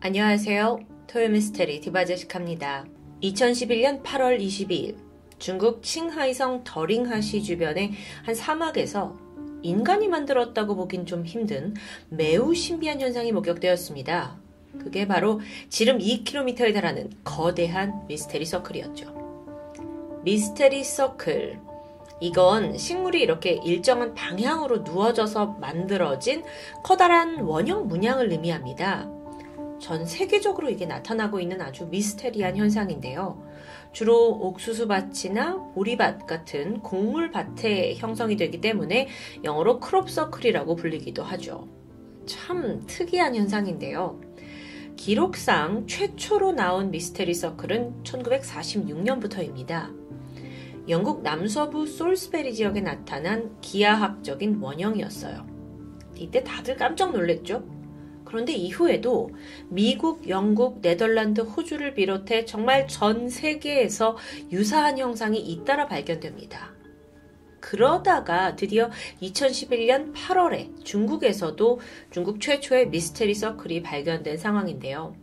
[0.00, 0.78] 안녕하세요.
[1.08, 2.84] 토요미스테리 디바제식합니다.
[3.20, 4.96] 2011년 8월 22일
[5.40, 7.90] 중국 칭하이성 더링하시 주변의
[8.22, 9.18] 한 사막에서
[9.62, 11.74] 인간이 만들었다고 보긴 좀 힘든
[12.10, 14.38] 매우 신비한 현상이 목격되었습니다.
[14.78, 20.20] 그게 바로 지름 2km에 달하는 거대한 미스테리 서클이었죠.
[20.22, 21.58] 미스테리 서클.
[22.20, 26.44] 이건 식물이 이렇게 일정한 방향으로 누워져서 만들어진
[26.84, 29.17] 커다란 원형 문양을 의미합니다.
[29.80, 33.42] 전 세계적으로 이게 나타나고 있는 아주 미스테리한 현상인데요.
[33.92, 39.08] 주로 옥수수밭이나 보리밭 같은 곡물밭에 형성이 되기 때문에
[39.44, 41.68] 영어로 크롭서클이라고 불리기도 하죠.
[42.26, 44.20] 참 특이한 현상인데요.
[44.96, 49.96] 기록상 최초로 나온 미스테리 서클은 1946년부터입니다.
[50.88, 55.46] 영국 남서부 솔스베리 지역에 나타난 기하학적인 원형이었어요.
[56.16, 57.77] 이때 다들 깜짝 놀랐죠?
[58.28, 59.30] 그런데 이후에도
[59.68, 64.16] 미국, 영국, 네덜란드, 호주를 비롯해 정말 전 세계에서
[64.52, 66.74] 유사한 형상이 잇따라 발견됩니다.
[67.60, 68.90] 그러다가 드디어
[69.22, 71.80] 2011년 8월에 중국에서도
[72.10, 75.16] 중국 최초의 미스테리 서클이 발견된 상황인데요.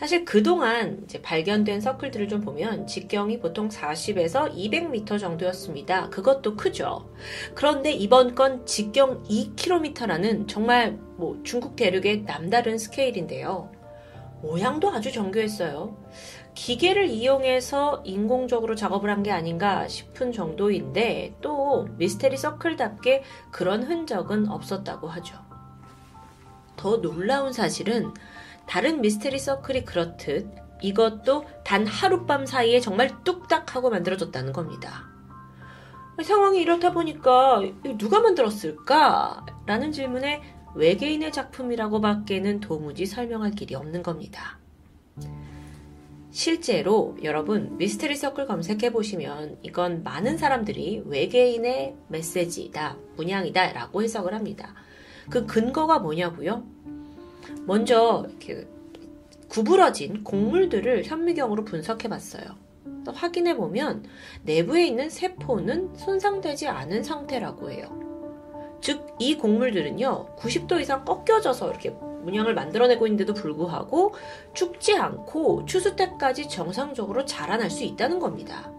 [0.00, 6.08] 사실 그동안 발견된 서클들을 좀 보면 직경이 보통 40에서 200m 정도였습니다.
[6.08, 7.10] 그것도 크죠.
[7.54, 13.70] 그런데 이번 건 직경 2km라는 정말 뭐 중국 대륙의 남다른 스케일인데요.
[14.40, 15.94] 모양도 아주 정교했어요.
[16.54, 25.08] 기계를 이용해서 인공적으로 작업을 한 게 아닌가 싶은 정도인데 또 미스테리 서클답게 그런 흔적은 없었다고
[25.08, 25.36] 하죠.
[26.78, 28.14] 더 놀라운 사실은
[28.70, 30.48] 다른 미스테리 서클이 그렇듯
[30.80, 35.10] 이것도 단 하룻밤 사이에 정말 뚝딱 하고 만들어졌다는 겁니다.
[36.22, 37.62] 상황이 이렇다 보니까
[37.98, 39.44] 누가 만들었을까?
[39.66, 40.40] 라는 질문에
[40.76, 44.60] 외계인의 작품이라고 밖에는 도무지 설명할 길이 없는 겁니다.
[46.30, 54.76] 실제로 여러분 미스테리 서클 검색해 보시면 이건 많은 사람들이 외계인의 메시지다, 문양이다 라고 해석을 합니다.
[55.28, 56.64] 그 근거가 뭐냐고요?
[57.66, 58.66] 먼저 이렇게
[59.48, 62.44] 구부러진 곡물들을 현미경으로 분석해 봤어요.
[63.06, 64.04] 확인해 보면
[64.44, 68.00] 내부에 있는 세포는 손상되지 않은 상태라고 해요.
[68.80, 74.14] 즉, 이 곡물들은요, 90도 이상 꺾여져서 이렇게 문양을 만들어내고 있는데도 불구하고
[74.54, 78.72] 죽지 않고 추수 때까지 정상적으로 자라날 수 있다는 겁니다.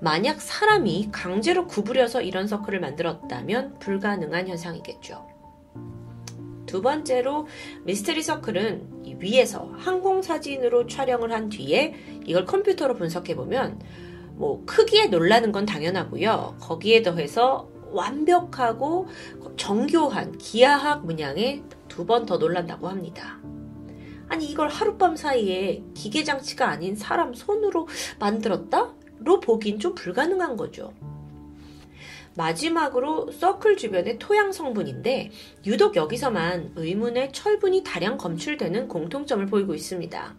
[0.00, 5.35] 만약 사람이 강제로 구부려서 이런 서클을 만들었다면 불가능한 현상이겠죠.
[6.66, 7.46] 두 번째로
[7.84, 11.94] 미스테리 서클은 위에서 항공 사진으로 촬영을 한 뒤에
[12.26, 13.80] 이걸 컴퓨터로 분석해 보면
[14.34, 16.56] 뭐 크기에 놀라는 건 당연하고요.
[16.60, 19.06] 거기에 더해서 완벽하고
[19.56, 23.40] 정교한 기하학 문양에 두 번 더 놀란다고 합니다.
[24.28, 27.88] 아니 이걸 하룻밤 사이에 기계 장치가 아닌 사람 손으로
[28.18, 30.92] 만들었다?로 보긴 좀 불가능한 거죠.
[32.36, 35.30] 마지막으로 서클 주변의 토양 성분인데
[35.66, 40.36] 유독 여기서만 의문의 철분이 다량 검출되는 공통점을 보이고 있습니다.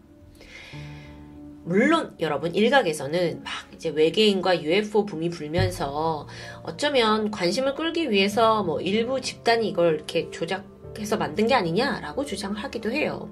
[1.66, 6.28] 물론 여러분 일각에서는 막 이제 외계인과 UFO 붐이 불면서
[6.64, 12.92] 어쩌면 관심을 끌기 위해서 뭐 일부 집단이 이걸 이렇게 조작해서 만든 게 아니냐라고 주장을 하기도
[12.92, 13.30] 해요.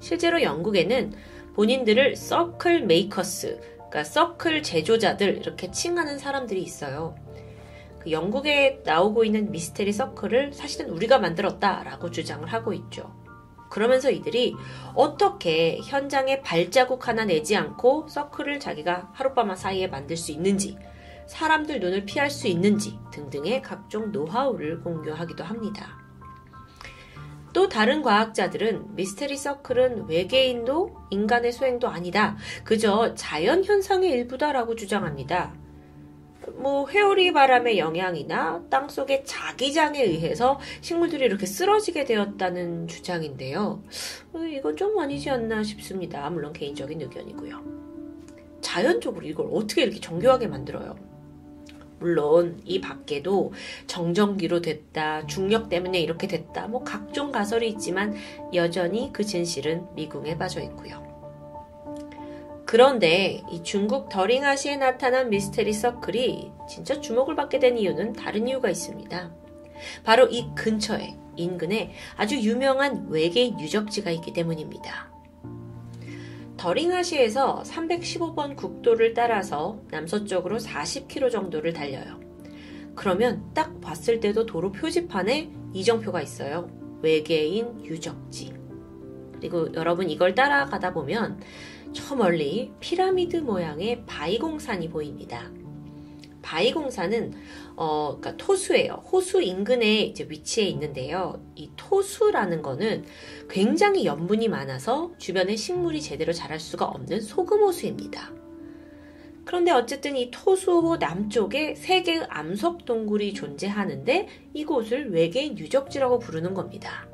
[0.00, 1.12] 실제로 영국에는
[1.54, 7.16] 본인들을 Circle Makers, 그러니까 서클 제조자들 이렇게 칭하는 사람들이 있어요.
[8.08, 13.14] 그 영국에 나오고 있는 미스테리 서클을 사실은 우리가 만들었다라고 주장을 하고 있죠.
[13.68, 14.54] 그러면서 이들이
[14.94, 20.78] 어떻게 현장에 발자국 하나 내지 않고 서클을 자기가 하룻밤 사이에 만들 수 있는지,
[21.26, 25.98] 사람들 눈을 피할 수 있는지 등등의 각종 노하우를 공유하기도 합니다.
[27.52, 32.38] 또 다른 과학자들은 미스테리 서클은 외계인도 인간의 소행도 아니다.
[32.64, 35.67] 그저 자연 현상의 일부다라고 주장합니다.
[36.56, 43.82] 뭐 회오리 바람의 영향이나 땅 속의 자기장에 의해서 식물들이 이렇게 쓰러지게 되었다는 주장인데요.
[44.32, 46.28] 어, 이건 좀 아니지 않나 싶습니다.
[46.30, 47.78] 물론 개인적인 의견이고요.
[48.60, 50.96] 자연적으로 이걸 어떻게 이렇게 정교하게 만들어요?
[52.00, 53.52] 물론 이 밖에도
[53.86, 58.14] 정전기로 됐다, 중력 때문에 이렇게 됐다, 뭐 각종 가설이 있지만
[58.54, 61.07] 여전히 그 진실은 미궁에 빠져 있고요.
[62.68, 69.30] 그런데 이 중국 더링하시에 나타난 미스테리 서클이 진짜 주목을 받게 된 이유는 다른 이유가 있습니다.
[70.04, 75.10] 바로 이 근처에 인근에 아주 유명한 외계인 유적지가 있기 때문입니다.
[76.58, 82.20] 더링하시에서 315번 국도를 따라서 남서쪽으로 40km 정도를 달려요.
[82.94, 86.68] 그러면 딱 봤을 때도 도로 표지판에 이정표가 있어요.
[87.00, 88.52] 외계인 유적지.
[89.38, 91.40] 그리고 여러분 이걸 따라가다 보면
[91.92, 95.50] 저 멀리 피라미드 모양의 바이공산이 보입니다.
[96.42, 97.32] 바이공산은
[97.76, 99.04] 어, 그러니까 토수예요.
[99.10, 101.42] 호수 인근에 이제 위치해 있는데요.
[101.54, 103.04] 이 토수라는 거는
[103.48, 108.32] 굉장히 염분이 많아서 주변에 식물이 제대로 자랄 수가 없는 소금 호수입니다.
[109.44, 117.07] 그런데 어쨌든 이 토수호 남쪽에 세 개의 암석 동굴이 존재하는데 이곳을 외계인 유적지라고 부르는 겁니다.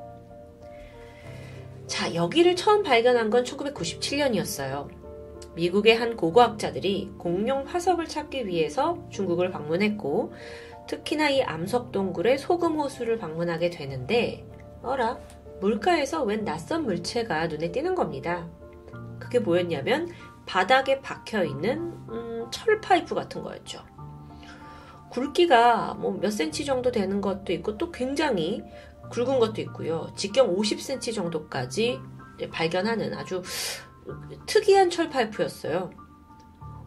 [1.86, 4.88] 자, 여기를 처음 발견한 건 1997년이었어요.
[5.54, 10.32] 미국의 한 고고학자들이 공룡 화석을 찾기 위해서 중국을 방문했고,
[10.88, 14.46] 특히나 이 암석 동굴의 소금 호수를 방문하게 되는데,
[14.82, 15.18] 어라,
[15.60, 18.48] 물가에서 웬 낯선 물체가 눈에 띄는 겁니다.
[19.18, 20.08] 그게 뭐였냐면,
[20.46, 23.80] 바닥에 박혀 있는, 음, 철 파이프 같은 거였죠.
[25.10, 28.62] 굵기가 뭐 몇 센치 정도 되는 것도 있고, 또 굉장히
[29.10, 30.08] 굵은 것도 있고요.
[30.16, 32.00] 직경 50cm 정도까지
[32.50, 33.42] 발견하는 아주
[34.46, 35.90] 특이한 철 파이프였어요.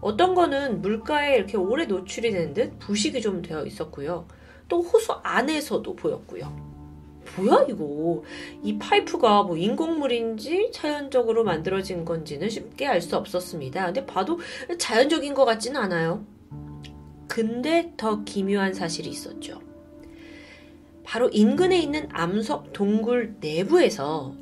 [0.01, 4.27] 어떤 거는 물가에 이렇게 오래 노출이 되는 듯 부식이 좀 되어 있었고요.
[4.67, 6.67] 또 호수 안에서도 보였고요.
[7.35, 8.23] 뭐야 이거?
[8.63, 13.85] 이 파이프가 뭐 인공물인지 자연적으로 만들어진 건지는 쉽게 알 수 없었습니다.
[13.85, 14.39] 근데 봐도
[14.77, 16.25] 자연적인 것 같지는 않아요.
[17.27, 19.66] 근데 더 기묘한 사실이 있었죠.
[21.07, 24.35] 바로 인근에 있는 암석 동굴 내부에서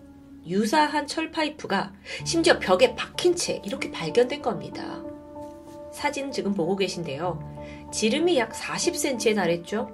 [0.47, 1.93] 유사한 철 파이프가
[2.25, 5.03] 심지어 벽에 박힌 채 이렇게 발견된 겁니다.
[5.93, 7.89] 사진 지금 보고 계신데요.
[7.93, 9.91] 지름이 약 40cm에 달했죠.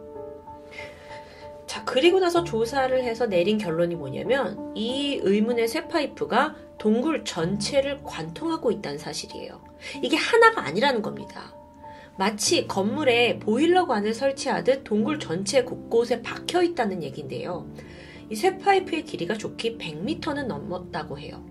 [1.67, 8.71] 자, 그리고 나서 조사를 해서 내린 결론이 뭐냐면 이 의문의 쇠 파이프가 동굴 전체를 관통하고
[8.71, 9.61] 있다는 사실이에요.
[10.01, 11.53] 이게 하나가 아니라는 겁니다.
[12.17, 17.67] 마치 건물에 보일러관을 설치하듯 동굴 전체 곳곳에 박혀 있다는 얘기인데요.
[18.29, 21.43] 이 쇠파이프의 길이가 좋게 100m는 넘었다고 해요.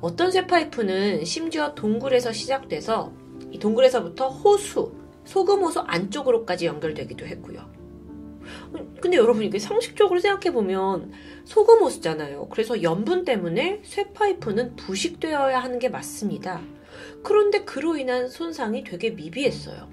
[0.00, 3.12] 어떤 쇠파이프는 심지어 동굴에서 시작돼서
[3.50, 4.92] 이 동굴에서부터 호수,
[5.24, 7.68] 소금호수 안쪽으로까지 연결되기도 했고요.
[9.00, 11.12] 근데 여러분 이게 상식적으로 생각해보면
[11.44, 12.48] 소금호수잖아요.
[12.48, 16.62] 그래서 염분 때문에 쇠파이프는 부식되어야 하는 게 맞습니다.
[17.28, 19.86] 그런데 그로 인한 손상이 되게 미비했어요.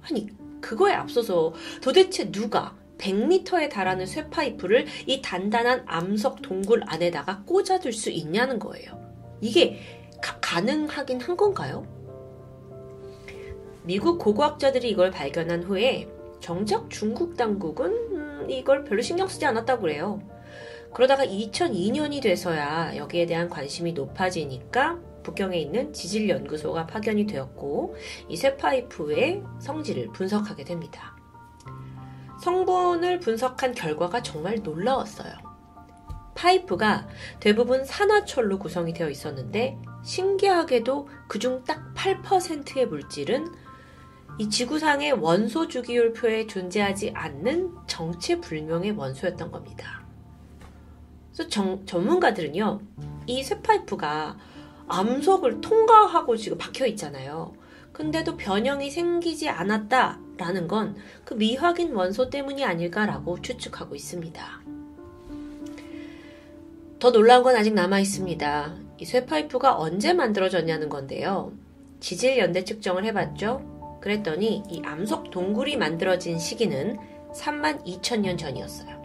[0.00, 0.30] 아니,
[0.62, 1.52] 그거에 앞서서
[1.82, 8.98] 도대체 누가 100m에 달하는 쇠파이프를 이 단단한 암석 동굴 안에다가 꽂아둘 수 있냐는 거예요.
[9.42, 9.78] 이게
[10.22, 11.86] 가, 가능하긴 한 건가요?
[13.82, 16.08] 미국 고고학자들이 이걸 발견한 후에
[16.40, 20.22] 정작 중국 당국은 음, 이걸 별로 신경 쓰지 않았다고 그래요.
[20.94, 27.96] 그러다가 2002년이 돼서야 여기에 대한 관심이 높아지니까 북경에 있는 지질연구소가 파견이 되었고
[28.28, 31.16] 이 쇠파이프의 성질을 분석하게 됩니다.
[32.40, 35.32] 성분을 분석한 결과가 정말 놀라웠어요.
[36.34, 37.08] 파이프가
[37.40, 43.46] 대부분 산화철로 구성이 되어 있었는데 신기하게도 그중 딱 8%의 물질은
[44.38, 50.04] 이 지구상의 원소 주기율표에 존재하지 않는 정체불명의 원소였던 겁니다.
[51.32, 52.80] 그래서 정, 전문가들은요,
[53.26, 54.36] 이 쇠파이프가
[54.88, 57.54] 암석을 통과하고 지금 박혀 있잖아요.
[57.92, 64.60] 근데도 변형이 생기지 않았다라는 건 그 미확인 원소 때문이 아닐까라고 추측하고 있습니다.
[66.98, 68.74] 더 놀라운 건 아직 남아 있습니다.
[68.98, 71.52] 이 쇠파이프가 언제 만들어졌냐는 건데요.
[72.00, 73.98] 지질 연대 측정을 해봤죠.
[74.00, 76.98] 그랬더니 이 암석 동굴이 만들어진 시기는
[77.34, 79.03] 3만 2천 년 전이었어요.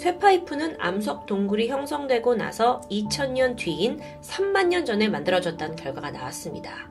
[0.00, 6.90] 쇠파이프는 암석 동굴이 형성되고 나서 2000년 뒤인 3만 년 전에 만들어졌다는 결과가 나왔습니다.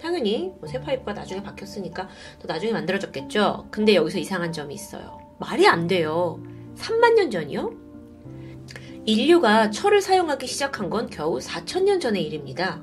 [0.00, 2.08] 당연히 뭐 쇠파이프가 나중에 박혔으니까
[2.40, 3.66] 더 나중에 만들어졌겠죠.
[3.70, 5.20] 근데 여기서 이상한 점이 있어요.
[5.38, 6.42] 말이 안 돼요.
[6.76, 7.74] 3만 년 전이요?
[9.04, 12.82] 인류가 철을 사용하기 시작한 건 겨우 4천 년 전의 일입니다.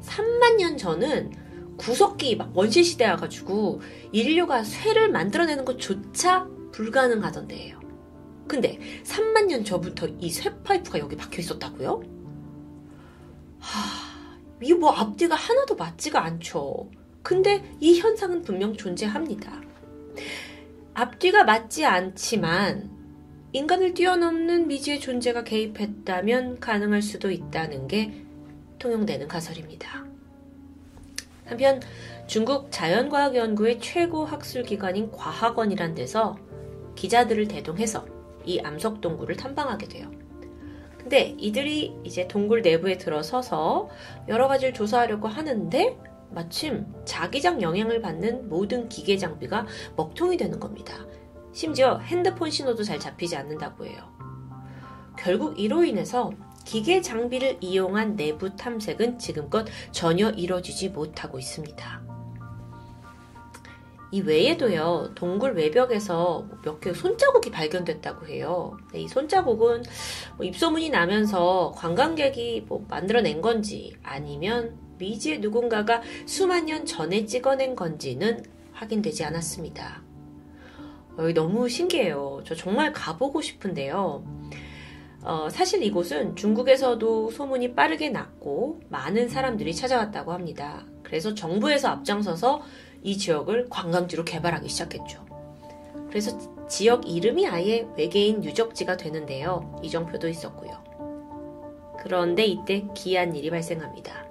[0.00, 1.32] 3만 년 전은
[1.76, 7.77] 구석기 막 원시 시대여 가지고 인류가 쇠를 만들어내는 것조차 불가능하던데요.
[8.48, 12.02] 근데 3만 년 전부터 이 쇠파이프가 여기 박혀 있었다고요?
[13.60, 16.90] 하, 이게 뭐 앞뒤가 하나도 맞지가 않죠.
[17.22, 19.60] 근데 이 현상은 분명 존재합니다.
[20.94, 22.90] 앞뒤가 맞지 않지만
[23.52, 28.24] 인간을 뛰어넘는 미지의 존재가 개입했다면 가능할 수도 있다는 게
[28.78, 30.04] 통용되는 가설입니다.
[31.44, 31.80] 한편
[32.26, 36.38] 중국 자연과학 연구의 최고 학술 기관인 과학원이란 데서
[36.94, 38.06] 기자들을 대동해서
[38.48, 40.10] 이 암석 동굴을 탐방하게 돼요.
[40.96, 43.90] 근데 이들이 이제 동굴 내부에 들어서서
[44.26, 45.98] 여러 가지를 조사하려고 하는데
[46.30, 50.94] 마침 자기장 영향을 받는 모든 기계 장비가 먹통이 되는 겁니다.
[51.52, 54.02] 심지어 핸드폰 신호도 잘 잡히지 않는다고 해요.
[55.18, 56.30] 결국 이로 인해서
[56.64, 62.17] 기계 장비를 이용한 내부 탐색은 지금껏 전혀 이루어지지 못하고 있습니다.
[64.10, 68.76] 이 외에도요, 동굴 외벽에서 몇 개의 손자국이 발견됐다고 해요.
[68.94, 69.82] 이 손자국은
[70.36, 78.42] 뭐 입소문이 나면서 관광객이 뭐 만들어낸 건지 아니면 미지의 누군가가 수만 년 전에 찍어낸 건지는
[78.72, 80.02] 확인되지 않았습니다.
[81.18, 82.42] 어, 너무 신기해요.
[82.46, 84.24] 저 정말 가보고 싶은데요.
[85.22, 90.86] 어, 사실 이곳은 중국에서도 소문이 빠르게 났고 많은 사람들이 찾아왔다고 합니다.
[91.02, 92.62] 그래서 정부에서 앞장서서
[93.02, 95.24] 이 지역을 관광지로 개발하기 시작했죠.
[96.08, 96.38] 그래서
[96.68, 99.78] 지역 이름이 아예 외계인 유적지가 되는데요.
[99.82, 100.82] 이정표도 있었고요.
[101.98, 104.26] 그런데 이때 기이한 일이 발생합니다.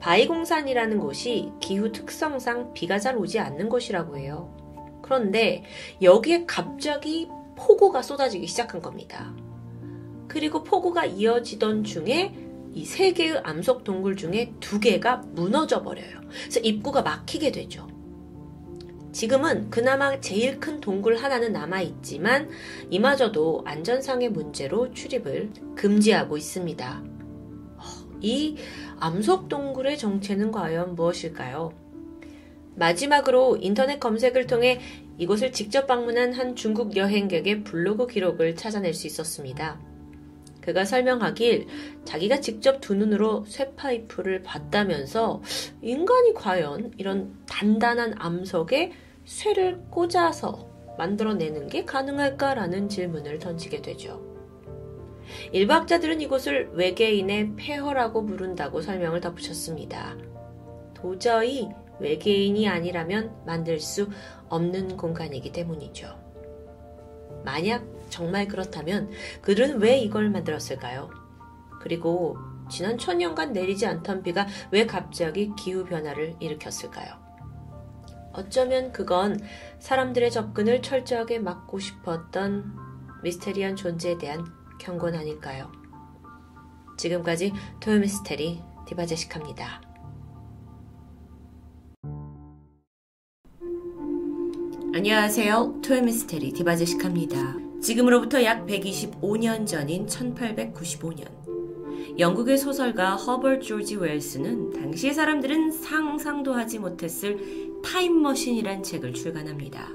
[0.00, 4.54] 바이공산이라는 곳이 기후 특성상 비가 잘 오지 않는 곳이라고 해요.
[5.02, 5.64] 그런데
[6.00, 9.34] 여기에 갑자기 폭우가 쏟아지기 시작한 겁니다.
[10.28, 16.20] 그리고 폭우가 이어지던 중에 이 세 개의 암석 동굴 중에 두 개가 무너져 버려요.
[16.28, 17.88] 그래서 입구가 막히게 되죠.
[19.12, 22.48] 지금은 그나마 제일 큰 동굴 하나는 남아 있지만
[22.90, 27.02] 이마저도 안전상의 문제로 출입을 금지하고 있습니다.
[27.76, 27.82] 어,
[28.20, 28.56] 이
[29.00, 31.72] 암석 동굴의 정체는 과연 무엇일까요?
[32.76, 34.80] 마지막으로 인터넷 검색을 통해
[35.18, 39.89] 이곳을 직접 방문한 한 중국 여행객의 블로그 기록을 찾아낼 수 있었습니다.
[40.60, 41.66] 그가 설명하길
[42.04, 45.42] 자기가 직접 두 눈으로 쇠파이프를 봤다면서
[45.82, 48.92] 인간이 과연 이런 단단한 암석에
[49.24, 54.30] 쇠를 꽂아서 만들어내는 게 가능할까라는 질문을 던지게 되죠.
[55.52, 60.16] 일부 학자들은 이곳을 외계인의 폐허라고 부른다고 설명을 덧붙였습니다.
[60.94, 61.68] 도저히
[62.00, 64.08] 외계인이 아니라면 만들 수
[64.48, 66.18] 없는 공간이기 때문이죠.
[67.44, 71.10] 만약 정말 그렇다면 그들은 왜 이걸 만들었을까요?
[71.80, 72.36] 그리고
[72.68, 77.14] 지난 천년간 내리지 않던 비가 왜 갑자기 기후변화를 일으켰을까요?
[78.32, 79.40] 어쩌면 그건
[79.80, 82.72] 사람들의 접근을 철저하게 막고 싶었던
[83.22, 84.44] 미스테리한 존재에 대한
[84.78, 85.70] 경고는 아닐까요?
[86.96, 89.82] 지금까지 토요미스테리 디바제시카입니다.
[94.92, 95.80] 안녕하세요.
[95.82, 97.69] 토요미스테리 디바제시카입니다.
[97.80, 101.26] 지금으로부터 약 125년 전인 1895년
[102.18, 107.38] 영국의 소설가 허버트 조지 웰스는 당시의 사람들은 상상도 하지 못했을
[107.82, 109.88] 타임머신이란 책을 출간합니다.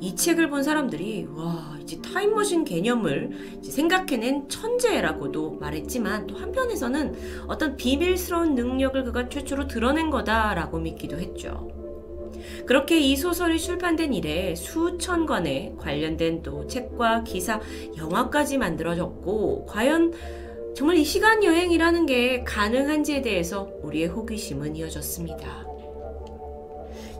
[0.00, 8.56] 이 책을 본 사람들이 와 이제 타임머신 개념을 생각해낸 천재라고도 말했지만 또 한편에서는 어떤 비밀스러운
[8.56, 11.85] 능력을 그가 최초로 드러낸 거다라고 믿기도 했죠.
[12.66, 17.60] 그렇게 이 소설이 출판된 이래 수천 권의 관련된 또 책과 기사,
[17.96, 20.12] 영화까지 만들어졌고 과연
[20.74, 25.66] 정말 이 시간 여행이라는 게 가능한지에 대해서 우리의 호기심은 이어졌습니다.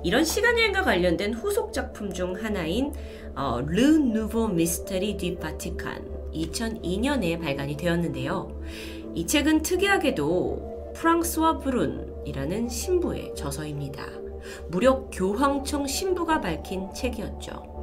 [0.04, 2.92] 이런 시간 여행과 관련된 후속 작품 중 하나인
[3.35, 8.61] 어, 르 누보 미스터리 디 바티칸 2002년에 발간이 되었는데요.
[9.14, 14.25] 이 책은 특이하게도 프랑스와 브룬이라는 신부의 저서입니다.
[14.68, 17.76] 무려 교황청 신부가 밝힌 책이었죠.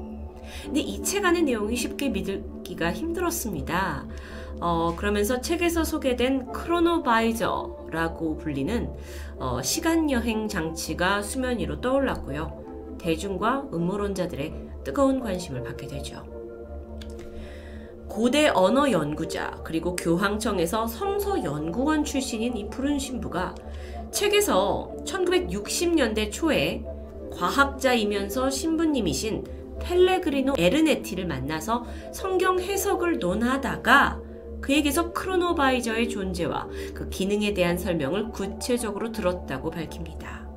[0.63, 4.05] 근데 이 책 안의 내용이 쉽게 믿기가 힘들었습니다.
[4.59, 8.89] 어, 그러면서 책에서 소개된 크로노바이저라고 불리는
[9.37, 12.97] 어, 시간여행 장치가 수면 위로 떠올랐고요.
[12.99, 14.53] 대중과 음모론자들의
[14.83, 16.23] 뜨거운 관심을 받게 되죠.
[18.07, 23.55] 고대 언어 연구자 그리고 교황청에서 성서 연구원 출신인 이 푸른 신부가
[24.13, 26.85] 책에서 1960년대 초에
[27.33, 29.43] 과학자이면서 신부님이신
[29.81, 34.21] 펠레그리노 에르네티를 만나서 성경 해석을 논하다가
[34.61, 40.47] 그에게서 크로노바이저의 존재와 그 기능에 대한 설명을 구체적으로 들었다고 밝힙니다.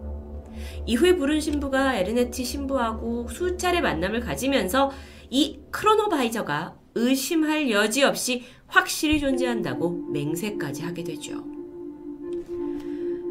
[0.84, 4.92] 이후에 브룬 신부가 에르네티 신부하고 수차례 만남을 가지면서
[5.30, 11.55] 이 크로노바이저가 의심할 여지 없이 확실히 존재한다고 맹세까지 하게 되죠.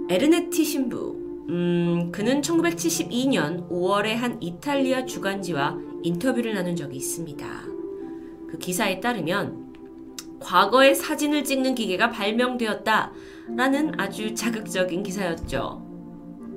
[0.08, 1.16] 에르네티 신부.
[1.50, 7.48] 음, 그는 1972년 5월에 한 이탈리아 주간지와 인터뷰를 나눈 적이 있습니다.
[8.50, 9.74] 그 기사에 따르면
[10.40, 13.12] 과거에 사진을 찍는 기계가 발명되었다.
[13.56, 15.84] 라는 아주 자극적인 기사였죠.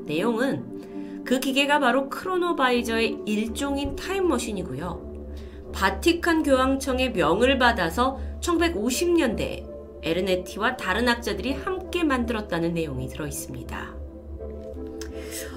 [0.05, 5.09] 내용은 그 기계가 바로 크로노바이저의 일종인 타임머신이고요.
[5.73, 9.68] 바티칸 교황청의 명을 받아서 1950년대
[10.03, 13.95] 에르네티와 다른 학자들이 함께 만들었다는 내용이 들어 있습니다.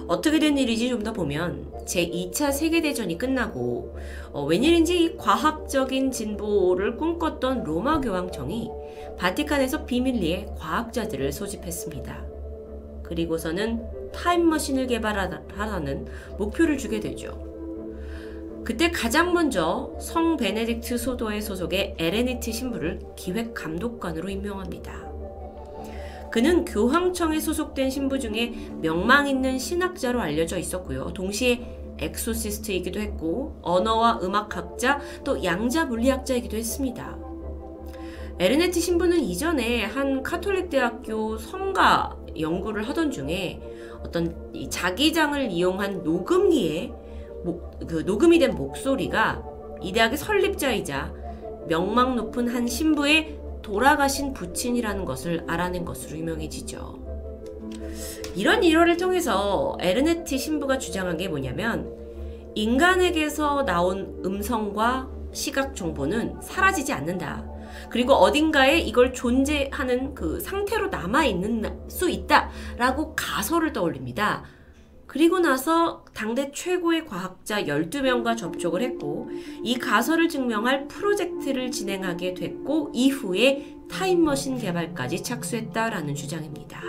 [0.08, 3.98] 어떻게 된 일인지 좀 더 보면 제2차 세계대전이 끝나고
[4.34, 8.70] 어, 웬일인지 과학적인 진보를 꿈꿨던 로마 교황청이
[9.18, 12.26] 바티칸에서 비밀리에 과학자들을 소집했습니다.
[13.04, 16.08] 그리고서는 타임머신을 개발하라는
[16.38, 17.51] 목표를 주게 되죠.
[18.64, 25.12] 그때 가장 먼저 성 베네딕트 소도의 소속의 에레니트 신부를 기획 감독관으로 임명합니다.
[26.32, 31.12] 그는 교황청에 소속된 신부 중에 명망 있는 신학자로 알려져 있었고요.
[31.14, 37.18] 동시에 엑소시스트이기도 했고 언어와 음악학자 또 양자 물리학자이기도 했습니다.
[38.40, 43.60] 에르네티 신부는 이전에 한 카톨릭 대학교 성가 연구를 하던 중에
[44.04, 44.34] 어떤
[44.70, 46.92] 자기장을 이용한 녹음기에
[47.44, 49.44] 목, 그 녹음이 된 목소리가
[49.82, 51.14] 이 대학의 설립자이자
[51.68, 57.00] 명망 높은 한 신부의 돌아가신 부친이라는 것을 알아낸 것으로 유명해지죠.
[58.36, 61.92] 이런 일화를 통해서 에르네티 신부가 주장한 게 뭐냐면
[62.56, 67.46] 인간에게서 나온 음성과 시각 정보는 사라지지 않는다.
[67.90, 74.44] 그리고 어딘가에 이걸 존재하는 그 상태로 남아 있는 수 있다라고 가설을 떠올립니다.
[75.12, 79.30] 그리고 나서 당대 최고의 과학자 12명과 접촉을 했고
[79.62, 86.82] 이 가설을 증명할 프로젝트를 진행하게 됐고 이후에 타임머신 개발까지 착수했다라는 주장입니다.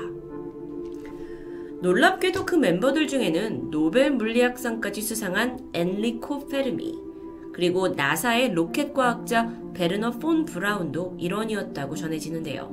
[1.81, 6.97] 놀랍게도 그 멤버들 중에는 노벨 물리학상까지 수상한 엔리코 페르미
[7.53, 12.71] 그리고 나사의 로켓 과학자 베르너 폰 브라운도 일원이었다고 전해지는데요.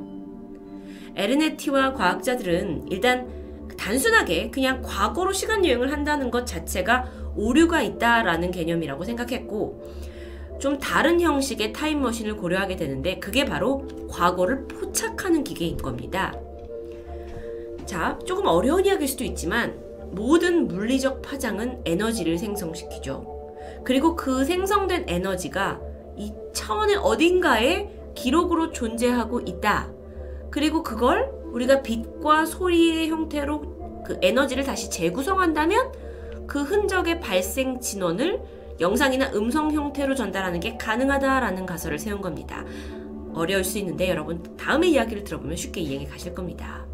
[1.16, 3.39] 에르네티와 과학자들은 일단
[3.80, 7.06] 단순하게 그냥 과거로 시간 여행을 한다는 것 자체가
[7.36, 9.82] 오류가 있다라는 개념이라고 생각했고
[10.60, 16.34] 좀 다른 형식의 타임머신을 고려하게 되는데 그게 바로 과거를 포착하는 기계인 겁니다.
[17.86, 19.80] 자, 조금 어려운 이야기일 수도 있지만
[20.12, 23.40] 모든 물리적 파장은 에너지를 생성시키죠.
[23.86, 25.80] 그리고 그 생성된 에너지가
[26.18, 29.90] 이 차원의 어딘가에 기록으로 존재하고 있다.
[30.52, 35.92] 그리고 그걸 우리가 빛과 소리의 형태로 그 에너지를 다시 재구성한다면
[36.48, 38.42] 그 흔적의 발생 진원을
[38.80, 42.66] 영상이나 음성 형태로 전달하는 게 가능하다라는 가설을 세운 겁니다.
[43.34, 46.86] 어려울 수 있는데 여러분 다음의 이야기를 들어보면 쉽게 이해가 가실 겁니다.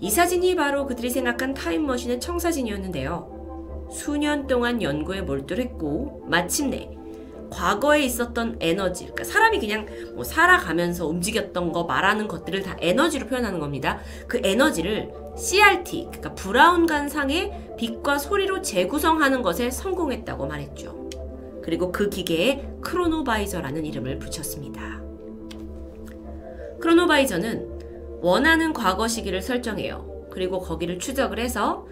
[0.00, 3.88] 이 사진이 바로 그들이 생각한 타임머신의 청사진이었는데요.
[3.90, 6.90] 수년 동안 연구에 몰두했고 마침내
[7.50, 13.60] 과거에 있었던 에너지, 그러니까 사람이 그냥 뭐 살아가면서 움직였던 거 말하는 것들을 다 에너지로 표현하는
[13.60, 14.00] 겁니다.
[14.26, 21.10] 그 에너지를 CRT, 그러니까 브라운 관상의 빛과 소리로 재구성하는 것에 성공했다고 말했죠.
[21.62, 25.02] 그리고 그 기계에 크로노바이저라는 이름을 붙였습니다.
[26.80, 30.26] 크로노바이저는 원하는 과거 시기를 설정해요.
[30.30, 31.86] 그리고 거기를 추적을 해서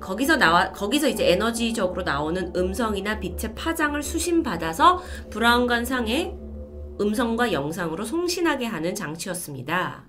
[0.00, 6.36] 거기서 나와 거기서 이제 에너지적으로 나오는 음성이나 빛의 파장을 수신받아서 브라운관상의
[7.00, 10.04] 음성과 영상으로 송신하게 하는 장치였습니다.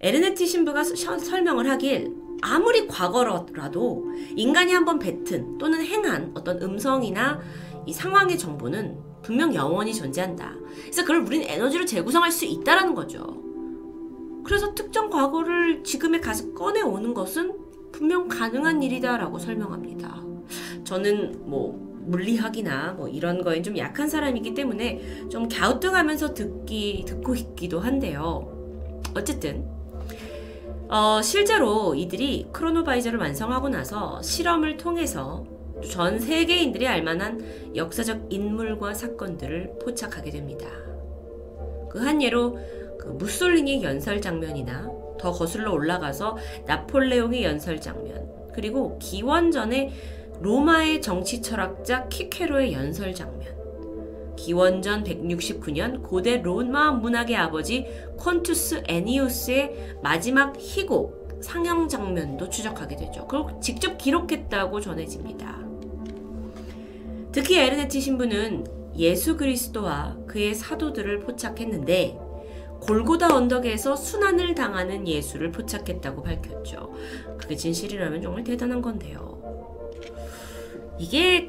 [0.00, 4.04] 에르네티 신부가 서, 설명을 하길 아무리 과거라도
[4.36, 7.40] 인간이 한번 뱉은 또는 행한 어떤 음성이나
[7.86, 10.54] 이 상황의 정보는 분명 영원히 존재한다.
[10.82, 13.42] 그래서 그걸 우리는 에너지로 재구성할 수 있다라는 거죠.
[14.44, 17.56] 그래서 특정 과거를 지금에 가서 꺼내오는 것은
[17.90, 20.22] 분명 가능한 일이다라고 설명합니다.
[20.84, 27.80] 저는 뭐 물리학이나 뭐 이런 거엔 좀 약한 사람이기 때문에 좀 갸우뚱하면서 듣기 듣고 있기도
[27.80, 28.52] 한데요.
[29.16, 29.75] 어쨌든
[30.88, 35.44] 어, 실제로 이들이 크로노바이저를 완성하고 나서 실험을 통해서
[35.90, 40.66] 전 세계인들이 알만한 역사적 인물과 사건들을 포착하게 됩니다.
[41.90, 42.58] 그 한 예로
[42.98, 49.92] 그 무솔리니 연설 장면이나 더 거슬러 올라가서 나폴레옹의 연설 장면, 그리고 기원전의
[50.40, 53.55] 로마의 정치 철학자 키케로의 연설 장면,
[54.36, 57.86] 기원전 169년 고대 로마 문학의 아버지
[58.18, 63.26] 콘투스 애니우스의 마지막 희곡 상영 장면도 추적하게 되죠.
[63.26, 65.60] 그리고 직접 기록했다고 전해집니다.
[67.32, 72.18] 특히 에르네티 신부는 예수 그리스도와 그의 사도들을 포착했는데
[72.80, 76.92] 골고다 언덕에서 순환을 당하는 예수를 포착했다고 밝혔죠.
[77.38, 79.36] 그게 진실이라면 정말 대단한 건데요.
[80.98, 81.48] 이게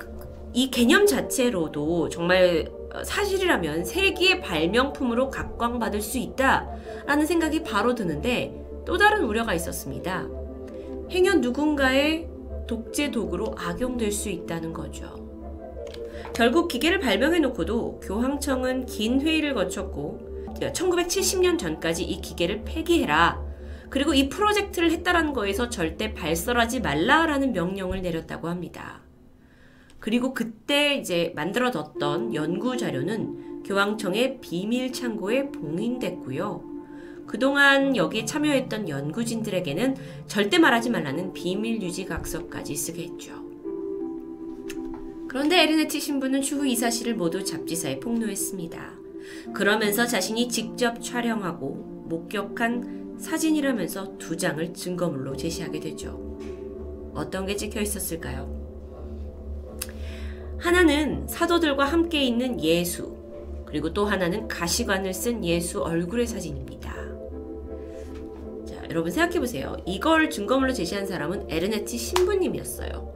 [0.54, 2.70] 이 개념 자체로도 정말
[3.04, 8.54] 사실이라면 세계의 발명품으로 각광받을 수 있다라는 생각이 바로 드는데
[8.86, 10.28] 또 다른 우려가 있었습니다.
[11.12, 12.30] 행여 누군가의
[12.68, 15.28] 독재 도구로 악용될 수 있다는 거죠.
[16.34, 23.42] 결국 기계를 발명해 놓고도 교황청은 긴 회의를 거쳤고 1970년 전까지 이 기계를 폐기해라.
[23.90, 29.07] 그리고 이 프로젝트를 했다라는 거에서 절대 발설하지 말라라는 명령을 내렸다고 합니다.
[30.00, 36.78] 그리고 그때 이제 만들어졌던 연구 자료는 교황청의 비밀 창고에 봉인됐고요.
[37.26, 39.96] 그동안 여기에 참여했던 연구진들에게는
[40.28, 43.34] 절대 말하지 말라는 비밀 유지 각서까지 쓰게 했죠.
[45.28, 48.94] 그런데 에르네티 신부는 추후 이 사실을 모두 잡지사에 폭로했습니다.
[49.54, 56.40] 그러면서 자신이 직접 촬영하고 목격한 사진이라면서 두 장을 증거물로 제시하게 되죠.
[57.14, 58.57] 어떤 게 찍혀 있었을까요?
[60.60, 63.16] 하나는 사도들과 함께 있는 예수,
[63.66, 66.94] 그리고 또 하나는 가시관을 쓴 예수 얼굴의 사진입니다.
[68.68, 69.78] 자, 여러분 생각해 보세요.
[69.86, 73.14] 이걸 증거물로 제시한 사람은 에르네티 신부님이었어요.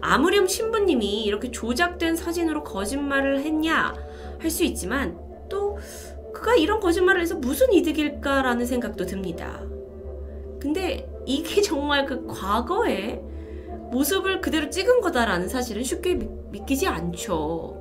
[0.00, 3.94] 아무렴 신부님이 이렇게 조작된 사진으로 거짓말을 했냐
[4.38, 5.78] 할 수 있지만 또
[6.34, 9.62] 그가 이런 거짓말을 해서 무슨 이득일까라는 생각도 듭니다.
[10.60, 13.22] 근데 이게 정말 그 과거에
[13.92, 16.14] 모습을 그대로 찍은 거다라는 사실은 쉽게
[16.50, 17.78] 믿 기지 않죠.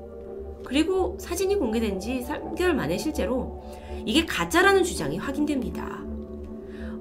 [0.66, 3.64] 그리고 사진이 공개된 지 3개월 만에 실제로
[4.06, 6.04] 이게 가짜라는 주장이 확인됩니다.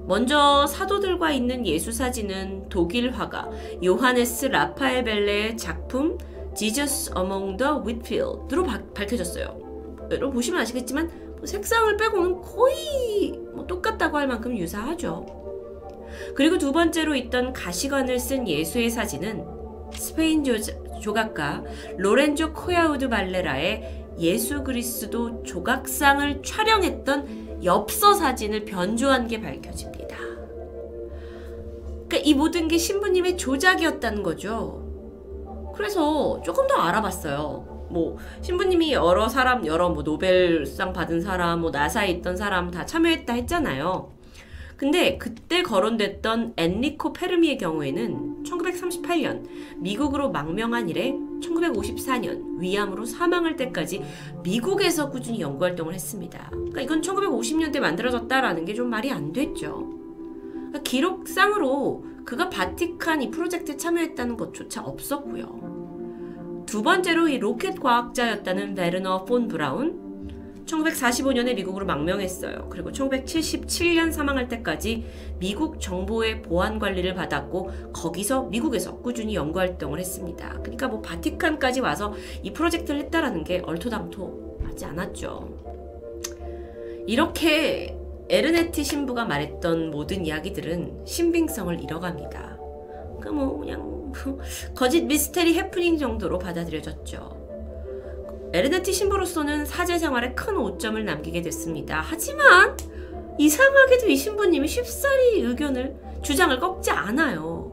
[0.07, 3.49] 먼저 사도들과 있는 예수 사진은 독일 화가
[3.83, 6.17] 요하네스 라파엘 벨레의 작품
[6.55, 9.59] Jesus Among the Wheatfield로 밝혀졌어요.
[10.09, 15.40] 여러분 보시면 아시겠지만 뭐 색상을 빼고는 거의 뭐 똑같다고 할 만큼 유사하죠.
[16.35, 19.45] 그리고 두 번째로 있던 가시관을 쓴 예수의 사진은
[19.93, 20.53] 스페인 조,
[21.01, 21.63] 조각가
[21.97, 30.17] 로렌조 코야우드 발레라의 예수 그리스도 조각상을 촬영했던 엽서 사진을 변조한 게 밝혀집니다.
[32.07, 34.81] 그러니까 이 모든 게 신부님의 조작이었다는 거죠.
[35.75, 37.87] 그래서 조금 더 알아봤어요.
[37.89, 43.33] 뭐 신부님이 여러 사람 여러 뭐 노벨상 받은 사람 뭐 나사에 있던 사람 다 참여했다
[43.33, 44.10] 했잖아요.
[44.81, 54.03] 근데 그때 거론됐던 엔리코 페르미의 경우에는 1938년 미국으로 망명한 이래 1954년 위암으로 사망할 때까지
[54.41, 56.49] 미국에서 꾸준히 연구 활동을 했습니다.
[56.49, 59.87] 그러니까 이건 1950년대 만들어졌다라는 게 좀 말이 안 됐죠.
[60.53, 66.63] 그러니까 기록상으로 그가 바티칸 이 프로젝트에 참여했다는 것조차 없었고요.
[66.65, 70.00] 두 번째로 이 로켓 과학자였다는 베르너 폰 브라운
[70.65, 72.67] 1945년에 미국으로 망명했어요.
[72.69, 75.05] 그리고 1977년 사망할 때까지
[75.39, 80.59] 미국 정부의 보안 관리를 받았고 거기서 미국에서 꾸준히 연구 활동을 했습니다.
[80.61, 85.71] 그러니까 뭐 바티칸까지 와서 이 프로젝트를 했다라는 게 얼토당토하지 않았죠.
[87.07, 87.97] 이렇게
[88.29, 92.57] 에르네티 신부가 말했던 모든 이야기들은 신빙성을 잃어갑니다.
[93.19, 94.13] 그뭐 그냥
[94.75, 97.40] 거짓 미스테리 해프닝 정도로 받아들여졌죠.
[98.53, 102.01] 에르네티 신부로서는 사제 생활에 큰 오점을 남기게 됐습니다.
[102.03, 102.75] 하지만
[103.37, 107.71] 이상하게도 이 신부님이 쉽사리 의견을 주장을 꺾지 않아요.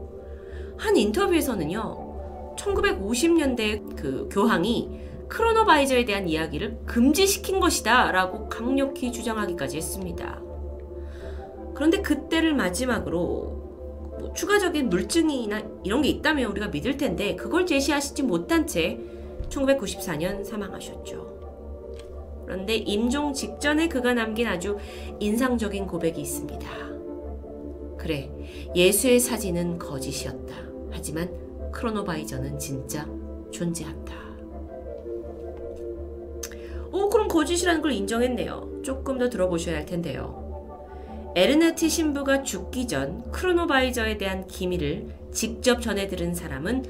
[0.77, 2.55] 한 인터뷰에서는요.
[2.57, 4.89] 1950년대 그 교황이
[5.27, 10.41] 크로노바이저에 대한 이야기를 금지시킨 것이다 라고 강력히 주장하기까지 했습니다.
[11.75, 13.19] 그런데 그때를 마지막으로
[14.19, 18.99] 뭐 추가적인 물증이나 이런 게 있다면 우리가 믿을 텐데 그걸 제시하시지 못한 채
[19.49, 21.39] 1994년 사망하셨죠.
[22.45, 24.77] 그런데 임종 직전에 그가 남긴 아주
[25.19, 26.67] 인상적인 고백이 있습니다.
[27.97, 28.31] 그래,
[28.75, 30.55] 예수의 사진은 거짓이었다.
[30.91, 31.29] 하지만
[31.71, 33.07] 크로노바이저는 진짜
[33.51, 34.15] 존재한다.
[36.91, 38.81] 오, 그럼 거짓이라는 걸 인정했네요.
[38.81, 40.49] 조금 더 들어보셔야 할 텐데요.
[41.35, 46.83] 에르네티 신부가 죽기 전 크로노바이저에 대한 기밀을 직접 전해 들은 사람은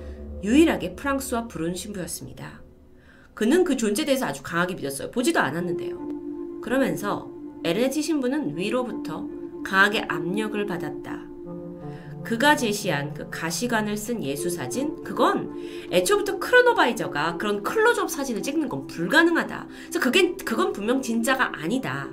[0.44, 2.62] 유일하게 프랑스와 브룬 신부였습니다.
[3.34, 5.12] 그는 그 존재에 대해서 아주 강하게 믿었어요.
[5.12, 6.62] 보지도 않았는데요.
[6.62, 7.30] 그러면서
[7.64, 9.28] 에르네티 신부는 위로부터
[9.64, 11.30] 강하게 압력을 받았다.
[12.24, 15.54] 그가 제시한 그 가시관을 쓴 예수 사진, 그건
[15.92, 19.68] 애초부터 크로노바이저가 그런 클로즈업 사진을 찍는 건 불가능하다.
[19.84, 22.10] 그래서 그게, 그건 분명 진짜가 아니다.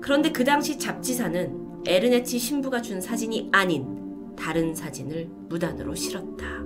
[0.00, 6.62] 그런데 그 당시 잡지사는 에르네티 신부가 준 사진이 아닌 다른 사진을 무단으로 실었다.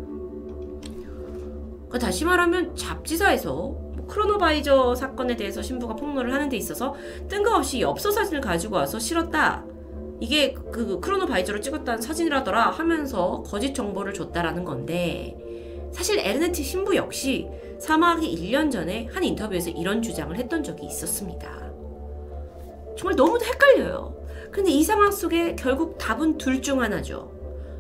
[1.97, 6.95] 그러니까 다시 말하면 잡지사에서 뭐 크로노바이저 사건에 대해서 신부가 폭로를 하는 데 있어서
[7.29, 9.65] 뜬금없이 엽서 사진을 가지고 와서 실었다.
[10.21, 15.37] 이게 그 크로노바이저로 찍었다는 사진이라더라 하면서 거짓 정보를 줬다라는 건데
[15.93, 21.49] 사실 에르네티 신부 역시 사망하기 1년 전에 한 인터뷰에서 이런 주장을 했던 적이 있었습니다.
[22.97, 24.17] 정말 너무 헷갈려요.
[24.51, 27.33] 근데 이 상황 속에 결국 답은 둘 중 하나죠.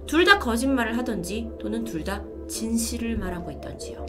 [0.06, 4.06] 둘 다 거짓말을 하던지 또는 둘 다 진실을 말하고 있던지요.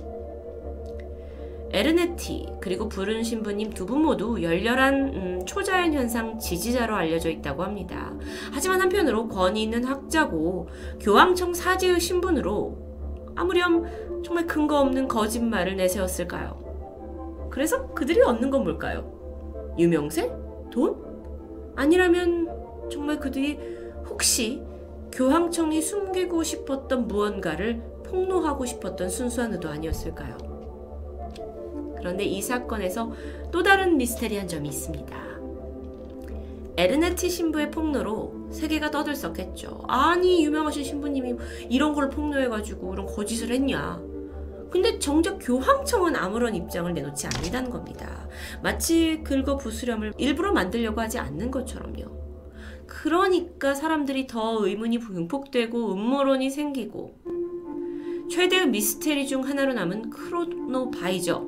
[1.69, 8.13] 에르네티 그리고 부른 신부님 두 분 모두 열렬한 음, 초자연 현상 지지자로 알려져 있다고 합니다.
[8.53, 10.69] 하지만 한편으로 권위 있는 학자고
[11.01, 12.77] 교황청 사제의 신분으로
[13.35, 13.85] 아무렴
[14.23, 17.47] 정말 근거 없는 거짓말을 내세웠을까요?
[17.51, 19.75] 그래서 그들이 얻는 건 뭘까요?
[19.77, 20.31] 유명세?
[20.71, 20.95] 돈?
[21.75, 23.59] 아니라면 정말 그들이
[24.09, 24.63] 혹시
[25.11, 30.37] 교황청이 숨기고 싶었던 무언가를 폭로하고 싶었던 순수한 의도 아니었을까요?
[31.97, 33.11] 그런데 이 사건에서
[33.51, 35.27] 또 다른 미스테리한 점이 있습니다.
[36.77, 39.85] 에르네티 신부의 폭로로 세계가 떠들썩했죠.
[39.87, 41.35] 아니 유명하신 신부님이
[41.69, 43.99] 이런 걸 폭로해가지고 이런 거짓을 했냐.
[44.69, 48.27] 근데 정작 교황청은 아무런 입장을 내놓지 않는다는 겁니다.
[48.61, 52.27] 마치 긁어 부수렴을 일부러 만들려고 하지 않는 것처럼요.
[52.85, 57.15] 그러니까 사람들이 더 의문이 증폭되고 음모론이 생기고
[58.29, 61.45] 최대의 미스테리 중 하나로 남은 크로노바이저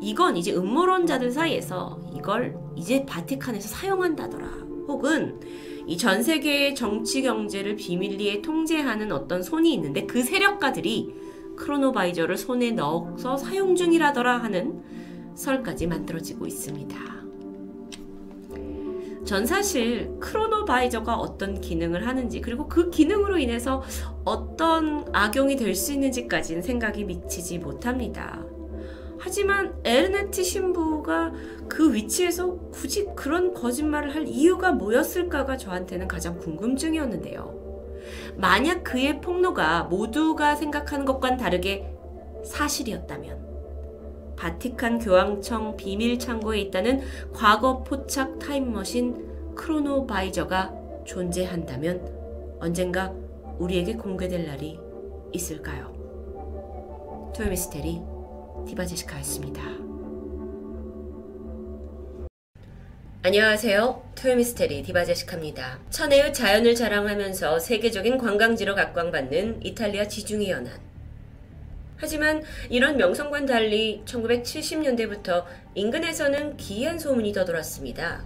[0.00, 4.46] 이건 이제 음모론자들 사이에서 이걸 이제 바티칸에서 사용한다더라.
[4.88, 5.40] 혹은
[5.86, 11.14] 이 전 세계의 정치 경제를 비밀리에 통제하는 어떤 손이 있는데 그 세력가들이
[11.56, 14.82] 크로노바이저를 손에 넣어서 사용 중이라더라 하는
[15.34, 17.25] 설까지 만들어지고 있습니다.
[19.26, 23.82] 전 사실 크로노바이저가 어떤 기능을 하는지 그리고 그 기능으로 인해서
[24.24, 28.42] 어떤 악용이 될 수 있는지까지는 생각이 미치지 못합니다.
[29.18, 31.32] 하지만 에르네티 신부가
[31.68, 37.54] 그 위치에서 굳이 그런 거짓말을 할 이유가 뭐였을까가 저한테는 가장 궁금증이었는데요.
[38.36, 41.92] 만약 그의 폭로가 모두가 생각하는 것과는 다르게
[42.44, 43.45] 사실이었다면
[44.36, 47.00] 바티칸 교황청 비밀 창고에 있다는
[47.32, 50.74] 과거 포착 타임머신 크로노바이저가
[51.06, 53.12] 존재한다면 언젠가
[53.58, 54.78] 우리에게 공개될 날이
[55.32, 55.94] 있을까요?
[57.34, 58.00] 토요미스테리
[58.66, 59.62] 디바제시카였습니다.
[63.22, 64.12] 안녕하세요.
[64.14, 65.80] 토요미스테리 디바제시카입니다.
[65.90, 70.85] 천혜의 자연을 자랑하면서 세계적인 관광지로 각광받는 이탈리아 지중해 연안.
[71.96, 78.24] 하지만 이런 명성과는 달리 1970년대부터 인근에서는 기이한 소문이 떠돌았습니다.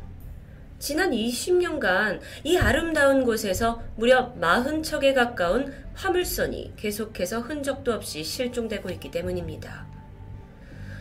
[0.79, 9.87] 지난 20년간 이 아름다운 곳에서 무려 40척에 가까운 화물선이 계속해서 흔적도 없이 실종되고 있기 때문입니다.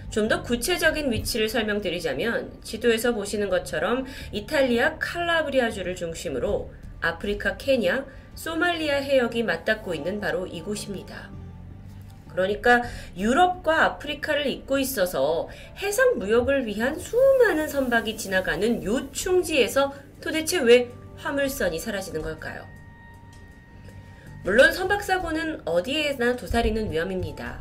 [0.10, 8.06] 좀 더 구체적인 위치를 설명드리자면 지도에서 보시는 것처럼 이탈리아 칼라브리아주를 중심으로 아프리카 케냐,
[8.36, 11.39] 소말리아 해역이 맞닿고 있는 바로 이곳입니다.
[12.40, 12.84] 그러니까
[13.18, 22.22] 유럽과 아프리카를 잇고 있어서 해상 무역을 위한 수많은 선박이 지나가는 요충지에서 도대체 왜 화물선이 사라지는
[22.22, 22.66] 걸까요?
[24.46, 27.60] 물론 선박사고는 어디에나 도사리는 위험입니다.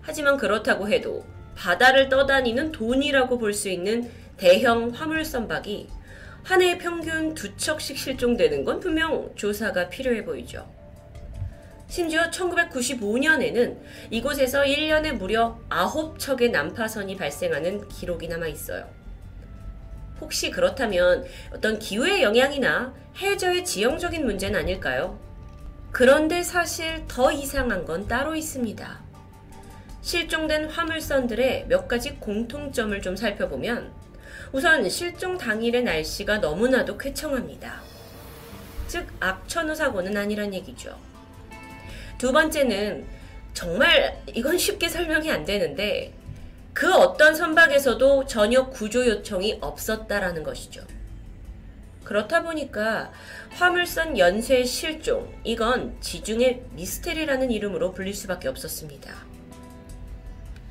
[0.00, 1.22] 하지만 그렇다고 해도
[1.54, 5.88] 바다를 떠다니는 돈이라고 볼 수 있는 대형 화물 선박이
[6.44, 10.77] 한 해에 평균 두 척씩 실종되는 건 분명 조사가 필요해 보이죠.
[11.88, 13.78] 심지어 1995년에는
[14.10, 18.86] 이곳에서 1년에 무려 9척의 난파선이 발생하는 기록이 남아 있어요.
[20.20, 25.18] 혹시 그렇다면 어떤 기후의 영향이나 해저의 지형적인 문제는 아닐까요?
[25.90, 29.00] 그런데 사실 더 이상한 건 따로 있습니다.
[30.02, 33.92] 실종된 화물선들의 몇 가지 공통점을 좀 살펴보면
[34.52, 37.80] 우선 실종 당일의 날씨가 너무나도 쾌청합니다.
[38.86, 41.07] 즉 악천후 사고는 아니란 얘기죠.
[42.18, 43.06] 두 번째는
[43.54, 46.12] 정말 이건 쉽게 설명이 안 되는데
[46.74, 50.82] 그 어떤 선박에서도 전혀 구조 요청이 없었다라는 것이죠.
[52.04, 53.12] 그렇다 보니까
[53.50, 59.12] 화물선 연쇄 실종, 이건 지중해 미스테리라는 이름으로 불릴 수밖에 없었습니다.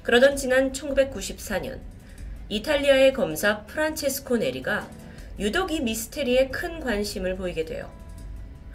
[0.03, 1.79] 그러던 지난 1994년
[2.49, 4.89] 이탈리아의 검사 프란체스코 네리가
[5.39, 7.96] 유독 이 미스테리에 큰 관심을 보이게 돼요.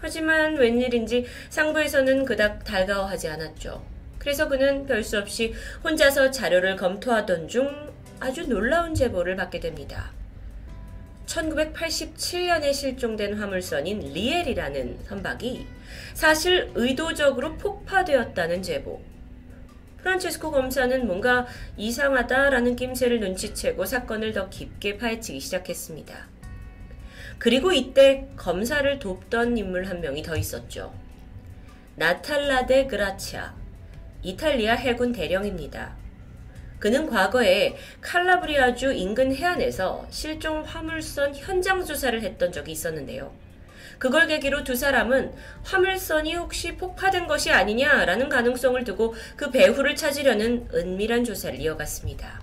[0.02, 3.82] 하지만 웬일인지 상부에서는 그닥 달가워하지 않았죠.
[4.18, 10.12] 그래서 그는 별 수 없이 혼자서 자료를 검토하던 중 아주 놀라운 제보를 받게 됩니다.
[11.26, 15.66] 1987년에 실종된 화물선인 리엘이라는 선박이
[16.14, 19.00] 사실 의도적으로 폭파되었다는 제보.
[20.02, 26.28] 프란체스코 검사는 뭔가 이상하다라는 낌새를 눈치채고 사건을 더 깊게 파헤치기 시작했습니다.
[27.42, 30.94] 그리고 이때 검사를 돕던 인물 한 명이 더 있었죠.
[31.96, 33.52] 나탈라 데 그라치아,
[34.22, 35.96] 이탈리아 해군 대령입니다.
[36.78, 43.35] 그는 과거에 칼라브리아주 인근 해안에서 실종 화물선 현장 조사를 했던 적이 있었는데요.
[43.98, 45.33] 그걸 계기로 두 사람은
[45.64, 52.40] 화물선이 혹시 폭파된 것이 아니냐라는 가능성을 두고 그 배후를 찾으려는 은밀한 조사를 이어갔습니다.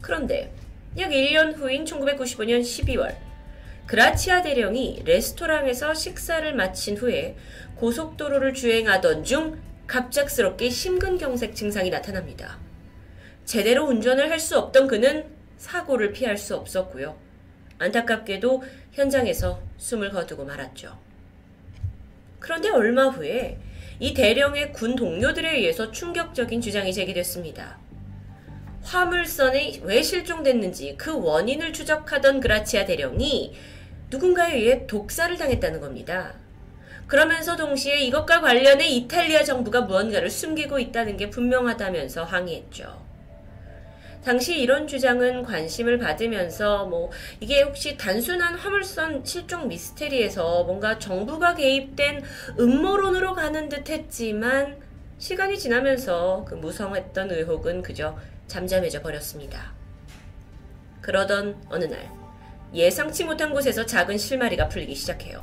[0.00, 0.50] 그런데
[0.96, 3.27] 약 1년 후인 1995년 12월
[3.88, 7.36] 그라치아 대령이 레스토랑에서 식사를 마친 후에
[7.76, 12.58] 고속도로를 주행하던 중 갑작스럽게 심근경색 증상이 나타납니다.
[13.46, 15.24] 제대로 운전을 할 수 없던 그는
[15.56, 17.16] 사고를 피할 수 없었고요.
[17.78, 20.98] 안타깝게도 현장에서 숨을 거두고 말았죠.
[22.40, 23.58] 그런데 얼마 후에
[24.00, 27.78] 이 대령의 군 동료들에 의해서 충격적인 주장이 제기됐습니다.
[28.82, 33.54] 화물선이 왜 실종됐는지 그 원인을 추적하던 그라치아 대령이
[34.10, 36.34] 누군가에 의해 독사를 당했다는 겁니다.
[37.06, 43.08] 그러면서 동시에 이것과 관련해 이탈리아 정부가 무언가를 숨기고 있다는 게 분명하다면서 항의했죠.
[44.24, 52.22] 당시 이런 주장은 관심을 받으면서 뭐 이게 혹시 단순한 화물선 실종 미스테리에서 뭔가 정부가 개입된
[52.58, 54.76] 음모론으로 가는 듯 했지만
[55.18, 58.18] 시간이 지나면서 그 무성했던 의혹은 그저
[58.48, 59.72] 잠잠해져 버렸습니다.
[61.00, 62.17] 그러던 어느 날
[62.74, 65.42] 예상치 못한 곳에서 작은 실마리가 풀리기 시작해요.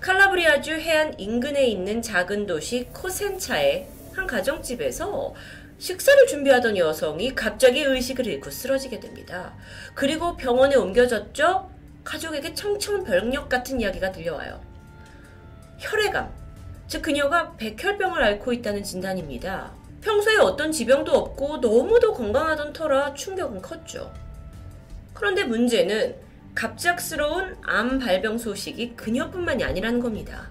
[0.00, 5.34] 칼라브리아주 해안 인근에 있는 작은 도시 코센차의 한 가정집에서
[5.78, 9.54] 식사를 준비하던 여성이 갑자기 의식을 잃고 쓰러지게 됩니다.
[9.94, 11.70] 그리고 병원에 옮겨졌죠?
[12.04, 14.60] 가족에게 청청 병력 같은 이야기가 들려와요.
[15.78, 16.30] 혈액암,
[16.86, 19.72] 즉 그녀가 백혈병을 앓고 있다는 진단입니다.
[20.02, 24.12] 평소에 어떤 지병도 없고 너무도 건강하던 터라 충격은 컸죠.
[25.20, 26.16] 그런데 문제는
[26.54, 30.50] 갑작스러운 암 발병 소식이 그녀뿐만이 아니라는 겁니다.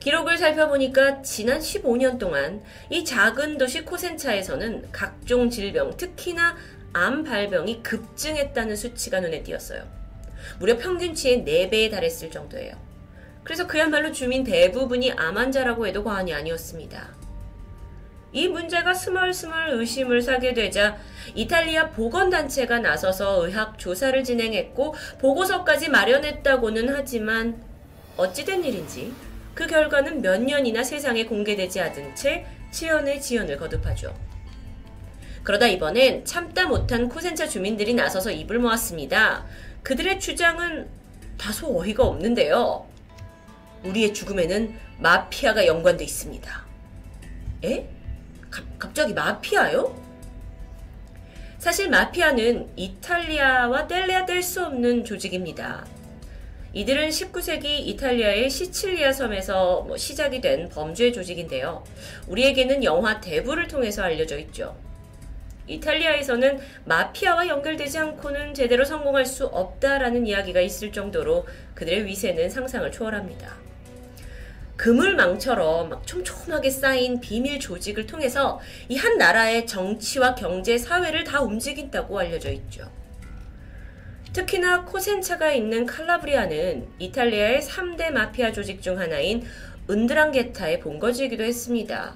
[0.00, 6.56] 기록을 살펴보니까 지난 15년 동안 이 작은 도시 코센차에서는 각종 질병, 특히나
[6.94, 9.86] 암 발병이 급증했다는 수치가 눈에 띄었어요.
[10.58, 12.74] 무려 평균치의 4배에 달했을 정도예요.
[13.44, 17.21] 그래서 그야말로 주민 대부분이 암 환자라고 해도 과언이 아니었습니다.
[18.32, 20.96] 이 문제가 스멀스멀 의심을 사게 되자
[21.34, 27.62] 이탈리아 보건단체가 나서서 의학 조사를 진행했고 보고서까지 마련했다고는 하지만
[28.16, 29.12] 어찌된 일인지
[29.54, 34.14] 그 결과는 몇 년이나 세상에 공개되지 않은 채 치연의 지연을 거듭하죠.
[35.42, 39.44] 그러다 이번엔 참다 못한 코센차 주민들이 나서서 입을 모았습니다.
[39.82, 40.88] 그들의 주장은
[41.36, 42.86] 다소 어이가 없는데요.
[43.84, 46.66] 우리의 죽음에는 마피아가 연관돼 있습니다.
[47.64, 47.88] 에?
[48.52, 50.00] 가, 갑자기 마피아요?
[51.58, 55.86] 사실 마피아는 이탈리아와 뗄래야 뗄 수 없는 조직입니다.
[56.74, 61.84] 이들은 19세기 이탈리아의 시칠리아 섬에서 뭐 시작이 된 범죄 조직인데요.
[62.28, 64.76] 우리에게는 영화 대부를 통해서 알려져 있죠.
[65.66, 73.71] 이탈리아에서는 마피아와 연결되지 않고는 제대로 성공할 수 없다라는 이야기가 있을 정도로 그들의 위세는 상상을 초월합니다.
[74.82, 82.18] 그물망처럼 막 촘촘하게 쌓인 비밀 조직을 통해서 이 한 나라의 정치와 경제, 사회를 다 움직인다고
[82.18, 82.90] 알려져 있죠.
[84.32, 89.44] 특히나 코센차가 있는 칼라브리아는 이탈리아의 3대 마피아 조직 중 하나인
[89.88, 92.14] 은드랑게타의 본거지이기도 했습니다.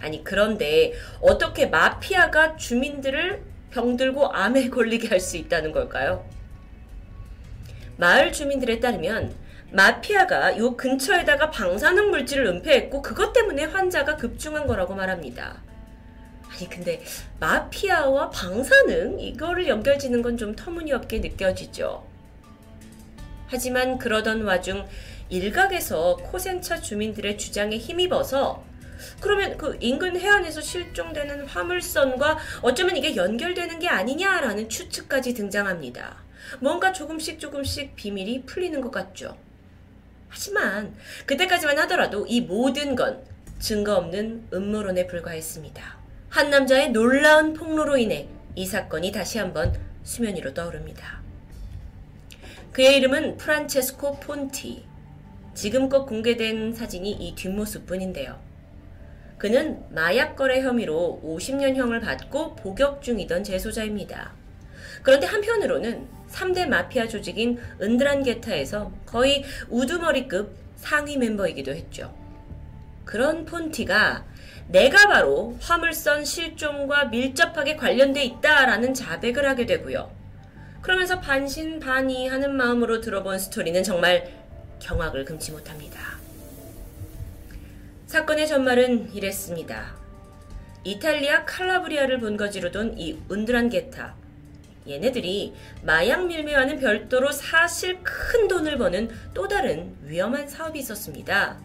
[0.00, 6.28] 아니 그런데 어떻게 마피아가 주민들을 병들고 암에 걸리게 할 수 있다는 걸까요?
[7.98, 15.62] 마을 주민들에 따르면 마피아가 요 근처에다가 방사능 물질을 은폐했고 그것 때문에 환자가 급증한 거라고 말합니다.
[16.50, 17.02] 아니 근데
[17.38, 22.06] 마피아와 방사능 이거를 연결짓는 건 좀 터무니없게 느껴지죠.
[23.48, 24.86] 하지만 그러던 와중
[25.28, 28.64] 일각에서 코센차 주민들의 주장에 힘입어서
[29.20, 36.16] 그러면 그 인근 해안에서 실종되는 화물선과 어쩌면 이게 연결되는 게 아니냐라는 추측까지 등장합니다.
[36.60, 39.36] 뭔가 조금씩 조금씩 비밀이 풀리는 것 같죠.
[40.28, 40.94] 하지만
[41.26, 43.22] 그때까지만 하더라도 이 모든 건
[43.58, 45.98] 증거 없는 음모론에 불과했습니다.
[46.28, 51.20] 한 남자의 놀라운 폭로로 인해 이 사건이 다시 한번 수면 위로 떠오릅니다.
[52.72, 54.84] 그의 이름은 프란체스코 폰티.
[55.54, 58.38] 지금껏 공개된 사진이 이 뒷모습 뿐인데요.
[59.38, 64.32] 그는 마약 거래 혐의로 50년형을 받고 복역 중이던 재소자입니다.
[65.08, 72.14] 그런데 한편으로는 3대 마피아 조직인 은드란게타에서 거의 우두머리급 상위 멤버이기도 했죠.
[73.06, 74.26] 그런 폰티가
[74.68, 80.14] 내가 바로 화물선 실종과 밀접하게 관련돼 있다라는 자백을 하게 되고요.
[80.82, 84.30] 그러면서 반신반의하는 마음으로 들어본 스토리는 정말
[84.78, 86.18] 경악을 금치 못합니다.
[88.04, 89.96] 사건의 전말은 이랬습니다.
[90.84, 94.17] 이탈리아 칼라브리아를 본거지로 돈이 운드란 게타.
[94.88, 101.58] 얘네들이 마약 밀매와는 별도로 사실 큰 돈을 버는 또 다른 위험한 사업이 있었습니다.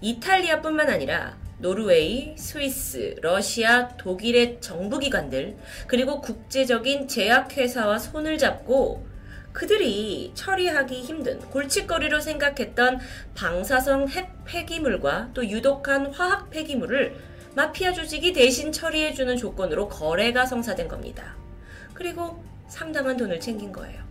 [0.00, 5.56] 이탈리아뿐만 아니라 노르웨이, 스위스, 러시아, 독일의 정부기관들,
[5.86, 9.06] 그리고 국제적인 제약회사와 손을 잡고
[9.52, 12.98] 그들이 처리하기 힘든 골칫거리로 생각했던
[13.34, 17.14] 방사성 핵 폐기물과 또 유독한 화학 폐기물을
[17.54, 21.36] 마피아 조직이 대신 처리해주는 조건으로 거래가 성사된 겁니다.
[21.94, 24.02] 그리고 상당한 돈을 챙긴 거예요.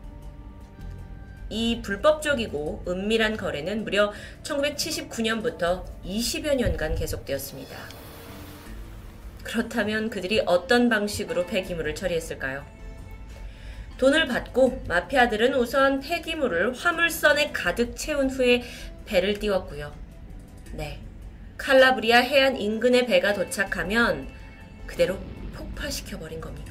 [1.49, 4.11] 이 불법적이고 은밀한 거래는 무려
[4.43, 7.77] 1979년부터 20여 년간 계속되었습니다.
[9.43, 12.65] 그렇다면 그들이 어떤 방식으로 폐기물을 처리했을까요?
[13.97, 18.63] 돈을 받고 마피아들은 우선 폐기물을 화물선에 가득 채운 후에
[19.05, 19.93] 배를 띄웠고요.
[20.71, 20.99] 네.
[21.57, 24.27] 칼라브리아 해안 인근의 배가 도착하면
[24.88, 25.19] 그대로
[25.53, 26.62] 폭파시켜버린 겁니다.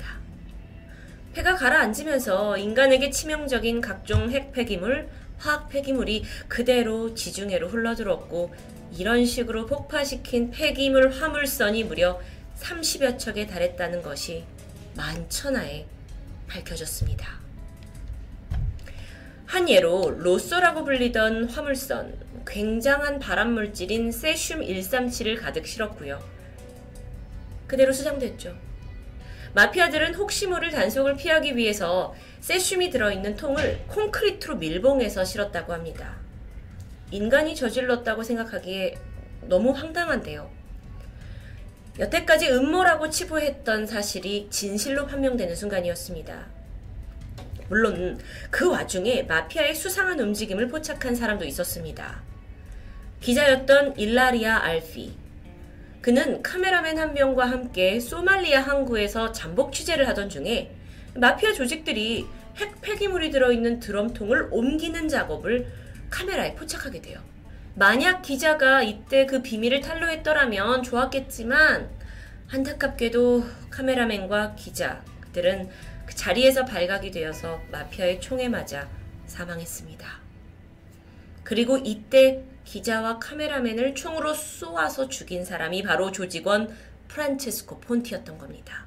[1.32, 5.08] 배가 가라앉으면서 인간에게 치명적인 각종 핵 폐기물,
[5.38, 8.54] 화학 폐기물이 그대로 지중해로 흘러들었고
[8.96, 12.20] 이런 식으로 폭파시킨 폐기물 화물선이 무려
[12.60, 14.44] 30여 척에 달했다는 것이
[14.94, 15.86] 만천하에
[16.46, 17.40] 밝혀졌습니다.
[19.46, 22.14] 한 예로 로쏘라고 불리던 화물선,
[22.46, 26.22] 굉장한 발암물질인 세슘 137을 가득 실었고요.
[27.66, 28.54] 그대로 수장됐죠.
[29.54, 36.16] 마피아들은 혹시 모를 단속을 피하기 위해서 세슘이 들어있는 통을 콘크리트로 밀봉해서 실었다고 합니다.
[37.10, 38.94] 인간이 저질렀다고 생각하기에
[39.42, 40.50] 너무 황당한데요.
[41.98, 46.46] 여태까지 음모라고 치부했던 사실이 진실로 판명되는 순간이었습니다.
[47.68, 48.18] 물론
[48.50, 52.22] 그 와중에 마피아의 수상한 움직임을 포착한 사람도 있었습니다.
[53.20, 55.21] 기자였던 일라리아 알피.
[56.02, 60.74] 그는 카메라맨 한 명과 함께 소말리아 항구에서 잠복 취재를 하던 중에
[61.14, 62.26] 마피아 조직들이
[62.56, 65.66] 핵 폐기물이 들어있는 드럼통을 옮기는 작업을
[66.10, 67.20] 카메라에 포착하게 돼요.
[67.76, 71.88] 만약 기자가 이때 그 비밀을 탄로했더라면 좋았겠지만
[72.50, 75.70] 안타깝게도 카메라맨과 기자들은
[76.04, 78.88] 그 자리에서 발각이 되어서 마피아의 총에 맞아
[79.26, 80.06] 사망했습니다.
[81.44, 82.42] 그리고 이때
[82.72, 86.74] 기자와 카메라맨을 총으로 쏘아서 죽인 사람이 바로 조직원
[87.06, 88.86] 프란체스코 폰티였던 겁니다.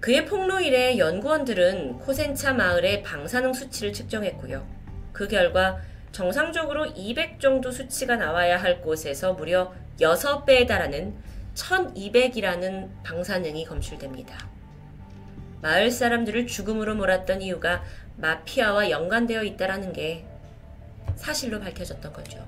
[0.00, 4.66] 그의 폭로 일에 연구원들은 코센차 마을의 방사능 수치를 측정했고요.
[5.12, 5.78] 그 결과
[6.10, 11.14] 정상적으로 200 정도 수치가 나와야 할 곳에서 무려 6배에 달하는
[11.54, 14.48] 1200이라는 방사능이 검출됩니다.
[15.60, 17.84] 마을 사람들을 죽음으로 몰았던 이유가
[18.16, 20.24] 마피아와 연관되어 있다라는 게
[21.16, 22.44] 사실로 밝혀졌던 거죠.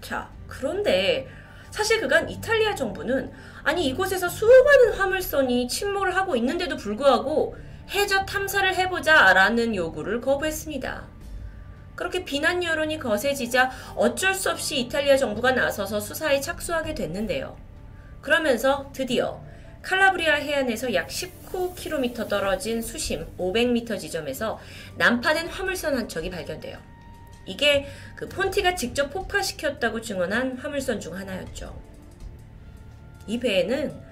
[0.00, 1.28] 자, 그런데
[1.70, 3.30] 사실 그간 이탈리아 정부는
[3.62, 7.56] 아니 이곳에서 수많은 화물선이 침몰을 하고 있는데도 불구하고
[7.90, 11.08] 해저 탐사를 해보자 라는 요구를 거부했습니다.
[11.94, 17.56] 그렇게 비난 여론이 거세지자 어쩔 수 없이 이탈리아 정부가 나서서 수사에 착수하게 됐는데요.
[18.22, 19.42] 그러면서 드디어
[19.82, 24.58] 칼라브리아 해안에서 약 19km 떨어진 수심 500m 지점에서
[24.96, 26.89] 난파된 화물선 한 척이 발견돼요.
[27.46, 27.86] 이게
[28.16, 31.80] 그 폰티가 직접 폭파시켰다고 증언한 화물선 중 하나였죠.
[33.26, 34.10] 이 배에는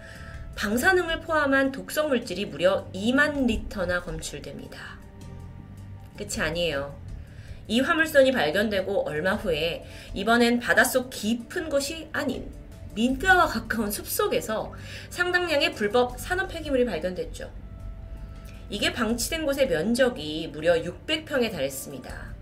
[0.56, 4.98] 방사능을 포함한 독성 물질이 무려 2만 리터나 검출됩니다.
[6.16, 6.98] 끝이 아니에요.
[7.68, 12.50] 이 화물선이 발견되고 얼마 후에 이번엔 바닷속 깊은 곳이 아닌
[12.94, 14.72] 민가와 가까운 숲속에서
[15.10, 17.52] 상당량의 불법 산업 폐기물이 발견됐죠.
[18.70, 22.37] 이게 방치된 곳의 면적이 무려 600평에 달했습니다.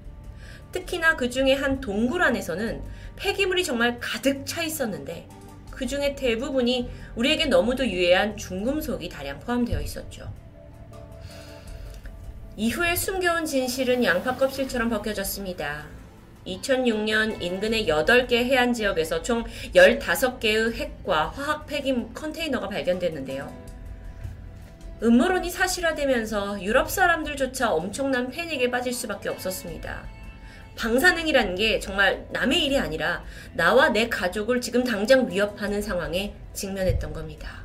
[0.77, 2.83] 특히나 그 중에 한 동굴 안에서는
[3.17, 5.27] 폐기물이 정말 가득 차 있었는데
[5.71, 10.31] 그 중에 대부분이 우리에게 너무도 유해한 중금속이 다량 포함되어 있었죠.
[12.57, 15.87] 이후에 숨겨온 진실은 양파 껍질처럼 벗겨졌습니다.
[16.47, 23.51] 2006년 인근의 8개 해안 지역에서 총 15개의 핵과 화학 폐기 컨테이너가 발견됐는데요.
[25.03, 30.16] 음모론이 사실화되면서 유럽 사람들조차 엄청난 패닉에 빠질 수밖에 없었습니다.
[30.77, 33.25] 방사능이라는 게 정말 남의 일이 아니라
[33.55, 37.65] 나와 내 가족을 지금 당장 위협하는 상황에 직면했던 겁니다.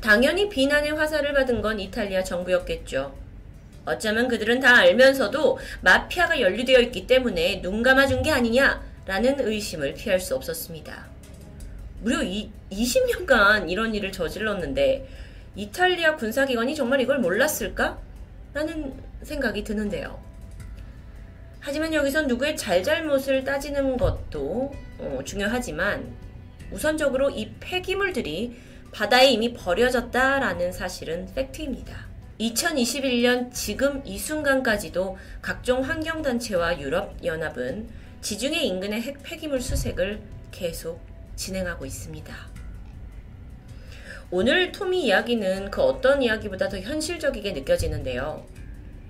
[0.00, 3.12] 당연히 비난의 화살을 받은 건 이탈리아 정부였겠죠.
[3.84, 10.34] 어쩌면 그들은 다 알면서도 마피아가 연루되어 있기 때문에 눈 감아준 게 아니냐라는 의심을 피할 수
[10.34, 11.06] 없었습니다.
[12.02, 15.08] 무려 이, 20년간 이런 일을 저질렀는데
[15.56, 17.98] 이탈리아 군사기관이 정말 이걸 몰랐을까?
[18.52, 20.25] 라는 생각이 드는데요.
[21.66, 26.14] 하지만 여기서 누구의 잘잘못을 따지는 것도 어, 중요하지만
[26.70, 28.56] 우선적으로 이 폐기물들이
[28.92, 32.06] 바다에 이미 버려졌다라는 사실은 팩트입니다.
[32.38, 37.88] 2021년 지금 이 순간까지도 각종 환경단체와 유럽연합은
[38.20, 40.20] 지중해 인근의 핵 폐기물 수색을
[40.52, 41.00] 계속
[41.34, 42.32] 진행하고 있습니다.
[44.30, 48.46] 오늘 토미 이야기는 그 어떤 이야기보다 더 현실적이게 느껴지는데요.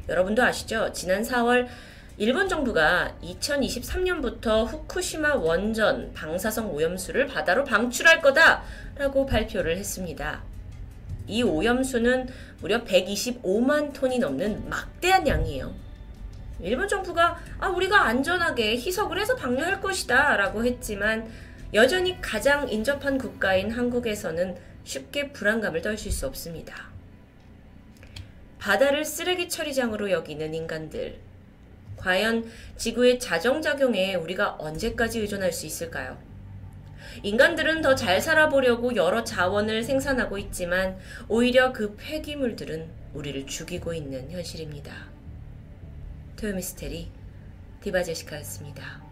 [0.08, 0.90] 여러분도 아시죠?
[0.94, 1.66] 지난 4월
[2.18, 10.42] 일본 정부가 2023년부터 후쿠시마 원전 방사성 오염수를 바다로 방출할 거다라고 발표를 했습니다.
[11.26, 12.28] 이 오염수는
[12.62, 15.74] 무려 125만 톤이 넘는 막대한 양이에요.
[16.60, 21.30] 일본 정부가 아, 우리가 안전하게 희석을 해서 방류할 것이다 라고 했지만
[21.74, 26.86] 여전히 가장 인접한 국가인 한국에서는 쉽게 불안감을 떨칠 수 없습니다.
[28.58, 31.25] 바다를 쓰레기 처리장으로 여기는 인간들.
[32.06, 36.16] 과연 지구의 자정작용에 우리가 언제까지 의존할 수 있을까요?
[37.24, 40.98] 인간들은 더 잘 살아보려고 여러 자원을 생산하고 있지만
[41.28, 44.92] 오히려 그 폐기물들은 우리를 죽이고 있는 현실입니다.
[46.36, 47.08] 토요미스테리
[47.80, 49.02] 디바제시카였습니다.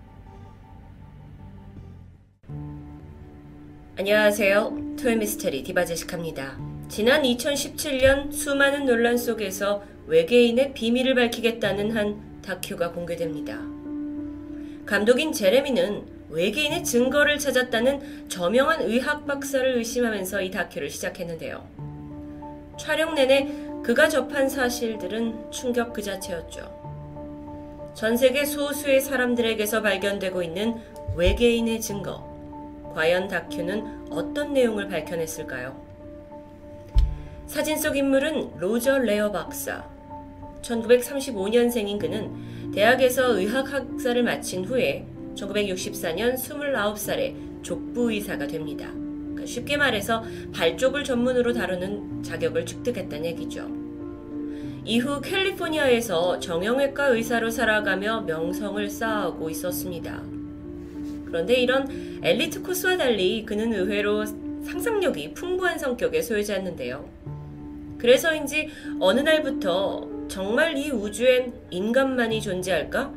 [3.99, 4.97] 안녕하세요.
[5.01, 6.59] 토요미스테리 디바제시카입니다.
[6.89, 13.59] 지난 2017년 수많은 논란 속에서 외계인의 비밀을 밝히겠다는 한 다큐가 공개됩니다.
[14.85, 21.67] 감독인 제레미는 외계인의 증거를 찾았다는 저명한 의학 박사를 의심하면서 이 다큐를 시작했는데요.
[22.79, 23.51] 촬영 내내
[23.83, 27.93] 그가 접한 사실들은 충격 그 자체였죠.
[27.95, 30.77] 전 세계 소수의 사람들에게서 발견되고 있는
[31.17, 32.35] 외계인의 증거.
[32.95, 35.83] 과연 다큐는 어떤 내용을 밝혀냈을까요?
[37.47, 39.94] 사진 속 인물은 로저 레어 박사.
[40.65, 45.07] 1935년생인 그는 대학에서 의학학사를 마친 후에
[45.37, 48.91] 1964년 29살에 족부의사가 됩니다.
[48.93, 53.69] 그러니까 쉽게 말해서 발 쪽을 전문으로 다루는 자격을 획득했다는 얘기죠.
[54.87, 60.23] 이후 캘리포니아에서 정형외과 의사로 살아가며 명성을 쌓아오고 있었습니다.
[61.25, 67.09] 그런데 이런 엘리트 코스와 달리 그는 의외로 상상력이 풍부한 성격의 소유자였는데요.
[67.99, 68.69] 그래서인지
[69.01, 73.13] 어느 날부터 정말 이 우주엔 인간만이 존재할까?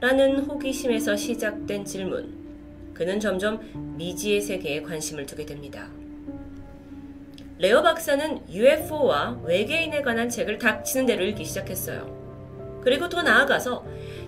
[0.00, 2.42] 라는 호기심에서 시작된 질문.
[2.94, 3.60] 그는 점점
[3.96, 5.88] 미지의 세계에 관심을 두게 됩니다.
[7.58, 12.80] 레어 박사는 UFO와 외계인에 관한 책을 닥치는 대로 읽기 시작했어요.
[12.82, 13.84] 그리고 더 나아가서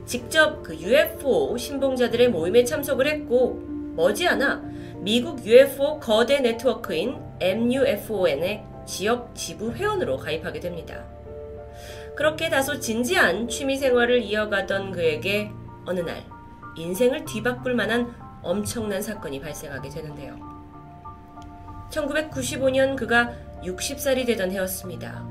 [0.07, 3.61] 직접 그 UFO 신봉자들의 모임에 참석을 했고
[3.97, 4.62] 머지않아
[4.99, 11.14] 미국 UFO 거대 네트워크인 MUFON의 지역 지부 회원으로 가입하게 됩니다.
[12.17, 15.51] 그렇게 다소 진지한 취미 생활을 이어가던 그에게
[15.85, 16.25] 어느 날
[16.77, 20.39] 인생을 뒤바꿀 만한 엄청난 사건이 발생하게 되는데요.
[21.91, 25.27] 1995년 그가 60살이 되던 해였습니다.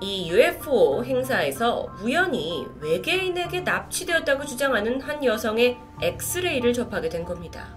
[0.00, 7.76] 이 UFO 행사에서 우연히 외계인에게 납치되었다고 주장하는 한 여성의 엑스레이를 접하게 된 겁니다.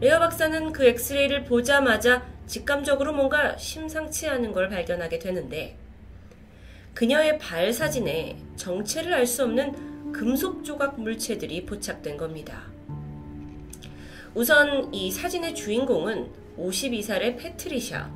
[0.00, 5.76] 레어 박사는 그 엑스레이를 보자마자 직감적으로 뭔가 심상치 않은 걸 발견하게 되는데
[6.98, 12.64] 그녀의 발 사진에 정체를 알 수 없는 금속 조각 물체들이 포착된 겁니다.
[14.34, 16.28] 우선 이 사진의 주인공은
[16.58, 18.10] 52살의 패트리샤.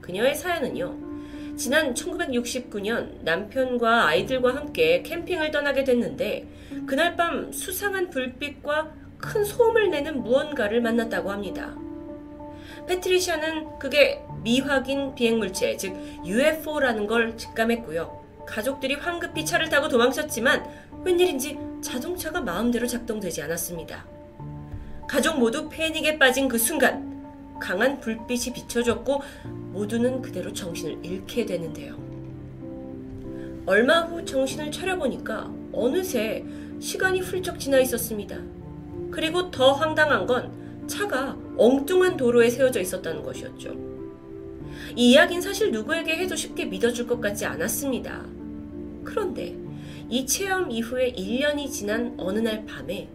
[0.00, 1.56] 그녀의 사연은요.
[1.58, 6.48] 지난 1969년 남편과 아이들과 함께 캠핑을 떠나게 됐는데
[6.86, 11.76] 그날 밤 수상한 불빛과 큰 소음을 내는 무언가를 만났다고 합니다.
[12.86, 18.24] 패트리샤는 그게 미확인 비행물체, 즉 UFO라는 걸 직감했고요.
[18.46, 20.64] 가족들이 황급히 차를 타고 도망쳤지만
[21.04, 24.06] 웬일인지 자동차가 마음대로 작동되지 않았습니다.
[25.08, 27.16] 가족 모두 패닉에 빠진 그 순간
[27.60, 29.22] 강한 불빛이 비춰졌고
[29.72, 31.96] 모두는 그대로 정신을 잃게 되는데요.
[33.66, 36.44] 얼마 후 정신을 차려보니까 어느새
[36.80, 38.38] 시간이 훌쩍 지나 있었습니다.
[39.10, 43.74] 그리고 더 황당한 건 차가 엉뚱한 도로에 세워져 있었다는 것이었죠.
[44.94, 48.24] 이 이야기는 사실 누구에게 해도 쉽게 믿어줄 것 같지 않았습니다.
[49.04, 49.56] 그런데
[50.08, 53.08] 이 체험 이후에 1년이 지난 어느 날 밤에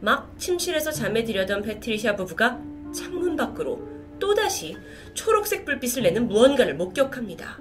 [0.00, 2.60] 막 침실에서 잠에 들려던 패트리샤 부부가
[2.92, 3.80] 창문 밖으로
[4.18, 4.76] 또다시
[5.14, 7.58] 초록색 불빛을 내는 무언가를 목격합니다.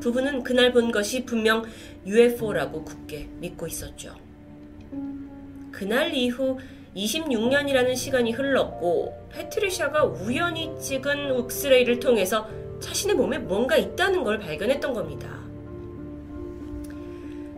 [0.00, 1.64] 부부는 그날 본 것이 분명
[2.06, 4.14] UFO라고 굳게 믿고 있었죠.
[5.72, 6.58] 그날 이후
[6.96, 12.48] 26년이라는 시간이 흘렀고 패트리샤가 우연히 찍은 옥스레이를 통해서
[12.80, 15.28] 자신의 몸에 뭔가 있다는 걸 발견했던 겁니다.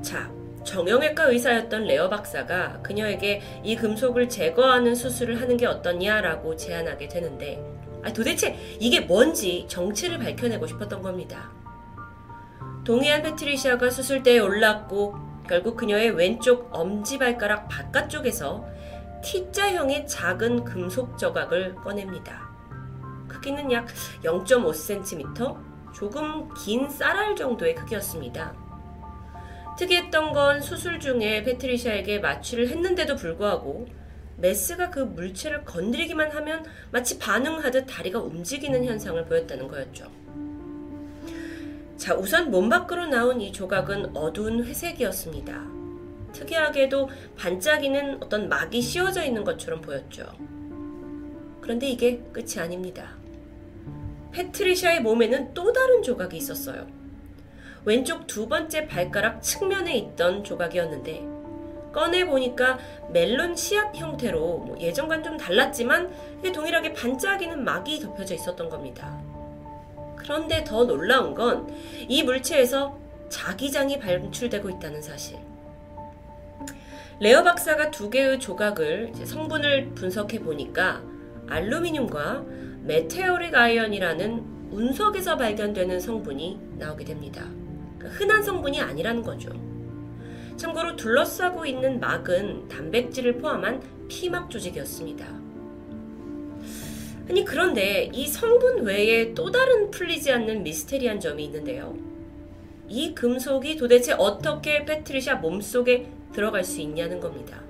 [0.03, 0.31] 자,
[0.65, 7.63] 정형외과 의사였던 레어 박사가 그녀에게 이 금속을 제거하는 수술을 하는 게 어떠냐라고 제안하게 되는데
[8.03, 11.51] 아, 도대체 이게 뭔지 정체를 밝혀내고 싶었던 겁니다.
[12.85, 15.17] 동해안 패트리샤가 수술대에 올랐고
[15.49, 18.76] 결국 그녀의 왼쪽 엄지발가락 바깥쪽에서
[19.23, 22.49] T자형의 작은 금속 조각을 꺼냅니다.
[23.29, 23.87] 크기는 약
[24.23, 25.57] 0.5cm,
[25.95, 28.55] 조금 긴 쌀알 정도의 크기였습니다.
[29.79, 33.87] 특이했던 건 수술 중에 페트리샤에게 마취를 했는데도 불구하고
[34.39, 40.11] 메스가 그 물체를 건드리기만 하면 마치 반응하듯 다리가 움직이는 현상을 보였다는 거였죠.
[41.97, 45.76] 자, 우선 몸 밖으로 나온 이 조각은 어두운 회색이었습니다.
[46.37, 50.27] 특이하게도 반짝이는 어떤 막이 씌워져 있는 것처럼 보였죠.
[51.61, 53.17] 그런데 이게 끝이 아닙니다.
[54.33, 56.87] 패트리샤의 몸에는 또 다른 조각이 있었어요.
[57.85, 61.25] 왼쪽 두 번째 발가락 측면에 있던 조각이었는데
[61.93, 62.79] 꺼내 보니까
[63.11, 66.13] 멜론 씨앗 형태로 뭐 예전과는 좀 달랐지만
[66.55, 69.19] 동일하게 반짝이는 막이 덮여져 있었던 겁니다.
[70.17, 71.67] 그런데 더 놀라운 건
[72.09, 72.97] 이 물체에서
[73.29, 75.39] 자기장이 방출되고 있다는 사실.
[77.19, 81.03] 레어 박사가 두 개의 조각을 성분을 분석해 보니까
[81.47, 82.45] 알루미늄과
[82.83, 87.49] meteoric iron이라는 운석에서 발견되는 성분이 나오게 됩니다.
[87.99, 89.51] 그러니까 흔한 성분이 아니라는 거죠.
[90.59, 95.27] 참고로 둘러싸고 있는 막은 단백질을 포함한 피막 조직이었습니다.
[97.31, 101.97] 아니 그런데 이 성분 외에 또 다른 풀리지 않는 미스테리한 점이 있는데요.
[102.89, 107.63] 이 금속이 도대체 어떻게 패트리샤 몸속에 들어갈 수 있냐는 겁니다.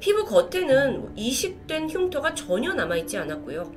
[0.00, 3.72] 피부 겉에는 이식된 흉터가 전혀 남아있지 않았고요.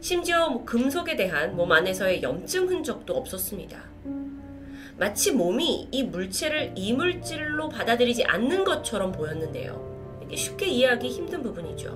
[0.00, 3.78] 심지어 뭐 금속에 대한 몸 안에서의 염증 흔적도 없었습니다.
[4.96, 10.24] 마치 몸이 이 물체를 이물질로 받아들이지 않는 것처럼 보였는데요.
[10.34, 11.94] 쉽게 이해하기 힘든 부분이죠.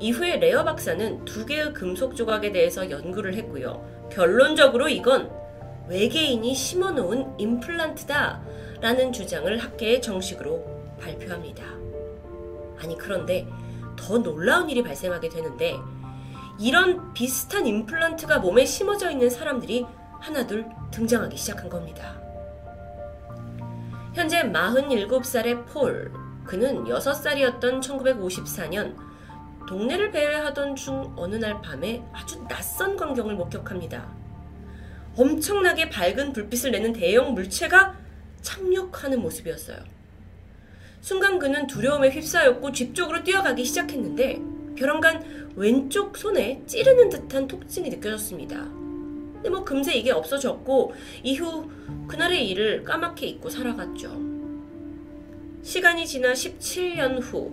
[0.00, 4.08] 이후에 레어 박사는 두 개의 금속 조각에 대해서 연구를 했고요.
[4.10, 5.30] 결론적으로 이건
[5.88, 8.42] 외계인이 심어놓은 임플란트다
[8.80, 11.64] 라는 주장을 학계에 정식으로 발표합니다.
[12.78, 13.46] 아니, 그런데
[13.96, 15.76] 더 놀라운 일이 발생하게 되는데
[16.58, 19.86] 이런 비슷한 임플란트가 몸에 심어져 있는 사람들이
[20.20, 22.20] 하나둘 등장하기 시작한 겁니다.
[24.14, 26.10] 현재 47살의 폴,
[26.44, 28.96] 그는 6살이었던 1954년
[29.68, 34.08] 동네를 배회하던 중 어느 날 밤에 아주 낯선 광경을 목격합니다.
[35.16, 37.94] 엄청나게 밝은 불빛을 내는 대형 물체가
[38.46, 39.76] 착륙하는 모습이었어요.
[41.00, 44.40] 순간 그는 두려움에 휩싸였고 집 쪽으로 뛰어가기 시작했는데
[44.76, 48.56] 벼랑간 왼쪽 손에 찌르는 듯한 통증이 느껴졌습니다.
[49.34, 50.94] 근데 뭐 금세 이게 없어졌고
[51.24, 51.68] 이후
[52.06, 54.16] 그날의 일을 까맣게 잊고 살아갔죠.
[55.62, 57.52] 시간이 지나 17년 후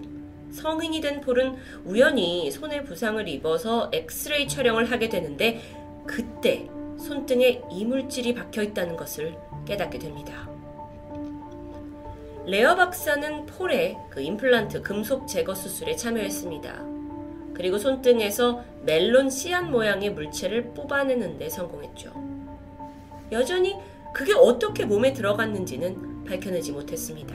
[0.52, 5.60] 성인이 된 폴은 우연히 손에 부상을 입어서 엑스레이 촬영을 하게 되는데
[6.06, 6.70] 그때
[7.00, 9.36] 손등에 이물질이 박혀 있다는 것을
[9.66, 10.53] 깨닫게 됩니다.
[12.46, 16.84] 레어 박사는 폴의 그 임플란트 금속 제거 수술에 참여했습니다.
[17.54, 22.12] 그리고 손등에서 멜론 씨앗 모양의 물체를 뽑아내는데 성공했죠.
[23.32, 23.76] 여전히
[24.14, 27.34] 그게 어떻게 몸에 들어갔는지는 밝혀내지 못했습니다.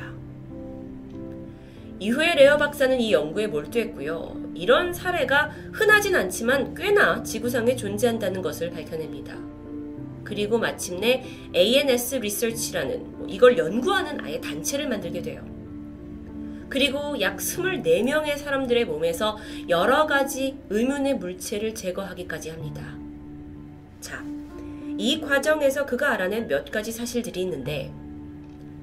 [2.01, 4.53] 이후에 레어 박사는 이 연구에 몰두했고요.
[4.55, 9.58] 이런 사례가 흔하진 않지만 꽤나 지구상에 존재한다는 것을 밝혀냅니다.
[10.29, 11.25] 그리고 마침내
[11.55, 15.43] ANS 리서치라는 뭐 이걸 연구하는 아예 단체를 만들게 돼요.
[16.69, 19.39] 그리고 약 24명의 사람들의 몸에서
[19.71, 22.95] 여러 가지 의문의 물체를 제거하기까지 합니다.
[24.03, 24.23] 자,
[24.99, 27.91] 이 과정에서 그가 알아낸 몇 가지 사실들이 있는데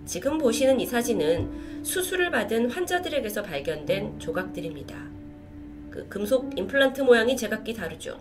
[0.07, 4.95] 지금 보시는 이 사진은 수술을 받은 환자들에게서 발견된 조각들입니다.
[5.91, 8.19] 그 금속 임플란트 모양이 제각기 다르죠.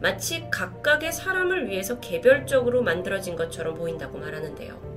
[0.00, 4.90] 마치 각각의 사람을 위해서 개별적으로 만들어진 것처럼 보인다고 말하는데요.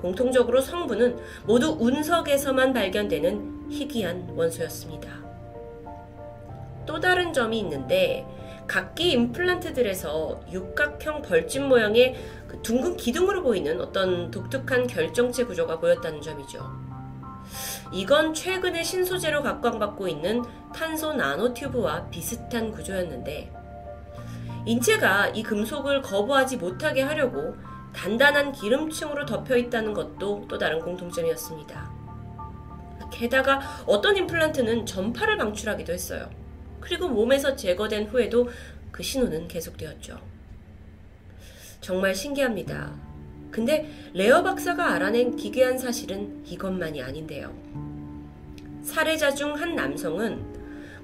[0.00, 5.10] 공통적으로 성분은 모두 운석에서만 발견되는 희귀한 원소였습니다.
[6.86, 8.26] 또 다른 점이 있는데
[8.66, 12.16] 각기 임플란트들에서 육각형 벌집 모양의
[12.46, 16.88] 그 둥근 기둥으로 보이는 어떤 독특한 결정체 구조가 보였다는 점이죠.
[17.92, 20.42] 이건 최근에 신소재로 각광받고 있는
[20.74, 23.57] 탄소 나노튜브와 비슷한 구조였는데
[24.68, 27.56] 인체가 이 금속을 거부하지 못하게 하려고
[27.94, 31.90] 단단한 기름층으로 덮여 있다는 것도 또 다른 공통점이었습니다.
[33.10, 36.28] 게다가 어떤 임플란트는 전파를 방출하기도 했어요.
[36.80, 38.50] 그리고 몸에서 제거된 후에도
[38.92, 40.20] 그 신호는 계속되었죠.
[41.80, 42.94] 정말 신기합니다.
[43.50, 47.54] 근데 레어 박사가 알아낸 기괴한 사실은 이것만이 아닌데요.
[48.82, 50.57] 살해자 중 한 남성은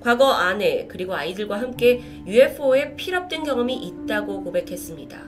[0.04, 5.18] 과거 아내 그리고 아이들과 함께 UFO에 픽업된 경험이 있다고 고백했습니다.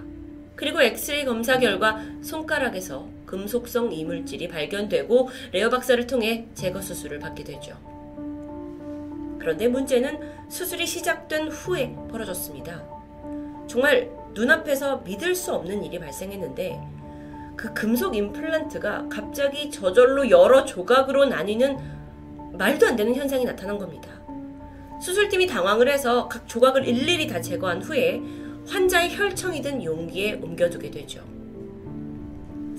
[0.55, 7.75] 그리고 엑스레이 검사 결과 손가락에서 금속성 이물질이 발견되고 레어 박사를 통해 제거 수술을 받게 되죠.
[9.39, 10.21] 그런데 문제는
[10.51, 12.85] 수술이 시작된 후에 벌어졌습니다.
[13.67, 16.79] 정말 눈앞에서 믿을 수 없는 일이 발생했는데
[17.57, 21.79] 그 금속 임플란트가 갑자기 저절로 여러 조각으로 나뉘는
[22.53, 24.16] 말도 안 되는 현상이 나타난 겁니다.
[25.01, 28.21] 수술팀이 당황을 해서 각 조각을 일일이 다 제거한 후에
[28.67, 31.23] 환자의 혈청이 든 용기에 옮겨두게 되죠.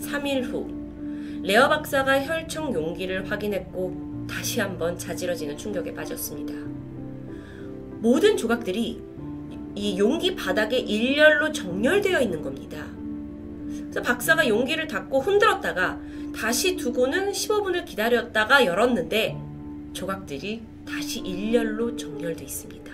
[0.02, 0.68] 3일 후,
[1.44, 6.54] 레어 박사가 혈청 용기를 확인했고 다시 한번 자지러지는 충격에 빠졌습니다.
[8.00, 9.02] 모든 조각들이
[9.76, 12.86] 이 용기 바닥에 일렬로 정렬되어 있는 겁니다.
[13.82, 16.00] 그래서 박사가 용기를 닫고 흔들었다가
[16.36, 19.38] 다시 두고는 15분을 기다렸다가 열었는데
[19.94, 22.92] 조각들이 다시 일렬로 정렬돼 있습니다.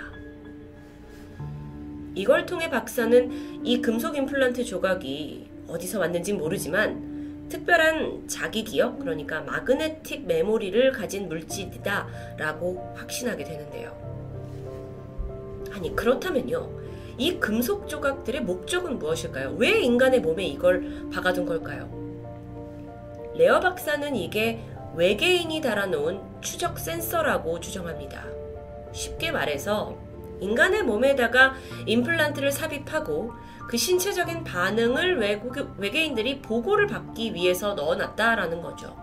[2.15, 10.25] 이걸 통해 박사는 이 금속 임플란트 조각이 어디서 왔는지 모르지만 특별한 자기 기억, 그러니까 마그네틱
[10.25, 13.95] 메모리를 가진 물질이다 라고 확신하게 되는데요.
[15.71, 16.83] 아니, 그렇다면요.
[17.17, 19.55] 이 금속 조각들의 목적은 무엇일까요?
[19.57, 21.89] 왜 인간의 몸에 이걸 박아둔 걸까요?
[23.35, 24.59] 레어 박사는 이게
[24.95, 28.23] 외계인이 달아놓은 추적 센서라고 주장합니다.
[28.91, 29.97] 쉽게 말해서
[30.39, 31.53] 인간의 몸에다가
[31.85, 33.33] 임플란트를 삽입하고
[33.67, 35.17] 그 신체적인 반응을
[35.77, 38.95] 외계인들이 보고를 받기 위해서 넣어놨다라는 거죠.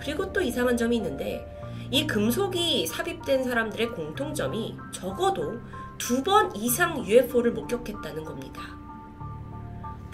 [0.00, 1.46] 그리고 또 이상한 점이 있는데
[1.90, 5.60] 이 금속이 삽입된 사람들의 공통점이 적어도
[5.98, 8.62] 두 번 이상 UFO를 목격했다는 겁니다.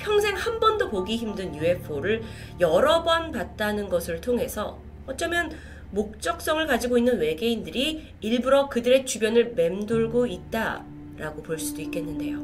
[0.01, 2.23] 평생 한 번도 보기 힘든 UFO를
[2.59, 5.51] 여러 번 봤다는 것을 통해서 어쩌면
[5.91, 12.39] 목적성을 가지고 있는 외계인들이 일부러 그들의 주변을 맴돌고 있다라고 볼 수도 있겠는데요.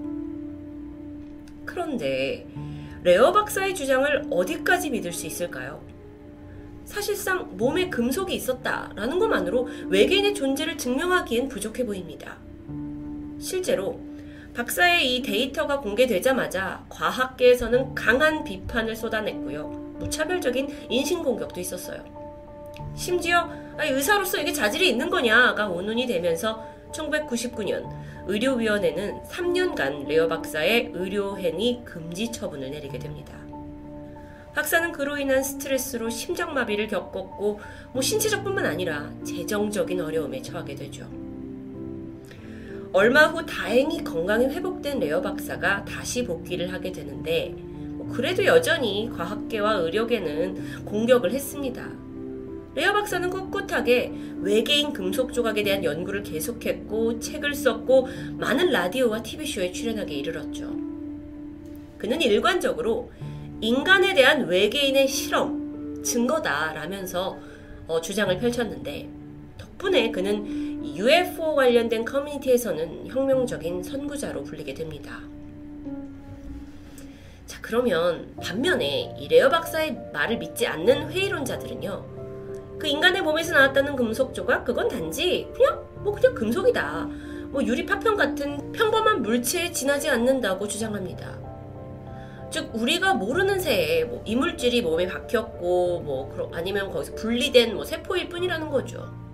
[1.64, 2.46] 그런데
[3.02, 5.82] 레어 박사의 주장을 어디까지 믿을 수 있을까요?
[6.84, 12.36] 사실상 몸에 금속이 있었다라는 것만으로 외계인의 존재를 증명하기엔 부족해 보입니다.
[13.38, 14.00] 실제로
[14.56, 19.68] 박사의 이 데이터가 공개되자마자 과학계에서는 강한 비판을 쏟아냈고요.
[19.98, 22.02] 무차별적인 인신공격도 있었어요.
[22.94, 27.86] 심지어 의사로서 이게 자질이 있는 거냐가 논란이 되면서 1999년
[28.26, 33.38] 의료위원회는 3년간 레어 박사의 의료행위 금지 처분을 내리게 됩니다.
[34.54, 37.60] 박사는 그로 인한 스트레스로 심장마비를 겪었고
[37.92, 41.25] 뭐 신체적뿐만 아니라 재정적인 어려움에 처하게 되죠.
[42.96, 49.74] 얼마 후 다행히 건강이 회복된 레어 박사가 다시 복귀를 하게 되는데 뭐 그래도 여전히 과학계와
[49.74, 51.86] 의료계는 공격을 했습니다.
[52.74, 60.14] 레어 박사는 꿋꿋하게 외계인 금속 조각에 대한 연구를 계속했고 책을 썼고 많은 라디오와 TV쇼에 출연하게
[60.14, 60.74] 이르렀죠.
[61.98, 63.12] 그는 일관적으로
[63.60, 67.36] 인간에 대한 외계인의 실험, 증거다라면서
[67.88, 69.10] 어, 주장을 펼쳤는데
[69.58, 75.20] 덕분에 그는 UFO 관련된 커뮤니티에서는 혁명적인 선구자로 불리게 됩니다.
[77.46, 82.16] 자, 그러면 반면에 이 레어 박사의 말을 믿지 않는 회의론자들은요.
[82.78, 87.08] 그 인간의 몸에서 나왔다는 금속 조각 그건 단지 그냥 뭐 그냥 금속이다.
[87.48, 91.38] 뭐 유리 파편 같은 평범한 물체에 지나지 않는다고 주장합니다.
[92.50, 98.70] 즉 우리가 모르는 새에 뭐 이물질이 몸에 박혔고 뭐 아니면 거기서 분리된 뭐 세포일 뿐이라는
[98.70, 99.25] 거죠.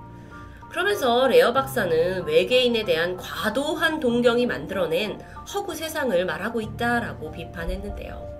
[0.73, 5.21] 그러면서 레어 박사는 외계인에 대한 과도한 동경이 만들어낸
[5.53, 8.33] 허구 세상을 말하고 있다라고 비판했는데요.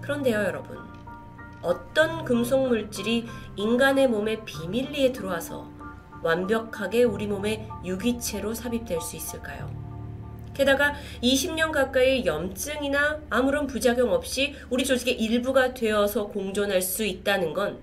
[0.00, 0.78] 그런데요, 여러분.
[1.62, 5.70] 어떤 금속 물질이 인간의 몸에 비밀리에 들어와서
[6.24, 9.70] 완벽하게 우리 몸에 유기체로 삽입될 수 있을까요?
[10.54, 17.78] 게다가 20년 가까이 염증이나 아무런 부작용 없이 우리 조직의 일부가 되어서 공존할 수 있다는 건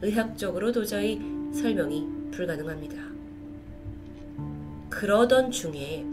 [0.00, 1.20] 의학적으로 도저히
[1.54, 2.96] 설명이 불가능합니다.
[4.90, 6.04] 그러던 중에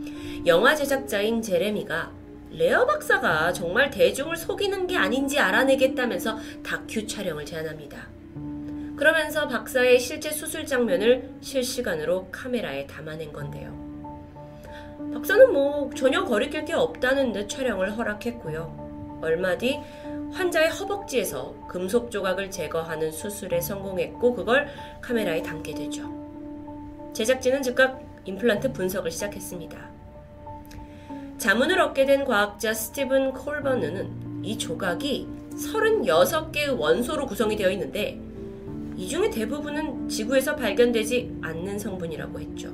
[0.45, 2.11] 영화 제작자인 제레미가
[2.51, 8.07] 레어 박사가 정말 대중을 속이는 게 아닌지 알아내겠다면서 다큐 촬영을 제안합니다.
[8.95, 13.77] 그러면서 박사의 실제 수술 장면을 실시간으로 카메라에 담아낸 건데요.
[15.13, 19.19] 박사는 뭐 전혀 거리낄 게 없다는 듯 촬영을 허락했고요.
[19.21, 19.79] 얼마 뒤
[20.31, 24.67] 환자의 허벅지에서 금속 조각을 제거하는 수술에 성공했고 그걸
[25.01, 26.09] 카메라에 담게 되죠.
[27.13, 29.89] 제작진은 즉각 임플란트 분석을 시작했습니다.
[31.37, 38.19] 자문을 얻게 된 과학자 스티븐 콜버는 이 조각이 36개의 원소로 구성이 되어 있는데
[38.95, 42.73] 이 중에 대부분은 지구에서 발견되지 않는 성분이라고 했죠.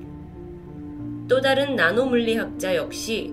[1.28, 3.32] 또 다른 나노 물리학자 역시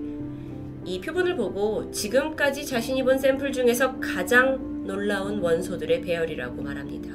[0.85, 7.09] 이 표본을 보고 지금까지 자신이 본 샘플 중에서 가장 놀라운 원소들의 배열이라고 말합니다.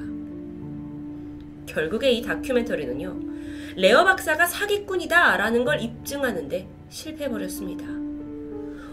[1.66, 3.20] 결국에 이 다큐멘터리는요,
[3.76, 7.84] 레어 박사가 사기꾼이다 라는 걸 입증하는데 실패해버렸습니다.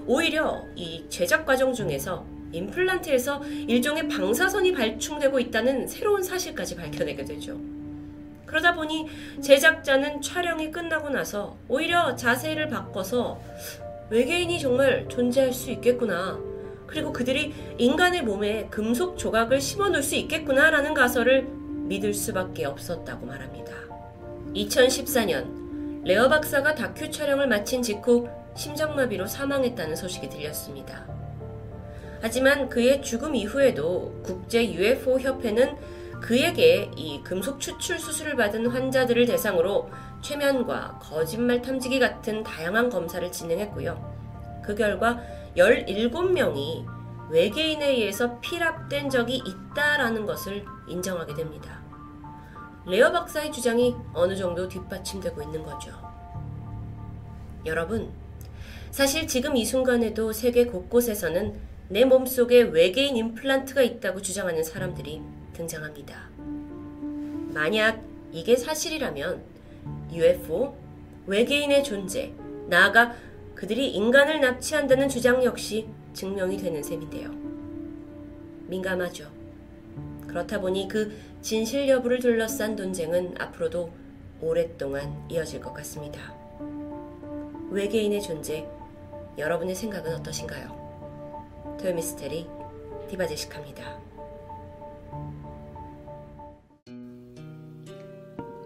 [0.05, 7.59] 오히려 이 제작 과정 중에서 임플란트에서 일종의 방사선이 발충되고 있다는 새로운 사실까지 밝혀내게 되죠.
[8.45, 9.07] 그러다 보니
[9.41, 13.41] 제작자는 촬영이 끝나고 나서 오히려 자세를 바꿔서
[14.09, 16.39] 외계인이 정말 존재할 수 있겠구나.
[16.85, 21.47] 그리고 그들이 인간의 몸에 금속 조각을 심어 놓을 수 있겠구나라는 가설을
[21.87, 23.73] 믿을 수밖에 없었다고 말합니다.
[24.53, 31.07] 2014년 레어 박사가 다큐 촬영을 마친 직후 심장마비로 사망했다는 소식이 들렸습니다.
[32.21, 35.75] 하지만 그의 죽음 이후에도 국제 UFO 협회는
[36.21, 39.89] 그에게 이 금속 추출 수술을 받은 환자들을 대상으로
[40.25, 44.63] 최면과 거짓말 탐지기 같은 다양한 검사를 진행했고요.
[44.63, 45.21] 그 결과
[45.55, 46.83] 17명이
[47.29, 51.79] 외계인에 의해서 피랍된 적이 있다라는 것을 인정하게 됩니다.
[52.87, 55.91] 레어 박사의 주장이 어느 정도 뒷받침되고 있는 거죠.
[57.67, 58.11] 여러분,
[58.89, 61.53] 사실 지금 이 순간에도 세계 곳곳에서는
[61.89, 65.21] 내 몸속에 외계인 임플란트가 있다고 주장하는 사람들이
[65.53, 66.29] 등장합니다.
[67.53, 68.01] 만약
[68.31, 69.54] 이게 사실이라면
[70.11, 70.75] UFO,
[71.27, 72.33] 외계인의 존재,
[72.67, 73.13] 나아가
[73.53, 77.29] 그들이 인간을 납치한다는 주장 역시 증명이 되는 셈인데요.
[78.67, 79.29] 민감하죠.
[80.27, 83.91] 그렇다 보니 그 진실 여부를 둘러싼 논쟁은 앞으로도
[84.41, 86.33] 오랫동안 이어질 것 같습니다.
[87.69, 88.67] 외계인의 존재,
[89.37, 91.77] 여러분의 생각은 어떠신가요?
[91.79, 92.47] 토요미스테리
[93.09, 93.99] 디바제식합니다.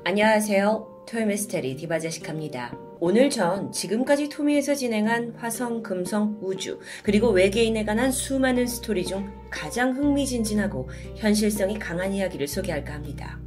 [0.03, 0.98] 안녕하세요.
[1.09, 2.77] 토요미스테리 디바제식합니다.
[2.99, 9.95] 오늘 전 지금까지 토미에서 진행한 화성, 금성, 우주, 그리고 외계인에 관한 수많은 스토리 중 가장
[9.95, 13.39] 흥미진진하고 현실성이 강한 이야기를 소개할까 합니다.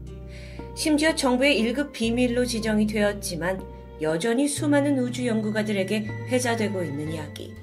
[0.75, 3.63] 심지어 정부의 1급 비밀로 지정이 되었지만
[4.01, 7.55] 여전히 수많은 우주 연구가들에게 회자되고 있는 이야기.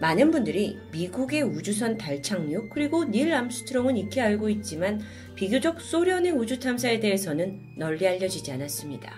[0.00, 5.00] 많은 분들이 미국의 우주선 달 착륙 그리고 닐 암스트롱은 익히 알고 있지만
[5.42, 9.12] 비교적 소련의 우주 탐사에 대해서는 널리 알려지지 않았습니다.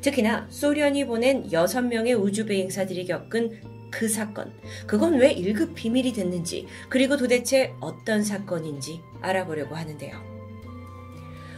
[0.00, 3.60] 특히나 소련이 보낸 6명의 우주 비행사들이 겪은
[3.90, 4.54] 그 사건,
[4.86, 10.16] 그건 왜 1급 비밀이 됐는지, 그리고 도대체 어떤 사건인지 알아보려고 하는데요.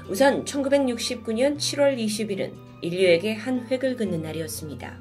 [0.09, 2.53] 우선 1969년 7월 20일은
[2.83, 4.99] 인류에게 한 획을 긋는 날이었습니다.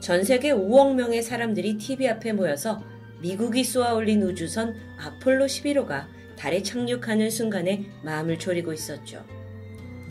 [0.00, 2.82] 전 세계 5억 명의 사람들이 TV 앞에 모여서
[3.22, 9.24] 미국이 쏘아 올린 우주선 아폴로 11호가 달에 착륙하는 순간에 마음을 졸이고 있었죠.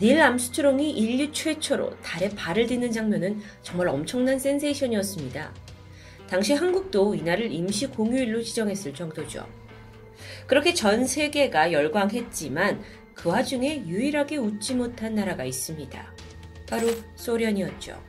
[0.00, 5.54] 닐 암스트롱이 인류 최초로 달에 발을 딛는 장면은 정말 엄청난 센세이션이었습니다.
[6.28, 9.46] 당시 한국도 이날을 임시 공휴일로 지정했을 정도죠.
[10.46, 12.82] 그렇게 전 세계가 열광했지만
[13.14, 16.12] 그 와중에 유일하게 웃지 못한 나라가 있습니다.
[16.68, 18.02] 바로 소련이었죠.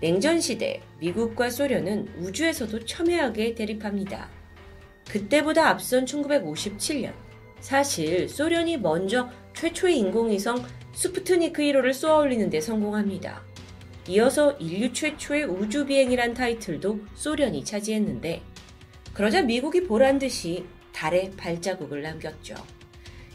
[0.00, 4.28] 냉전 시대 미국과 소련은 우주에서도 첨예하게 대립합니다.
[5.08, 7.12] 그때보다 앞선 1957년
[7.60, 13.42] 사실 소련이 먼저 최초의 인공위성 스푸트니크 1호를 쏘아올리는 데 성공합니다.
[14.08, 18.42] 이어서 인류 최초의 우주 비행이란 타이틀도 소련이 차지했는데
[19.14, 22.54] 그러자 미국이 보란 듯이 달에 발자국을 남겼죠.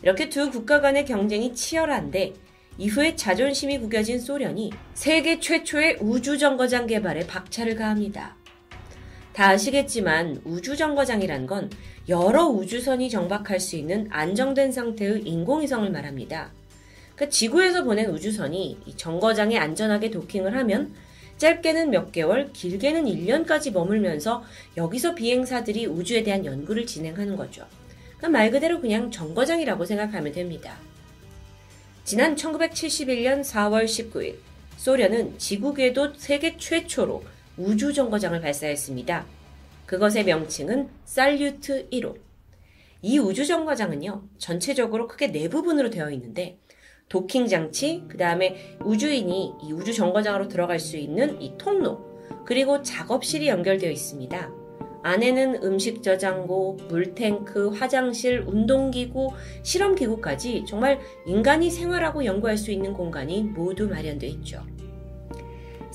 [0.01, 2.33] 이렇게 두 국가 간의 경쟁이 치열한데
[2.77, 8.36] 이후에 자존심이 구겨진 소련이 세계 최초의 우주 정거장 개발에 박차를 가합니다.
[9.37, 11.69] 다 아시겠지만 우주정거장이란 건
[12.09, 16.49] 여러 우주선이 정박할 수 있는 안정된 상태의 인공위성을 말합니다.
[17.15, 20.91] 그 지구에서 보낸 우주선이 정거장에 안전하게 도킹을 하면
[21.37, 24.43] 짧게는 몇 개월, 길게는 1년까지 머물면서
[24.75, 27.63] 여기서 비행사들이 우주에 대한 연구를 진행하는 거죠.
[28.17, 30.77] 그러니까 말 그대로 그냥 정거장이라고 생각하면 됩니다.
[32.05, 34.37] 지난 1971년 4월 19일
[34.77, 39.25] 소련은 지구 궤도 세계 최초로 우주 정거장을 발사했습니다.
[39.87, 42.15] 그것의 명칭은 살류트 1호.
[43.01, 46.59] 이 우주 정거장은요, 전체적으로 크게 네 부분으로 되어 있는데,
[47.09, 52.05] 도킹 장치, 그 다음에 우주인이 이 우주 정거장으로 들어갈 수 있는 이 통로,
[52.45, 54.51] 그리고 작업실이 연결되어 있습니다.
[55.01, 59.31] 안에는 음식 저장고, 물탱크, 화장실, 운동기구,
[59.63, 64.63] 실험기구까지 정말 인간이 생활하고 연구할 수 있는 공간이 모두 마련되어 있죠.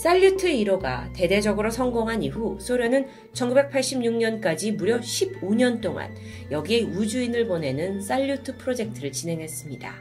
[0.02, 6.12] 살류트 1호가 대대적으로 성공한 이후 소련은 1986년까지 무려 15년 동안
[6.50, 9.94] 여기에 우주인을 보내는 살류트 프로젝트를 진행했습니다.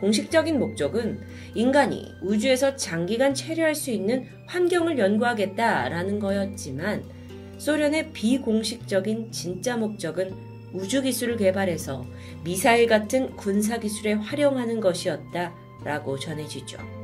[0.00, 1.20] 공식적인 목적은
[1.54, 7.04] 인간이 우주에서 장기간 체류할 수 있는 환경을 연구하겠다라는 거였지만
[7.58, 10.34] 소련의 비공식적인 진짜 목적은
[10.72, 12.04] 우주 기술을 개발해서
[12.42, 16.97] 미사일 같은 군사 기술에 활용하는 것이었다라고 전해지죠.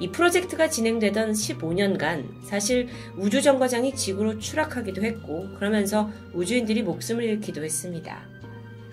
[0.00, 8.26] 이 프로젝트가 진행되던 15년간 사실 우주 정거장이 지구로 추락하기도 했고 그러면서 우주인들이 목숨을 잃기도 했습니다.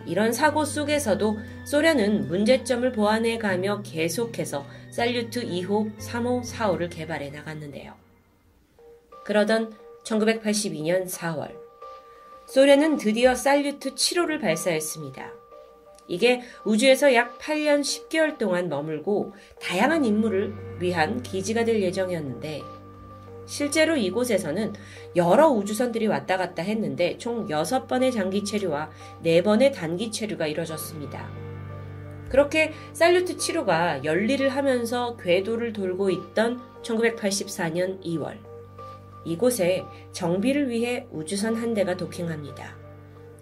[0.06, 7.94] 이런 사고 속에서도 소련은 문제점을 보완해 가며 계속해서 살류트 2호, 3호, 4호를 개발해 나갔는데요.
[9.26, 9.74] 그러던
[10.06, 11.54] 1982년 4월,
[12.48, 15.37] 소련은 드디어 살류트 7호를 발사했습니다.
[16.08, 22.62] 이게 우주에서 약 8년 10개월 동안 머물고 다양한 임무를 위한 기지가 될 예정이었는데
[23.46, 24.74] 실제로 이곳에서는
[25.16, 28.90] 여러 우주선들이 왔다 갔다 했는데 총 6번의 장기 체류와
[29.24, 31.30] 4번의 단기 체류가 이뤄졌습니다.
[32.30, 38.38] 그렇게 살루트 7호가 열일을 하면서 궤도를 돌고 있던 1984년 2월
[39.24, 42.77] 이곳에 정비를 위해 우주선 한 대가 도킹합니다.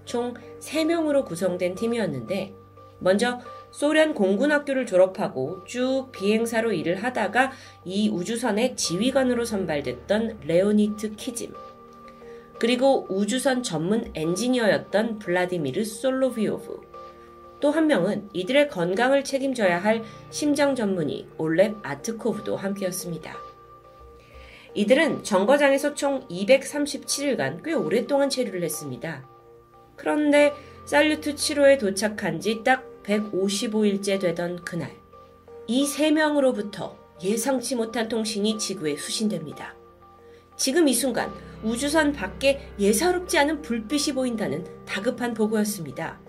[0.05, 2.53] 총 3명으로 구성된 팀이었는데
[2.99, 3.39] 먼저
[3.71, 7.51] 소련 공군학교를 졸업하고 쭉 비행사로 일을 하다가
[7.83, 11.53] 이 우주선의 지휘관으로 선발됐던 레오니트 키짐.
[12.57, 16.95] 그리고 우주선 전문 엔지니어였던 블라디미르 솔로비오브.
[17.59, 23.35] 또 한 명은 이들의 건강을 책임져야 할 심장 전문의 올렉 아트코브도 함께였습니다.
[24.73, 29.34] 이들은 정거장에서 총 237일간 꽤 오랫동안 체류를 했습니다.
[29.95, 30.53] 그런데
[30.85, 34.91] 살루트 7호에 도착한 지 딱 155일째 되던 그날,
[35.67, 39.75] 이 세 명으로부터 예상치 못한 통신이 지구에 수신됩니다.
[40.57, 41.31] 지금 이 순간
[41.63, 46.19] 우주선 밖에 예사롭지 않은 불빛이 보인다는 다급한 보고였습니다.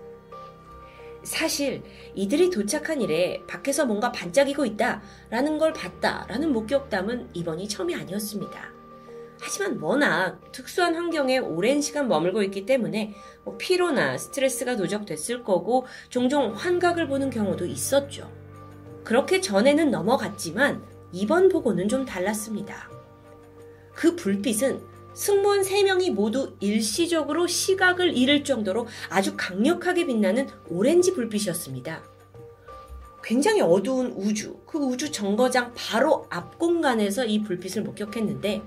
[1.23, 1.83] 사실
[2.15, 8.76] 이들이 도착한 이래 밖에서 뭔가 반짝이고 있다 라는 걸 봤다 라는 목격담은 이번이 처음이 아니었습니다.
[9.39, 13.13] 하지만 워낙 특수한 환경에 오랜 시간 머물고 있기 때문에
[13.43, 18.31] 뭐 피로나 스트레스가 누적됐을 거고 종종 환각을 보는 경우도 있었죠.
[19.03, 22.89] 그렇게 전에는 넘어갔지만 이번 보고는 좀 달랐습니다.
[23.93, 24.81] 그 불빛은
[25.13, 32.03] 승무원 3명이 모두 일시적으로 시각을 잃을 정도로 아주 강력하게 빛나는 오렌지 불빛이었습니다.
[33.23, 38.61] 굉장히 어두운 우주, 그 우주 정거장 바로 앞 공간에서 이 불빛을 목격했는데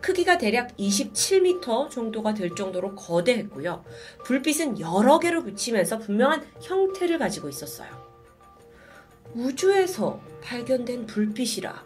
[0.00, 3.84] 크기가 대략 27m 정도가 될 정도로 거대했고요.
[4.24, 7.88] 불빛은 여러 개로 붙이면서 분명한 형태를 가지고 있었어요.
[9.34, 11.84] 우주에서 발견된 불빛이라.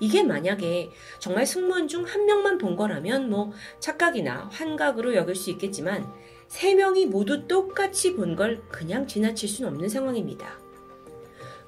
[0.00, 6.12] 이게 만약에 정말 승무원 중 한 명만 본 거라면 뭐 착각이나 환각으로 여길 수 있겠지만
[6.48, 10.58] 세 명이 모두 똑같이 본 걸 그냥 지나칠 수는 없는 상황입니다.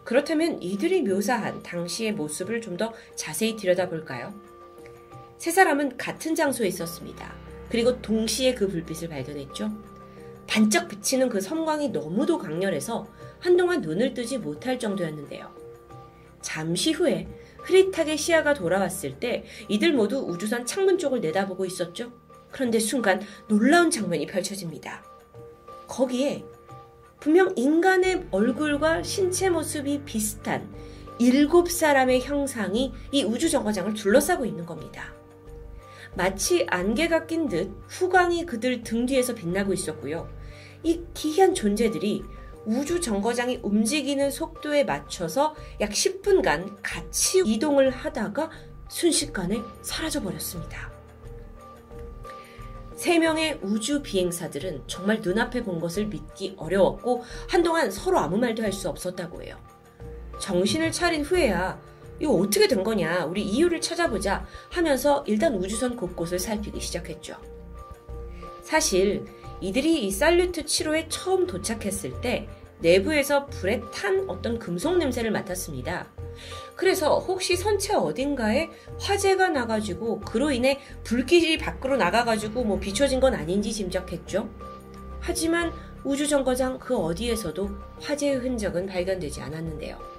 [0.04, 4.34] 그렇다면 이들이 묘사한 당시의 모습을 좀 더 자세히 들여다볼까요?
[5.44, 7.34] 세 사람은 같은 장소에 있었습니다.
[7.68, 9.70] 그리고 동시에 그 불빛을 발견했죠.
[10.46, 13.06] 반짝 비치는 그 섬광이 너무도 강렬해서
[13.40, 15.54] 한동안 눈을 뜨지 못할 정도였는데요.
[16.40, 17.28] 잠시 후에
[17.58, 22.10] 흐릿하게 시야가 돌아왔을 때 이들 모두 우주선 창문 쪽을 내다보고 있었죠.
[22.50, 25.04] 그런데 순간 놀라운 장면이 펼쳐집니다.
[25.86, 26.42] 거기에
[27.20, 30.74] 분명 인간의 얼굴과 신체 모습이 비슷한
[31.18, 35.12] 일곱 사람의 형상이 이 우주 정거장을 둘러싸고 있는 겁니다.
[36.16, 40.28] 마치 안개가 낀 듯 후광이 그들 등 뒤에서 빛나고 있었고요.
[40.82, 42.22] 이 기이한 존재들이
[42.66, 48.50] 우주 정거장이 움직이는 속도에 맞춰서 약 10분간 같이 이동을 하다가
[48.88, 50.92] 순식간에 사라져 버렸습니다.
[52.94, 58.72] 세 명의 우주 비행사들은 정말 눈앞에 본 것을 믿기 어려웠고 한동안 서로 아무 말도 할
[58.72, 59.58] 수 없었다고 해요.
[60.40, 61.80] 정신을 차린 후에야
[62.20, 67.36] 이거 어떻게 된 거냐, 우리 이유를 찾아보자 하면서 일단 우주선 곳곳을 살피기 시작했죠.
[68.62, 69.24] 사실
[69.60, 72.48] 이들이 이 살루트 7호에 처음 도착했을 때
[72.80, 76.10] 내부에서 불에 탄 어떤 금속 냄새를 맡았습니다.
[76.76, 83.72] 그래서 혹시 선체 어딘가에 화재가 나가지고 그로 인해 불길이 밖으로 나가가지고 뭐 비춰진 건 아닌지
[83.72, 84.48] 짐작했죠.
[85.20, 85.72] 하지만
[86.04, 90.13] 우주정거장 그 어디에서도 화재의 흔적은 발견되지 않았는데요.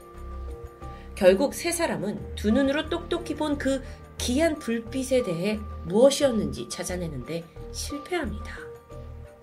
[1.15, 3.81] 결국 세 사람은 두 눈으로 똑똑히 본 그
[4.17, 7.43] 기이한 불빛에 대해 무엇이었는지 찾아내는데
[7.73, 8.57] 실패합니다.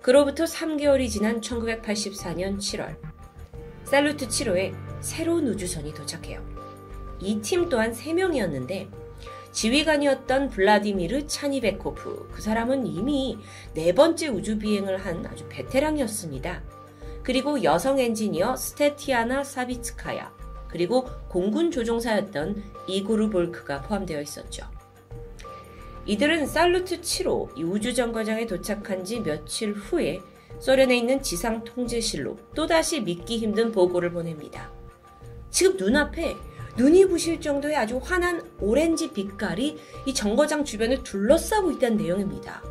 [0.01, 2.97] 그로부터 3개월이 지난 1984년 7월,
[3.85, 6.41] 살루트 7호에 새로운 우주선이 도착해요.
[7.21, 8.89] 이 팀 또한 3명이었는데
[9.51, 13.37] 지휘관이었던 블라디미르 차니베코프 그 사람은 이미
[13.75, 16.63] 네 번째 우주 비행을 한 아주 베테랑이었습니다.
[17.21, 20.33] 그리고 여성 엔지니어 스테티아나 사비츠카야,
[20.73, 24.65] 그리고 공군 조종사였던 이고르 볼크가 포함되어 있었죠.
[26.07, 30.19] 이들은 살루트 7호 우주정거장에 도착한 지 며칠 후에
[30.59, 34.71] 소련에 있는 지상 통제실로 또다시 믿기 힘든 보고를 보냅니다.
[35.51, 36.35] 지금 눈앞에
[36.75, 42.63] 눈이 부실 정도의 아주 환한 오렌지 빛깔이 이 정거장 주변을 둘러싸고 있다는 내용입니다.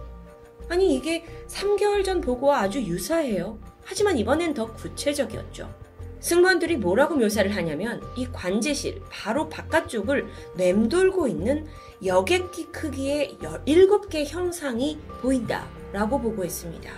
[0.69, 3.61] 아니, 이게 3개월 전 보고와 아주 유사해요.
[3.85, 5.82] 하지만 이번엔 더 구체적이었죠.
[6.23, 11.67] 승무원들이 뭐라고 묘사를 하냐면 이 관제실 바로 바깥쪽을 맴돌고 있는
[12.05, 16.91] 여객기 크기의 17개 형상이 보인다 라고 보고했습니다.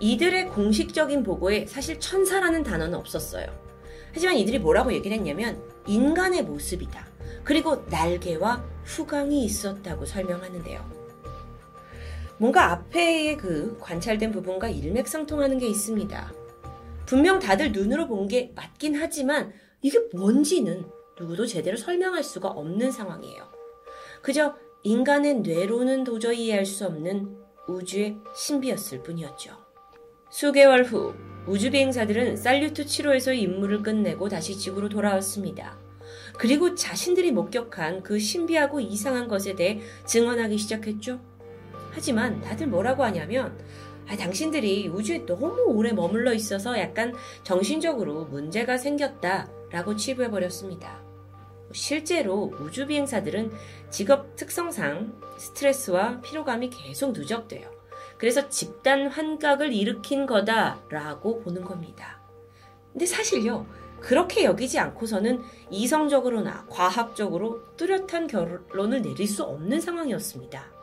[0.00, 3.46] 이들의 공식적인 보고에 사실 천사라는 단어는 없었어요.
[4.12, 7.06] 하지만 이들이 뭐라고 얘기를 했냐면 인간의 모습이다.
[7.42, 10.98] 그리고 날개와 후광이 있었다고 설명하는데요.
[12.36, 16.37] 뭔가 앞에 그 관찰된 부분과 일맥상통하는 게 있습니다.
[17.08, 19.50] 분명 다들 눈으로 본 게 맞긴 하지만
[19.80, 20.84] 이게 뭔지는
[21.18, 23.50] 누구도 제대로 설명할 수가 없는 상황이에요.
[24.20, 27.34] 그저 인간의 뇌로는 도저히 이해할 수 없는
[27.66, 29.56] 우주의 신비였을 뿐이었죠.
[30.30, 31.14] 수개월 후
[31.46, 35.78] 우주 비행사들은 살류트 7호에서 임무를 끝내고 다시 지구로 돌아왔습니다.
[36.38, 41.20] 그리고 자신들이 목격한 그 신비하고 이상한 것에 대해 증언하기 시작했죠.
[41.90, 43.58] 하지만 다들 뭐라고 하냐면
[44.08, 51.02] 아, 당신들이 우주에 너무 오래 머물러 있어서 약간 정신적으로 문제가 생겼다라고 치부해버렸습니다.
[51.72, 53.52] 실제로 우주 비행사들은
[53.90, 57.70] 직업 특성상 스트레스와 피로감이 계속 누적돼요.
[58.16, 62.18] 그래서 집단 환각을 일으킨 거다라고 보는 겁니다.
[62.92, 63.66] 근데 사실요,
[64.00, 70.77] 그렇게 여기지 않고서는 이성적으로나 과학적으로 뚜렷한 결론을 내릴 수 없는 상황이었습니다.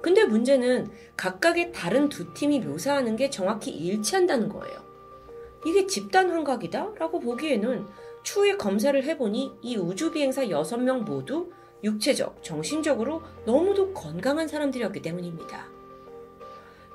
[0.00, 4.82] 근데 문제는 각각의 다른 두 팀이 묘사하는 게 정확히 일치한다는 거예요.
[5.66, 6.94] 이게 집단 환각이다?
[6.98, 7.86] 라고 보기에는
[8.22, 11.50] 추후에 검사를 해보니 이 우주비행사 6명 모두
[11.82, 15.66] 육체적, 정신적으로 너무도 건강한 사람들이었기 때문입니다.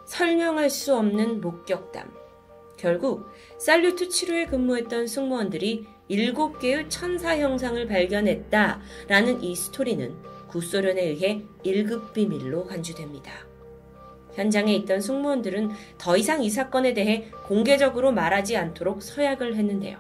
[0.06, 2.12] 설명할 수 없는 목격담.
[2.78, 3.28] 결국
[3.58, 10.16] 살류트 7호에 근무했던 승무원들이 7개의 천사 형상을 발견했다라는 이 스토리는
[10.56, 13.30] 구소련에 의해 1급 비밀로 간주됩니다.
[14.36, 20.00] 현장에 있던 승무원들은 더 이상 이 사건에 대해 공개적으로 말하지 않도록 서약을 했는데요.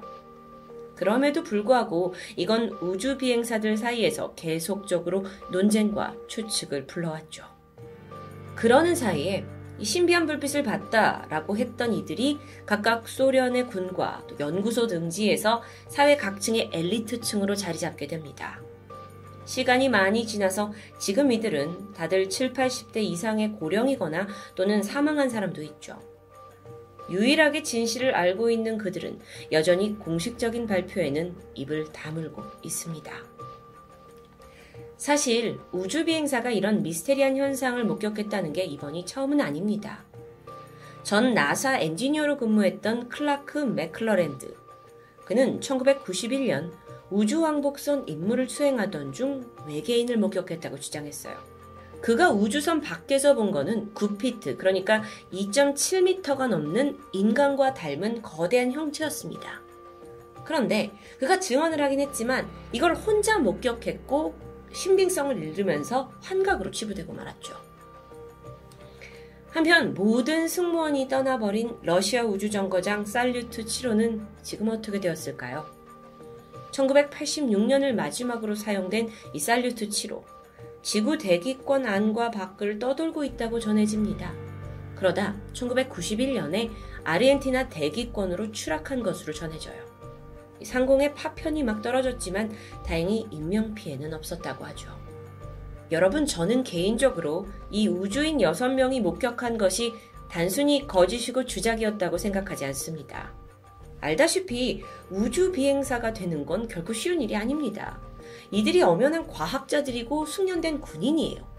[0.95, 7.43] 그럼에도 불구하고 이건 우주 비행사들 사이에서 계속적으로 논쟁과 추측을 불러왔죠.
[8.55, 9.43] 그러는 사이에
[9.81, 18.07] 신비한 불빛을 봤다라고 했던 이들이 각각 소련의 군과 연구소 등지에서 사회 각층의 엘리트층으로 자리 잡게
[18.07, 18.61] 됩니다.
[19.45, 25.99] 시간이 많이 지나서 지금 이들은 다들 7, 80대 이상의 고령이거나 또는 사망한 사람도 있죠.
[27.09, 29.19] 유일하게 진실을 알고 있는 그들은
[29.51, 33.11] 여전히 공식적인 발표에는 입을 다물고 있습니다.
[34.97, 40.03] 사실 우주 비행사가 이런 미스테리한 현상을 목격했다는 게 이번이 처음은 아닙니다.
[41.03, 44.55] 전 나사 엔지니어로 근무했던 클라크 맥클러랜드.
[45.25, 46.71] 그는 1991년
[47.15, 51.37] 우주왕복선 임무를 수행하던 중 외계인을 목격했다고 주장했어요.
[52.01, 55.01] 그가 우주선 밖에서 본 거는 9피트, 그러니까
[55.31, 59.61] 2.7m가 넘는 인간과 닮은 거대한 형체였습니다.
[60.43, 64.35] 그런데 그가 증언을 하긴 했지만 이걸 혼자 목격했고
[64.73, 67.55] 신빙성을 잃으면서 환각으로 치부되고 말았죠.
[69.51, 75.74] 한편 모든 승무원이 떠나버린 러시아 우주정거장 살류트 7호는 지금 어떻게 되었을까요?
[76.75, 80.23] 1986년을 마지막으로 사용된 이 살류트 7호.
[80.81, 84.33] 지구 대기권 안과 밖을 떠돌고 있다고 전해집니다.
[84.95, 86.69] 그러다 1991년에
[87.03, 89.83] 아르헨티나 대기권으로 추락한 것으로 전해져요.
[90.63, 92.51] 상공의 파편이 막 떨어졌지만
[92.85, 94.89] 다행히 인명피해는 없었다고 하죠.
[95.91, 99.93] 여러분, 저는 개인적으로 이 우주인 6명이 목격한 것이
[100.29, 103.44] 단순히 거짓이고 주작이었다고 생각하지 않습니다.
[104.01, 107.99] 알다시피 우주 비행사가 되는 건 결코 쉬운 일이 아닙니다.
[108.51, 111.55] 이들이 엄연한 과학자들이고 숙련된 군인이에요.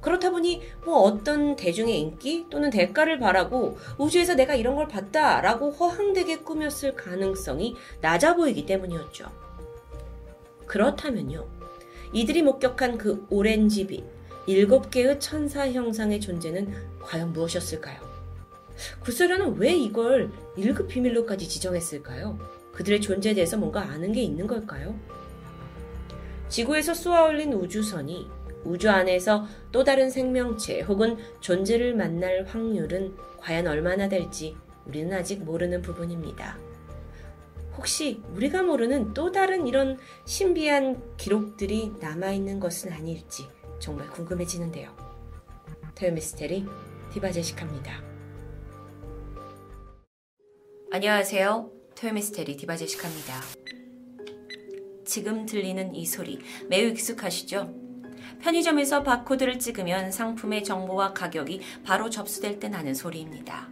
[0.00, 6.38] 그렇다 보니 뭐 어떤 대중의 인기 또는 대가를 바라고 우주에서 내가 이런 걸 봤다라고 허황되게
[6.38, 9.26] 꾸몄을 가능성이 낮아 보이기 때문이었죠.
[10.66, 11.48] 그렇다면요.
[12.12, 14.04] 이들이 목격한 그 오렌지빛,
[14.46, 16.72] 일곱 개의 천사 형상의 존재는
[17.02, 18.05] 과연 무엇이었을까요?
[19.00, 22.38] 구소련은 왜 이걸 1급 비밀로까지 지정했을까요?
[22.72, 24.98] 그들의 존재에 대해서 뭔가 아는 게 있는 걸까요?
[26.48, 28.28] 지구에서 쏘아올린 우주선이
[28.64, 35.82] 우주 안에서 또 다른 생명체 혹은 존재를 만날 확률은 과연 얼마나 될지 우리는 아직 모르는
[35.82, 36.58] 부분입니다.
[37.76, 43.46] 혹시 우리가 모르는 또 다른 이런 신비한 기록들이 남아있는 것은 아닐지
[43.78, 44.90] 정말 궁금해지는데요.
[45.94, 46.66] 토요미스테리
[47.12, 48.15] 디바제시카입니다.
[50.96, 51.70] 안녕하세요.
[51.94, 53.34] 토요미스테리 디바제시카입니다.
[55.04, 56.38] 지금 들리는 이 소리
[56.70, 57.70] 매우 익숙하시죠?
[58.40, 63.68] 편의점에서 바코드를 찍으면 상품의 정보와 가격이 바로 접수될 때 나는 소리입니다.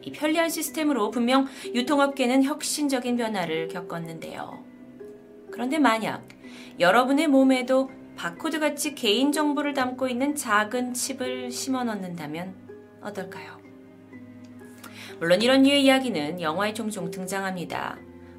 [0.00, 4.64] 이 편리한 시스템으로 분명 유통업계는 혁신적인 변화를 겪었는데요.
[5.52, 6.26] 그런데 만약
[6.78, 12.54] 여러분의 몸에도 바코드 같이 개인정보를 담고 있는 작은 칩을 심어 넣는다면
[13.02, 13.59] 어떨까요?
[15.20, 17.98] 물론 이런 류의 이야기는 영화에 종종 등장합니다.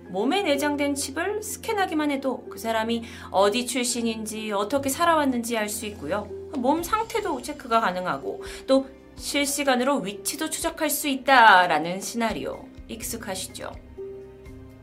[0.10, 6.28] 몸에 내장된 칩을 스캔하기만 해도 그 사람이 어디 출신인지 어떻게 살아왔는지 알 수 있고요.
[6.58, 13.72] 몸 상태도 체크가 가능하고 또 실시간으로 위치도 추적할 수 있다라는 시나리오 익숙하시죠?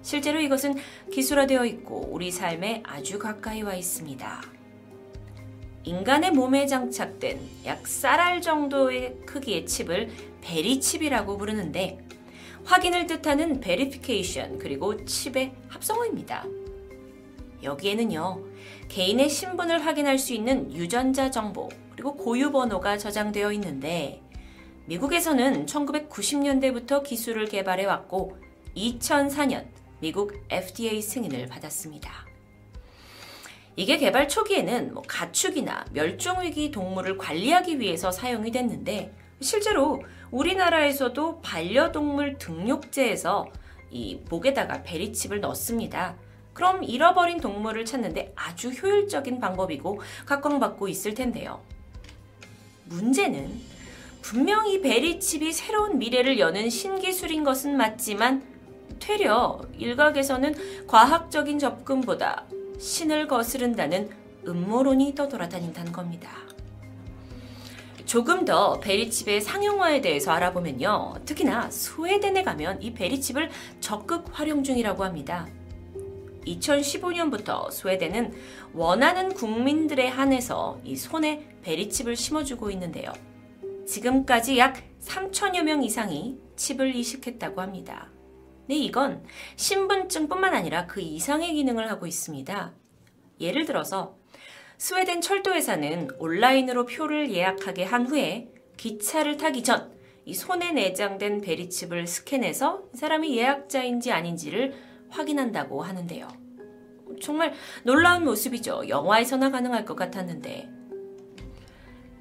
[0.00, 0.76] 실제로 이것은
[1.12, 4.42] 기술화되어 있고 우리 삶에 아주 가까이 와 있습니다.
[5.82, 10.10] 인간의 몸에 장착된 약 쌀알 정도의 크기의 칩을
[10.40, 11.98] 베리칩이라고 부르는데
[12.64, 16.44] 확인을 뜻하는 베리피케이션 그리고 칩의 합성어입니다.
[17.62, 18.44] 여기에는요,
[18.88, 24.22] 개인의 신분을 확인할 수 있는 유전자 정보 그리고 고유 번호가 저장되어 있는데
[24.86, 28.36] 미국에서는 1990년대부터 기술을 개발해 왔고
[28.76, 29.66] 2004년
[30.00, 32.26] 미국 FDA 승인을 받았습니다.
[33.76, 43.46] 이게 개발 초기에는 뭐 가축이나 멸종위기 동물을 관리하기 위해서 사용이 됐는데 실제로 우리나라에서도 반려동물 등록제에서
[43.90, 46.16] 이 목에다가 베리칩을 넣습니다.
[46.52, 51.60] 그럼 잃어버린 동물을 찾는데 아주 효율적인 방법이고 각광받고 있을 텐데요.
[52.86, 53.60] 문제는
[54.22, 58.42] 분명히 베리칩이 새로운 미래를 여는 신기술인 것은 맞지만
[58.98, 62.44] 되려 일각에서는 과학적인 접근보다
[62.78, 64.10] 신을 거스른다는
[64.46, 66.47] 음모론이 떠돌아다닌다는 겁니다.
[68.08, 71.16] 조금 더 베리칩의 상용화에 대해서 알아보면요.
[71.26, 75.46] 특히나 스웨덴에 가면 이 베리칩을 적극 활용 중이라고 합니다.
[76.46, 78.32] 2015년부터 스웨덴은
[78.72, 83.12] 원하는 국민들에 한해서 이 손에 베리칩을 심어주고 있는데요.
[83.86, 88.08] 지금까지 약 3천여 명 이상이 칩을 이식했다고 합니다.
[88.68, 89.22] 네, 이건
[89.56, 92.72] 신분증뿐만 아니라 그 이상의 기능을 하고 있습니다.
[93.38, 94.17] 예를 들어서
[94.78, 99.98] 스웨덴 철도회사는 온라인으로 표를 예약하게 한 후에 기차를 타기 전
[100.28, 104.74] 이 손에 내장된 베리칩을 스캔해서 사람이 예약자인지 아닌지를
[105.08, 106.28] 확인한다고 하는데요.
[107.22, 108.90] 정말 놀라운 모습이죠.
[108.90, 110.68] 영화에서나 가능할 것 같았는데.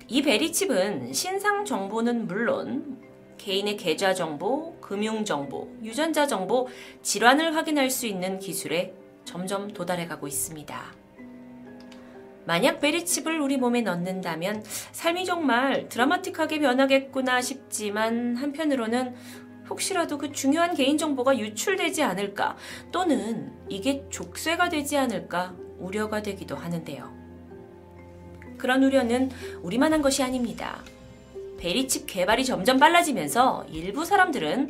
[0.08, 2.98] 이 베리칩은 신상 정보는 물론
[3.38, 6.70] 개인의 계좌 정보, 금융 정보, 유전자 정보,
[7.02, 8.94] 질환을 확인할 수 있는 기술에
[9.26, 11.07] 점점 도달해 가고 있습니다.
[12.48, 14.64] 만약 베리칩을 우리 몸에 넣는다면
[14.94, 19.16] 삶이 정말 드라마틱하게 변하겠구나 싶지만 한편으로는
[19.70, 22.56] 혹시라도 그 중요한 개인정보가 유출되지 않을까
[22.94, 27.14] 또는 이게 족쇄가 되지 않을까 우려가 되기도 하는데요.
[28.58, 29.30] 그런 우려는
[29.62, 30.82] 우리만 한 것이 아닙니다.
[31.58, 34.70] 베리칩 개발이 점점 빨라지면서 일부 사람들은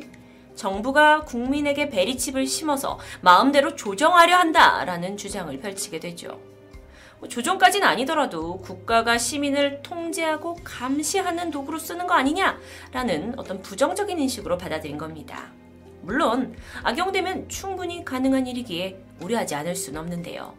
[0.56, 6.47] 정부가 국민에게 베리칩을 심어서 마음대로 조정하려 한다라는 주장을 펼치게 되죠.
[7.18, 14.98] 뭐 조정까지는 아니더라도 국가가 시민을 통제하고 감시하는 도구로 쓰는 거 아니냐라는 어떤 부정적인 인식으로 받아들인
[14.98, 15.50] 겁니다.
[16.02, 20.54] 물론 악용되면 충분히 가능한 일이기에 우려하지 않을 수는 없는데요.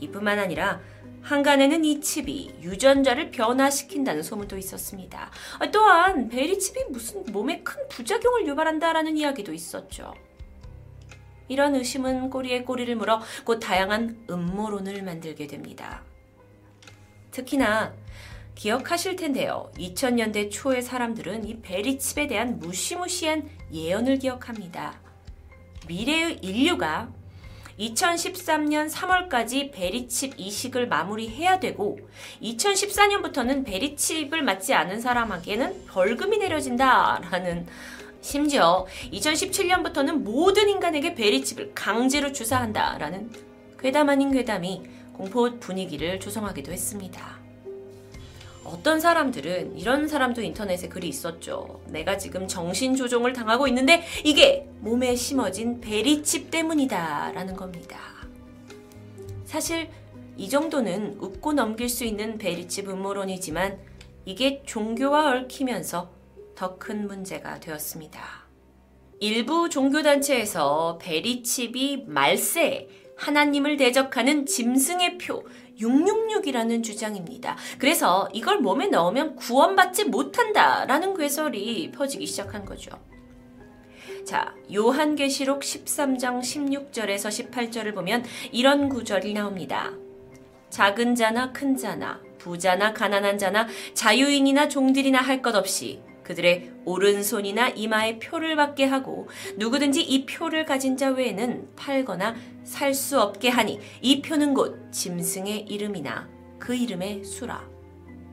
[0.00, 0.80] 이뿐만 아니라
[1.22, 5.30] 한간에는 이 칩이 유전자를 변화시킨다는 소문도 있었습니다.
[5.58, 10.12] 아, 또한 베리 칩이 무슨 몸에 큰 부작용을 유발한다라는 이야기도 있었죠.
[11.48, 16.02] 이런 의심은 꼬리에 꼬리를 물어 곧 다양한 음모론을 만들게 됩니다.
[17.30, 17.92] 특히나
[18.54, 19.70] 기억하실 텐데요.
[19.76, 25.00] 2000년대 초의 사람들은 이 베리칩에 대한 무시무시한 예언을 기억합니다.
[25.88, 27.08] 미래의 인류가
[27.78, 31.98] 2013년 3월까지 베리칩 이식을 마무리해야 되고
[32.40, 37.66] 2014년부터는 베리칩을 맞지 않은 사람에게는 벌금이 내려진다라는
[38.24, 43.30] 심지어 2017년부터는 모든 인간에게 베리칩을 강제로 주사한다라는
[43.78, 44.82] 괴담 아닌 괴담이
[45.12, 47.38] 공포 분위기를 조성하기도 했습니다.
[48.64, 51.82] 어떤 사람들은 이런 사람도 인터넷에 글이 있었죠.
[51.88, 57.32] 내가 지금 정신 조종을 당하고 있는데 이게 몸에 심어진 베리칩 때문이다.
[57.32, 58.00] 라는 겁니다.
[59.44, 59.90] 사실
[60.38, 63.78] 이 정도는 웃고 넘길 수 있는 베리칩 음모론이지만
[64.24, 66.23] 이게 종교와 얽히면서
[66.54, 68.44] 더 큰 문제가 되었습니다.
[69.20, 75.44] 일부 종교단체에서 베리칩이 말세, 하나님을 대적하는 짐승의 표,
[75.80, 77.56] 666이라는 주장입니다.
[77.78, 82.90] 그래서 이걸 몸에 넣으면 구원받지 못한다라는 괴설이 퍼지기 시작한 거죠.
[84.24, 89.92] 자, 요한계시록 13장 16절에서 18절을 보면 이런 구절이 나옵니다.
[90.70, 98.18] 작은 자나 큰 자나 부자나 가난한 자나 자유인이나 종들이나 할 것 없이 그들의 오른손이나 이마에
[98.18, 102.34] 표를 받게 하고 누구든지 이 표를 가진 자 외에는 팔거나
[102.64, 106.28] 살 수 없게 하니 이 표는 곧 짐승의 이름이나
[106.58, 107.62] 그 이름의 수라.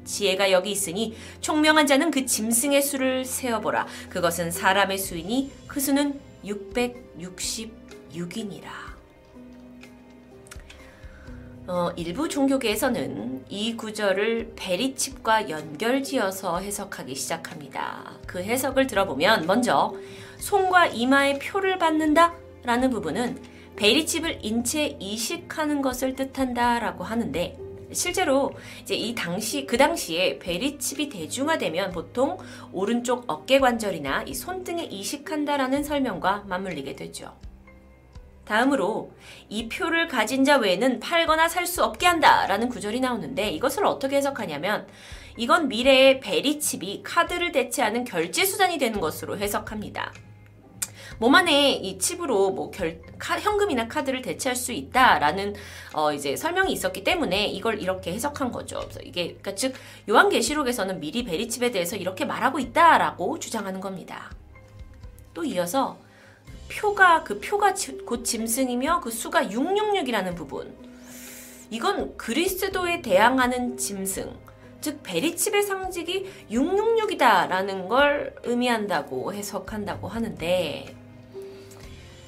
[0.04, 3.86] 지혜가 여기 있으니 총명한 자는 그 짐승의 수를 세어보라.
[4.10, 8.91] 그것은 사람의 수이니 그 수는 666이니라.
[11.73, 18.11] 어, 일부 종교계에서는 이 구절을 베리칩과 연결지어서 해석하기 시작합니다.
[18.27, 19.95] 그 해석을 들어보면 먼저
[20.38, 22.34] 손과 이마에 표를 받는다
[22.64, 23.41] 라는 부분은
[23.77, 27.57] 베리칩을 인체에 이식하는 것을 뜻한다 라고 하는데
[27.93, 32.38] 실제로 이제 이 당시 그 당시에 베리칩이 대중화되면 보통
[32.73, 37.34] 오른쪽 어깨 관절이나 이 손등에 이식한다라는 설명과 맞물리게 되죠.
[38.52, 39.14] 다음으로
[39.48, 44.88] 이 표를 가진 자 외에는 팔거나 살 수 없게 한다라는 구절이 나오는데 이것을 어떻게 해석하냐면
[45.38, 50.11] 이건 미래의 베리칩이 카드를 대체하는 결제 수단이 되는 것으로 해석합니다.
[51.19, 55.56] 몸 안에 이 칩으로 뭐 결, 카, 현금이나 카드를 대체할 수 있다라는
[55.94, 58.82] 어 이제 설명이 있었기 때문에 이걸 이렇게 해석한 거죠.
[59.03, 59.76] 이게 그러니까 즉
[60.10, 64.30] 요한계시록에서는 미리 베리칩에 대해서 이렇게 말하고 있다라고 주장하는 겁니다.
[65.34, 65.98] 또 이어서
[66.72, 67.73] 표가 그 표가
[68.06, 70.73] 곧 짐승이며 그 수가 666이라는 부분.
[71.69, 74.34] 이건 그리스도에 대항하는 짐승,
[74.81, 80.95] 즉 베리칩의 상징이 666이다라는 걸 의미한다고 해석한다고 하는데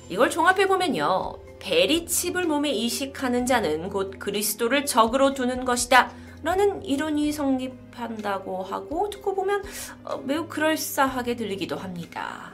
[0.10, 1.40] 이걸 종합해 보면요.
[1.60, 6.12] 베리칩을 몸에 이식하는 자는 곧 그리스도를 적으로 두는 것이다.
[6.44, 9.64] 라는 이론이 성립한다고 하고 듣고 보면
[10.04, 12.53] 어, 매우 그럴싸하게 들리기도 합니다.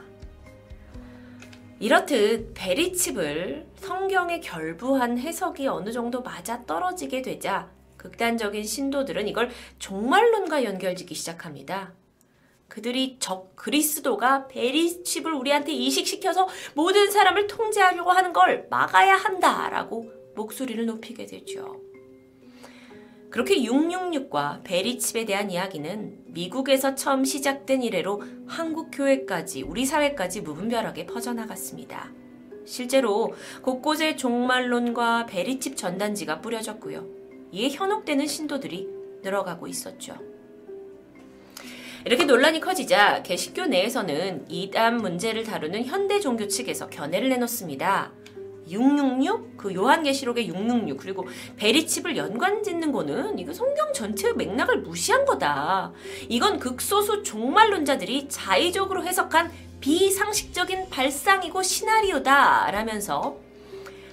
[1.80, 9.48] 이렇듯 베리칩을 성경에 결부한 해석이 어느 정도 맞아 떨어지게 되자 극단적인 신도들은 이걸
[9.78, 11.94] 종말론과 연결짓기 시작합니다.
[12.68, 21.24] 그들이 적 그리스도가 베리칩을 우리한테 이식시켜서 모든 사람을 통제하려고 하는 걸 막아야 한다라고 목소리를 높이게
[21.24, 21.80] 되죠.
[23.30, 32.10] 그렇게 666과 베리칩에 대한 이야기는 미국에서 처음 시작된 이래로 한국 교회까지 우리 사회까지 무분별하게 퍼져나갔습니다.
[32.66, 33.32] 실제로
[33.62, 37.06] 곳곳에 종말론과 베리칩 전단지가 뿌려졌고요.
[37.52, 38.88] 이에 현혹되는 신도들이
[39.22, 40.14] 늘어가고 있었죠.
[42.04, 48.12] 이렇게 논란이 커지자 개신교 내에서는 이단 문제를 다루는 현대 종교 측에서 견해를 내놓습니다.
[48.70, 51.26] 666, 그 요한계시록의 666, 그리고
[51.56, 55.92] 베리칩을 연관 짓는 거는 이거 성경 전체의 맥락을 무시한 거다.
[56.28, 62.70] 이건 극소수 종말론자들이 자의적으로 해석한 비상식적인 발상이고 시나리오다.
[62.70, 63.36] 라면서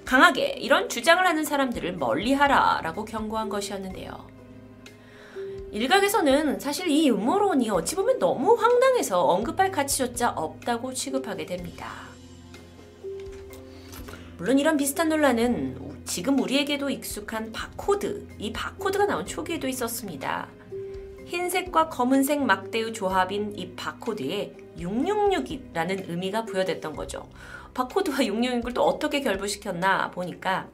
[0.05, 2.79] 강하게 이런 주장을 하는 사람들을 멀리 하라.
[2.81, 4.37] 라고 경고한 것이었는데요.
[5.71, 12.07] 일각에서는 사실 이 음모론이 어찌 보면 너무 황당해서 언급할 가치조차 없다고 취급하게 됩니다.
[14.37, 20.47] 물론 이런 비슷한 논란은 지금 우리에게도 익숙한 바코드, 이 바코드가 나온 초기에도 있었습니다.
[21.25, 27.27] 흰색과 검은색 막대의 조합인 이 바코드에 666이라는 의미가 부여됐던 거죠.
[27.73, 30.67] 바코드와 666을 또 어떻게 결부시켰나 보니까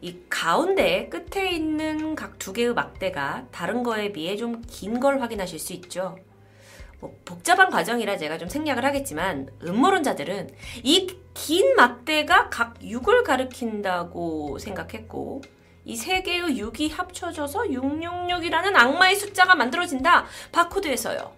[0.00, 5.58] 이 가운데 끝에 있는 각 두 개의 막대가 다른 거에 비해 좀 긴 걸 확인하실
[5.58, 6.16] 수 있죠.
[7.00, 10.50] 뭐 복잡한 과정이라 제가 좀 생략을 하겠지만 음모론자들은
[10.84, 11.06] 이
[11.46, 15.42] 긴 막대가 각 6을 가리킨다고 생각했고
[15.86, 20.26] 이 세 개의 6이 합쳐져서 666이라는 악마의 숫자가 만들어진다.
[20.52, 21.32] 바코드에서요.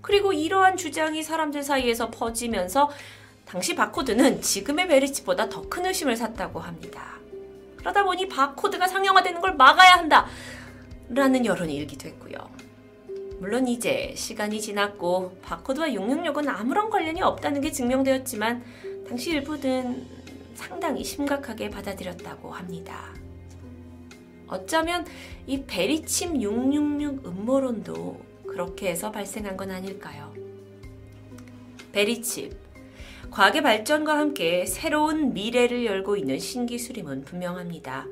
[0.00, 2.90] 그리고 이러한 주장이 사람들 사이에서 퍼지면서
[3.44, 7.16] 당시 바코드는 지금의 베리치보다 더 큰 의심을 샀다고 합니다.
[7.76, 10.26] 그러다 보니 바코드가 상용화되는 걸 막아야 한다.
[11.10, 12.38] 라는 여론이 일기도 했고요.
[13.38, 18.64] 물론 이제 시간이 지났고 바코드와 666은 아무런 관련이 없다는 게 증명되었지만
[19.08, 20.04] 당시 일부는
[20.54, 23.14] 상당히 심각하게 받아들였다고 합니다.
[24.48, 25.04] 어쩌면
[25.46, 30.34] 이 베리침 666 음모론도 그렇게 해서 발생한 건 아닐까요?
[31.92, 32.56] 베리칩.
[33.30, 38.06] 과학의 발전과 함께 새로운 미래를 열고 있는 신기술임은 분명합니다.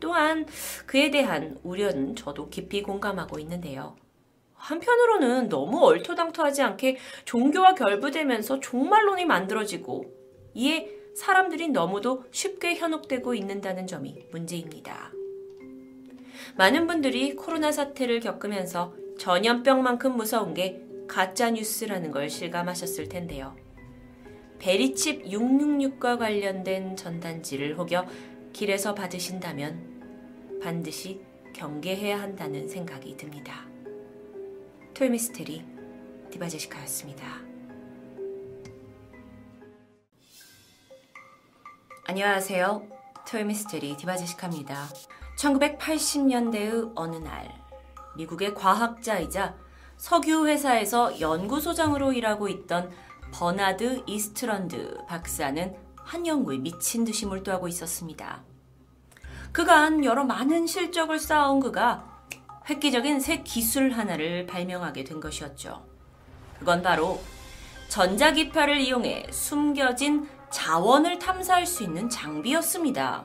[0.00, 0.46] 또한
[0.86, 3.96] 그에 대한 우려는 저도 깊이 공감하고 있는데요.
[4.54, 10.21] 한편으로는 너무 얼토당토하지 않게 종교와 결부되면서 종말론이 만들어지고
[10.54, 15.12] 이에 사람들이 너무도 쉽게 현혹되고 있는다는 점이 문제입니다.
[16.56, 23.56] 많은 분들이 코로나 사태를 겪으면서 전염병만큼 무서운 게 가짜 뉴스라는 걸 실감하셨을 텐데요.
[24.58, 28.06] 베리칩 666과 관련된 전단지를 혹여
[28.52, 31.20] 길에서 받으신다면 반드시
[31.52, 33.66] 경계해야 한다는 생각이 듭니다.
[34.94, 35.64] 토요미스테리
[36.30, 37.41] 디바제시카였습니다.
[42.04, 42.82] 안녕하세요.
[43.28, 44.88] 토요미스테리 디바제시카입니다.
[45.38, 47.48] 1980년대의 어느 날
[48.16, 49.54] 미국의 과학자이자
[49.96, 52.90] 석유 회사에서 연구소장으로 일하고 있던
[53.32, 58.42] 버나드 이스트런드 박사는 한 연구에 미친 듯이 몰두하고 있었습니다.
[59.52, 62.26] 그간 여러 많은 실적을 쌓아온 그가
[62.68, 65.86] 획기적인 새 기술 하나를 발명하게 된 것이었죠.
[66.58, 67.22] 그건 바로
[67.90, 73.24] 전자기파를 이용해 숨겨진 자원을 탐사할 수 있는 장비였습니다.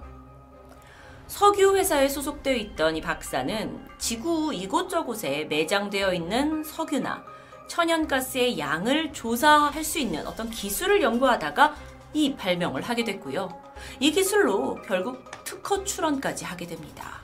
[1.28, 7.24] 석유 회사에 소속되어 있던 이 박사는 지구 이곳저곳에 매장되어 있는 석유나
[7.68, 11.76] 천연가스의 양을 조사할 수 있는 어떤 기술을 연구하다가
[12.14, 13.49] 이 발명을 하게 됐고요.
[13.99, 17.20] 이 기술로 결국 특허 출원까지 하게 됩니다.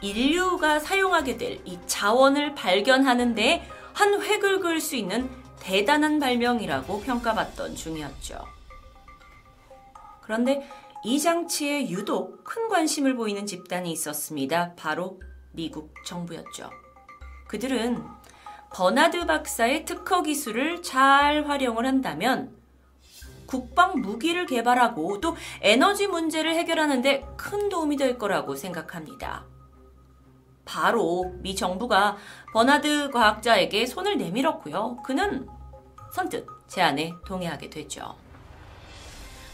[0.00, 5.28] 인류가 사용하게 될 이 자원을 발견하는데 한 획을 그을 수 있는
[5.58, 8.59] 대단한 발명이라고 평가받던 중이었죠.
[10.22, 10.66] 그런데
[11.04, 14.74] 이 장치에 유독 큰 관심을 보이는 집단이 있었습니다.
[14.74, 15.20] 바로
[15.52, 16.70] 미국 정부였죠.
[17.48, 18.04] 그들은
[18.72, 22.54] 버나드 박사의 특허 기술을 잘 활용을 한다면
[23.46, 29.44] 국방 무기를 개발하고 또 에너지 문제를 해결하는데 큰 도움이 될 거라고 생각합니다.
[30.64, 32.16] 바로 미 정부가
[32.52, 34.98] 버나드 과학자에게 손을 내밀었고요.
[35.04, 35.48] 그는
[36.12, 38.14] 선뜻 제안에 동의하게 되죠.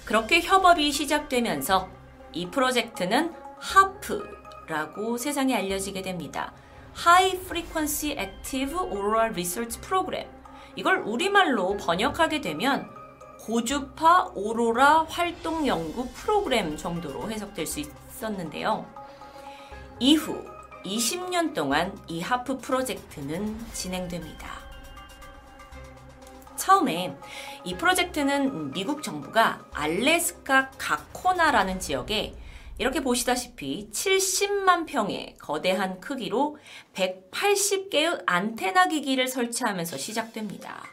[0.06, 1.88] 그렇게 협업이 시작되면서
[2.32, 6.52] 이 프로젝트는 하프라고 세상에 알려지게 됩니다.
[6.96, 10.28] High Frequency Active Auroral Research Program.
[10.76, 12.88] 이걸 우리말로 번역하게 되면
[13.40, 18.86] 고주파 오로라 활동 연구 프로그램 정도로 해석될 수 있었는데요.
[19.98, 20.44] 이후
[20.84, 24.66] 20년 동안 이 하프 프로젝트는 진행됩니다.
[26.56, 27.16] 처음에
[27.66, 32.32] 이 프로젝트는 미국 정부가 알래스카 가코나라는 지역에
[32.78, 36.58] 이렇게 보시다시피 70만 평의 거대한 크기로
[36.94, 40.84] 180개의 안테나 기기를 설치하면서 시작됩니다.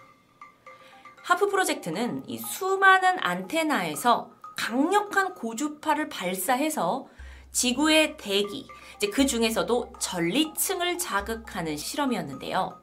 [1.21, 7.05] 하프 프로젝트는 이 수많은 안테나에서 강력한 고주파를 발사해서
[7.51, 8.67] 지구의 대기,
[8.97, 12.82] 이제 그 중에서도 전리층을 자극하는 실험이었는데요.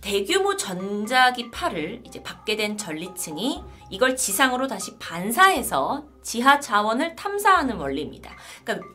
[0.00, 8.30] 대규모 전자기 파를 이제 받게 된 전리층이 이걸 지상으로 다시 반사해서 지하 자원을 탐사하는 원리입니다.
[8.64, 8.86] 그러니까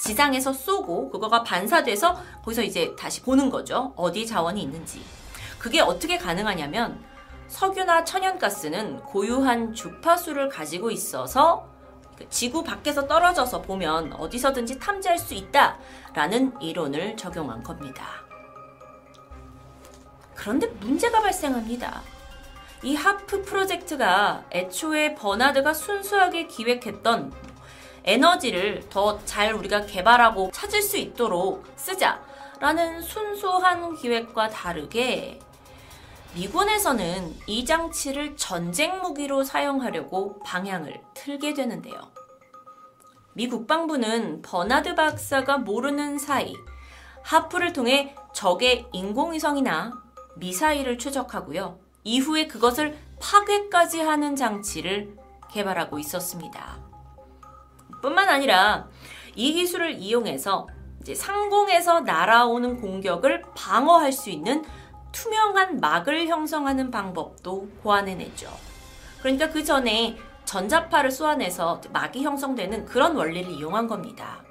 [0.00, 3.92] 지상에서 쏘고 그거가 반사돼서 거기서 이제 다시 보는 거죠.
[3.96, 5.02] 어디 자원이 있는지.
[5.58, 7.04] 그게 어떻게 가능하냐면
[7.48, 11.68] 석유나 천연가스는 고유한 주파수를 가지고 있어서
[12.16, 18.29] 그 지구 밖에서 떨어져서 보면 어디서든지 탐지할 수 있다라는 이론을 적용한 겁니다.
[20.40, 22.00] 그런데 문제가 발생합니다.
[22.82, 27.30] 이 하프 프로젝트가 애초에 버나드가 순수하게 기획했던
[28.04, 35.38] 에너지를 더 잘 우리가 개발하고 찾을 수 있도록 쓰자라는 순수한 기획과 다르게
[36.34, 42.00] 미군에서는 이 장치를 전쟁 무기로 사용하려고 방향을 틀게 되는데요.
[43.34, 46.54] 미 국방부는 버나드 박사가 모르는 사이
[47.24, 50.09] 하프를 통해 적의 인공위성이나
[50.40, 51.78] 미사일을 추적하고요.
[52.02, 55.16] 이후에 그것을 파괴까지 하는 장치를
[55.52, 56.78] 개발하고 있었습니다.
[58.02, 58.88] 뿐만 아니라
[59.36, 60.66] 이 기술을 이용해서
[61.14, 64.64] 상공에서 날아오는 공격을 방어할 수 있는
[65.12, 68.50] 투명한 막을 형성하는 방법도 고안해냈죠.
[69.20, 74.42] 그러니까 그 전에 전자파를 쏘아내서 막이 형성되는 그런 원리를 이용한 겁니다.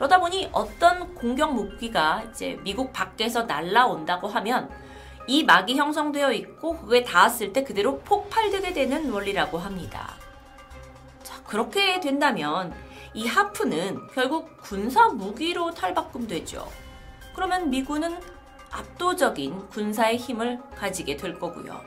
[0.00, 4.70] 그러다 보니 어떤 공격 무기가 이제 미국 밖에서 날라온다고 하면
[5.26, 10.16] 이 막이 형성되어 있고 그게 닿았을 때 그대로 폭발되게 되는 원리라고 합니다.
[11.22, 12.72] 자, 그렇게 된다면
[13.12, 16.66] 이 하프는 결국 군사 무기로 탈바꿈되죠.
[17.34, 18.18] 그러면 미군은
[18.70, 21.78] 압도적인 군사의 힘을 가지게 될 거고요.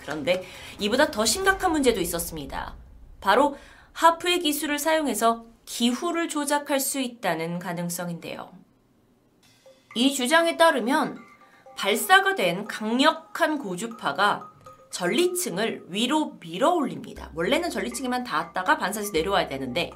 [0.00, 0.44] 그런데
[0.80, 2.74] 이보다 더 심각한 문제도 있었습니다.
[3.20, 3.56] 바로
[3.92, 8.52] 하프의 기술을 사용해서 기후를 조작할 수 있다는 가능성인데요.
[9.94, 11.16] 이 주장에 따르면
[11.78, 14.50] 발사가 된 강력한 고주파가
[14.90, 17.30] 전리층을 위로 밀어 올립니다.
[17.34, 19.92] 원래는 전리층에만 닿았다가 반사해서 내려와야 되는데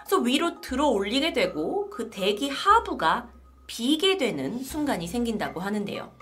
[0.00, 3.30] 그래서 위로 들어 올리게 되고 그 대기 하부가
[3.66, 6.12] 비게 되는 순간이 생긴다고 하는데요.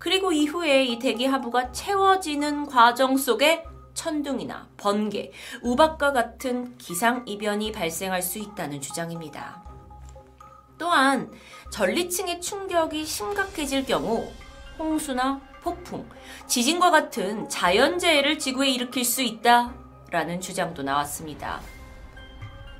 [0.00, 3.62] 그리고 이후에 이 대기 하부가 채워지는 과정 속에
[3.98, 9.64] 천둥이나 번개, 우박과 같은 기상이변이 발생할 수 있다는 주장입니다.
[10.78, 11.32] 또한
[11.72, 14.30] 전리층의 충격이 심각해질 경우
[14.78, 16.08] 홍수나 폭풍,
[16.46, 21.60] 지진과 같은 자연재해를 지구에 일으킬 수 있다라는 주장도 나왔습니다.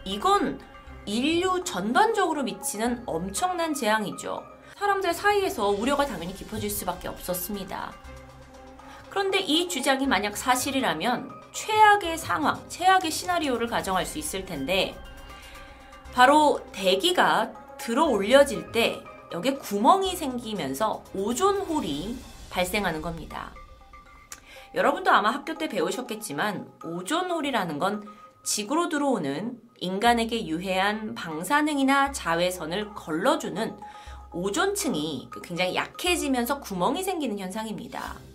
[0.04, 0.60] 이건
[1.04, 4.44] 인류 전반적으로 미치는 엄청난 재앙이죠.
[4.78, 8.07] 사람들 사이에서 우려가 당연히 깊어질 수밖에 없었습니다.
[9.10, 14.96] 그런데 이 주장이 만약 사실이라면 최악의 상황, 최악의 시나리오를 가정할 수 있을 텐데
[16.12, 19.02] 바로 대기가 들어 올려질 때
[19.32, 22.16] 여기에 구멍이 생기면서 오존홀이
[22.50, 23.52] 발생하는 겁니다.
[24.74, 28.06] 여러분도 아마 학교 때 배우셨겠지만 오존홀이라는 건
[28.42, 33.78] 지구로 들어오는 인간에게 유해한 방사능이나 자외선을 걸러주는
[34.32, 38.27] 오존층이 굉장히 약해지면서 구멍이 생기는 현상입니다.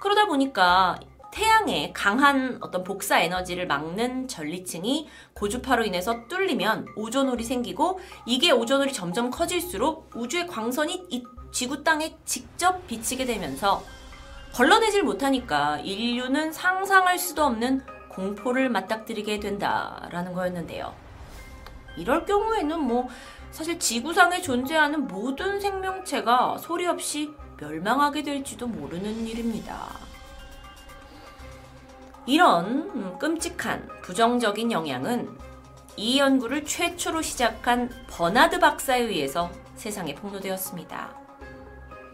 [0.00, 0.98] 그러다 보니까
[1.30, 9.30] 태양의 강한 어떤 복사 에너지를 막는 전리층이 고주파로 인해서 뚫리면 오존홀이 생기고 이게 오존홀이 점점
[9.30, 13.82] 커질수록 우주의 광선이 이 지구 땅에 직접 비치게 되면서
[14.54, 20.92] 걸러내질 못하니까 인류는 상상할 수도 없는 공포를 맞닥뜨리게 된다라는 거였는데요.
[21.96, 23.08] 이럴 경우에는 뭐
[23.52, 29.88] 사실 지구상에 존재하는 모든 생명체가 소리 없이 멸망하게 될지도 모르는 일입니다.
[32.26, 35.38] 이런 끔찍한 부정적인 영향은
[35.96, 41.14] 이 연구를 최초로 시작한 버나드 박사에 의해서 세상에 폭로되었습니다.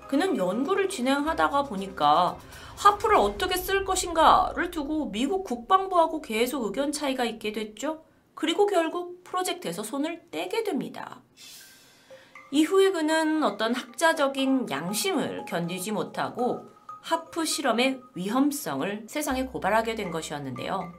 [0.09, 2.39] 그는 연구를 진행하다가 보니까
[2.77, 8.05] 하프를 어떻게 쓸 것인가를 두고 미국 국방부하고 계속 의견 차이가 있게 됐죠.
[8.35, 11.23] 그리고 결국 프로젝트에서 손을 떼게 됩니다.
[12.51, 16.67] 이후에 그는 어떤 학자적인 양심을 견디지 못하고
[17.01, 20.93] 하프 실험의 위험성을 세상에 고발하게 된 것이었는데요.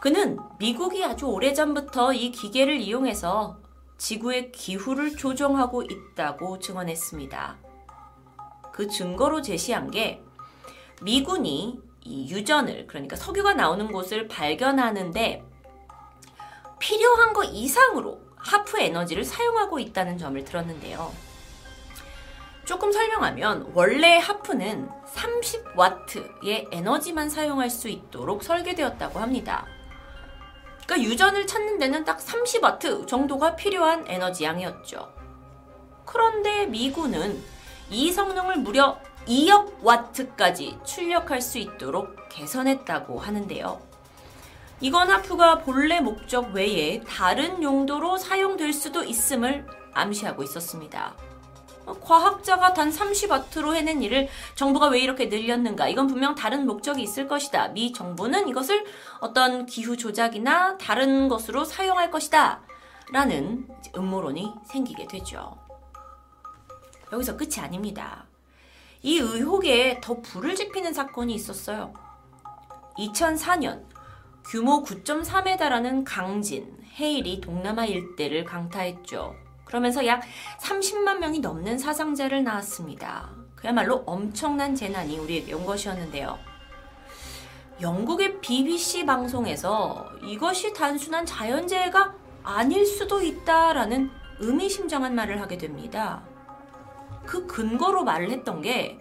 [0.00, 3.58] 그는 미국이 아주 오래전부터 이 기계를 이용해서
[3.96, 7.58] 지구의 기후를 조정하고 있다고 증언했습니다.
[8.72, 10.22] 그 증거로 제시한 게
[11.02, 15.44] 미군이 이 유전을 그러니까 석유가 나오는 곳을 발견하는데
[16.78, 21.12] 필요한 것 이상으로 하프 에너지를 사용하고 있다는 점을 들었는데요.
[22.64, 29.66] 조금 설명하면 원래 하프는 30와트의 에너지만 사용할 수 있도록 설계되었다고 합니다.
[30.84, 35.12] 그러니까 유전을 찾는 데는 딱 30와트 정도가 필요한 에너지 양이었죠.
[36.04, 37.42] 그런데 미군은
[37.90, 43.87] 이 성능을 무려 2억 와트까지 출력할 수 있도록 개선했다고 하는데요.
[44.80, 51.16] 이건 하프가 본래 목적 외에 다른 용도로 사용될 수도 있음을 암시하고 있었습니다.
[52.00, 55.88] 과학자가 단 30와트로 해낸 일을 정부가 왜 이렇게 늘렸는가?
[55.88, 57.68] 이건 분명 다른 목적이 있을 것이다.
[57.68, 58.84] 미 정부는 이것을
[59.20, 62.60] 어떤 기후 조작이나 다른 것으로 사용할 것이다.
[63.10, 65.58] 라는 음모론이 생기게 되죠.
[67.10, 68.26] 여기서 끝이 아닙니다.
[69.02, 71.94] 이 의혹에 더 불을 지피는 사건이 있었어요.
[72.98, 73.84] 2004년
[74.48, 79.36] 규모 9.3에 달하는 강진, 헤일이 동남아 일대를 강타했죠.
[79.66, 80.22] 그러면서 약
[80.62, 83.28] 30만 명이 넘는 사상자를 낳았습니다.
[83.54, 86.38] 그야말로 엄청난 재난이 우리에게 온 것이었는데요.
[87.82, 96.22] 영국의 BBC 방송에서 이것이 단순한 자연재해가 아닐 수도 있다라는 의미심장한 말을 하게 됩니다.
[97.26, 98.98] 그 근거로 말을 했던 게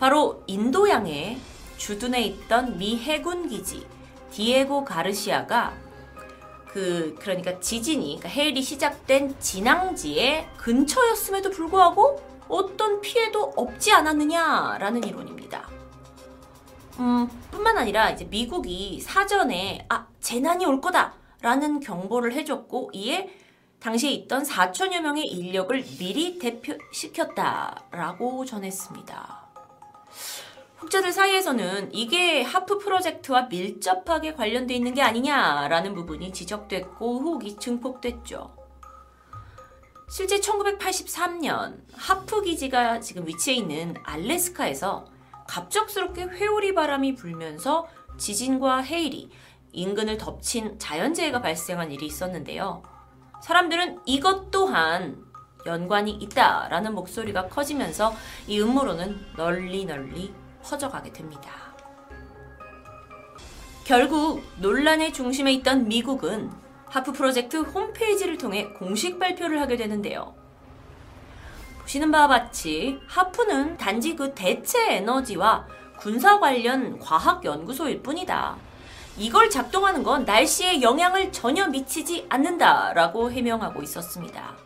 [0.00, 1.38] 바로 인도양의
[1.76, 3.86] 주둔해 있던 미 해군 기지
[4.30, 5.74] 디에고 가르시아가
[6.66, 15.68] 그 그러니까 지진이 그러니까 해일이 시작된 진앙지의 근처였음에도 불구하고 어떤 피해도 없지 않았느냐라는 이론입니다.
[17.00, 23.34] 음, 뿐만 아니라 이제 미국이 사전에 아 재난이 올 거다라는 경보를 해줬고 이에
[23.80, 29.39] 당시에 있던 4천여 명의 인력을 미리 대표시켰다라고 전했습니다.
[30.90, 38.52] 학자들 사이에서는 이게 하프 프로젝트와 밀접하게 관련돼 있는 게 아니냐라는 부분이 지적됐고 의혹이 증폭됐죠.
[40.10, 45.06] 실제 1983년 하프 기지가 지금 위치해 있는 알래스카에서
[45.46, 47.86] 갑작스럽게 회오리 바람이 불면서
[48.18, 49.30] 지진과 해일이
[49.70, 52.82] 인근을 덮친 자연재해가 발생한 일이 있었는데요.
[53.44, 55.24] 사람들은 이것 또한
[55.66, 58.12] 연관이 있다라는 목소리가 커지면서
[58.48, 61.50] 이 음모론은 널리 널리 퍼져가게 됩니다.
[63.84, 66.50] 결국 논란의 중심에 있던 미국은
[66.86, 70.34] 하프 프로젝트 홈페이지를 통해 공식 발표를 하게 되는데요.
[71.80, 75.66] 보시는 바와 같이 하프는 단지 그 대체 에너지와
[75.98, 78.56] 군사 관련 과학 연구소일 뿐이다.
[79.16, 84.56] 이걸 작동하는 건 날씨에 영향을 전혀 미치지 않는다라고 해명하고 있었습니다.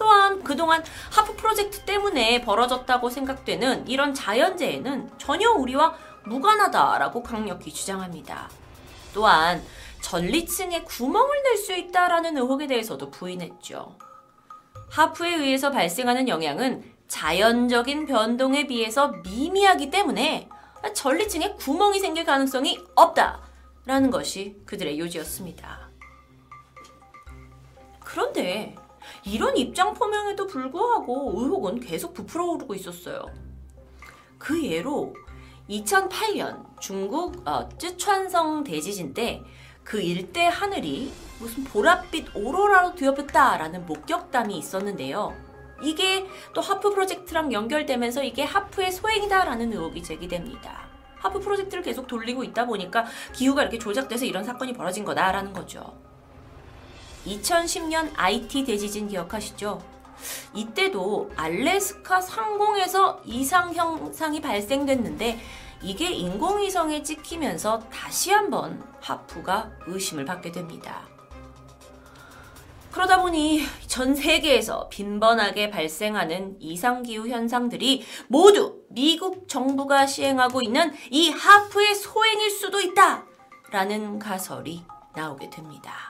[0.00, 0.82] 또한 그동안
[1.12, 5.94] 하프 프로젝트 때문에 벌어졌다고 생각되는 이런 자연재해는 전혀 우리와
[6.24, 8.48] 무관하다라고 강력히 주장합니다.
[9.12, 9.62] 또한
[10.00, 13.98] 전리층에 구멍을 낼 수 있다라는 의혹에 대해서도 부인했죠.
[14.90, 20.48] 하프에 의해서 발생하는 영향은 자연적인 변동에 비해서 미미하기 때문에
[20.94, 25.90] 전리층에 구멍이 생길 가능성이 없다라는 것이 그들의 요지였습니다.
[28.00, 28.74] 그런데
[29.24, 33.24] 이런 입장 표명에도 불구하고 의혹은 계속 부풀어 오르고 있었어요.
[34.38, 35.14] 그 예로
[35.68, 39.42] 2008년 중국 어, 쯔촨성 대지진 때
[39.90, 45.34] 그 일대 하늘이 무슨 보랏빛 오로라로 뒤덮였다라는 목격담이 있었는데요.
[45.82, 50.88] 이게 또 하프 프로젝트랑 연결되면서 이게 하프의 소행이다라는 의혹이 제기됩니다.
[51.16, 55.98] 하프 프로젝트를 계속 돌리고 있다 보니까 기후가 이렇게 조작돼서 이런 사건이 벌어진 거다라는 거죠.
[57.26, 59.82] 2010년 IT 대지진 기억하시죠?
[60.54, 65.40] 이때도 알래스카 상공에서 이상 현상이 발생됐는데
[65.82, 71.08] 이게 인공위성에 찍히면서 다시 한번 하프가 의심을 받게 됩니다.
[72.90, 81.94] 그러다 보니 전 세계에서 빈번하게 발생하는 이상기후 현상들이 모두 미국 정부가 시행하고 있는 이 하프의
[81.94, 83.24] 소행일 수도 있다!
[83.70, 84.82] 라는 가설이
[85.14, 86.09] 나오게 됩니다.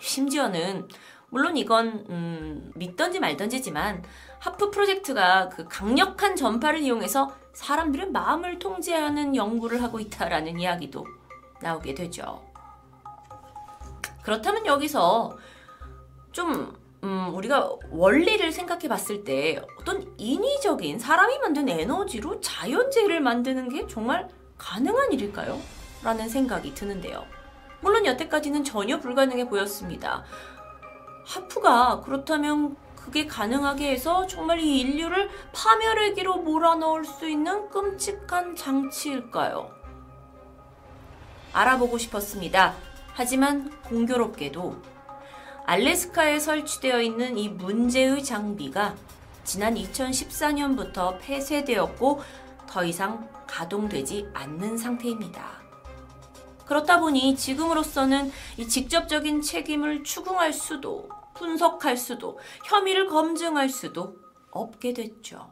[0.00, 0.88] 심지어는
[1.28, 4.04] 물론 이건 음, 믿던지 말던지지만
[4.38, 11.06] 하프 프로젝트가 그 강력한 전파를 이용해서 사람들의 마음을 통제하는 연구를 하고 있다라는 이야기도
[11.60, 12.44] 나오게 되죠.
[14.22, 15.36] 그렇다면 여기서
[16.32, 23.86] 좀 음, 우리가 원리를 생각해 봤을 때 어떤 인위적인 사람이 만든 에너지로 자연재해를 만드는 게
[23.86, 24.28] 정말
[24.58, 25.58] 가능한 일일까요?
[26.02, 27.24] 라는 생각이 드는데요.
[27.80, 30.24] 물론 여태까지는 전혀 불가능해 보였습니다.
[31.24, 39.70] 하프가 그렇다면 그게 가능하게 해서 정말 이 인류를 파멸의기로 몰아넣을 수 있는 끔찍한 장치일까요?
[41.52, 42.74] 알아보고 싶었습니다.
[43.12, 44.76] 하지만 공교롭게도
[45.64, 48.94] 알래스카에 설치되어 있는 이 문제의 장비가
[49.44, 52.22] 지난 2014년부터 폐쇄되었고
[52.68, 55.55] 더 이상 가동되지 않는 상태입니다.
[56.66, 64.16] 그렇다 보니 지금으로서는 이 직접적인 책임을 추궁할 수도 분석할 수도 혐의를 검증할 수도
[64.50, 65.50] 없게 됐죠.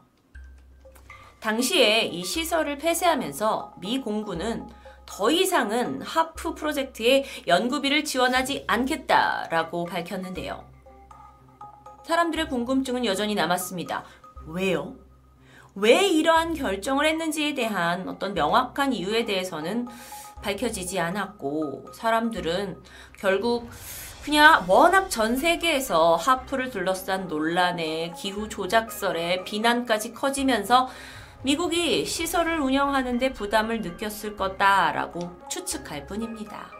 [1.39, 4.67] 당시에 이 시설을 폐쇄하면서 미 공군은
[5.05, 10.65] 더 이상은 하프 프로젝트에 연구비를 지원하지 않겠다라고 밝혔는데요.
[12.03, 14.03] 사람들의 궁금증은 여전히 남았습니다.
[14.47, 14.95] 왜요?
[15.75, 19.87] 왜 이러한 결정을 했는지에 대한 어떤 명확한 이유에 대해서는
[20.41, 22.81] 밝혀지지 않았고 사람들은
[23.17, 23.69] 결국
[24.23, 30.89] 그냥 워낙 전 세계에서 하프를 둘러싼 논란에 기후 조작설에 비난까지 커지면서
[31.43, 36.71] 미국이 시설을 운영하는데 부담을 느꼈을 거다라고 추측할 뿐입니다.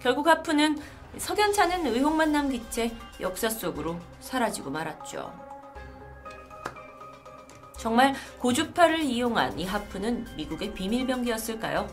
[0.00, 0.78] 결국 하프는
[1.16, 5.32] 석연찮은 의혹만 남긴 채 역사 속으로 사라지고 말았죠.
[7.78, 11.88] 정말 고주파를 이용한 이 하프는 미국의 비밀병기였을까요?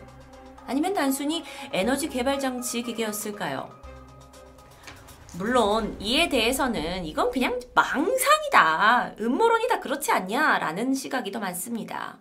[0.68, 3.70] 아니면 단순히 에너지 개발 장치 기계였을까요?
[5.38, 9.16] 물론 이에 대해서는 이건 그냥 망상이다.
[9.20, 9.80] 음모론이다.
[9.80, 10.60] 그렇지 않냐?
[10.60, 12.18] 라는 시각이 더 많습니다.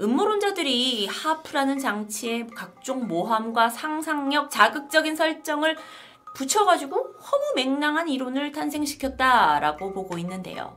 [0.00, 5.76] 음모론자들이 하프라는 장치에 각종 모함과 상상력, 자극적인 설정을
[6.34, 10.76] 붙여가지고 허무맹랑한 이론을 탄생시켰다라고 보고 있는데요.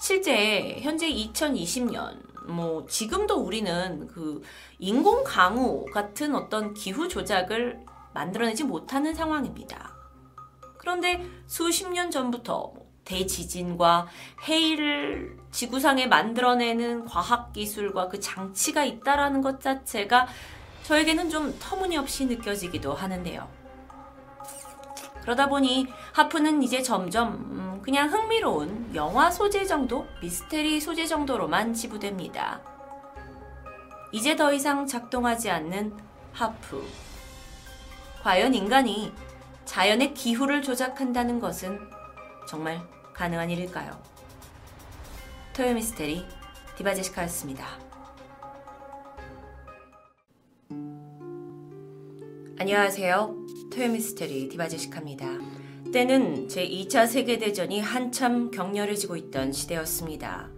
[0.00, 4.42] 실제 현재 2020년 뭐 지금도 우리는 그
[4.78, 7.80] 인공 강우 같은 어떤 기후 조작을
[8.14, 9.92] 만들어내지 못하는 상황입니다.
[10.78, 14.06] 그런데 수십 년 전부터 뭐 대지진과
[14.46, 20.26] 해일을 지구상에 만들어내는 과학 기술과 그 장치가 있다라는 것 자체가
[20.82, 23.61] 저에게는 좀 터무니없이 느껴지기도 하는데요.
[25.22, 32.60] 그러다 보니 하프는 이제 점점 음, 그냥 흥미로운 영화 소재 정도, 미스테리 소재 정도로만 지부됩니다.
[34.12, 35.96] 이제 더 이상 작동하지 않는
[36.32, 36.86] 하프.
[38.22, 39.12] 과연 인간이
[39.64, 41.80] 자연의 기후를 조작한다는 것은
[42.46, 42.80] 정말
[43.14, 44.00] 가능한 일일까요?
[45.54, 46.26] 토요 미스테리
[46.76, 47.81] 디바제시카였습니다.
[52.58, 53.36] 안녕하세요.
[53.72, 55.38] 토요 미스테리 디바제시카입니다.
[55.92, 60.50] 때는 제2차 세계대전이 한참 격렬해지고 있던 시대였습니다.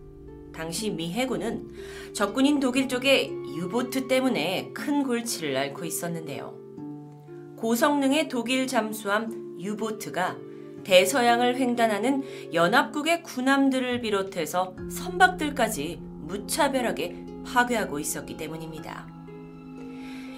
[0.53, 1.71] 당시 미 해군은
[2.12, 6.59] 적군인 독일 쪽에 유보트 때문에 큰 골치를 앓고 있었는데요.
[7.57, 10.37] 고성능의 독일 잠수함 유보트가
[10.83, 19.14] 대서양을 횡단하는 연합국의 군함들을 비롯해서 선박들까지 무차별하게 파괴하고 있었기 때문입니다.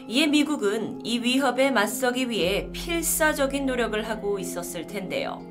[0.08, 5.42] 이에 미국은 이 위협에 맞서기 위해 필사적인 노력을 하고 있었을 텐데요.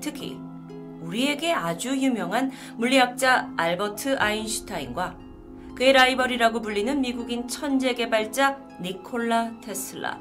[0.00, 0.36] 특히
[1.02, 5.16] 우리에게 아주 유명한 물리학자 알버트 아인슈타인과
[5.76, 10.18] 그의 라이벌이라고 불리는 미국인 천재 개발자 니콜라 테슬라,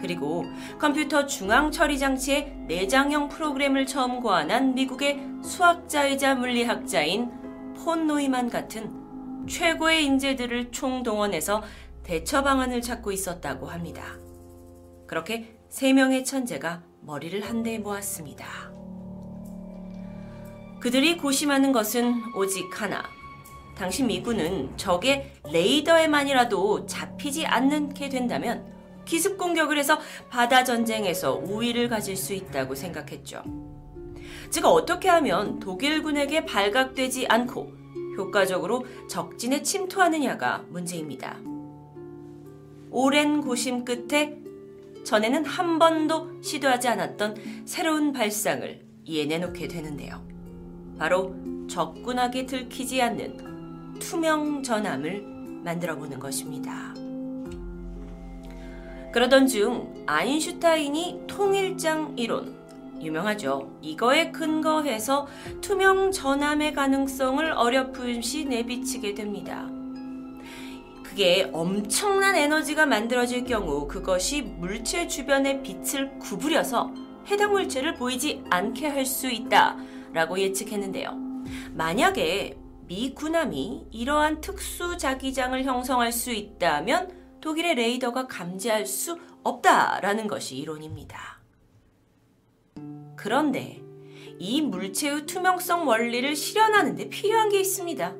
[0.00, 0.44] 그리고
[0.78, 7.30] 컴퓨터 중앙 처리 장치의 내장형 프로그램을 처음 고안한 미국의 수학자이자 물리학자인
[7.74, 8.92] 폰 노이만 같은
[9.48, 11.62] 최고의 인재들을 총동원해서
[12.10, 14.02] 대처 방안을 찾고 있었다고 합니다.
[15.06, 18.46] 그렇게 세 명의 천재가 머리를 한데 모았습니다.
[20.80, 23.04] 그들이 고심하는 것은 오직 하나.
[23.76, 28.66] 당시 미군은 적의 레이더에만이라도 잡히지 않게 된다면
[29.04, 30.00] 기습 공격을 해서
[30.30, 33.44] 바다 전쟁에서 우위를 가질 수 있다고 생각했죠.
[34.50, 37.72] 즉 어떻게 하면 독일군에게 발각되지 않고
[38.16, 41.38] 효과적으로 적진에 침투하느냐가 문제입니다.
[42.90, 44.38] 오랜 고심 끝에
[45.04, 50.22] 전에는 한 번도 시도하지 않았던 새로운 발상을 이해내놓게 되는데요.
[50.98, 51.34] 바로
[51.68, 55.22] 적군하게 들키지 않는 투명 전함을
[55.64, 56.94] 만들어 보는 것입니다.
[59.12, 62.54] 그러던 중 아인슈타인이 통일장 이론,
[63.00, 63.78] 유명하죠.
[63.80, 65.26] 이거에 근거해서
[65.60, 69.68] 투명 전함의 가능성을 어렴풋이 내비치게 됩니다.
[71.20, 76.94] 그게 엄청난 에너지가 만들어질 경우 그것이 물체 주변의 빛을 구부려서
[77.26, 79.76] 해당 물체를 보이지 않게 할 수 있다
[80.14, 81.12] 라고 예측했는데요.
[81.74, 82.56] 만약에
[82.86, 91.42] 미 군함이 이러한 특수 자기장을 형성할 수 있다면 독일의 레이더가 감지할 수 없다라는 것이 이론입니다.
[93.16, 93.82] 그런데
[94.38, 98.14] 이 물체의 투명성 원리를 실현하는데 필요한 게 있습니다.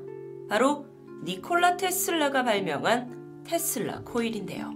[0.50, 0.89] 바로
[1.22, 4.74] 니콜라 테슬라가 발명한 테슬라 코일인데요.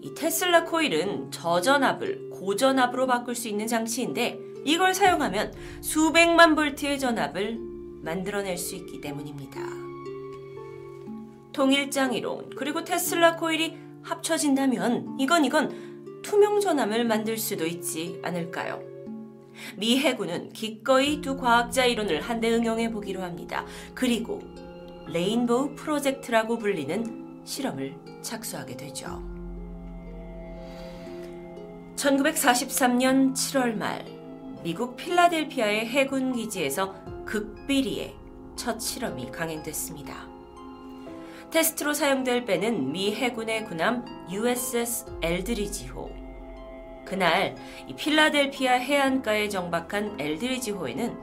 [0.00, 7.58] 이 테슬라 코일은 저전압을 고전압으로 바꿀 수 있는 장치인데 이걸 사용하면 수백만 볼트의 전압을
[8.02, 9.60] 만들어낼 수 있기 때문입니다.
[11.52, 18.80] 통일장 이론 그리고 테슬라 코일이 합쳐진다면 이건 이건 투명 전함을 만들 수도 있지 않을까요?
[19.76, 23.66] 미 해군은 기꺼이 두 과학자 이론을 한데 응용해 보기로 합니다.
[23.94, 24.40] 그리고
[25.12, 29.22] 레인보우 프로젝트라고 불리는 실험을 착수하게 되죠.
[31.96, 34.04] 1943년 7월 말
[34.62, 36.94] 미국 필라델피아의 해군 기지에서
[37.24, 38.14] 극비리의
[38.56, 40.28] 첫 실험이 강행됐습니다.
[41.50, 46.10] 테스트로 사용될 배는 미 해군의 군함 USS 엘드리지호.
[47.06, 47.56] 그날
[47.96, 51.16] 필라델피아 해안가에 정박한 엘드리지호에는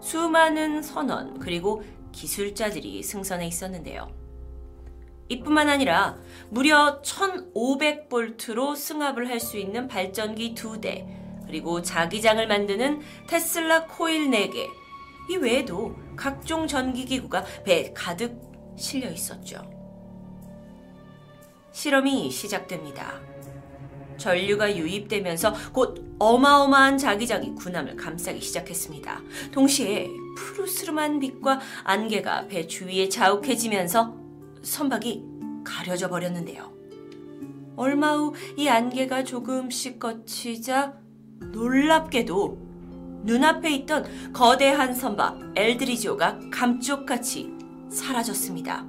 [0.00, 1.82] 수많은 선원 그리고
[2.12, 4.12] 기술자들이 승선해 있었는데요.
[5.28, 6.18] 이뿐만 아니라
[6.50, 11.06] 무려 1500볼트로 승합을 할 수 있는 발전기 2대,
[11.46, 14.68] 그리고 자기장을 만드는 테슬라 코일 4개,
[15.30, 18.38] 이 외에도 각종 전기기구가 배 가득
[18.76, 19.62] 실려 있었죠.
[21.72, 23.31] 실험이 시작됩니다.
[24.18, 29.20] 전류가 유입되면서 곧 어마어마한 자기장이 군함을 감싸기 시작했습니다.
[29.52, 34.14] 동시에 푸르스름한 빛과 안개가 배 주위에 자욱해지면서
[34.62, 35.24] 선박이
[35.64, 36.72] 가려져 버렸는데요.
[37.76, 40.94] 얼마 후 이 안개가 조금씩 걷히자
[41.52, 42.58] 놀랍게도
[43.24, 47.52] 눈앞에 있던 거대한 선박 엘드리지오가 감쪽같이
[47.90, 48.84] 사라졌습니다.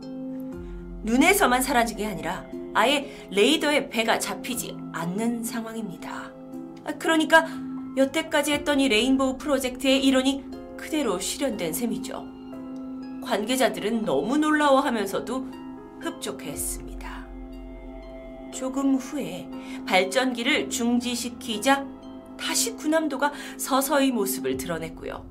[1.04, 6.32] 눈에서만 사라진 게 아니라 아예 레이더에 배가 잡히지 않는 상황입니다.
[6.86, 7.46] 아, 그러니까
[7.96, 10.46] 여태까지 했던 이 레인보우 프로젝트의 이론이
[10.78, 12.26] 그대로 실현된 셈이죠.
[13.24, 15.48] 관계자들은 너무 놀라워하면서도
[16.02, 17.28] 흡족했습니다.
[18.54, 19.50] 조금 후에
[19.88, 21.86] 발전기를 중지시키자
[22.38, 25.26] 다시 군함도가 서서히 모습을 드러냈고요.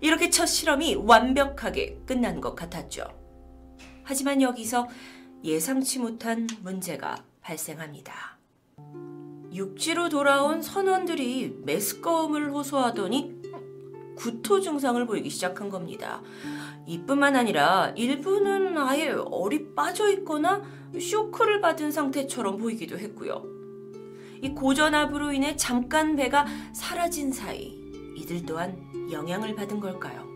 [0.00, 3.04] 이렇게 첫 실험이 완벽하게 끝난 것 같았죠.
[4.04, 4.88] 하지만 여기서
[5.44, 8.38] 예상치 못한 문제가 발생합니다.
[9.52, 13.42] 육지로 돌아온 선원들이 메스꺼움을 호소하더니
[14.14, 16.22] 구토 증상을 보이기 시작한 겁니다.
[16.86, 20.62] 이뿐만 아니라 일부는 아예 얼이 빠져 있거나
[20.98, 23.44] 쇼크를 받은 상태처럼 보이기도 했고요.
[24.42, 27.80] 이 고전압으로 인해 잠깐 배가 사라진 사이
[28.16, 28.76] 이들 또한
[29.10, 30.31] 영향을 받은 걸까요?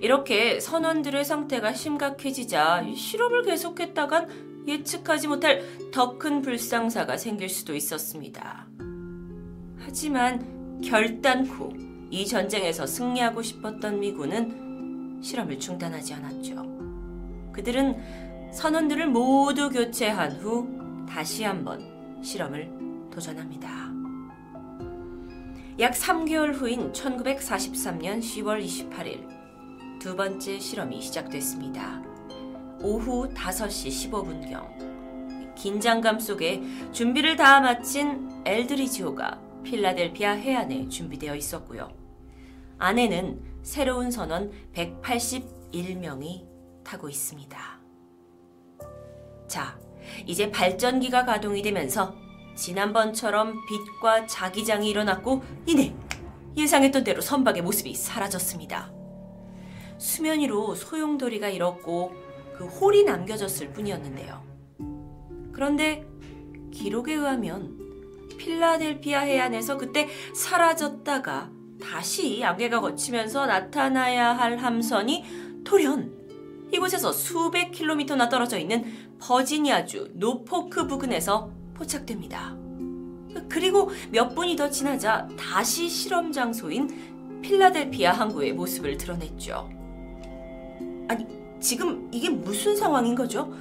[0.00, 5.62] 이렇게 선원들의 상태가 심각해지자 실험을 계속했다간 예측하지 못할
[5.92, 8.66] 더 큰 불상사가 생길 수도 있었습니다.
[9.78, 11.72] 하지만 결단코
[12.10, 17.50] 이 전쟁에서 승리하고 싶었던 미군은 실험을 중단하지 않았죠.
[17.52, 20.68] 그들은 선원들을 모두 교체한 후
[21.08, 22.70] 다시 한번 실험을
[23.12, 23.88] 도전합니다.
[25.80, 29.37] 약 3개월 후인 1943년 10월 28일
[30.08, 32.02] 두 번째 실험이 시작됐습니다.
[32.80, 36.62] 오후 5시 15분경 긴장감 속에
[36.92, 41.92] 준비를 다 마친 엘드리지호가 필라델피아 해안에 준비되어 있었고요.
[42.78, 46.46] 안에는 새로운 선원 181명이
[46.82, 47.58] 타고 있습니다.
[49.46, 49.78] 자,
[50.24, 52.16] 이제 발전기가 가동이 되면서
[52.56, 55.94] 지난번처럼 빛과 자기장이 일어났고 이내
[56.56, 58.96] 예상했던 대로 선박의 모습이 사라졌습니다.
[59.98, 62.12] 수면 위로 소용돌이가 일었고
[62.56, 64.42] 그 홀이 남겨졌을 뿐이었는데요.
[65.52, 66.06] 그런데
[66.72, 67.76] 기록에 의하면
[68.38, 71.50] 필라델피아 해안에서 그때 사라졌다가
[71.80, 75.24] 다시 안개가 거치면서 나타나야 할 함선이
[75.64, 76.16] 돌연
[76.72, 78.84] 이곳에서 수백 킬로미터나 떨어져 있는
[79.20, 82.56] 버지니아주 노포크 부근에서 포착됩니다.
[83.48, 89.77] 그리고 몇 분이 더 지나자 다시 실험 장소인 필라델피아 항구의 모습을 드러냈죠.
[91.08, 91.26] 아니,
[91.60, 93.52] 지금 이게 무슨 상황인 거죠?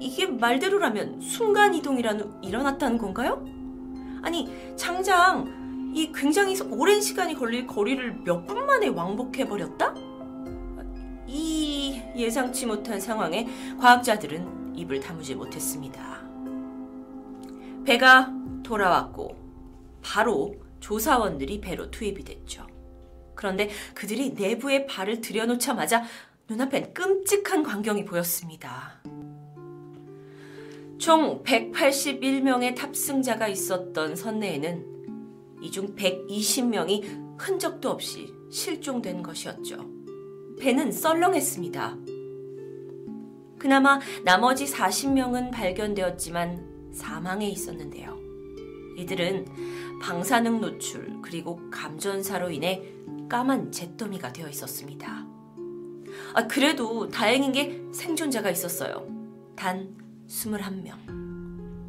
[0.00, 3.44] 이게 말대로라면 순간이동이라는 일어났다는 건가요?
[4.22, 9.94] 아니, 장장 이 굉장히 오랜 시간이 걸릴 거리를 몇 분 만에 왕복해버렸다?
[11.26, 13.46] 이 예상치 못한 상황에
[13.80, 16.20] 과학자들은 입을 다무지 못했습니다.
[17.84, 18.32] 배가
[18.62, 19.36] 돌아왔고
[20.02, 22.66] 바로 조사원들이 배로 투입이 됐죠.
[23.34, 26.02] 그런데 그들이 내부에 발을 들여놓자마자
[26.48, 29.00] 눈앞엔 끔찍한 광경이 보였습니다.
[30.98, 34.92] 총 181명의 탑승자가 있었던 선내에는
[35.62, 39.78] 이 중 120명이 흔적도 없이 실종된 것이었죠.
[40.60, 41.96] 배는 썰렁했습니다.
[43.58, 48.18] 그나마 나머지 40명은 발견되었지만 사망해 있었는데요.
[48.98, 49.46] 이들은
[50.02, 52.82] 방사능 노출 그리고 감전사로 인해
[53.30, 55.33] 까만 잿더미가 되어 있었습니다.
[56.34, 59.06] 아, 그래도 다행인 게 생존자가 있었어요.
[59.54, 59.96] 단
[60.28, 60.94] 21명.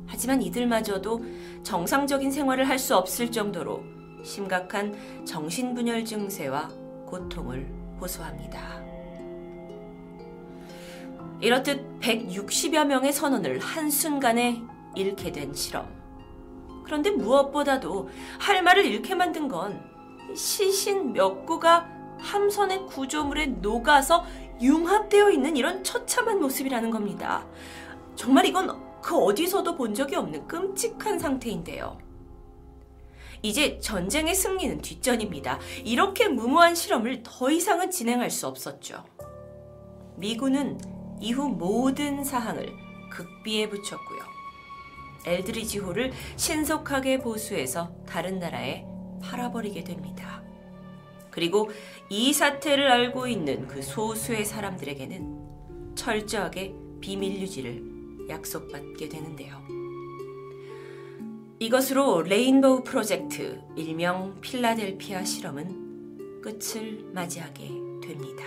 [0.08, 1.26] 하지만 이들마저도
[1.64, 3.84] 정상적인 생활을 할 수 없을 정도로
[4.24, 4.96] 심각한
[5.26, 6.68] 정신분열 증세와
[7.08, 7.68] 고통을
[8.00, 8.84] 호소합니다.
[11.42, 14.62] 이렇듯 160여 명의 선원을 한순간에
[14.96, 15.88] 잃게 된 실험.
[16.84, 18.10] 그런데 무엇보다도
[18.40, 19.82] 할 말을 잃게 만든 건
[20.36, 24.26] 시신 몇 구가 함선의 구조물에 녹아서
[24.62, 27.46] 융합되어 있는 이런 처참한 모습이라는 겁니다.
[28.16, 31.98] 정말 이건 그 어디서도 본 적이 없는 끔찍한 상태인데요.
[33.42, 35.60] 이제 전쟁의 승리는 뒷전입니다.
[35.84, 39.04] 이렇게 무모한 실험을 더 이상은 진행할 수 없었죠.
[40.16, 40.80] 미군은
[41.22, 42.74] 이후 모든 사항을
[43.12, 44.22] 극비에 붙였고요.
[45.28, 48.86] 엘드리지호를 신속하게 보수해서 다른 나라에
[49.22, 50.45] 팔아버리게 됩니다.
[51.36, 51.70] 그리고
[52.10, 59.62] 이 사태를 알고 있는 그 소수의 사람들에게는 철저하게 비밀 유지를 약속받게 되는데요.
[61.60, 67.68] 이것으로 레인보우 프로젝트, 일명 필라델피아 실험은 끝을 맞이하게
[68.02, 68.44] 됩니다.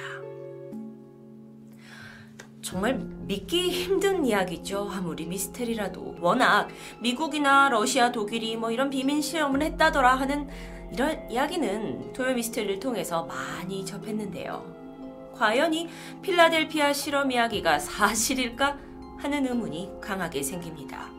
[2.62, 4.90] 정말 믿기 힘든 이야기죠.
[4.90, 6.16] 아무리 미스테리라도.
[6.20, 6.68] 워낙
[7.00, 10.48] 미국이나 러시아, 독일이 뭐 이런 비밀 실험을 했다더라 하는
[10.92, 15.32] 이런 이야기는 토요 미스테리를 통해서 많이 접했는데요.
[15.34, 15.88] 과연 이
[16.22, 18.78] 필라델피아 실험 이야기가 사실일까
[19.18, 21.10] 하는 의문이 강하게 생깁니다.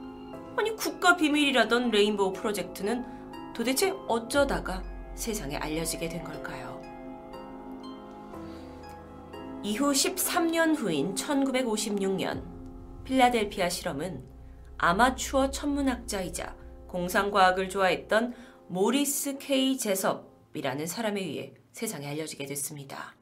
[0.57, 3.05] 아니 국가 비밀이라던 레인보우 프로젝트는
[3.53, 4.83] 도대체 어쩌다가
[5.15, 6.79] 세상에 알려지게 된 걸까요?
[9.63, 12.41] 이후 13년 후인 1956년
[13.03, 14.23] 필라델피아 실험은
[14.77, 16.55] 아마추어 천문학자이자
[16.87, 18.33] 공상과학을 좋아했던
[18.71, 19.79] 모리스 K.
[19.79, 23.15] 제섭이라는 사람에 의해 세상에 알려지게 됐습니다.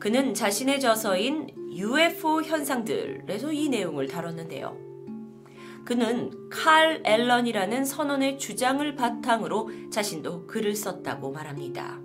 [0.00, 4.76] 그는 자신의 저서인 UFO 현상들에서 이 내용을 다뤘는데요.
[5.84, 12.00] 그는 칼 앨런이라는 선원의 주장을 바탕으로 자신도 글을 썼다고 말합니다.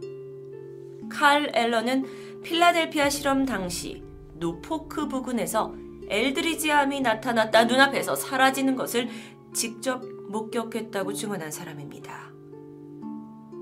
[1.10, 4.03] 칼 앨런은 필라델피아 실험 당시
[4.36, 5.73] 노포크 부근에서
[6.07, 9.10] 엘드리지암이 나타났다 눈앞에서 사라지는 것을
[9.53, 12.31] 직접 목격했다고 증언한 사람입니다.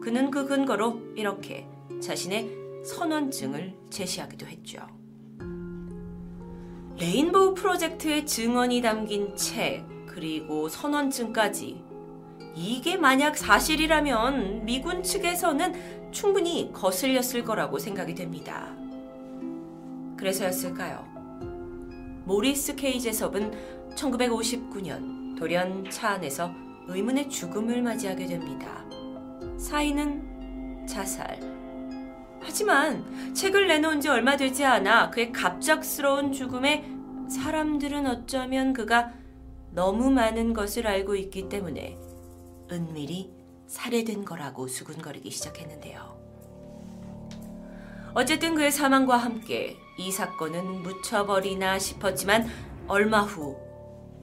[0.01, 1.67] 그는 그 근거로 이렇게
[2.01, 4.85] 자신의 선원증을 제시하기도 했죠.
[6.99, 11.83] 레인보우 프로젝트의 증언이 담긴 책, 그리고 선원증까지.
[12.55, 18.75] 이게 만약 사실이라면 미군 측에서는 충분히 거슬렸을 거라고 생각이 됩니다.
[20.17, 21.03] 그래서였을까요?
[22.25, 23.51] 모리스 케이 제섭은
[23.95, 26.53] 1959년 돌연 차 안에서
[26.87, 28.85] 의문의 죽음을 맞이하게 됩니다.
[29.57, 31.39] 사인은 자살.
[32.41, 36.85] 하지만 책을 내놓은 지 얼마 되지 않아 그의 갑작스러운 죽음에
[37.29, 39.13] 사람들은 어쩌면 그가
[39.71, 41.97] 너무 많은 것을 알고 있기 때문에
[42.71, 43.31] 은밀히
[43.67, 46.21] 살해된 거라고 수군거리기 시작했는데요.
[48.13, 52.47] 어쨌든 그의 사망과 함께 이 사건은 묻혀버리나 싶었지만
[52.87, 53.57] 얼마 후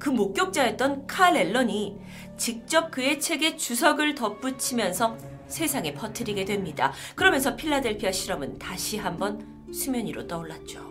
[0.01, 1.99] 그 목격자였던 칼 앨런이
[2.37, 5.17] 직접 그의 책에 주석을 덧붙이면서
[5.47, 6.93] 세상에 퍼뜨리게 됩니다.
[7.15, 10.91] 그러면서 필라델피아 실험은 다시 한번 수면 위로 떠올랐죠.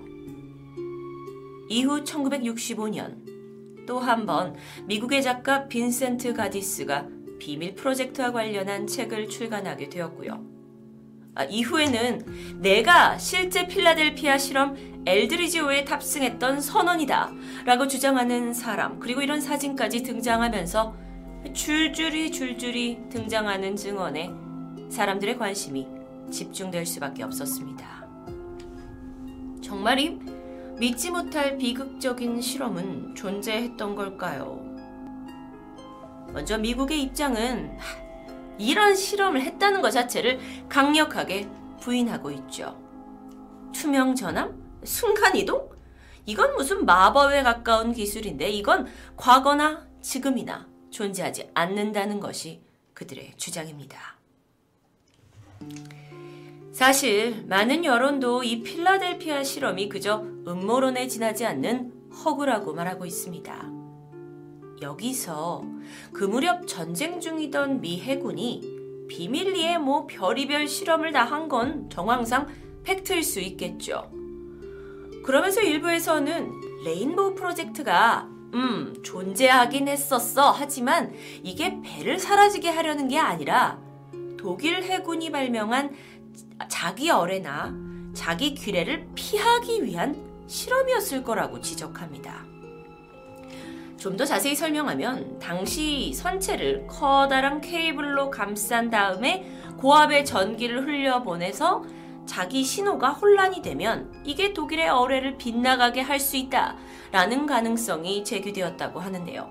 [1.70, 4.56] 이후 1965년 또 한 번
[4.86, 7.08] 미국의 작가 빈센트 가디스가
[7.40, 10.46] 비밀 프로젝트와 관련한 책을 출간하게 되었고요.
[11.36, 17.32] 아, 이후에는 내가 실제 필라델피아 실험 엘드리지오에 탑승했던 선원이다
[17.66, 20.96] 라고 주장하는 사람 그리고 이런 사진까지 등장하면서
[21.54, 24.32] 줄줄이 줄줄이 등장하는 증언에
[24.90, 25.88] 사람들의 관심이
[26.30, 28.08] 집중될 수밖에 없었습니다.
[29.64, 30.20] 정말 이
[30.78, 34.64] 믿지 못할 비극적인 실험은 존재했던 걸까요?
[36.34, 37.78] 먼저 미국의 입장은
[38.60, 41.50] 이런 실험을 했다는 것 자체를 강력하게
[41.80, 42.78] 부인하고 있죠.
[43.74, 44.59] 투명 전함?
[44.84, 45.70] 순간이동?
[46.26, 48.88] 이건 무슨 마법에 가까운 기술인데 이건
[49.18, 52.62] 과거나 지금이나 존재하지 않는다는 것이
[52.94, 54.18] 그들의 주장입니다.
[56.72, 61.92] 사실 많은 여론도 이 필라델피아 실험이 그저 음모론에 지나지 않는
[62.24, 63.70] 허구라고 말하고 있습니다.
[64.82, 65.64] 여기서
[66.14, 68.62] 그 무렵 전쟁 중이던 미 해군이
[69.10, 72.48] 비밀리에 뭐 별이별 실험을 다 한 건 정황상
[72.84, 74.10] 팩트일 수 있겠죠.
[75.24, 80.52] 그러면서 일부에서는 레인보우 프로젝트가 음, 존재하긴 했었어.
[80.52, 81.14] 하지만
[81.44, 83.78] 이게 배를 사라지게 하려는 게 아니라
[84.38, 85.96] 독일 해군이 발명한
[86.68, 87.76] 자기 어뢰나
[88.14, 90.16] 자기 귀뢰를 피하기 위한
[90.48, 92.46] 실험이었을 거라고 지적합니다.
[93.98, 99.46] 좀 더 자세히 설명하면 당시 선체를 커다란 케이블로 감싼 다음에
[99.78, 101.84] 고압의 전기를 흘려보내서
[102.30, 106.76] 자기 신호가 혼란이 되면 이게 독일의 어뢰를 빗나가게 할 수 있다
[107.12, 109.50] 라는 가능성이 제기되었다고 하는데요.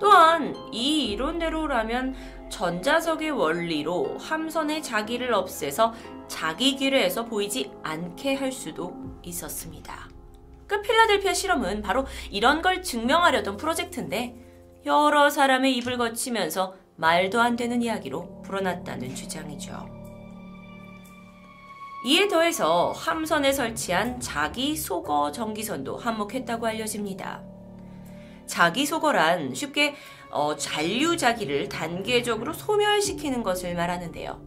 [0.00, 2.16] 또한 이 이론대로라면
[2.48, 5.94] 전자석의 원리로 함선의 자기를 없애서
[6.26, 8.92] 자기 기뢰에서 보이지 않게 할 수도
[9.22, 10.08] 있었습니다.
[10.66, 14.34] 그 필라델피아 실험은 바로 이런 걸 증명하려던 프로젝트인데
[14.86, 19.99] 여러 사람의 입을 거치면서 말도 안 되는 이야기로 불어났다는 주장이죠.
[22.02, 27.42] 이에 더해서 함선에 설치한 자기 소거 전기선도 한몫했다고 알려집니다.
[28.46, 29.94] 자기 소거란 쉽게
[30.30, 34.40] 어, 잔류자기를 단계적으로 소멸시키는 것을 말하는데요.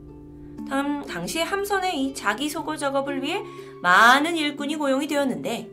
[0.67, 3.43] 당, 당시에 함선의 이 자기 소거 작업을 위해
[3.81, 5.69] 많은 일꾼이 고용이 되었는데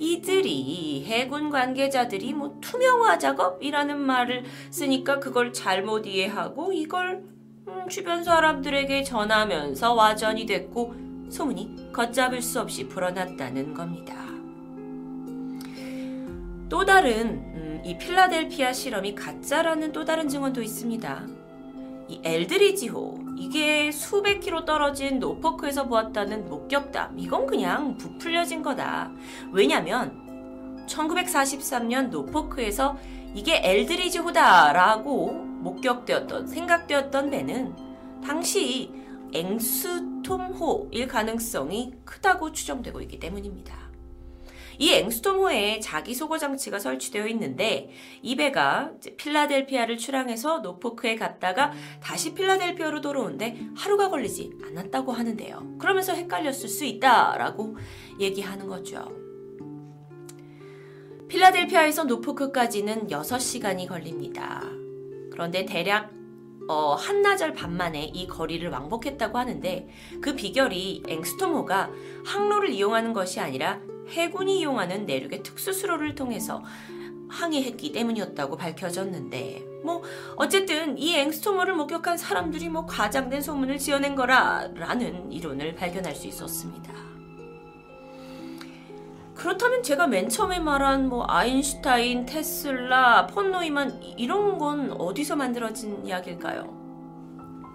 [0.00, 7.22] 이들이 해군 관계자들이 뭐 투명화 작업이라는 말을 쓰니까 그걸 잘못 이해하고 이걸
[7.68, 14.14] 음, 주변 사람들에게 전하면서 와전이 됐고 소문이 걷잡을 수 없이 불어났다는 겁니다.
[16.68, 21.26] 또 다른 음, 이 필라델피아 실험이 가짜라는 또 다른 증언도 있습니다.
[22.08, 29.10] 이 엘드리지호 이게 수백 킬로 떨어진 노포크에서 보았다는 목격담 이건 그냥 부풀려진 거다.
[29.52, 32.98] 왜냐면 1943년 노포크에서
[33.34, 37.74] 이게 엘드리지호다라고 목격되었던 생각되었던 배는
[38.22, 39.01] 당시
[39.32, 43.92] 앵스톰호일 가능성이 크다고 추정되고 있기 때문입니다.
[44.78, 47.90] 이 앵스톰호에 자기 소거 장치가 설치되어 있는데
[48.22, 55.76] 이 배가 필라델피아를 출항해서 노포크에 갔다가 다시 필라델피아로 돌아오는데 하루가 걸리지 않았다고 하는데요.
[55.78, 57.76] 그러면서 헷갈렸을 수 있다라고
[58.18, 59.06] 얘기하는 거죠.
[61.28, 64.62] 필라델피아에서 노포크까지는 6시간이 걸립니다.
[65.30, 66.10] 그런데 대략
[66.68, 69.88] 어, 한나절 반 만에 이 거리를 왕복했다고 하는데
[70.20, 71.90] 그 비결이 앵스토모가
[72.24, 76.62] 항로를 이용하는 것이 아니라 해군이 이용하는 내륙의 특수 수로를 통해서
[77.28, 80.02] 항해했기 때문이었다고 밝혀졌는데 뭐
[80.36, 87.11] 어쨌든 이 앵스토머를 목격한 사람들이 뭐 과장된 소문을 지어낸 거라라는 이론을 발견할 수 있었습니다.
[89.42, 96.72] 그렇다면 제가 맨 처음에 말한 뭐 아인슈타인, 테슬라, 폰노이만 이런 건 어디서 만들어진 이야기일까요?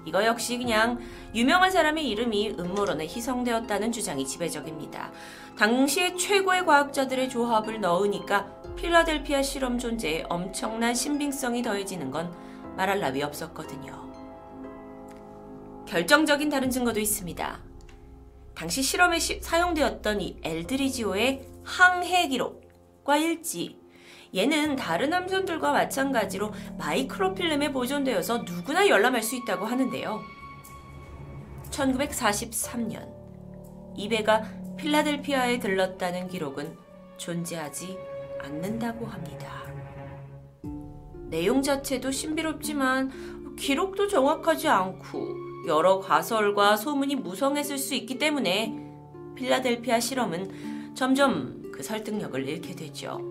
[0.06, 0.98] 이거 역시 그냥
[1.36, 5.12] 유명한 사람의 이름이 음모론에 희성되었다는 주장이 지배적입니다.
[5.58, 12.34] 당시의 최고의 과학자들의 조합을 넣으니까 필라델피아 실험 존재에 엄청난 신빙성이 더해지는 건
[12.78, 14.08] 말할 나위 없었거든요.
[15.86, 17.60] 결정적인 다른 증거도 있습니다.
[18.56, 23.78] 당시 실험에 시, 사용되었던 이 엘드리지오의 항해 기록과 일치.
[24.34, 30.22] 얘는 다른 함선들과 마찬가지로 마이크로필름에 보존되어서 누구나 열람할 수 있다고 하는데요.
[31.70, 33.14] 1943년
[33.96, 34.44] 이 배가
[34.78, 36.78] 필라델피아에 들렀다는 기록은
[37.18, 37.98] 존재하지
[38.42, 39.64] 않는다고 합니다.
[41.30, 45.36] 내용 자체도 신비롭지만 기록도 정확하지 않고
[45.68, 48.78] 여러 가설과 소문이 무성했을 수 있기 때문에
[49.36, 53.22] 필라델피아 실험은 점점 그 설득력을 잃게 되죠.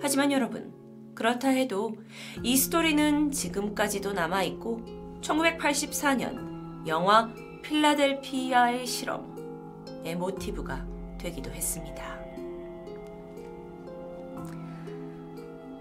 [0.00, 0.72] 하지만 여러분,
[1.16, 1.96] 그렇다 해도
[2.44, 7.28] 이 스토리는 지금까지도 남아있고 1984년 영화
[7.62, 10.86] 필라델피아의 실험의 모티브가
[11.18, 12.20] 되기도 했습니다.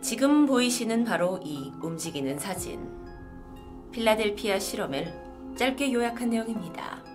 [0.01, 2.89] 지금 보이시는 바로 이 움직이는 사진.
[3.91, 7.08] 필라델피아 실험을 짧게 요약한 내용입니다.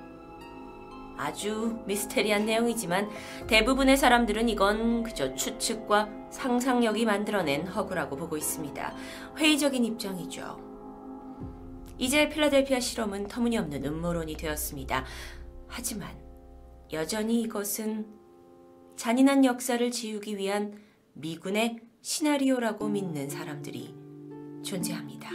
[1.16, 3.09] 아주 미스테리한 내용이지만
[3.47, 8.95] 대부분의 사람들은 이건 그저 추측과 상상력이 만들어낸 허구라고 보고 있습니다.
[9.36, 10.59] 회의적인 입장이죠.
[11.99, 15.05] 이제 필라델피아 실험은 터무니없는 음모론이 되었습니다.
[15.69, 16.11] 하지만
[16.93, 18.07] 여전히 이것은
[18.97, 20.78] 잔인한 역사를 지우기 위한
[21.15, 23.95] 미군의 시나리오라고 믿는 사람들이
[24.62, 25.31] 존재합니다.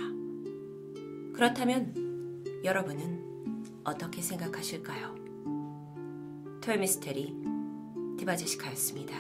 [1.34, 5.18] 그렇다면 여러분은 어떻게 생각하실까요?
[6.61, 7.34] 토요미스테리
[8.19, 9.15] 디바제시카였습니다.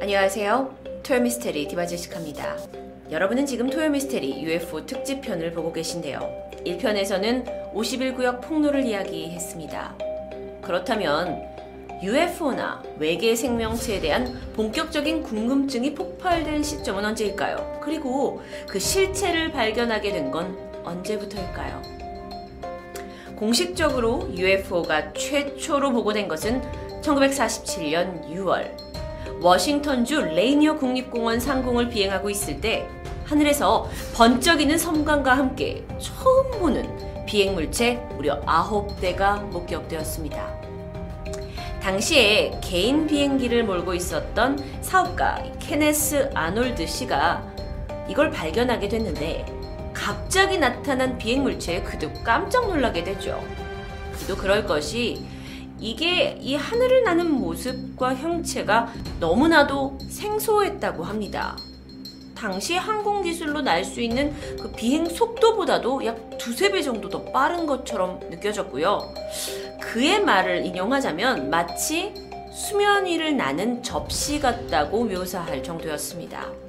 [0.00, 0.76] 안녕하세요.
[1.02, 2.56] 토요미스테리 디바제시카입니다.
[3.10, 6.20] 여러분은 지금 토요미스테리 UFO 특집편을 보고 계신데요.
[6.66, 9.96] 1편에서는 51구역 폭로를 이야기했습니다.
[10.62, 11.42] 그렇다면
[12.02, 17.80] UFO나 외계 생명체에 대한 본격적인 궁금증이 폭발된 시점은 언제일까요?
[17.82, 21.93] 그리고 그 실체를 발견하게 된 건 언제부터일까요?
[23.36, 26.62] 공식적으로 UFO가 최초로 보고된 것은
[27.02, 28.70] 1947년 6월
[29.40, 32.86] 워싱턴주 레이니어 국립공원 상공을 비행하고 있을 때
[33.24, 40.64] 하늘에서 번쩍이는 섬광과 함께 처음 보는 비행물체 무려 9대가 목격되었습니다.
[41.80, 47.46] 당시에 개인 비행기를 몰고 있었던 사업가 케네스 아놀드 씨가
[48.08, 49.44] 이걸 발견하게 됐는데
[49.94, 53.42] 갑자기 나타난 비행물체에 그도 깜짝 놀라게 되죠.
[54.12, 55.24] 그도 그럴 것이
[55.80, 61.56] 이게 이 하늘을 나는 모습과 형체가 너무나도 생소했다고 합니다.
[62.34, 67.64] 당시 항공 기술로 날 수 있는 그 비행 속도보다도 약 두세 배 정도 더 빠른
[67.66, 69.14] 것처럼 느껴졌고요.
[69.80, 72.12] 그의 말을 인용하자면 마치
[72.52, 76.63] 수면 위를 나는 접시 같다고 묘사할 정도였습니다.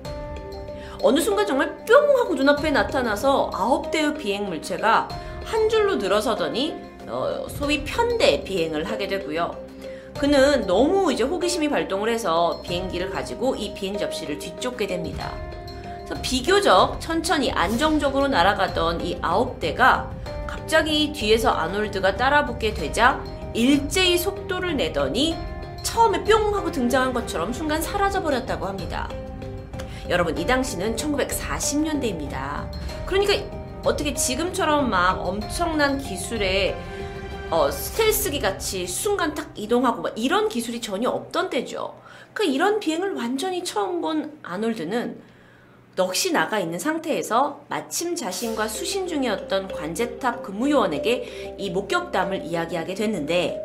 [1.01, 5.07] 어느 순간 정말 뿅 하고 눈앞에 나타나서 아홉 대의 비행 물체가
[5.43, 6.75] 한 줄로 늘어서더니
[7.07, 9.55] 어, 소위 편대 비행을 하게 되고요.
[10.17, 15.31] 그는 너무 이제 호기심이 발동을 해서 비행기를 가지고 이 비행 접시를 뒤쫓게 됩니다.
[16.05, 20.09] 그래서 비교적 천천히 안정적으로 날아가던 이 아홉 대가
[20.47, 23.21] 갑자기 뒤에서 아놀드가 따라붙게 되자
[23.53, 25.35] 일제히 속도를 내더니
[25.83, 29.09] 처음에 뿅 하고 등장한 것처럼 순간 사라져 버렸다고 합니다.
[30.07, 32.69] 여러분, 이 당시는 1940년대입니다.
[33.07, 33.33] 그러니까
[33.83, 36.75] 어떻게 지금처럼 막 엄청난 기술의
[37.49, 41.95] 어, 스텔스기 같이 순간 딱 이동하고 막 이런 기술이 전혀 없던 때죠.
[42.33, 45.21] 그 이런 비행을 완전히 처음 본 아놀드는
[45.95, 53.64] 넋이 나가 있는 상태에서 마침 자신과 수신 중이었던 관제탑 근무요원에게 이 목격담을 이야기하게 됐는데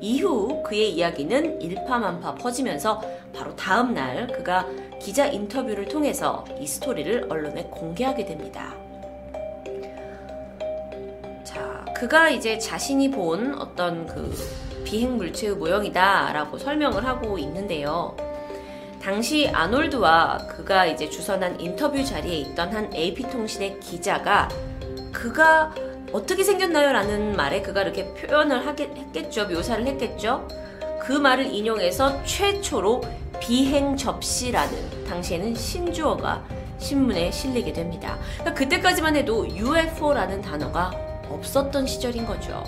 [0.00, 3.02] 이후 그의 이야기는 일파만파 퍼지면서
[3.34, 4.66] 바로 다음 날 그가
[5.00, 8.74] 기자 인터뷰를 통해서 이 스토리를 언론에 공개하게 됩니다.
[11.44, 14.34] 자, 그가 이제 자신이 본 어떤 그
[14.84, 18.16] 비행 물체의 모형이다라고 설명을 하고 있는데요.
[19.00, 24.48] 당시 아놀드와 그가 이제 주선한 인터뷰 자리에 있던 한 AP통신의 기자가
[25.12, 25.74] 그가
[26.12, 26.92] 어떻게 생겼나요?
[26.92, 29.46] 라는 말에 그가 이렇게 표현을 하겠, 했겠죠.
[29.46, 30.46] 묘사를 했겠죠.
[31.00, 33.02] 그 말을 인용해서 최초로
[33.40, 36.44] 비행 접시라는 당시에는 신주어가
[36.78, 38.18] 신문에 실리게 됩니다.
[38.38, 40.90] 그러니까 그때까지만 해도 UFO라는 단어가
[41.28, 42.64] 없었던 시절인 거죠.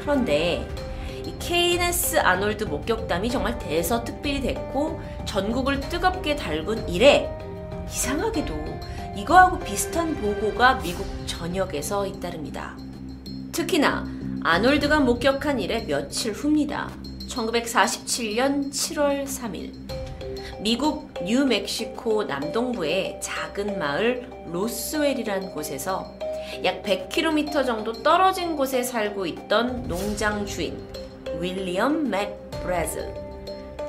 [0.00, 0.66] 그런데
[1.24, 7.28] 이 케이네스 아놀드 목격담이 정말 대서특필이 됐고 전국을 뜨겁게 달군 이래
[7.88, 8.54] 이상하게도
[9.16, 12.76] 이거하고 비슷한 보고가 미국 전역에서 잇따릅니다.
[13.50, 14.06] 특히나
[14.44, 16.90] 아놀드가 목격한 일의 며칠 후입니다.
[17.26, 19.72] 1947년 7월 3일.
[20.60, 26.14] 미국 뉴멕시코 남동부의 작은 마을 로스웰이란 곳에서
[26.64, 30.78] 약 100km 정도 떨어진 곳에 살고 있던 농장 주인
[31.40, 33.14] 윌리엄 맥브레즐.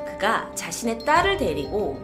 [0.06, 2.00] 그가 자신의 딸을 데리고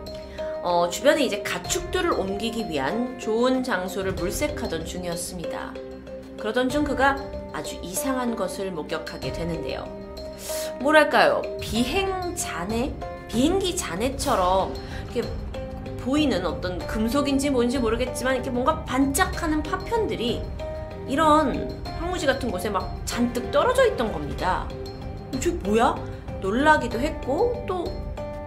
[0.64, 5.74] 어, 주변에 이제 가축들을 옮기기 위한 좋은 장소를 물색하던 중이었습니다.
[6.40, 7.18] 그러던 중 그가
[7.52, 9.84] 아주 이상한 것을 목격하게 되는데요.
[10.80, 11.42] 뭐랄까요?
[11.60, 12.94] 비행 잔해?
[13.28, 14.74] 비행기 잔해처럼
[15.12, 15.30] 이렇게
[15.98, 20.42] 보이는 어떤 금속인지 뭔지 모르겠지만 이렇게 뭔가 반짝하는 파편들이
[21.10, 24.70] 이런 황무지 같은 곳에 막 잔뜩 떨어져 있던 겁니다.
[25.42, 25.94] 저 뭐야?
[26.40, 27.84] 놀라기도 했고 또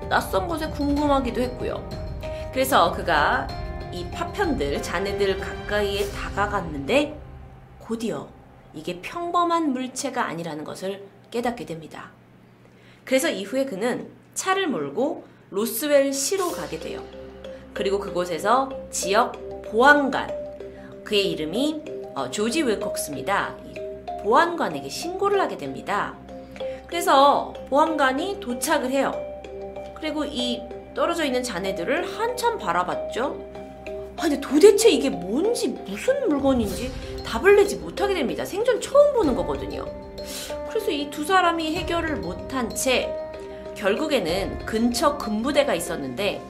[0.09, 2.05] 낯선 것에 궁금하기도 했고요.
[2.56, 3.46] 그래서 그가
[3.92, 7.14] 이 파편들, 잔해들 가까이에 다가갔는데
[7.80, 8.30] 곧이어
[8.72, 12.12] 이게 평범한 물체가 아니라는 것을 깨닫게 됩니다.
[13.04, 17.04] 그래서 이후에 그는 차를 몰고 로스웰 시로 가게 돼요.
[17.74, 19.34] 그리고 그곳에서 지역
[19.70, 20.30] 보안관,
[21.04, 21.82] 그의 이름이
[22.14, 23.54] 어, 조지 윌콕스입니다.
[24.22, 26.14] 보안관에게 신고를 하게 됩니다.
[26.86, 29.12] 그래서 보안관이 도착을 해요.
[29.94, 30.62] 그리고 이
[30.97, 33.36] 떨어져 있는 잔해들을 한참 바라봤죠.
[34.16, 36.90] 아, 근데 도대체 이게 뭔지 무슨 물건인지
[37.23, 38.47] 답을 내지 못하게 됩니다.
[38.47, 39.85] 생전 처음 보는 거거든요.
[40.70, 43.14] 그래서 이 두 사람이 해결을 못한 채
[43.74, 46.40] 결국에는 근처 군부대가 있었는데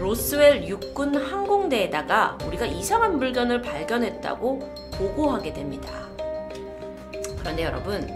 [0.00, 4.58] 로스웰 육군 항공대에다가 우리가 이상한 물건을 발견했다고
[4.98, 6.08] 보고하게 됩니다.
[7.38, 8.08] 그런데 여러분,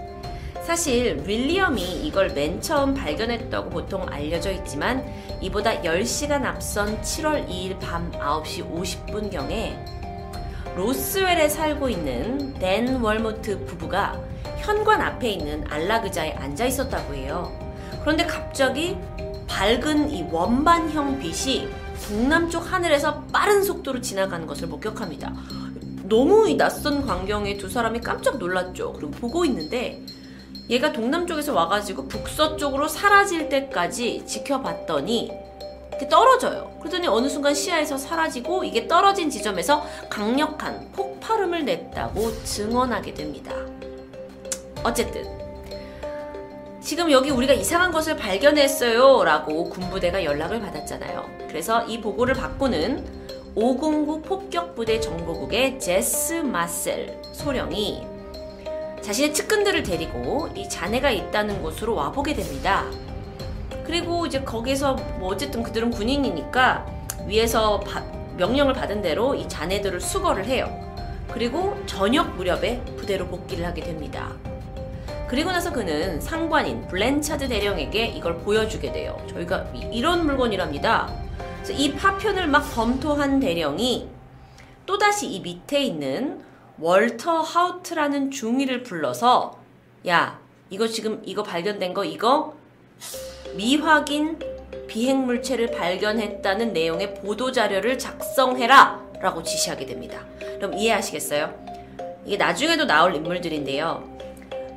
[0.67, 5.07] 사실 윌리엄이 이걸 맨 처음 발견했다고 보통 알려져 있지만
[5.41, 9.77] 이보다 10시간 앞선 7월 2일 밤 9시 50분경에
[10.75, 14.21] 로스웰에 살고 있는 댄 월모트 부부가
[14.59, 17.57] 현관 앞에 있는 안락의자에 앉아 있었다고 해요.
[18.01, 18.99] 그런데 갑자기
[19.47, 21.69] 밝은 이 원반형 빛이
[22.09, 25.33] 동남쪽 하늘에서 빠른 속도로 지나가는 것을 목격합니다.
[26.09, 28.95] 너무 이 낯선 광경에 두 사람이 깜짝 놀랐죠.
[28.95, 30.03] 그리고 보고 있는데
[30.69, 35.31] 얘가 동남쪽에서 와가지고 북서쪽으로 사라질 때까지 지켜봤더니
[36.11, 36.77] 떨어져요.
[36.81, 43.55] 그러더니 어느 순간 시야에서 사라지고 이게 떨어진 지점에서 강력한 폭발음을 냈다고 증언하게 됩니다.
[44.85, 45.25] 어쨌든
[46.81, 51.47] 지금 여기 우리가 이상한 것을 발견했어요 라고 군부대가 연락을 받았잖아요.
[51.49, 53.05] 그래서 이 보고를 받고는
[53.55, 58.16] 509 폭격부대 정보국의 제스 마셀 소령이
[59.07, 62.85] 자신의 측근들을 데리고 이 자네가 있다는 곳으로 와보게 됩니다.
[63.85, 66.85] 그리고 이제 거기서 뭐 어쨌든 그들은 군인이니까
[67.29, 68.01] 위에서 바,
[68.37, 70.77] 명령을 받은 대로 이 잔해들을 수거를 해요.
[71.31, 74.33] 그리고 저녁 무렵에 부대로 복귀를 하게 됩니다.
[75.29, 79.25] 그리고 나서 그는 상관인 블렌차드 대령에게 이걸 보여주게 돼요.
[79.31, 81.15] 저희가 이런 물건이랍니다.
[81.71, 84.09] 이 파편을 막 검토한 대령이
[84.85, 86.46] 또다시 이 밑에 있는
[86.79, 89.59] 월터 하우트라는 중위를 불러서
[90.07, 90.39] 야
[90.69, 92.55] 이거 지금 이거 발견된 거 이거
[93.57, 94.39] 미확인
[94.87, 100.25] 비행 물체를 발견했다는 내용의 보도 자료를 작성해라 라고 지시하게 됩니다.
[100.39, 101.67] 그럼 이해하시겠어요?
[102.27, 104.17] 이게 나중에도 나올 인물들인데요.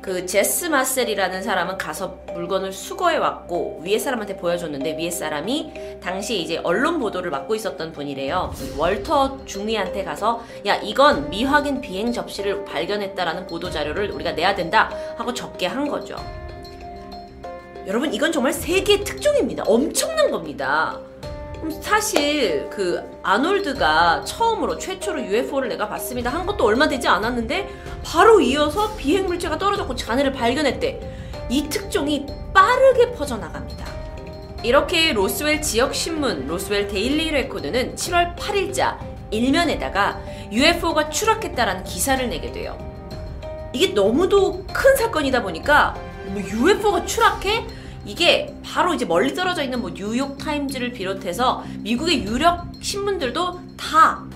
[0.02, 6.58] 그 제스 마셀이라는 사람은 가서 물건을 수거해 왔고 위에 사람한테 보여줬는데 위에 사람이 당시 이제
[6.64, 8.54] 언론 보도를 맡고 있었던 분이래요.
[8.78, 15.34] 월터 중위한테 가서 야 이건 미확인 비행 접시를 발견했다라는 보도 자료를 우리가 내야 된다 하고
[15.34, 16.16] 적게 한 거죠.
[17.86, 19.64] 여러분 이건 정말 세계 특종입니다.
[19.66, 20.98] 엄청난 겁니다.
[21.82, 27.68] 사실 그 아놀드가 처음으로 최초로 UFO를 내가 봤습니다 한 것도 얼마 되지 않았는데
[28.02, 31.00] 바로 이어서 비행 물체가 떨어졌고 잔해를 발견했대.
[31.50, 33.84] 이 특종이 빠르게 퍼져나갑니다.
[34.62, 38.98] 이렇게 로스웰 지역 신문 로스웰 데일리 레코드는 7월 8일자
[39.30, 40.20] 일면에다가
[40.50, 42.76] UFO가 추락했다라는 기사를 내게 돼요.
[43.72, 45.94] 이게 너무도 큰 사건이다 보니까
[46.26, 47.66] 뭐 UFO가 추락해?
[48.10, 54.30] 이게 바로 이제 멀리 떨어져 있는 뭐 뉴욕 타임즈를 비롯해서 미국의 유력 신문들도 다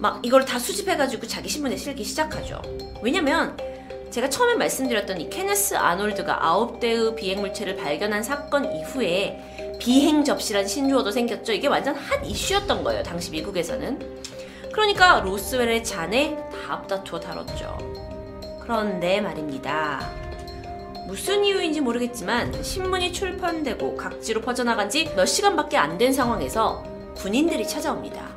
[0.00, 2.62] 막 이걸 다 수집해가지고 자기 신문에 실기 시작하죠.
[3.02, 3.54] 왜냐면
[4.10, 10.66] 제가 처음에 말씀드렸던 이 케네스 아놀드가 아홉 대의 비행 물체를 발견한 사건 이후에 비행 접시란
[10.66, 11.52] 신조어도 생겼죠.
[11.52, 13.02] 이게 완전 핫 이슈였던 거예요.
[13.02, 14.20] 당시 미국에서는.
[14.72, 17.76] 그러니까 로스웰의 잔에 다 앞다투어 다뤘죠.
[18.62, 20.19] 그런데 말입니다.
[21.10, 26.84] 무슨 이유인지 모르겠지만 신문이 출판되고 각지로 퍼져나간 지 몇 시간밖에 안 된 상황에서
[27.16, 28.28] 군인들이 찾아옵니다.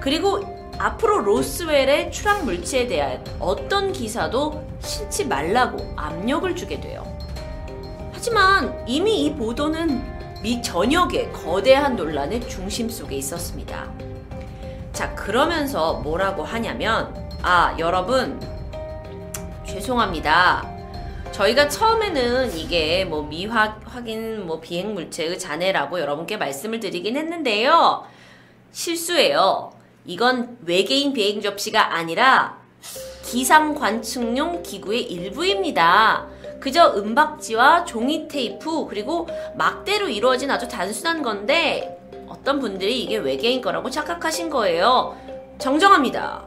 [0.00, 0.40] 그리고
[0.78, 7.02] 앞으로 로스웰의 추락 물체에 대한 어떤 기사도 실지 말라고 압력을 주게 돼요.
[8.12, 13.90] 하지만 이미 이 보도는 미 전역의 거대한 논란의 중심 속에 있었습니다.
[14.92, 17.12] 자, 그러면서 뭐라고 하냐면,
[17.42, 18.40] 아, 여러분,
[19.66, 20.73] 죄송합니다.
[21.34, 28.04] 저희가 처음에는 이게 뭐 미확 확인 뭐 비행 물체의 잔해라고 여러분께 말씀을 드리긴 했는데요.
[28.70, 29.72] 실수예요.
[30.04, 32.62] 이건 외계인 비행 접시가 아니라
[33.24, 36.28] 기상 관측용 기구의 일부입니다.
[36.60, 41.98] 그저 은박지와 종이 테이프 그리고 막대로 이루어진 아주 단순한 건데
[42.28, 45.18] 어떤 분들이 이게 외계인 거라고 착각하신 거예요.
[45.58, 46.44] 정정합니다.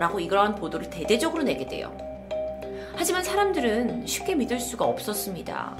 [0.00, 2.05] 라고 이러한 보도를 대대적으로 내게 돼요.
[2.96, 5.76] 하지만 사람들은 쉽게 믿을 수가 없었습니다.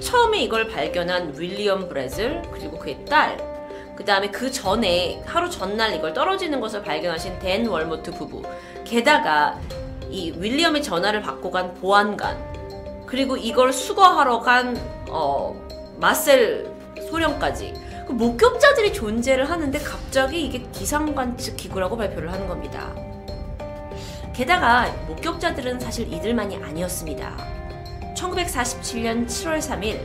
[0.00, 3.36] 처음에 이걸 발견한 윌리엄 브레즐 그리고 그의 딸,
[3.96, 8.42] 그 다음에 그 전에 하루 전날 이걸 떨어지는 것을 발견하신 댄 월모트 부부,
[8.84, 9.58] 게다가
[10.08, 12.38] 이 윌리엄의 전화를 받고 간 보안관,
[13.06, 14.76] 그리고 이걸 수거하러 간
[15.08, 15.54] 어,
[15.98, 16.70] 마셀
[17.10, 17.74] 소령까지
[18.06, 22.94] 그 목격자들이 존재를 하는데 갑자기 이게 기상관측 기구라고 발표를 하는 겁니다.
[24.36, 27.34] 게다가 목격자들은 사실 이들만이 아니었습니다.
[28.14, 29.98] 1947년 7월 3일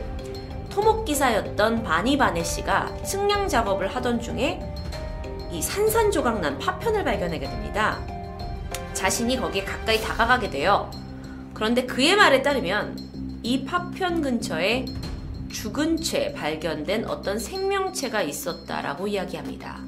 [0.70, 4.58] 토목 기사였던 바니 바네 씨가 측량 작업을 하던 중에
[5.50, 8.00] 이 산산조각 난 파편을 발견하게 됩니다.
[8.94, 10.90] 자신이 거기에 가까이 다가가게 돼요.
[11.52, 12.96] 그런데 그의 말에 따르면
[13.42, 14.86] 이 파편 근처에
[15.50, 19.78] 죽은 채 발견된 어떤 생명체가 있었다라고 이야기합니다.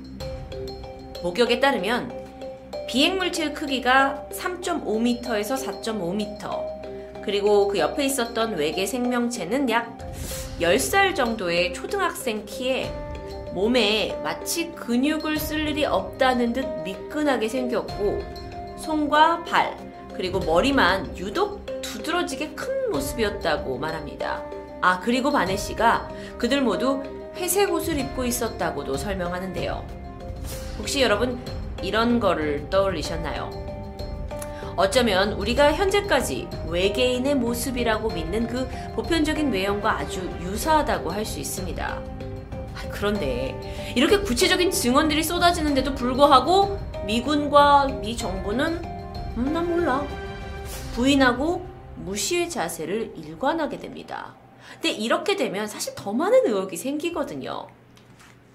[1.23, 2.24] 목격에 따르면
[2.95, 9.99] 비행물체의 크기가 3.5m에서 4.5m, 그리고 그 옆에 있었던 외계 생명체는 약
[10.61, 12.95] 10살 정도의 초등학생 키에
[13.53, 18.23] 몸에 마치 근육을 쓸 일이 없다는 듯 미끈하게 생겼고,
[18.79, 19.77] 손과 발,
[20.15, 24.45] 그리고 머리만 유독 두드러지게 큰 모습이었다고 말합니다.
[24.81, 27.03] 아, 그리고 바네 씨가 그들 모두
[27.35, 29.85] 회색 옷을 입고 있었다고도 설명하는데요.
[30.79, 31.41] 혹시 여러분
[31.85, 33.51] 이런 거를 떠올리셨나요?
[34.77, 41.85] 어쩌면 우리가 현재까지 외계인의 모습이라고 믿는 그 보편적인 외형과 아주 유사하다고 할 수 있습니다.
[41.87, 43.55] 아, 그런데
[43.95, 48.83] 이렇게 구체적인 증언들이 쏟아지는데도 불구하고 미군과 미 정부는
[49.37, 50.05] 음, 난 몰라.
[50.95, 51.65] 부인하고
[51.97, 54.35] 무시의 자세를 일관하게 됩니다.
[54.75, 57.69] 근데 이렇게 되면 사실 더 많은 의혹이 생기거든요.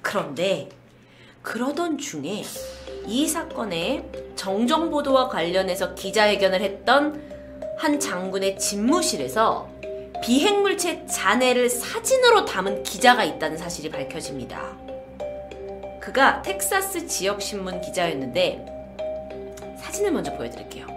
[0.02, 0.70] 그런데
[1.42, 2.44] 그러던 중에
[3.08, 4.06] 이 사건의
[4.36, 7.22] 정정 보도와 관련해서 기자회견을 했던
[7.78, 9.70] 한 장군의 집무실에서
[10.22, 14.78] 비행물체 잔해를 사진으로 담은 기자가 있다는 사실이 밝혀집니다.
[16.02, 18.66] 그가 텍사스 지역 신문 기자였는데
[19.80, 20.88] 사진을 먼저 보여드릴게요.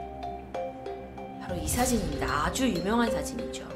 [1.41, 2.47] 바로 이 사진입니다.
[2.47, 3.72] 아주 유명한 사진이죠.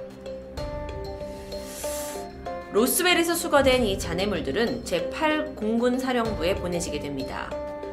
[2.77, 7.51] 로스웰에서 수거된 이 잔해물들은 제8공군 사령부에 보내지게 됩니다.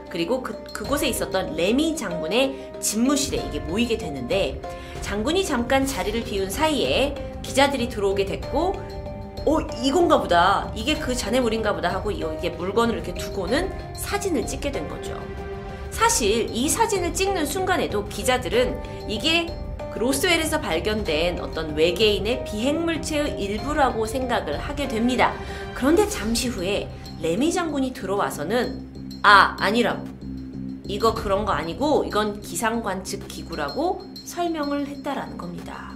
[0.10, 4.62] 그리고 그, 그곳에 있었던 레미 장군의 집무실에 이게 모이게 되는데
[5.00, 8.74] 장군이 잠깐 자리를 비운 사이에 기자들이 들어오게 됐고
[9.46, 14.90] 어 이건가 보다 이게 그 잔해물인가 보다 하고 이게 물건을 이렇게 두고는 사진을 찍게 된
[14.90, 15.18] 거죠.
[15.92, 19.48] 사실 이 사진을 찍는 순간에도 기자들은 이게
[19.94, 25.34] 그 로스웰에서 발견된 어떤 외계인의 비행물체의 일부라고 생각을 하게 됩니다.
[25.76, 26.90] 그런데 잠시 후에
[27.22, 30.06] 레미 장군이 들어와서는 아, 아니라고.
[30.86, 35.94] 이거 그런 거 아니고 이건 기상 관측 기구라고 설명을 했다라는 겁니다.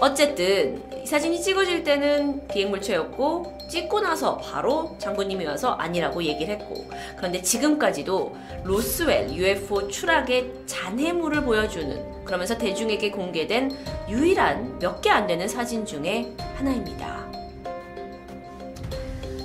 [0.00, 6.86] 어쨌든 이 사진이 찍어질 때는 비행물체였고 찍고 나서 바로 장군님이 와서 아니라고 얘기를 했고
[7.16, 13.70] 그런데 지금까지도 로스웰 UFO 추락의 잔해물을 보여주는 그러면서 대중에게 공개된
[14.10, 17.22] 유일한 몇 개 안 되는 사진 중에 하나입니다.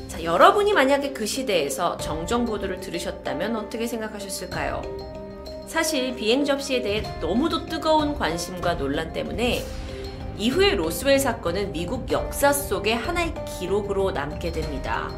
[0.10, 4.82] 자, 여러분이 만약에 그 시대에서 정정 보도를 들으셨다면 어떻게 생각하셨을까요?
[5.68, 9.64] 사실 비행 접시에 대해 너무도 뜨거운 관심과 논란 때문에
[10.38, 15.10] 이후에 로스웰 사건은 미국 역사 속에 하나의 기록으로 남게 됩니다.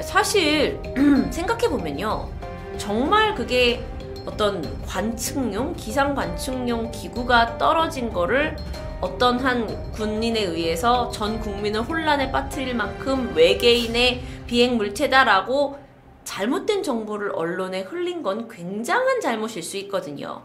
[0.00, 0.80] 사실
[1.30, 2.28] 생각해보면요.
[2.76, 3.84] 정말 그게
[4.24, 8.56] 어떤 관측용, 기상 관측용 기구가 떨어진 거를
[9.00, 15.78] 어떤 한 군인에 의해서 전 국민을 혼란에 빠뜨릴 만큼 외계인의 비행 물체다라고
[16.22, 20.42] 잘못된 정보를 언론에 흘린 건 굉장한 잘못일 수 있거든요.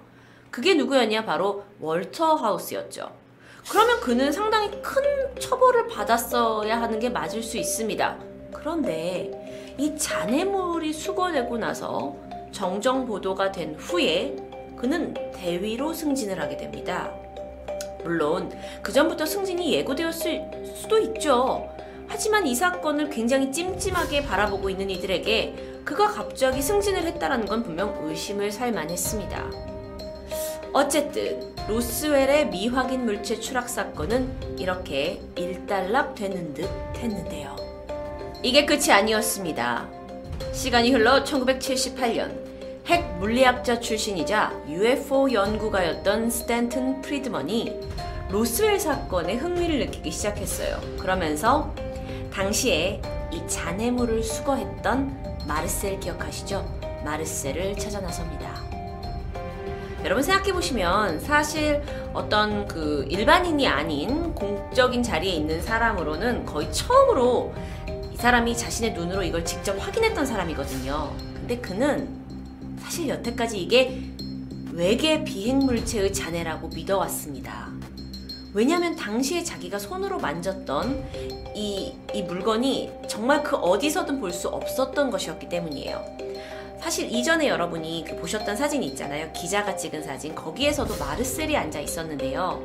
[0.50, 1.26] 그게 누구였냐?
[1.26, 3.23] 바로 월터 하우스였죠.
[3.70, 5.02] 그러면 그는 상당히 큰
[5.40, 8.18] 처벌을 받았어야 하는 게 맞을 수 있습니다.
[8.52, 12.16] 그런데 이 잔해물이 수거되고 나서
[12.52, 14.36] 정정 보도가 된 후에
[14.76, 17.12] 그는 대위로 승진을 하게 됩니다.
[18.04, 21.70] 물론 그전부터 승진이 예고되었을 수도 있죠.
[22.08, 28.52] 하지만 이 사건을 굉장히 찜찜하게 바라보고 있는 이들에게 그가 갑자기 승진을 했다라는 건 분명 의심을
[28.52, 29.73] 살 만했습니다.
[30.74, 36.68] 어쨌든 로스웰의 미확인 물체 추락 사건은 이렇게 일단락 되는 듯
[36.98, 37.56] 했는데요.
[38.42, 39.88] 이게 끝이 아니었습니다.
[40.52, 42.44] 시간이 흘러 1978년
[42.88, 47.80] 핵 물리학자 출신이자 UFO 연구가였던 스탠튼 프리드먼이
[48.32, 50.82] 로스웰 사건에 흥미를 느끼기 시작했어요.
[50.98, 51.74] 그러면서
[52.34, 53.00] 당시에
[53.32, 56.68] 이 잔해물을 수거했던 마르셀 기억하시죠?
[57.06, 58.63] 마르셀을 찾아 나섭니다.
[60.04, 61.82] 여러분 생각해보시면 사실
[62.14, 67.54] 어떤 그 일반인이 아닌 공적인 자리에 있는 사람으로는 거의 처음으로
[68.12, 71.14] 이 사람이 자신의 눈으로 이걸 직접 확인했던 사람이거든요.
[71.34, 72.10] 근데 그는
[72.80, 74.02] 사실 여태까지 이게
[74.74, 77.70] 외계 비행물체의 잔해라고 믿어왔습니다.
[78.54, 81.04] 왜냐하면 당시에 자기가 손으로 만졌던
[81.56, 86.04] 이, 이 물건이 정말 그 어디서든 볼 수 없었던 것이었기 때문이에요.
[86.84, 89.32] 사실 이전에 여러분이 그 보셨던 사진이 있잖아요.
[89.32, 90.36] 기자가 찍은 사진.
[90.36, 92.62] 거기에서도 마르셀이 앉아 있었는데요.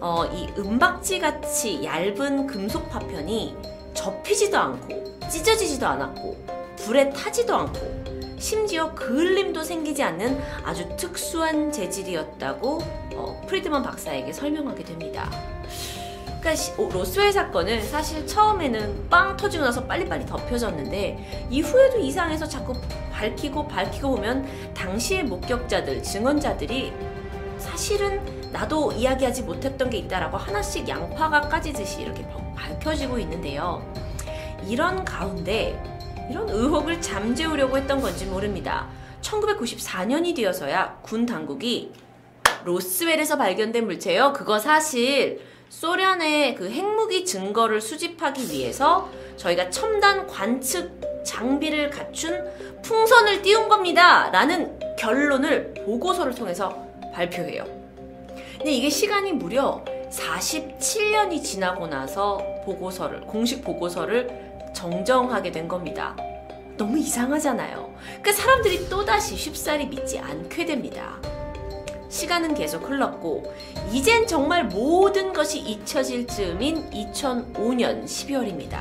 [0.00, 3.56] 어, 이 은박지 같이 얇은 금속 파편이
[3.94, 6.36] 접히지도 않고 찢어지지도 않았고
[6.78, 12.78] 불에 타지도 않고 심지어 그을림도 생기지 않는 아주 특수한 재질이었다고
[13.14, 15.30] 어, 프리드먼 박사에게 설명하게 됩니다.
[16.44, 22.74] 그러니까 시, 오, 로스웰 사건은 사실 처음에는 빵 터지고 나서 빨리빨리 덮여졌는데 이후에도 이상해서 자꾸
[23.10, 26.92] 밝히고 밝히고 보면 당시의 목격자들, 증언자들이
[27.56, 28.20] 사실은
[28.52, 33.82] 나도 이야기하지 못했던 게 있다라고 하나씩 양파가 까지듯이 이렇게 밝혀지고 있는데요.
[34.68, 35.82] 이런 가운데
[36.30, 38.88] 이런 의혹을 잠재우려고 했던 건지 모릅니다.
[39.22, 41.94] 1994년이 되어서야 군 당국이
[42.64, 44.34] 로스웰에서 발견된 물체요.
[44.34, 52.44] 그거 사실 소련의 그 핵무기 증거를 수집하기 위해서 저희가 첨단 관측 장비를 갖춘
[52.82, 54.30] 풍선을 띄운 겁니다.
[54.30, 57.64] 라는 결론을 보고서를 통해서 발표해요.
[58.56, 64.28] 근데 이게 시간이 무려 47년이 지나고 나서 보고서를, 공식 보고서를
[64.74, 66.16] 정정하게 된 겁니다.
[66.76, 67.94] 너무 이상하잖아요.
[68.22, 71.18] 그 사람들이 또다시 쉽사리 믿지 않게 됩니다.
[72.14, 73.52] 시간은 계속 흘렀고,
[73.92, 78.78] 이젠 정말 모든 것이 잊혀질 즈음인 2005년 12월입니다.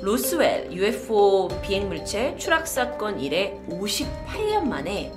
[0.00, 5.12] 로스웰 UFO 비행물체 추락 사건 이래 58년 만에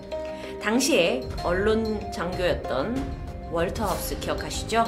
[0.61, 4.83] 당시에 언론 장교였던 월터 하우스 기억하시죠?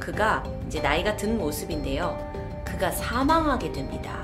[0.00, 2.18] 그가 이제 나이가 든 모습인데요.
[2.64, 4.20] 그가 사망하게 됩니다.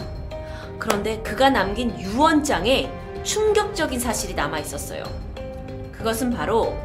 [0.81, 2.90] 그런데 그가 남긴 유언장에
[3.23, 5.05] 충격적인 사실이 남아 있었어요.
[5.93, 6.77] 그것은 바로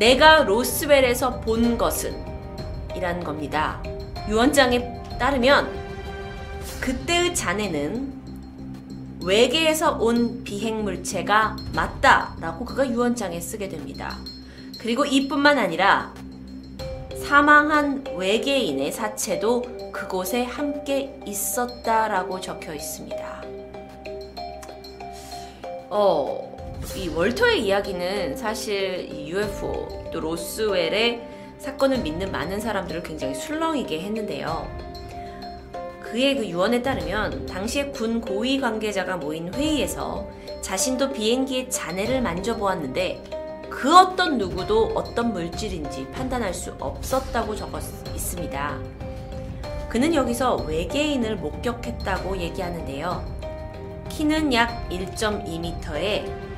[0.00, 2.16] 내가 로스웰에서 본 것은
[2.96, 3.82] 이라는 겁니다.
[4.30, 5.70] 유언장에 따르면
[6.80, 8.10] 그때의 자네는
[9.22, 14.16] 외계에서 온 비행 물체가 맞다라고 그가 유언장에 쓰게 됩니다.
[14.80, 16.14] 그리고 이뿐만 아니라
[17.22, 23.42] 사망한 외계인의 사체도 그곳에 함께 있었다라고 적혀 있습니다.
[25.90, 26.49] 어,
[26.96, 31.22] 이 월터의 이야기는 사실 이 UFO 또 로스웰의
[31.58, 34.66] 사건을 믿는 많은 사람들을 굉장히 술렁이게 했는데요.
[36.02, 40.28] 그의 그 유언에 따르면 당시에 군 고위 관계자가 모인 회의에서
[40.60, 43.22] 자신도 비행기의 잔해를 만져보았는데
[43.70, 47.82] 그 어떤 누구도 어떤 물질인지 판단할 수 없었다고 적었
[48.14, 48.78] 있습니다.
[49.88, 53.24] 그는 여기서 외계인을 목격했다고 얘기하는데요.
[54.08, 56.49] 키는 약 1.2m에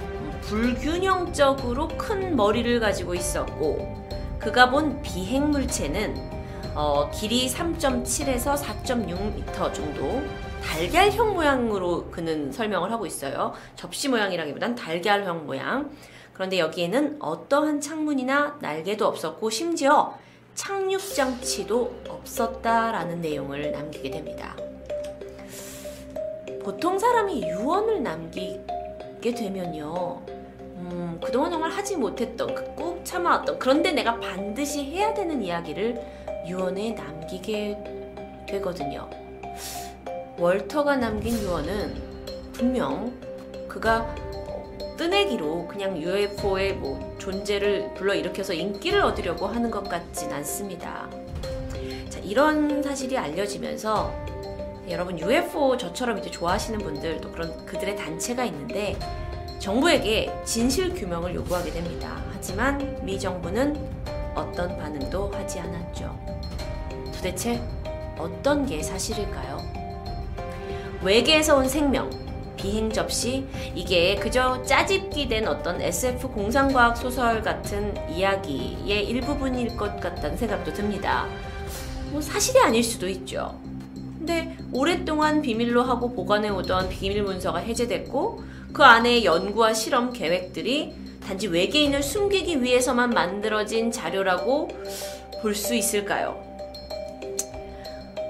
[0.43, 4.03] 불균형적으로 큰 머리를 가지고 있었고
[4.39, 6.33] 그가 본 비행 물체는
[6.75, 10.23] 어, 길이 3.7에서 4.6m 정도
[10.63, 13.53] 달걀형 모양으로 그는 설명을 하고 있어요.
[13.77, 15.91] 접시 모양이라기보단 달걀형 모양.
[16.33, 20.17] 그런데 여기에는 어떠한 창문이나 날개도 없었고 심지어
[20.55, 24.57] 착륙 장치도 없었다라는 내용을 남기게 됩니다.
[26.63, 30.32] 보통 사람이 유언을 남기게 되면요.
[30.83, 36.01] 음, 그동안 정말 하지 못했던, 그 꾹 참아왔던, 그런데 내가 반드시 해야 되는 이야기를
[36.47, 37.79] 유언에 남기게
[38.49, 39.09] 되거든요.
[40.39, 41.95] 월터가 남긴 유언은
[42.53, 43.13] 분명
[43.69, 44.15] 그가
[44.97, 51.09] 뜨내기로 그냥 UFO의 뭐 존재를 불러일으켜서 인기를 얻으려고 하는 것 같진 않습니다.
[52.09, 54.13] 자, 이런 사실이 알려지면서
[54.89, 58.97] 여러분 UFO 저처럼 이제 좋아하시는 분들 또 그런 그들의 단체가 있는데
[59.63, 62.21] 정부에게 진실 규명을 요구하게 됩니다.
[62.33, 63.77] 하지만 미 정부는
[64.35, 66.19] 어떤 반응도 하지 않았죠.
[67.15, 67.63] 도대체
[68.19, 69.59] 어떤 게 사실일까요?
[71.01, 72.11] 외계에서 온 생명,
[72.57, 80.37] 비행 접시, 이게 그저 짜집기 된 어떤 SF 공상과학 소설 같은 이야기의 일부분일 것 같다는
[80.37, 81.29] 생각도 듭니다.
[82.11, 83.61] 뭐 사실이 아닐 수도 있죠.
[84.19, 90.95] 근데 오랫동안 비밀로 하고 보관해오던 비밀 문서가 해제됐고 그 안에 연구와 실험 계획들이
[91.27, 94.69] 단지 외계인을 숨기기 위해서만 만들어진 자료라고
[95.41, 96.41] 볼 수 있을까요?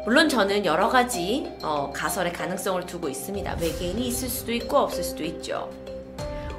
[0.04, 3.56] 물론 저는 여러 가지 어, 가설의 가능성을 두고 있습니다.
[3.60, 5.70] 외계인이 있을 수도 있고 없을 수도 있죠.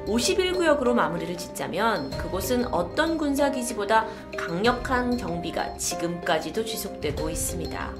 [0.07, 4.05] 51구역으로 마무리를 짓자면 그곳은 어떤 군사기지보다
[4.37, 7.93] 강력한 경비가 지금까지도 지속되고 있습니다.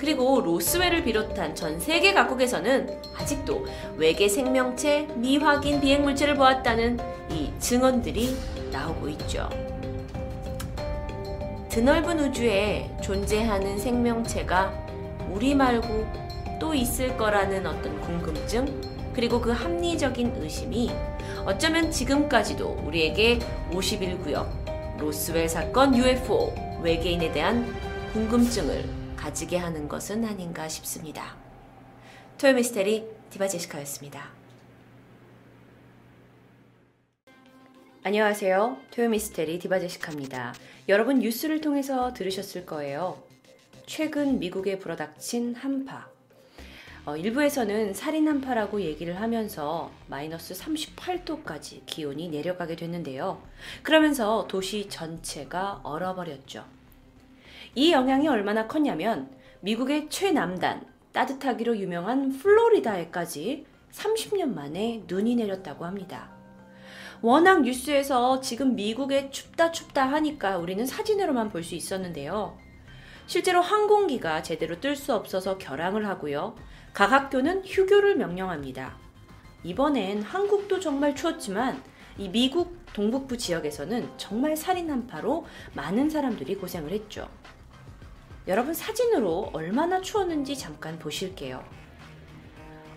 [0.00, 3.66] 그리고 로스웰을 비롯한 전 세계 각국에서는 아직도
[3.98, 6.98] 외계 생명체 미확인 비행 물체를 보았다는
[7.30, 8.34] 이 증언들이
[8.72, 9.46] 나오고 있죠.
[11.68, 14.72] 드넓은 우주에 존재하는 생명체가
[15.30, 16.06] 우리 말고
[16.58, 18.80] 또 있을 거라는 어떤 궁금증,
[19.12, 20.90] 그리고 그 합리적인 의심이
[21.44, 23.38] 어쩌면 지금까지도 우리에게
[23.70, 24.46] 51구역,
[24.98, 27.70] 로스웰 사건 UFO, 외계인에 대한
[28.14, 31.36] 궁금증을 가지게 하는 것은 아닌가 싶습니다.
[32.38, 34.30] 토요미스테리 디바제시카였습니다.
[38.02, 38.78] 안녕하세요.
[38.90, 40.54] 토요미스테리 디바제시카입니다.
[40.88, 43.22] 여러분 뉴스를 통해서 들으셨을 거예요.
[43.84, 46.08] 최근 미국에 불어닥친 한파.
[47.04, 53.42] 어, 일부에서는 살인 한파라고 얘기를 하면서 마이너스 38도까지 기온이 내려가게 됐는데요.
[53.82, 56.79] 그러면서 도시 전체가 얼어버렸죠.
[57.74, 59.30] 이 영향이 얼마나 컸냐면
[59.60, 66.30] 미국의 최남단, 따뜻하기로 유명한 플로리다에까지 30년 만에 눈이 내렸다고 합니다.
[67.22, 72.56] 워낙 뉴스에서 지금 미국에 춥다 춥다 하니까 우리는 사진으로만 볼 수 있었는데요.
[73.26, 76.56] 실제로 항공기가 제대로 뜰 수 없어서 결항을 하고요.
[76.92, 78.96] 각 학교는 휴교를 명령합니다.
[79.62, 81.80] 이번엔 한국도 정말 추웠지만
[82.18, 87.28] 이 미국 동북부 지역에서는 정말 살인 한파로 많은 사람들이 고생을 했죠.
[88.48, 91.62] 여러분 사진으로 얼마나 추웠는지 잠깐 보실게요.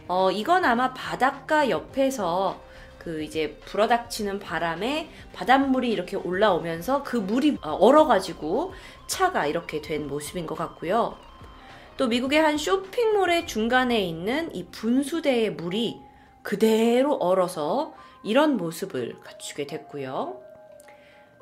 [0.07, 2.61] 어, 이건 아마 바닷가 옆에서
[2.97, 8.73] 그 이제 불어닥치는 바람에 바닷물이 이렇게 올라오면서 그 물이 어, 얼어가지고
[9.07, 11.17] 차가 이렇게 된 모습인 것 같고요.
[11.97, 16.01] 또 미국의 한 쇼핑몰의 중간에 있는 이 분수대의 물이
[16.41, 17.93] 그대로 얼어서
[18.23, 20.41] 이런 모습을 갖추게 됐고요.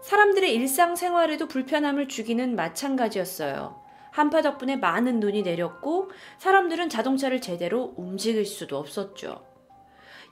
[0.02, 3.81] 사람들의 일상생활에도 불편함을 주기는 마찬가지였어요.
[4.12, 9.46] 한파 덕분에 많은 눈이 내렸고 사람들은 자동차를 제대로 움직일 수도 없었죠.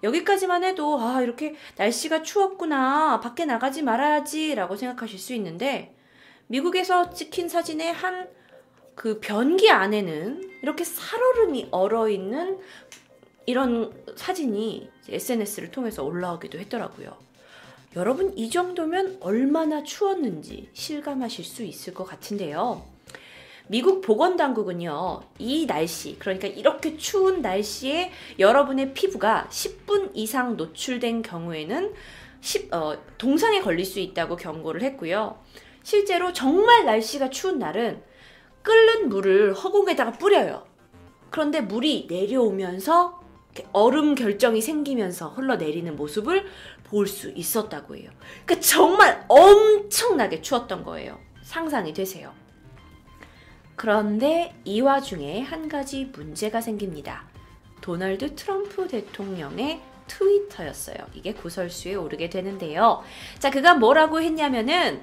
[0.04, 5.96] 여기까지만 해도 아 이렇게 날씨가 추웠구나 밖에 나가지 말아야지 라고 생각하실 수 있는데
[6.48, 8.40] 미국에서 찍힌 사진의 한
[9.00, 12.60] 그 변기 안에는 이렇게 살얼음이 얼어 있는
[13.46, 17.16] 이런 사진이 SNS를 통해서 올라오기도 했더라고요.
[17.96, 22.84] 여러분 이 정도면 얼마나 추웠는지 실감하실 수 있을 것 같은데요.
[23.70, 31.94] 미국 보건당국은요, 이 날씨, 그러니까 이렇게 추운 날씨에 여러분의 피부가 10분 이상 노출된 경우에는
[32.42, 35.38] 10, 어, 동상에 걸릴 수 있다고 경고를 했고요.
[35.84, 38.02] 실제로 정말 날씨가 추운 날은
[38.64, 40.66] 끓는 물을 허공에다가 뿌려요.
[41.30, 43.20] 그런데 물이 내려오면서
[43.72, 46.48] 얼음 결정이 생기면서 흘러내리는 모습을
[46.86, 48.10] 볼 수 있었다고 해요.
[48.46, 51.20] 그러니까 정말 엄청나게 추웠던 거예요.
[51.44, 52.34] 상상이 되세요.
[53.80, 57.24] 그런데 이 와중에 한 가지 문제가 생깁니다.
[57.80, 60.98] 도널드 트럼프 대통령의 트위터였어요.
[61.14, 63.02] 이게 구설수에 오르게 되는데요.
[63.38, 65.02] 자, 그가 뭐라고 했냐면은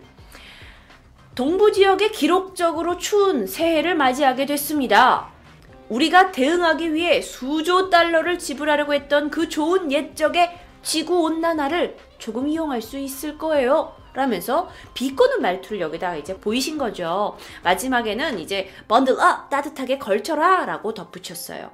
[1.35, 5.31] 동부 지역에 기록적으로 추운 새해를 맞이하게 됐습니다.
[5.89, 12.99] 우리가 대응하기 위해 수조 달러를 지불하려고 했던 그 좋은 옛적의 지구 온난화를 조금 이용할 수
[12.99, 13.95] 있을 거예요.
[14.17, 17.37] 라면서 비꼬는 말투를 여기다가 이제 보이신 거죠.
[17.63, 21.71] 마지막에는 이제 bundle up 따뜻하게 걸쳐라 라고 덧붙였어요.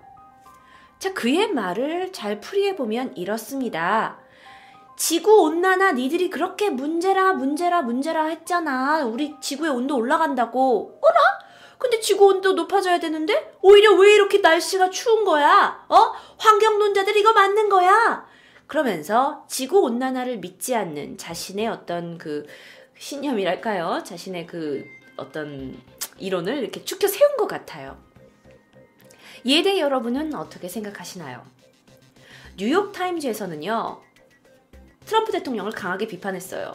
[0.98, 4.19] 자, 그의 말을 잘 풀이해보면 이렇습니다.
[4.97, 9.05] 지구 온난화 니들이 그렇게 문제라 문제라 문제라 했잖아.
[9.05, 10.98] 우리 지구의 온도 올라간다고.
[11.01, 11.20] 어라?
[11.78, 15.85] 근데 지구 온도 높아져야 되는데 오히려 왜 이렇게 날씨가 추운 거야?
[15.89, 16.12] 어?
[16.39, 18.32] 환경론자들 이거 맞는 거야.
[18.73, 22.47] 그러면서 지구 온난화를 믿지 않는 자신의 어떤 그
[22.97, 24.03] 신념이랄까요?
[24.03, 24.86] 자신의 그
[25.19, 25.78] 어떤
[26.16, 28.03] 이론을 이렇게 축혀 세운 것 같아요.
[29.44, 31.44] 이에 대해 여러분은 어떻게 생각하시나요?
[32.57, 34.01] 뉴욕 타임즈에서는요,
[35.05, 36.74] 트럼프 대통령을 강하게 비판했어요.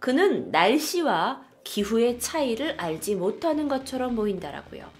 [0.00, 4.90] 그는 날씨와 기후의 차이를 알지 못하는 것처럼 보인다라고요.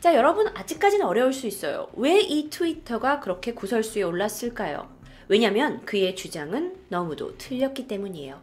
[0.00, 1.88] 자, 여러분 아직까지는 어려울 수 있어요.
[1.94, 4.98] 왜 이 트위터가 그렇게 구설수에 올랐을까요?
[5.30, 8.42] 왜냐면 그의 주장은 너무도 틀렸기 때문이에요.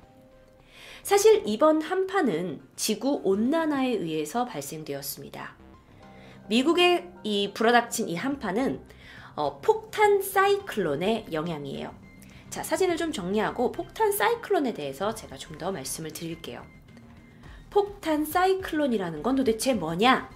[1.04, 5.58] 사실 이번 한파는 지구 온난화에 의해서 발생되었습니다.
[6.48, 8.80] 미국에 이 불어닥친 이 한파는
[9.36, 11.94] 어, 폭탄 사이클론의 영향이에요.
[12.50, 16.64] 자, 사진을 좀 정리하고 폭탄 사이클론에 대해서 제가 좀 더 말씀을 드릴게요.
[17.70, 20.30] 폭탄 사이클론이라는 건 도대체 뭐냐?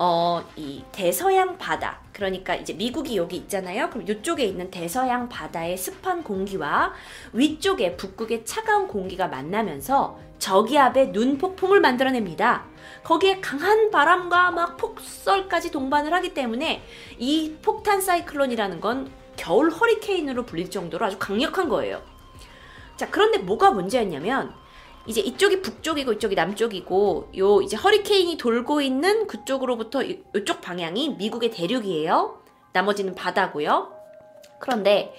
[0.00, 3.88] 어, 이 대서양 바다, 그러니까 이제 미국이 여기 있잖아요.
[3.90, 6.92] 그럼 이쪽에 있는 대서양 바다의 습한 공기와
[7.32, 12.64] 위쪽에 북극의 차가운 공기가 만나면서 저기압의 눈 폭풍을 만들어냅니다.
[13.04, 16.82] 거기에 강한 바람과 막 폭설까지 동반을 하기 때문에
[17.18, 22.02] 이 폭탄 사이클론이라는 건 겨울 허리케인으로 불릴 정도로 아주 강력한 거예요.
[22.96, 24.52] 자, 그런데 뭐가 문제였냐면
[25.06, 31.50] 이제 이쪽이 북쪽이고 이쪽이 남쪽이고 요 이제 허리케인이 돌고 있는 그쪽으로부터 이, 이쪽 방향이 미국의
[31.50, 32.40] 대륙이에요.
[32.72, 33.92] 나머지는 바다고요.
[34.58, 35.14] 그런데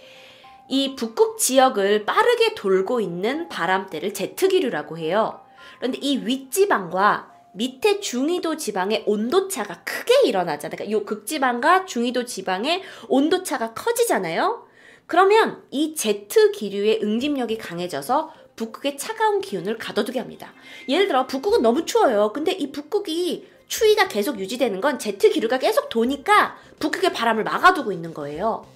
[0.69, 5.41] 이 북극 지역을 빠르게 돌고 있는 바람대를 제트기류라고 해요.
[5.77, 10.75] 그런데 이 윗지방과 밑에 중위도 지방의 온도차가 크게 일어나잖아요.
[10.75, 14.65] 그러니까 요 극지방과 중위도 지방의 온도차가 커지잖아요.
[15.05, 20.53] 그러면 이 제트 기류의 응집력이 강해져서 북극의 차가운 기운을 가둬두게 합니다.
[20.87, 22.31] 예를 들어 북극은 너무 추워요.
[22.33, 28.13] 근데 이 북극이 추위가 계속 유지되는 건 제트 기류가 계속 도니까 북극의 바람을 막아두고 있는
[28.13, 28.67] 거예요.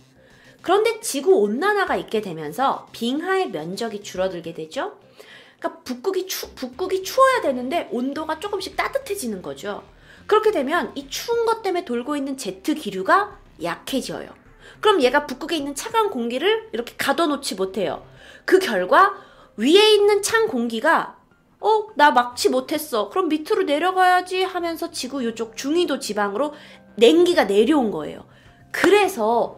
[0.62, 4.98] 그런데 지구 온난화가 있게 되면서 빙하의 면적이 줄어들게 되죠.
[5.60, 9.84] 그러니까 북극이 추, 북극이 추워야 되는데 온도가 조금씩 따뜻해지는 거죠.
[10.26, 14.30] 그렇게 되면 이 추운 것 때문에 돌고 있는 제트 기류가 약해져요.
[14.82, 18.06] 그럼 얘가 북극에 있는 차가운 공기를 이렇게 가둬놓지 못해요.
[18.46, 19.16] 그 결과
[19.58, 21.18] 위에 있는 찬 공기가
[21.60, 23.10] 어, 나 막지 못했어.
[23.10, 26.54] 그럼 밑으로 내려가야지 하면서 지구 이쪽 중위도 지방으로
[26.96, 28.26] 냉기가 내려온 거예요.
[28.72, 29.58] 그래서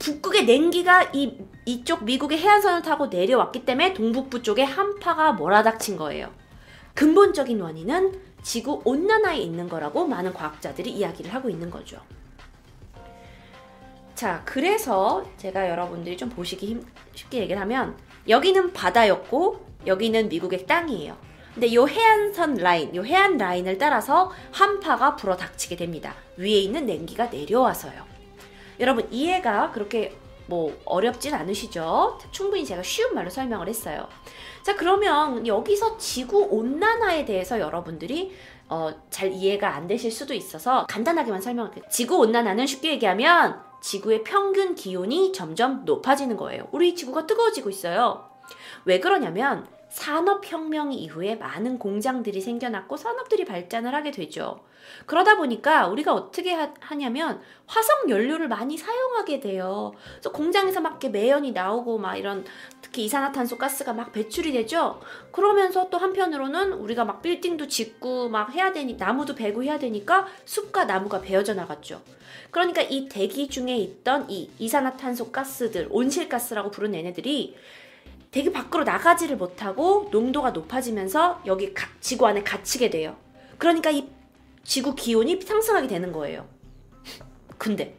[0.00, 6.32] 북극의 냉기가 이, 이쪽 미국의 해안선을 타고 내려왔기 때문에 동북부 쪽에 한파가 몰아닥친 거예요.
[6.94, 12.00] 근본적인 원인은 지구 온난화에 있는 거라고 많은 과학자들이 이야기를 하고 있는 거죠.
[14.16, 17.96] 자, 그래서 제가 여러분들이 좀 보시기 힘, 쉽게 얘기를 하면
[18.28, 21.16] 여기는 바다였고 여기는 미국의 땅이에요.
[21.54, 26.14] 근데 요 해안선 라인, 요 해안 라인을 따라서 한파가 불어 닥치게 됩니다.
[26.36, 28.04] 위에 있는 냉기가 내려와서요.
[28.80, 32.18] 여러분 이해가 그렇게 뭐 어렵진 않으시죠?
[32.30, 34.08] 충분히 제가 쉬운 말로 설명을 했어요.
[34.62, 38.34] 자 그러면 여기서 지구 온난화에 대해서 여러분들이
[38.68, 41.84] 어, 잘 이해가 안 되실 수도 있어서 간단하게만 설명할게요.
[41.90, 46.68] 지구 온난화는 쉽게 얘기하면 지구의 평균 기온이 점점 높아지는 거예요.
[46.72, 48.30] 우리 지구가 뜨거워지고 있어요.
[48.84, 54.60] 왜 그러냐면 산업혁명 이후에 많은 공장들이 생겨났고 산업들이 발전을 하게 되죠.
[55.06, 59.92] 그러다 보니까 우리가 어떻게 하, 냐면 화석 연료를 많이 사용하게 돼요.
[60.14, 62.44] 그래서 공장에서 막 이렇게 매연이 나오고 막 이런
[62.92, 65.00] 특히 이산화탄소 가스가 막 배출이 되죠.
[65.32, 70.84] 그러면서 또 한편으로는 우리가 막 빌딩도 짓고 막 해야 되니 나무도 베고 해야 되니까 숲과
[70.84, 72.02] 나무가 베어져 나갔죠.
[72.50, 77.56] 그러니까 이 대기 중에 있던 이 이산화탄소 가스들 온실가스라고 부르는 얘네들이
[78.30, 83.16] 대기 밖으로 나가지를 못하고 농도가 높아지면서 여기 가, 지구 안에 갇히게 돼요.
[83.56, 84.06] 그러니까 이
[84.64, 86.46] 지구 기온이 상승하게 되는 거예요.
[87.56, 87.96] 근데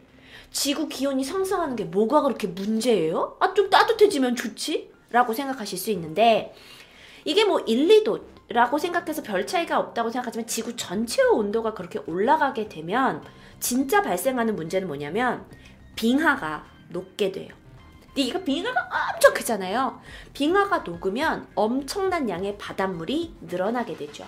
[0.54, 3.36] 지구 기온이 상승하는 게 뭐가 그렇게 문제예요?
[3.40, 4.92] 아, 좀 따뜻해지면 좋지?
[5.10, 6.54] 라고 생각하실 수 있는데
[7.24, 12.68] 이게 뭐 1, 2도 라고 생각해서 별 차이가 없다고 생각하지만 지구 전체의 온도가 그렇게 올라가게
[12.68, 13.24] 되면
[13.58, 15.44] 진짜 발생하는 문제는 뭐냐면
[15.96, 17.52] 빙하가 녹게 돼요.
[18.14, 20.00] 이거 빙하가 엄청 크잖아요.
[20.34, 24.24] 빙하가 녹으면 엄청난 양의 바닷물이 늘어나게 되죠.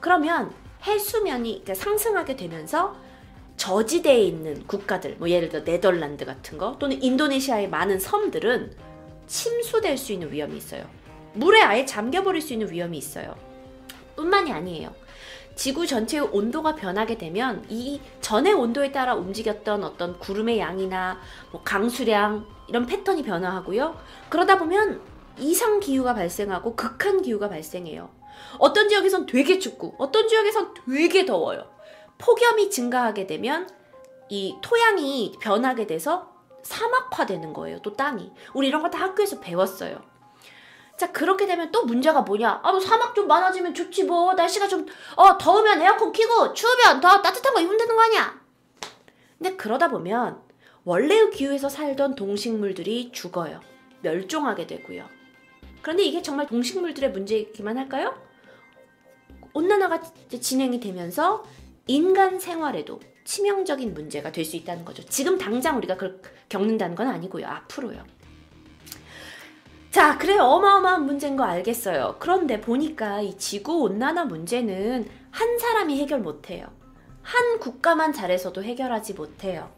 [0.00, 0.52] 그러면
[0.82, 2.96] 해수면이 상승하게 되면서
[3.56, 8.76] 저지대에 있는 국가들, 뭐 예를 들어 네덜란드 같은 거 또는 인도네시아의 많은 섬들은
[9.26, 10.84] 침수될 수 있는 위험이 있어요.
[11.34, 13.34] 물에 아예 잠겨버릴 수 있는 위험이 있어요.
[14.16, 14.94] 뿐만이 아니에요.
[15.56, 21.20] 지구 전체의 온도가 변하게 되면 이 전의 온도에 따라 움직였던 어떤 구름의 양이나
[21.52, 23.96] 뭐 강수량 이런 패턴이 변화하고요.
[24.28, 25.00] 그러다 보면
[25.38, 28.10] 이상 기후가 발생하고 극한 기후가 발생해요.
[28.58, 31.73] 어떤 지역에선 되게 춥고 어떤 지역에선 되게 더워요.
[32.28, 33.68] 폭염이 증가하게 되면
[34.30, 37.80] 이 토양이 변하게 돼서 사막화되는 거예요.
[37.82, 38.32] 또 땅이.
[38.54, 40.00] 우리 이런 거 다 학교에서 배웠어요.
[40.96, 42.60] 자, 그렇게 되면 또 문제가 뭐냐?
[42.62, 44.32] 아, 뭐 사막 좀 많아지면 좋지 뭐.
[44.32, 44.86] 날씨가 좀,
[45.16, 48.40] 어, 더우면 에어컨 키고, 추우면 더 따뜻한 거 입으면 되는 거 아니야?
[49.36, 50.40] 근데 그러다 보면,
[50.84, 53.60] 원래의 기후에서 살던 동식물들이 죽어요.
[54.02, 55.06] 멸종하게 되고요.
[55.82, 58.16] 그런데 이게 정말 동식물들의 문제이기만 할까요?
[59.52, 60.00] 온난화가
[60.40, 61.44] 진행이 되면서
[61.86, 65.02] 인간 생활에도 치명적인 문제가 될 수 있다는 거죠.
[65.06, 67.46] 지금 당장 우리가 그걸 겪는다는 건 아니고요.
[67.46, 68.04] 앞으로요.
[69.90, 72.16] 자, 그래 어마어마한 문제인 거 알겠어요.
[72.18, 76.66] 그런데 보니까 이 지구 온난화 문제는 한 사람이 해결 못 해요.
[77.22, 79.70] 한 국가만 잘해서도 해결하지 못해요.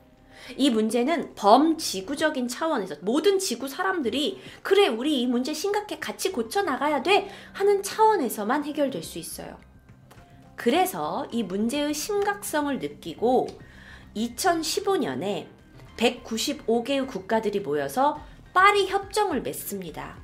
[0.57, 7.02] 이 문제는 범지구적인 차원에서 모든 지구 사람들이 그래 우리 이 문제 심각해 같이 고쳐 나가야
[7.02, 9.59] 돼 하는 차원에서만 해결될 수 있어요.
[10.57, 13.47] 그래서 이 문제의 심각성을 느끼고
[14.17, 15.47] 2015년에
[15.97, 18.20] 195개의 국가들이 모여서
[18.52, 20.17] 파리 협정을 맺습니다.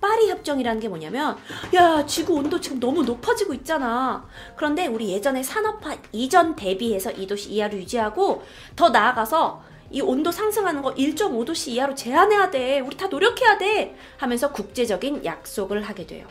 [0.00, 1.36] 파리 협정이라는 게 뭐냐면
[1.74, 4.26] 야 지구 온도 지금 너무 높아지고 있잖아.
[4.56, 8.42] 그런데 우리 예전에 산업화 이전 대비해서 2도씨 이하로 유지하고
[8.76, 12.80] 더 나아가서 이 온도 상승하는 거 1.5도씨 이하로 제한해야 돼.
[12.80, 13.96] 우리 다 노력해야 돼.
[14.16, 16.26] 하면서 국제적인 약속을 하게 돼요.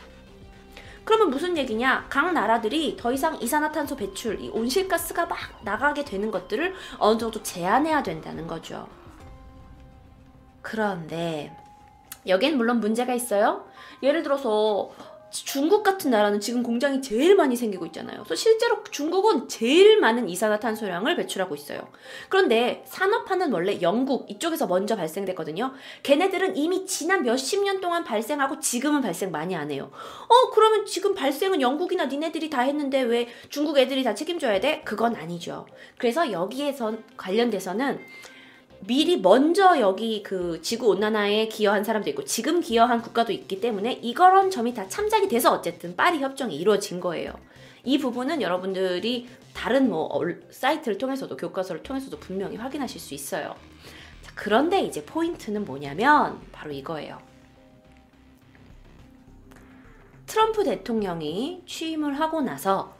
[1.10, 2.06] 그러면 무슨 얘기냐?
[2.08, 8.04] 각 나라들이 더 이상 이산화탄소 배출, 이 온실가스가 막 나가게 되는 것들을 어느 정도 제한해야
[8.04, 8.86] 된다는 거죠.
[10.62, 11.52] 그런데
[12.28, 13.64] 여기엔 물론 문제가 있어요.
[14.04, 14.92] 예를 들어서
[15.30, 18.24] 중국 같은 나라는 지금 공장이 제일 많이 생기고 있잖아요.
[18.24, 21.80] 그래서 실제로 중국은 제일 많은 이산화탄소량을 배출하고 있어요.
[22.28, 25.72] 그런데 산업화는 원래 영국 이쪽에서 먼저 발생됐거든요.
[26.02, 29.90] 걔네들은 이미 지난 몇십 년 동안 발생하고 지금은 발생 많이 안 해요.
[29.92, 34.82] 어, 그러면 지금 발생은 영국이나 니네들이 다 했는데 왜 중국 애들이 다 책임져야 돼?
[34.84, 35.66] 그건 아니죠.
[35.98, 38.00] 그래서 여기에서 관련돼서는
[38.86, 44.50] 미리 먼저 여기 그 지구 온난화에 기여한 사람도 있고 지금 기여한 국가도 있기 때문에 이런
[44.50, 47.32] 점이 다 참작이 돼서 어쨌든 파리 협정이 이루어진 거예요.
[47.84, 50.10] 이 부분은 여러분들이 다른 뭐
[50.50, 53.54] 사이트를 통해서도 교과서를 통해서도 분명히 확인하실 수 있어요.
[54.22, 57.18] 자, 그런데 이제 포인트는 뭐냐면 바로 이거예요.
[60.26, 62.96] 트럼프 대통령이 취임을 하고 나서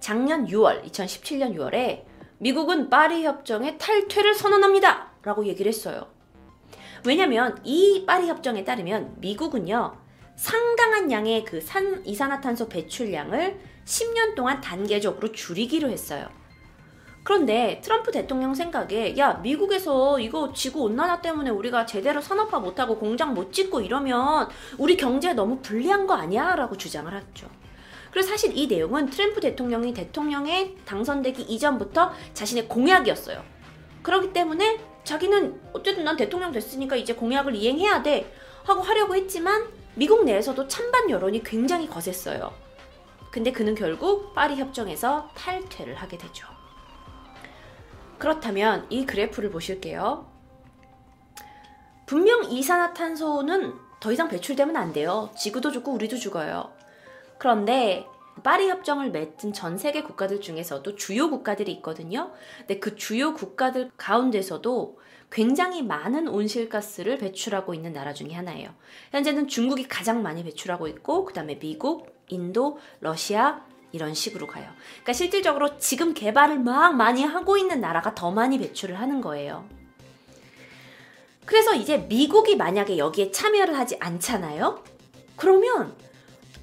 [0.00, 2.04] 작년 6월, 2017년 6월에
[2.38, 5.12] 미국은 파리 협정의 탈퇴를 선언합니다.
[5.22, 6.06] 라고 얘기를 했어요.
[7.04, 9.96] 왜냐면 이 파리 협정에 따르면 미국은요.
[10.36, 16.28] 상당한 양의 그 산, 이산화탄소 배출량을 10년 동안 단계적으로 줄이기로 했어요.
[17.22, 23.34] 그런데 트럼프 대통령 생각에 야 미국에서 이거 지구 온난화 때문에 우리가 제대로 산업화 못하고 공장
[23.34, 24.48] 못 짓고 이러면
[24.78, 26.54] 우리 경제에 너무 불리한 거 아니야?
[26.54, 27.48] 라고 주장을 했죠.
[28.16, 33.44] 그래서 사실 이 내용은 트럼프 대통령이 대통령에 당선되기 이전부터 자신의 공약이었어요.
[34.00, 38.32] 그렇기 때문에 자기는 어쨌든 난 대통령 됐으니까 이제 공약을 이행해야 돼
[38.64, 42.54] 하고 하려고 했지만 미국 내에서도 찬반 여론이 굉장히 거셌어요.
[43.30, 46.48] 근데 그는 결국 파리 협정에서 탈퇴를 하게 되죠.
[48.16, 50.26] 그렇다면 이 그래프를 보실게요.
[52.06, 55.28] 분명 이산화탄소는 더 이상 배출되면 안 돼요.
[55.36, 56.75] 지구도 죽고 우리도 죽어요.
[57.38, 58.06] 그런데
[58.42, 62.32] 파리 협정을 맺은 전 세계 국가들 중에서도 주요 국가들이 있거든요.
[62.58, 64.98] 근데 그 주요 국가들 가운데서도
[65.30, 68.70] 굉장히 많은 온실가스를 배출하고 있는 나라 중에 하나예요.
[69.10, 74.66] 현재는 중국이 가장 많이 배출하고 있고 그다음에 미국, 인도, 러시아 이런 식으로 가요.
[74.92, 79.66] 그러니까 실질적으로 지금 개발을 막 많이 하고 있는 나라가 더 많이 배출을 하는 거예요.
[81.44, 84.82] 그래서 이제 미국이 만약에 여기에 참여를 하지 않잖아요?
[85.36, 85.94] 그러면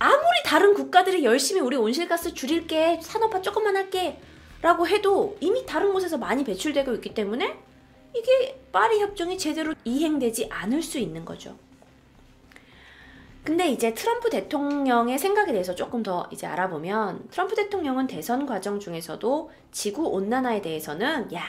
[0.03, 4.19] 아무리 다른 국가들이 열심히 우리 온실가스 줄일게, 산업화 조금만 할게,
[4.61, 7.57] 라고 해도 이미 다른 곳에서 많이 배출되고 있기 때문에
[8.13, 11.55] 이게 파리 협정이 제대로 이행되지 않을 수 있는 거죠.
[13.45, 19.51] 근데 이제 트럼프 대통령의 생각에 대해서 조금 더 이제 알아보면 트럼프 대통령은 대선 과정 중에서도
[19.71, 21.43] 지구 온난화에 대해서는 야,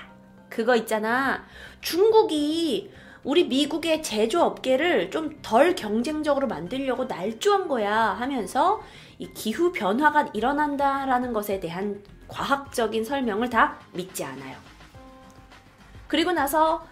[0.48, 1.44] 그거 있잖아.
[1.80, 2.92] 중국이
[3.24, 8.82] 우리 미국의 제조업계를 좀 덜 경쟁적으로 만들려고 날조한 거야 하면서
[9.18, 14.56] 이 기후 변화가 일어난다라는 것에 대한 과학적인 설명을 다 믿지 않아요.
[16.06, 16.86] 그리고 나서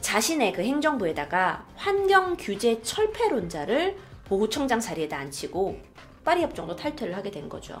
[0.00, 5.78] 자신의 그 행정부에다가 환경 규제 철폐론자를 보호청장 자리에다 앉히고
[6.24, 7.80] 파리 협정도 탈퇴를 하게 된 거죠.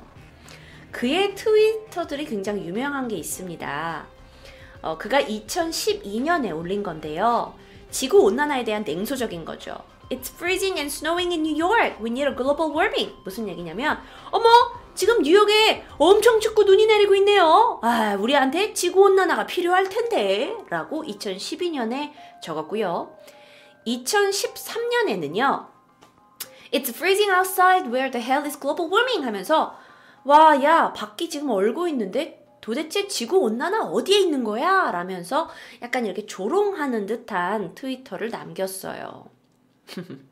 [0.90, 4.06] 그의 트위터들이 굉장히 유명한 게 있습니다.
[4.82, 7.54] 어, 그가 2012년에 올린 건데요.
[7.90, 9.76] 지구 온난화에 대한 냉소적인 거죠.
[10.10, 12.02] It's freezing and snowing in New York.
[12.02, 13.14] We need a global warming.
[13.24, 14.00] 무슨 얘기냐면,
[14.32, 14.48] 어머,
[14.94, 17.78] 지금 뉴욕에 엄청 춥고 눈이 내리고 있네요.
[17.82, 20.56] 아, 우리한테 지구 온난화가 필요할 텐데.
[20.68, 22.12] 라고 2012년에
[22.42, 23.16] 적었고요.
[23.86, 25.66] 2013년에는요.
[26.72, 27.88] It's freezing outside.
[27.88, 29.24] Where the hell is global warming?
[29.24, 29.76] 하면서
[30.24, 34.90] 와, 야, 밖이 지금 얼고 있는데 도대체 지구 온난화 어디에 있는 거야?
[34.90, 35.48] 라면서
[35.82, 39.28] 약간 이렇게 조롱하는 듯한 트위터를 남겼어요.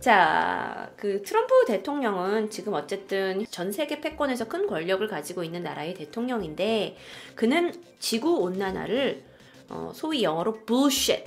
[0.00, 6.96] 자, 그 트럼프 대통령은 지금 어쨌든 전 세계 패권에서 큰 권력을 가지고 있는 나라의 대통령인데
[7.34, 9.24] 그는 지구 온난화를
[9.70, 11.24] 어, 소위 영어로 bullshit,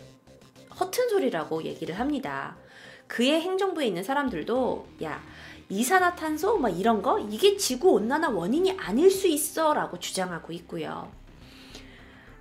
[0.79, 2.55] 허튼 소리라고 얘기를 합니다.
[3.07, 5.21] 그의 행정부에 있는 사람들도 야,
[5.71, 11.09] 이산화탄소 뭐 이런 거 이게 지구 온난화 원인이 아닐 수 있어라고 주장하고 있고요.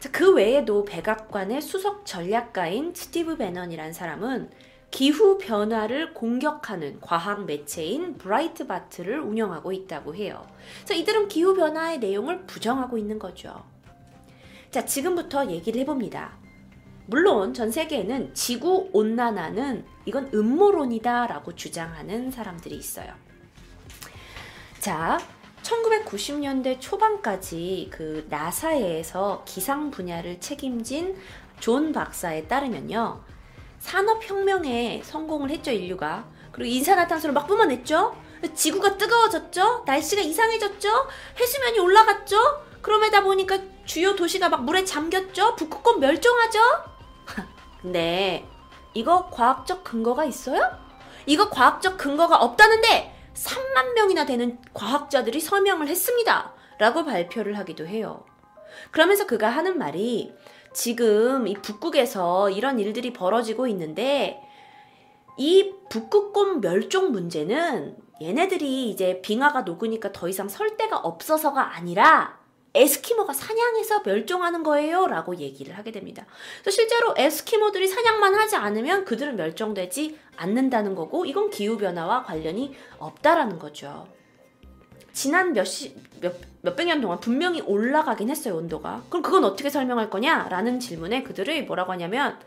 [0.00, 4.50] 자, 그 외에도 백악관의 수석 전략가인 스티브 베넌이란 사람은
[4.90, 10.44] 기후 변화를 공격하는 과학 매체인 브라이트바트를 운영하고 있다고 해요.
[10.78, 13.62] 그래서 이들은 기후 변화의 내용을 부정하고 있는 거죠.
[14.72, 16.39] 자, 지금부터 얘기를 해봅니다.
[17.10, 23.12] 물론 전 세계에는 지구 온난화는 이건 음모론이다라고 주장하는 사람들이 있어요.
[24.78, 25.18] 자,
[25.62, 31.16] 1990년대 초반까지 그 나사에서 기상 분야를 책임진
[31.58, 33.24] 존 박사에 따르면요.
[33.80, 36.28] 산업혁명에 성공을 했죠, 인류가.
[36.52, 38.14] 그리고 이산화탄소를 막 뿜어냈죠?
[38.54, 39.82] 지구가 뜨거워졌죠?
[39.84, 40.88] 날씨가 이상해졌죠?
[41.40, 42.36] 해수면이 올라갔죠?
[42.82, 45.56] 그러다 보니까 주요 도시가 막 물에 잠겼죠?
[45.56, 46.60] 북극곰 멸종하죠?
[47.80, 48.46] 근데
[48.94, 50.60] 이거 과학적 근거가 있어요?
[51.26, 56.52] 이거 과학적 근거가 없다는데 3만 명이나 되는 과학자들이 서명을 했습니다.
[56.78, 58.24] 라고 발표를 하기도 해요.
[58.90, 60.32] 그러면서 그가 하는 말이
[60.72, 64.40] 지금 이 북극에서 이런 일들이 벌어지고 있는데
[65.36, 72.39] 이 북극곰 멸종 문제는 얘네들이 이제 빙하가 녹으니까 더 이상 설 데가 없어서가 아니라
[72.74, 75.06] 에스키모가 사냥해서 멸종하는 거예요.
[75.06, 76.24] 라고 얘기를 하게 됩니다.
[76.60, 84.06] 그래서 실제로 에스키모들이 사냥만 하지 않으면 그들은 멸종되지 않는다는 거고, 이건 기후변화와 관련이 없다라는 거죠.
[85.12, 89.02] 지난 몇 시, 몇, 년 동안 분명히 올라가긴 했어요, 온도가.
[89.08, 90.48] 그럼 그건 어떻게 설명할 거냐?
[90.48, 92.38] 라는 질문에 그들이 뭐라고 하냐면,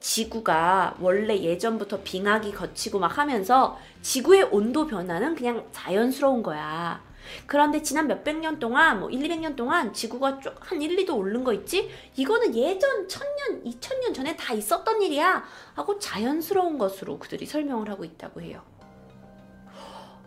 [0.00, 7.07] 지구가 원래 예전부터 빙하기 거치고 막 하면서 지구의 온도 변화는 그냥 자연스러운 거야.
[7.46, 11.44] 그런데 지난 몇백 년 동안, 뭐 1, 200년 동안 지구가 쭉 한 1, 2도 오른
[11.44, 11.90] 거 있지?
[12.16, 15.44] 이거는 예전 천년, 2000년 전에 다 있었던 일이야.
[15.74, 18.62] 하고 자연스러운 것으로 그들이 설명을 하고 있다고 해요.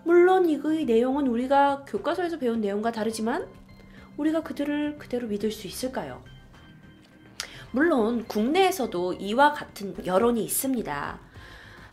[0.04, 3.48] 물론 이의 내용은 우리가 교과서에서 배운 내용과 다르지만
[4.18, 6.24] 우리가 그들을 그대로 믿을 수 있을까요?
[7.72, 11.20] 물론 국내에서도 이와 같은 여론이 있습니다.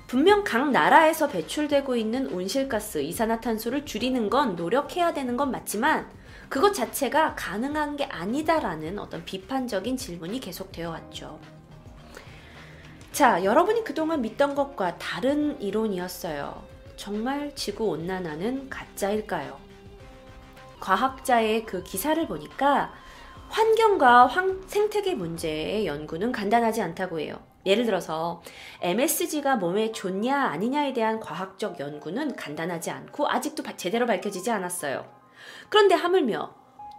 [0.09, 6.11] 분명 각 나라에서 배출되고 있는 온실가스, 이산화탄소를 줄이는 건 노력해야 되는 건 맞지만
[6.49, 11.39] 그것 자체가 가능한 게 아니다라는 어떤 비판적인 질문이 계속되어 왔죠.
[13.13, 16.65] 자, 여러분이 그동안 믿던 것과 다른 이론이었어요.
[16.97, 19.59] 정말 지구 온난화는 가짜일까요?
[20.81, 22.95] 과학자의 그 기사를 보니까
[23.51, 27.48] 환경과 황, 생태계 문제의 연구는 간단하지 않다고 해요.
[27.67, 28.43] 예를 들어서
[28.81, 35.07] MSG가 몸에 좋냐 아니냐에 대한 과학적 연구는 간단하지 않고 아직도 제대로 밝혀지지 않았어요.
[35.69, 36.55] 그런데 하물며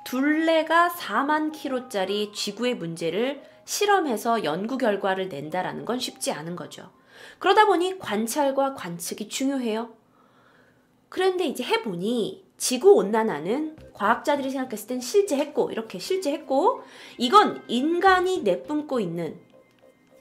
[0.06, 6.90] 둘레가 4만 킬로짜리 지구의 문제를 실험해서 연구 결과를 낸다라는 건 쉽지 않은 거죠.
[7.38, 9.94] 그러다 보니 관찰과 관측이 중요해요.
[11.10, 16.84] 그런데 이제 해보니 지구 온난화는 과학자들이 생각했을 땐 실제했고 이렇게 실제했고
[17.18, 19.40] 이건 인간이 내뿜고 있는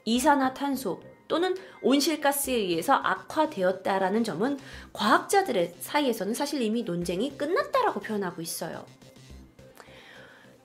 [0.05, 4.57] 이산화탄소 또는 온실가스에 의해서 악화되었다라는 점은
[4.93, 8.85] 과학자들의 사이에서는 사실 이미 논쟁이 끝났다라고 표현하고 있어요.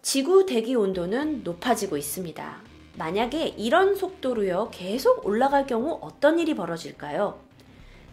[0.03, 2.63] 지구 대기 온도는 높아지고 있습니다.
[2.97, 7.41] 만약에 이런 속도로요 계속 올라갈 경우 어떤 일이 벌어질까요?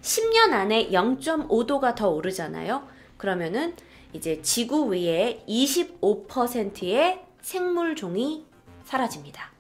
[0.02, 2.88] 10년 안에 0.5도가 더 오르잖아요.
[3.18, 3.76] 그러면은
[4.14, 8.46] 이제 지구 위에 25%의 생물 종이
[8.84, 9.51] 사라집니다.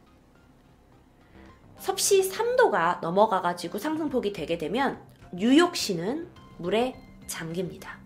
[1.81, 5.01] 섭씨 3도가 넘어가가지고 상승폭이 되게 되면
[5.33, 6.29] 뉴욕시는
[6.59, 6.93] 물에
[7.25, 7.97] 잠깁니다.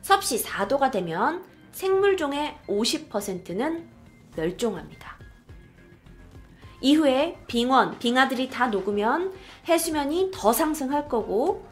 [0.00, 3.88] 섭씨 4도가 되면 생물종의 50%는
[4.36, 5.18] 멸종합니다.
[6.80, 9.32] 이후에 빙원, 빙하들이 다 녹으면
[9.66, 11.66] 해수면이 더 상승할 거고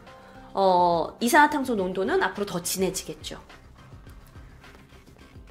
[0.53, 3.39] 어, 이산화탄소 농도는 앞으로 더 진해지겠죠.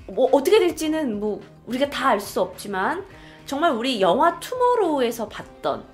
[0.08, 3.06] 뭐 어떻게 될지는 뭐 우리가 다 알 수 없지만
[3.46, 5.84] 정말 우리 영화 투모로우에서 봤던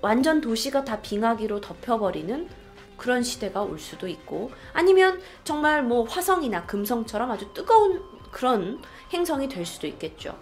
[0.00, 2.48] 완전 도시가 다 빙하기로 덮여버리는
[2.96, 8.82] 그런 시대가 올 수도 있고 아니면 정말 뭐 화성이나 금성처럼 아주 뜨거운 그런
[9.12, 10.36] 행성이 될 수도 있겠죠.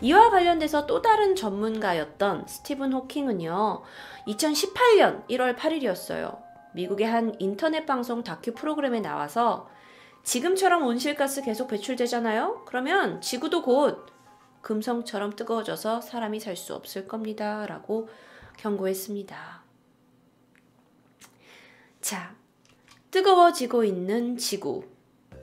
[0.00, 3.82] 이와 관련돼서 또 다른 전문가였던 스티븐 호킹은요,
[4.26, 6.38] 2018년 1월 8일이었어요.
[6.74, 9.68] 미국의 한 인터넷 방송 다큐 프로그램에 나와서
[10.24, 12.62] 지금처럼 온실가스 계속 배출되잖아요?
[12.66, 14.11] 그러면 지구도 곧
[14.62, 17.66] 금성처럼 뜨거워져서 사람이 살 수 없을 겁니다.
[17.66, 18.08] 라고
[18.58, 19.62] 경고했습니다.
[22.00, 22.34] 자,
[23.10, 24.84] 뜨거워지고 있는 지구,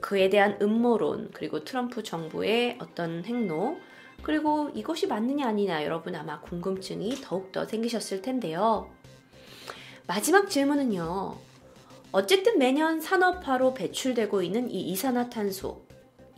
[0.00, 3.78] 그에 대한 음모론, 그리고 트럼프 정부의 어떤 행로,
[4.22, 8.90] 그리고 이것이 맞느냐 아니냐 여러분 아마 궁금증이 더욱더 생기셨을 텐데요.
[10.06, 11.36] 마지막 질문은요.
[12.12, 15.89] 어쨌든 매년 산업화로 배출되고 있는 이 이산화탄소.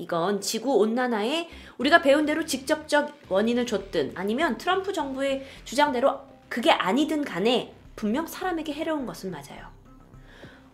[0.03, 1.49] 이건 지구 온난화에
[1.79, 8.73] 우리가 배운 대로 직접적 원인을 줬든 아니면 트럼프 정부의 주장대로 그게 아니든 간에 분명 사람에게
[8.73, 9.69] 해로운 것은 맞아요.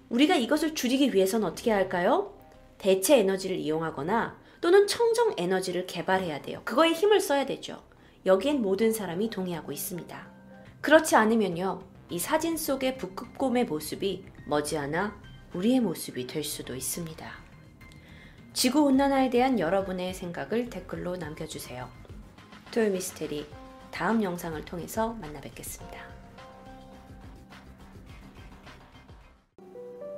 [0.09, 2.33] 우리가 이것을 줄이기 위해서는 어떻게 할까요?
[2.79, 6.63] 대체 에너지를 이용하거나 또는 청정 에너지를 개발해야 돼요.
[6.65, 7.83] 그거에 힘을 써야 되죠.
[8.25, 10.27] 여기엔 모든 사람이 동의하고 있습니다.
[10.81, 11.83] 그렇지 않으면요.
[12.09, 15.15] 이 사진 속의 북극곰의 모습이 머지않아
[15.53, 17.48] 우리의 모습이 될 수도 있습니다.
[18.59, 21.89] 지구 온난화에 대한 여러분의 생각을 댓글로 남겨주세요.
[22.73, 23.47] 토요 미스테리
[23.93, 25.97] 다음 영상을 통해서 만나 뵙겠습니다.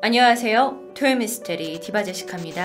[0.00, 0.94] 안녕하세요.
[0.94, 2.64] 토요 미스테리 디바제시카입니다.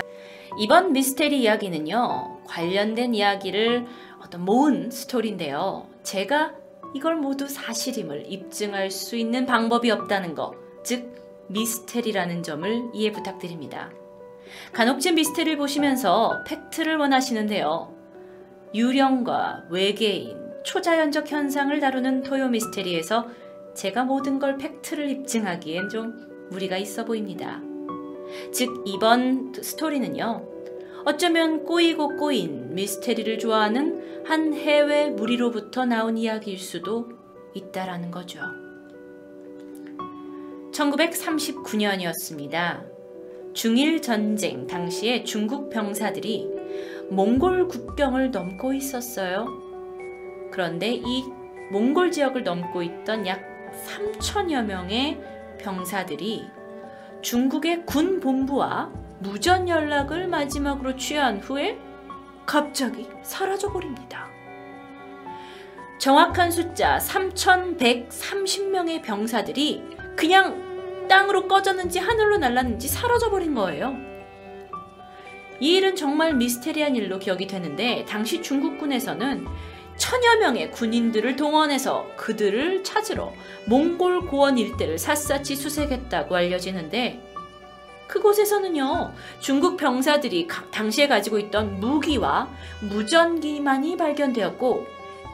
[0.58, 3.84] 이번 미스테리 이야기는요, 관련된 이야기를
[4.24, 5.90] 어떤 모은 스토리인데요.
[6.02, 6.54] 제가
[6.94, 13.90] 이걸 모두 사실임을 입증할 수 있는 방법이 없다는 것, 즉, 미스테리라는 점을 이해 부탁드립니다.
[14.72, 17.94] 간혹진 미스테리를 보시면서 팩트를 원하시는데요.
[18.74, 23.28] 유령과 외계인, 초자연적 현상을 다루는 토요 미스테리에서
[23.74, 27.60] 제가 모든 걸 팩트를 입증하기엔 좀 무리가 있어 보입니다.
[28.52, 30.48] 즉, 이번 스토리는요,
[31.04, 37.08] 어쩌면 꼬이고 꼬인 미스테리를 좋아하는 한 해외 무리로부터 나온 이야기일 수도
[37.54, 38.40] 있다라는 거죠.
[40.72, 42.95] 1939년이었습니다.
[43.56, 46.46] 중일 전쟁 당시에 중국 병사들이
[47.08, 49.46] 몽골 국경을 넘고 있었어요.
[50.52, 51.24] 그런데 이
[51.72, 53.40] 몽골 지역을 넘고 있던 약
[53.86, 55.18] 3천여 명의
[55.58, 56.44] 병사들이
[57.22, 61.78] 중국의 군 본부와 무전 연락을 마지막으로 취한 후에
[62.44, 64.28] 갑자기 사라져 버립니다.
[65.98, 69.82] 정확한 숫자 3,130명의 병사들이
[70.14, 70.65] 그냥
[71.08, 73.96] 땅으로 꺼졌는지 하늘로 날랐는지 사라져 버린 거예요.
[75.60, 79.46] 이 일은 정말 미스테리한 일로 기억이 되는데 당시 중국군에서는
[79.96, 83.32] 천여 명의 군인들을 동원해서 그들을 찾으러
[83.66, 87.22] 몽골 고원 일대를 샅샅이 수색했다고 알려지는데
[88.06, 92.48] 그곳에서는요, 중국 병사들이 당시에 가지고 있던 무기와
[92.82, 94.86] 무전기만이 발견되었고,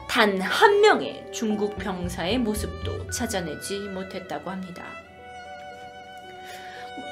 [0.07, 5.02] 단 한 명의 중국 병사의 모습도 찾아내지 못했다고 합니다.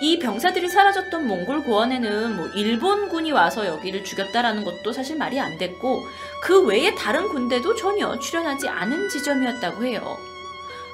[0.01, 6.03] 이 병사들이 사라졌던 몽골 고원에는 뭐 일본군이 와서 여기를 죽였다라는 것도 사실 말이 안 됐고,
[6.43, 10.17] 그 외에 다른 군대도 전혀 출연하지 않은 지점이었다고 해요.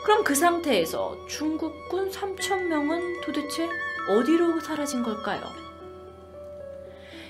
[0.03, 3.67] 그럼 그 상태에서 중국군 3천명은 도대체
[4.09, 5.41] 어디로 사라진 걸까요?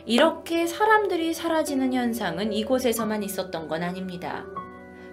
[0.05, 4.45] 이렇게 사람들이 사라지는 현상은 이곳에서만 있었던 건 아닙니다.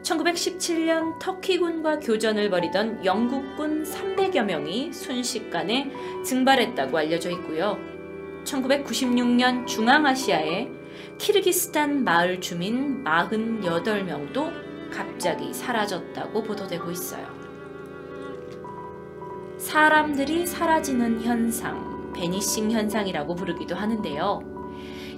[0.05, 5.91] 1917년 터키군과 교전을 벌이던 영국군 300여 명이 순식간에
[6.25, 7.79] 증발했다고 알려져 있고요.
[8.45, 10.69] 1996년 중앙아시아에
[11.19, 14.53] 키르기스탄 마을 주민 48명도
[14.93, 17.27] 갑자기 사라졌다고 보도되고 있어요.
[19.59, 24.41] 사람들이 사라지는 현상, 베니싱 현상이라고 부르기도 하는데요.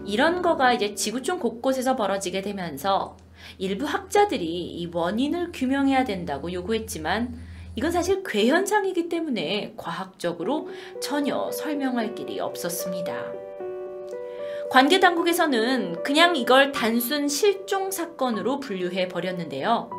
[0.07, 3.17] 이런 거가 이제 지구촌 곳곳에서 벌어지게 되면서
[3.59, 7.35] 일부 학자들이 이 원인을 규명해야 된다고 요구했지만
[7.77, 10.69] 이건 사실 괴현상이기 때문에 과학적으로
[11.01, 13.15] 전혀 설명할 길이 없었습니다.
[14.71, 19.91] 관계 당국에서는 그냥 이걸 단순 실종 사건으로 분류해 버렸는데요.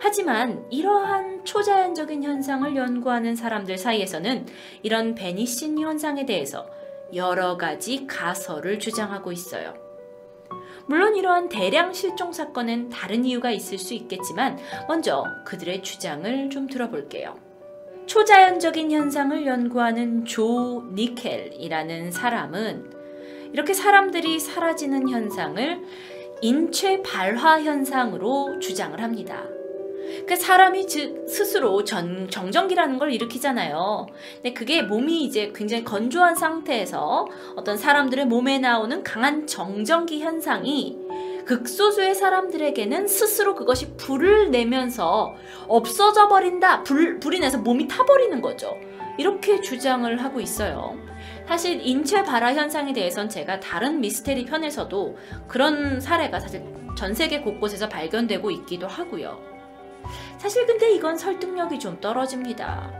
[0.00, 4.46] 하지만 이러한 초자연적인 현상을 연구하는 사람들 사이에서는
[4.82, 6.66] 이런 베니신 현상에 대해서
[7.14, 9.74] 여러 가지 가설을 주장하고 있어요.
[10.90, 17.36] 물론 이러한 대량 실종 사건엔 다른 이유가 있을 수 있겠지만 먼저 그들의 주장을 좀 들어볼게요.
[18.06, 22.90] 초자연적인 현상을 연구하는 조 니켈이라는 사람은
[23.52, 25.80] 이렇게 사람들이 사라지는 현상을
[26.42, 29.44] 인체 발화 현상으로 주장을 합니다.
[30.26, 34.06] 그 사람이 즉 스스로 전, 정전기라는 걸 일으키잖아요.
[34.36, 40.98] 근데 그게 몸이 이제 굉장히 건조한 상태에서 어떤 사람들의 몸에 나오는 강한 정전기 현상이
[41.46, 45.34] 극소수의 사람들에게는 스스로 그것이 불을 내면서
[45.66, 46.84] 없어져 버린다.
[46.84, 48.76] 불, 불이 내서 몸이 타버리는 거죠.
[49.18, 50.96] 이렇게 주장을 하고 있어요.
[51.46, 55.16] 사실 인체 발화 현상에 대해선 제가 다른 미스테리 편에서도
[55.48, 56.62] 그런 사례가 사실
[56.96, 59.49] 전 세계 곳곳에서 발견되고 있기도 하고요.
[60.40, 62.90] 사실 근데 이건 설득력이 좀 떨어집니다.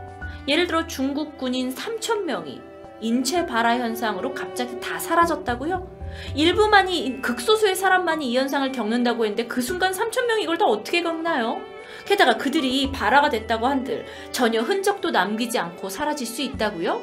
[0.47, 2.61] 예를 들어 중국 군인 3천명이
[3.01, 6.01] 인체 발화 현상으로 갑자기 다 사라졌다고요?
[6.35, 11.59] 일부만이 극소수의 사람만이 이 현상을 겪는다고 했는데 그 순간 3천명이 이걸 다 어떻게 겪나요?
[12.05, 17.01] 게다가 그들이 발화가 됐다고 한들 전혀 흔적도 남기지 않고 사라질 수 있다고요?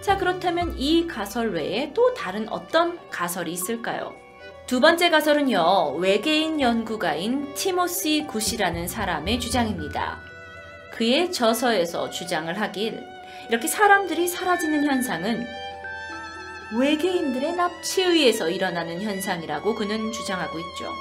[0.00, 4.14] 자 그렇다면 이 가설 외에 또 다른 어떤 가설이 있을까요?
[4.66, 10.18] 두 번째 가설은요, 외계인 연구가인 티모시 굿이라는 사람의 주장입니다.
[10.90, 13.00] 그의 저서에서 주장을 하길,
[13.48, 15.46] 이렇게 사람들이 사라지는 현상은
[16.76, 20.92] 외계인들의 납치에 의해서 일어나는 현상이라고 그는 주장하고 있죠.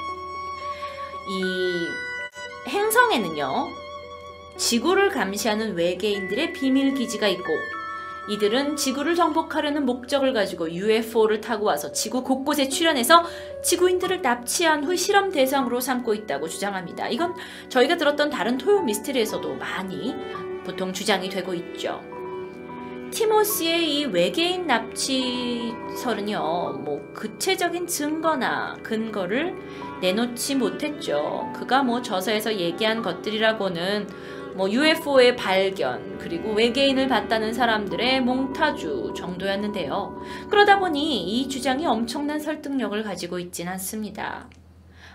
[1.27, 3.68] 이 행성에는요,
[4.58, 7.52] 지구를 감시하는 외계인들의 비밀 기지가 있고,
[8.30, 13.24] 이들은 지구를 정복하려는 목적을 가지고 UFO를 타고 와서 지구 곳곳에 출현해서
[13.64, 17.08] 지구인들을 납치한 후 실험 대상으로 삼고 있다고 주장합니다.
[17.10, 17.36] 이건
[17.70, 20.16] 저희가 들었던 다른 토요 미스테리에서도 많이
[20.64, 22.02] 보통 주장이 되고 있죠.
[23.12, 26.40] 티모시의 이 외계인 납치설은요,
[26.84, 29.56] 뭐, 구체적인 증거나 근거를
[30.02, 31.50] 내놓지 못했죠.
[31.56, 34.10] 그가 뭐 저서에서 얘기한 것들이라고는
[34.56, 40.22] 뭐 UFO의 발견, 그리고 외계인을 봤다는 사람들의 몽타주 정도였는데요.
[40.50, 44.50] 그러다 보니 이 주장이 엄청난 설득력을 가지고 있진 않습니다.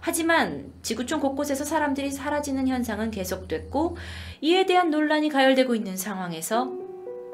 [0.03, 3.97] 하지만 지구촌 곳곳에서 사람들이 사라지는 현상은 계속됐고
[4.43, 6.71] 이에 대한 논란이 가열되고 있는 상황에서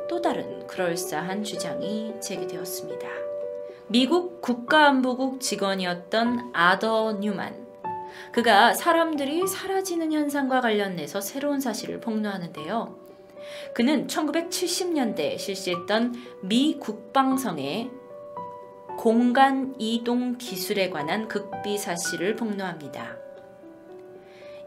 [0.09, 3.07] 또 다른 그럴싸한 주장이 제기되었습니다.
[3.89, 7.66] 미국 국가안보국 직원이었던 아더 뉴만
[8.33, 13.07] 그가 사람들이 사라지는 현상과 관련해서 새로운 사실을 폭로하는데요.
[13.75, 17.91] 그는 1970년대 실시했던 미 국방성의
[18.99, 23.17] 공간 이동 기술에 관한 극비 사실을 폭로합니다.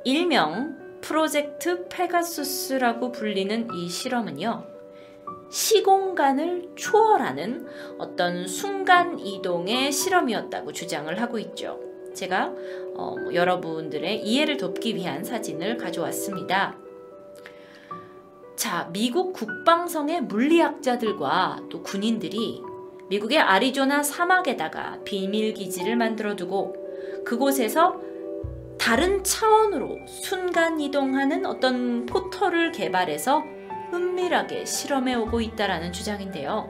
[0.06, 4.66] 일명 프로젝트 페가수스라고 불리는 이 실험은요.
[5.52, 11.80] 시공간을 초월하는 어떤 순간 이동의 실험이었다고 주장을 하고 있죠.
[12.14, 12.54] 제가
[13.00, 16.76] 어, 뭐 여러분들의 이해를 돕기 위한 사진을 가져왔습니다.
[18.58, 22.62] 자, 미국 국방성의 물리학자들과 또 군인들이
[23.08, 26.76] 미국의 아리조나 사막에다가 비밀 기지를 만들어 두고
[27.24, 28.02] 그곳에서
[28.78, 33.44] 다른 차원으로 순간 이동하는 어떤 포털을 개발해서
[33.94, 36.70] 은밀하게 실험해 오고 있다라는 주장인데요.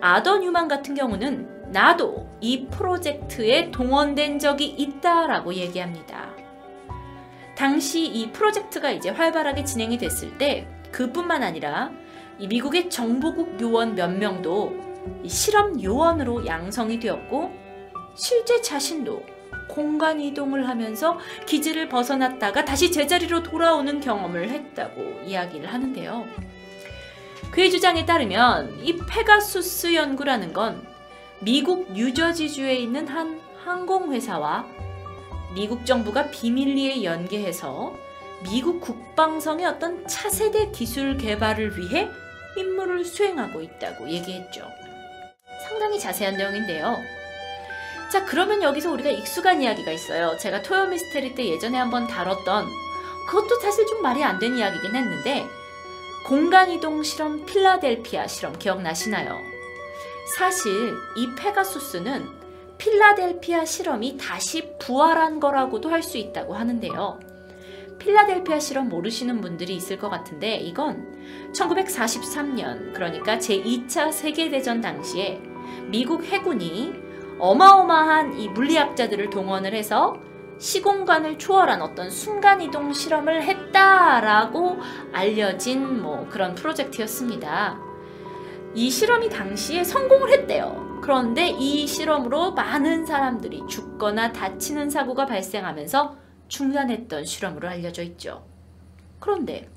[0.00, 6.30] 아더 뉴만 같은 경우는 나도 이 프로젝트에 동원된 적이 있다라고 얘기합니다.
[7.56, 11.90] 당시 이 프로젝트가 이제 활발하게 진행이 됐을 때 그뿐만 아니라
[12.38, 14.72] 이 미국의 정보국 요원 몇 명도
[15.26, 17.50] 실험 요원으로 양성이 되었고
[18.14, 19.24] 실제 자신도
[19.68, 26.24] 공간 이동을 하면서 기지를 벗어났다가 다시 제자리로 돌아오는 경험을 했다고 이야기를 하는데요.
[27.50, 30.93] 그의 주장에 따르면 이 페가수스 연구라는 건
[31.44, 34.64] 미국 뉴저지주에 있는 한 항공회사와
[35.54, 37.94] 미국 정부가 비밀리에 연계해서
[38.42, 42.08] 미국 국방성의 어떤 차세대 기술 개발을 위해
[42.56, 44.66] 임무를 수행하고 있다고 얘기했죠.
[45.68, 46.96] 상당히 자세한 내용인데요.
[48.10, 50.38] 자, 그러면 여기서 우리가 익숙한 이야기가 있어요.
[50.38, 52.66] 제가 토요 미스테리 때 예전에 한번 다뤘던
[53.28, 55.44] 그것도 사실 좀 말이 안 되는 이야기긴 했는데
[56.26, 59.53] 공간이동 실험 필라델피아 실험 기억나시나요?
[60.26, 62.26] 사실 이 페가수스는
[62.78, 67.20] 필라델피아 실험이 다시 부활한 거라고도 할 수 있다고 하는데요.
[67.98, 75.40] 필라델피아 실험 모르시는 분들이 있을 것 같은데 이건 1943년 그러니까 제2차 세계대전 당시에
[75.86, 76.94] 미국 해군이
[77.38, 80.16] 어마어마한 이 물리학자들을 동원을 해서
[80.58, 84.78] 시공간을 초월한 어떤 순간이동 실험을 했다라고
[85.12, 87.93] 알려진 뭐 그런 프로젝트였습니다.
[88.74, 90.98] 이 실험이 당시에 성공을 했대요.
[91.02, 96.16] 그런데 이 실험으로 많은 사람들이 죽거나 다치는 사고가 발생하면서
[96.48, 98.44] 중단했던 실험으로 알려져 있죠.
[99.20, 99.68] 그런데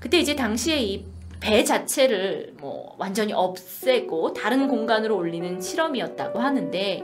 [0.00, 7.02] 그때 이제 당시에 이 배 자체를 뭐 완전히 없애고 다른 공간으로 올리는 실험이었다고 하는데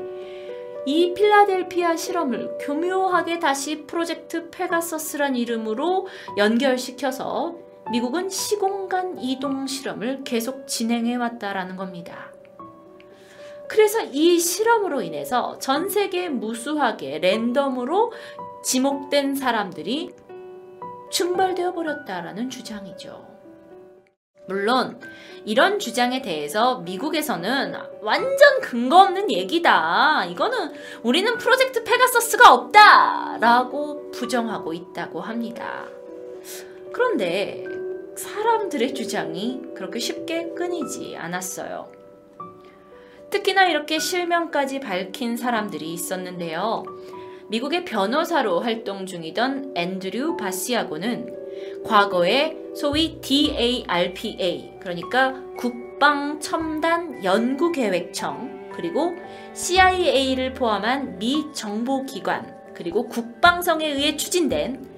[0.87, 6.07] 이 필라델피아 실험을 교묘하게 다시 프로젝트 페가서스란 이름으로
[6.37, 7.57] 연결시켜서
[7.91, 12.33] 미국은 시공간 이동 실험을 계속 진행해 왔다라는 겁니다.
[13.69, 18.13] 그래서 이 실험으로 인해서 전 세계 무수하게 랜덤으로
[18.63, 20.11] 지목된 사람들이
[21.11, 23.35] 증발되어 버렸다라는 주장이죠.
[24.47, 25.01] 물론
[25.45, 30.27] 이런 주장에 대해서 미국에서는 완전 근거 없는 얘기다.
[30.27, 30.73] 이거는
[31.03, 35.87] 우리는 프로젝트 페가서스가 없다라고 부정하고 있다고 합니다.
[36.95, 37.65] 그런데
[38.17, 41.91] 사람들의 주장이 그렇게 쉽게 끊이지 않았어요.
[43.31, 46.85] 특히나 이렇게 실명까지 밝힌 사람들이 있었는데요.
[47.49, 59.17] 미국의 변호사로 활동 중이던 앤드류 바시아고는 과거에 소위 DARPA 그러니까 국방 첨단 연구 계획청 그리고
[59.53, 64.94] CIA를 포함한 미 정보기관 그리고 국방성에 의해 추진된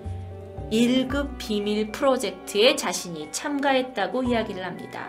[0.70, 5.08] 1급 비밀 프로젝트에 자신이 참가했다고 이야기를 합니다.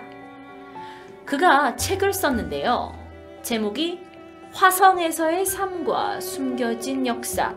[1.25, 2.97] 그가 책을 썼는데요.
[3.41, 3.99] 제목이
[4.53, 7.55] 화성에서의 삶과 숨겨진 역사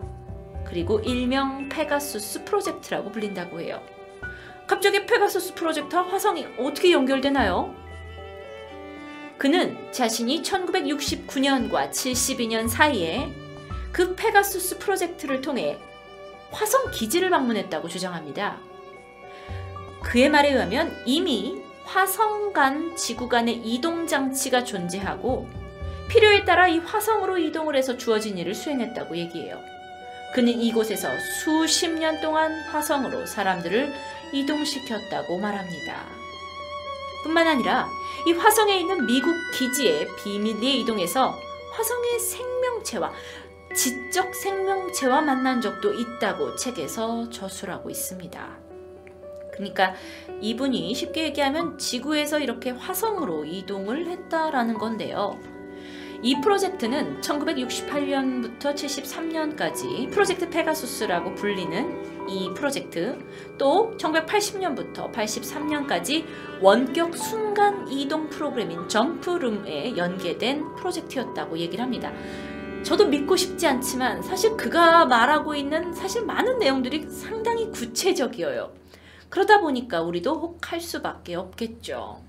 [0.64, 3.82] 그리고 일명 페가수스 프로젝트라고 불린다고 해요.
[4.66, 7.74] 갑자기 페가수스 프로젝트와 화성이 어떻게 연결되나요?
[9.36, 13.32] 그는 자신이 1969년과 72년 사이에
[13.92, 15.78] 그 페가수스 프로젝트를 통해
[16.52, 18.58] 화성 기지를 방문했다고 주장합니다.
[20.02, 25.48] 그의 말에 의하면 이미 화성 간 지구 간의 이동 장치가 존재하고
[26.08, 29.58] 필요에 따라 이 화성으로 이동을 해서 주어진 일을 수행했다고 얘기해요.
[30.34, 31.08] 그는 이곳에서
[31.42, 33.92] 수십 년 동안 화성으로 사람들을
[34.32, 36.06] 이동시켰다고 말합니다.
[37.22, 37.88] 뿐만 아니라
[38.26, 41.36] 이 화성에 있는 미국 기지에 비밀리에 이동해서
[41.72, 43.12] 화성의 생명체와
[43.74, 48.58] 지적 생명체와 만난 적도 있다고 책에서 저술하고 있습니다.
[49.52, 49.94] 그러니까
[50.40, 55.38] 이분이 쉽게 얘기하면 지구에서 이렇게 화성으로 이동을 했다라는 건데요.
[56.22, 63.18] 이 프로젝트는 1968년부터 73년까지 프로젝트 페가수스라고 불리는 이 프로젝트
[63.56, 66.26] 또 1980년부터 83년까지
[66.60, 72.12] 원격 순간 이동 프로그램인 점프룸에 연계된 프로젝트였다고 얘기를 합니다.
[72.82, 78.72] 저도 믿고 싶지 않지만 사실 그가 말하고 있는 사실 많은 내용들이 상당히 구체적이어요.
[79.28, 82.20] 그러다 보니까 우리도 혹할 수밖에 없겠죠.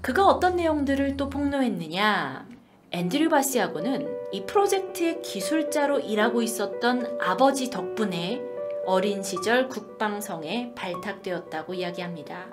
[0.00, 2.46] 그가 어떤 내용들을 또 폭로했느냐?
[2.90, 8.42] 앤드류 바시하고는 이 프로젝트의 기술자로 일하고 있었던 아버지 덕분에
[8.86, 12.50] 어린 시절 국방성에 발탁되었다고 이야기합니다.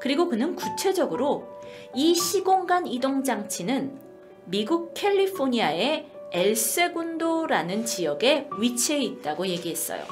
[0.00, 1.48] 그리고 그는 구체적으로
[1.94, 4.05] 이 시공간 이동 장치는
[4.48, 10.04] 미국 캘리포니아의 엘세군도라는 지역에 위치해 있다고 얘기했어요.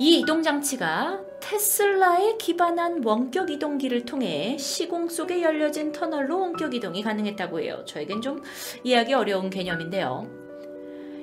[0.00, 7.60] 이 이동 장치가 테슬라에 기반한 원격 이동기를 통해 시공 속에 열려진 터널로 원격 이동이 가능했다고
[7.60, 7.84] 해요.
[7.86, 8.42] 저에겐 좀
[8.82, 10.26] 이해하기 어려운 개념인데요.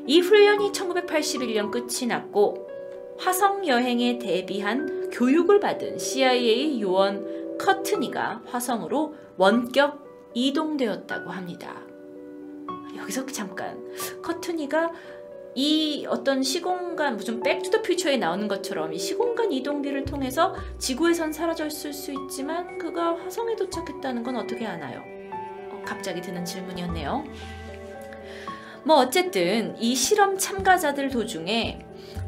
[0.08, 2.70] 이 훈련이 1981년 끝이 났고
[3.18, 11.83] 화성 여행에 대비한 교육을 받은 CIA 요원 커트니가 화성으로 원격 이동되었다고 합니다.
[12.98, 13.78] 여기서 잠깐
[14.22, 14.92] 커트니가
[15.56, 22.12] 이 어떤 시공간 무슨 백투더 퓨처에 나오는 것처럼 이 시공간 이동기를 통해서 지구에선 사라졌을 수
[22.12, 25.04] 있지만 그가 화성에 도착했다는 건 어떻게 아나요?
[25.72, 27.24] 어, 갑자기 드는 질문이었네요.
[28.84, 31.86] 뭐 어쨌든 이 실험 참가자들 도중에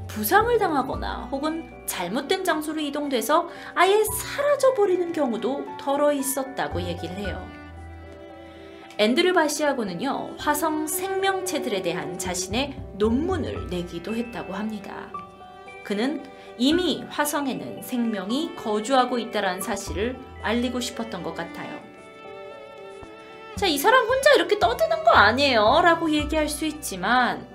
[0.08, 7.55] 부상을 당하거나 혹은 잘못된 장소로 이동돼서 아예 사라져 버리는 경우도 덜어 있었다고 얘기를 해요.
[8.98, 15.12] 앤드류 바시아고는요, 화성 생명체들에 대한 자신의 논문을 내기도 했다고 합니다.
[15.84, 16.24] 그는
[16.58, 21.78] 이미 화성에는 생명이 거주하고 있다는 사실을 알리고 싶었던 것 같아요.
[23.58, 25.82] 자, 이 사람 혼자 이렇게 떠드는 거 아니에요?
[25.84, 27.46] 라고 얘기할 수 있지만,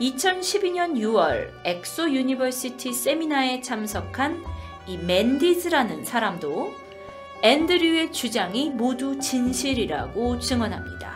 [0.00, 4.44] 2012년 6월 엑소 유니버시티 세미나에 참석한
[4.86, 6.72] 이 맨디즈라는 사람도
[7.42, 11.14] 앤드류의 주장이 모두 진실이라고 증언합니다.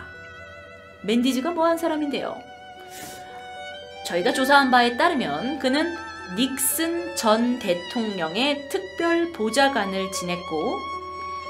[1.03, 2.41] 맨디즈가 뭐한 사람인데요?
[4.07, 5.95] 저희가 조사한 바에 따르면 그는
[6.37, 10.79] 닉슨 전 대통령의 특별 보좌관을 지냈고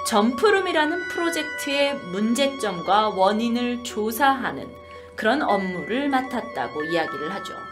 [0.09, 4.69] 점프룸이라는 프로젝트의 문제점과 원인을 조사하는
[5.15, 7.64] 그런 업무를 맡았다고 이야기를 하죠.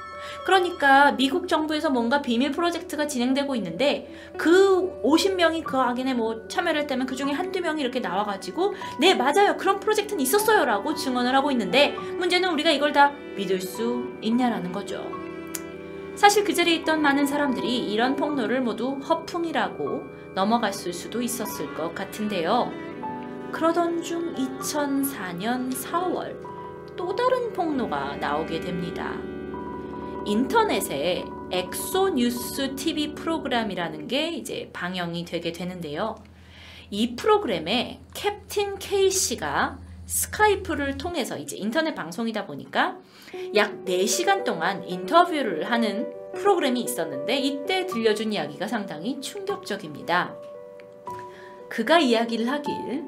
[0.45, 7.07] 그러니까 미국 정부에서 뭔가 비밀 프로젝트가 진행되고 있는데 그 50명이 그 확인에 뭐 참여를 했다면
[7.07, 11.91] 그 중에 한두 명이 이렇게 나와가지고 네 맞아요 그런 프로젝트는 있었어요 라고 증언을 하고 있는데
[12.19, 15.23] 문제는 우리가 이걸 다 믿을 수 있냐라는 거죠.
[16.15, 20.05] 사실 그 자리에 있던 많은 사람들이 이런 폭로를 모두 허풍이라고
[20.35, 22.71] 넘어갔을 수도 있었을 것 같은데요.
[23.51, 26.37] 그러던 중 2004년 4월
[26.97, 29.15] 또 다른 폭로가 나오게 됩니다.
[30.25, 36.15] 인터넷에 엑소 뉴스 TV 프로그램이라는 게 이제 방영이 되게 되는데요.
[36.91, 42.99] 이 프로그램에 캡틴 K 씨가 스카이프를 통해서 이제 인터넷 방송이다 보니까
[43.55, 50.35] 약 4시간 동안 인터뷰를 하는 프로그램이 있었는데 이때 들려준 이야기가 상당히 충격적입니다.
[51.69, 53.05] 그가 이야기를 하길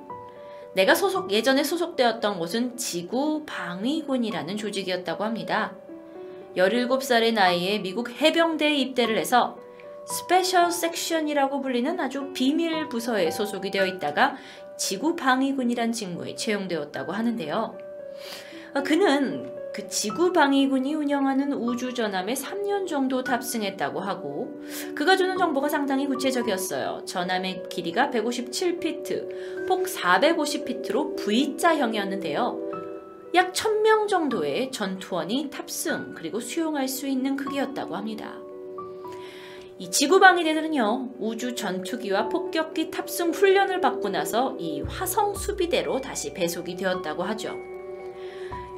[0.75, 5.77] 내가 소속 예전에 소속되었던 곳은 지구 방위군이라는 조직이었다고 합니다.
[6.57, 9.57] 17살의 나이에 미국 해병대에 입대를 해서
[10.07, 14.37] special section이라고 불리는 아주 비밀 부서에 소속이 되어 있다가
[14.77, 17.79] 지구 방위군이란 직무에 채용되었다고 하는데요.
[18.75, 24.61] 아, 그는 그 지구 방위군이 운영하는 우주 전함에 3년 정도 탑승했다고 하고
[24.95, 27.05] 그가 주는 정보가 상당히 구체적이었어요.
[27.05, 32.84] 전함의 길이가 157피트, 폭 450피트로 V자형이었는데요.
[33.35, 38.39] 약 1000명 정도의 전투원이 탑승 그리고 수용할 수 있는 크기였다고 합니다.
[39.77, 47.25] 이 지구방위대들은요 우주 전투기와 폭격기 탑승 훈련을 받고 나서 이 화성 수비대로 다시 배속이 되었다고
[47.25, 47.57] 하죠.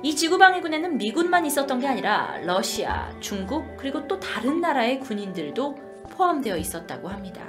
[0.03, 5.75] 이 지구방위군에는 미군만 있었던 게 아니라 러시아, 중국 그리고 또 다른 나라의 군인들도
[6.13, 7.43] 포함되어 있었다고 합니다.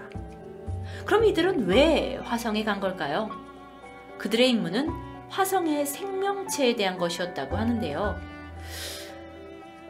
[1.06, 3.30] 그럼 이들은 왜 화성에 간 걸까요?
[4.18, 4.90] 그들의 임무는
[5.30, 8.19] 화성의 생명체에 대한 것이었다고 하는데요.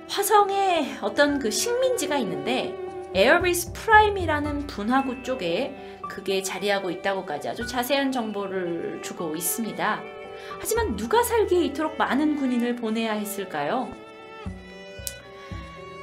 [0.10, 2.76] 화성에 어떤 그 식민지가 있는데
[3.14, 10.02] 에어비스 프라임이라는 분화구 쪽에 그게 자리하고 있다고까지 아주 자세한 정보를 주고 있습니다.
[10.60, 13.90] 하지만 누가 살기에 이토록 많은 군인을 보내야 했을까요?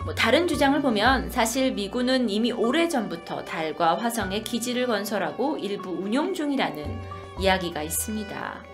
[0.04, 7.00] 뭐 다른 주장을 보면 사실 미군은 이미 오래전부터 달과 화성에 기지를 건설하고 일부 운용 중이라는
[7.40, 8.74] 이야기가 있습니다.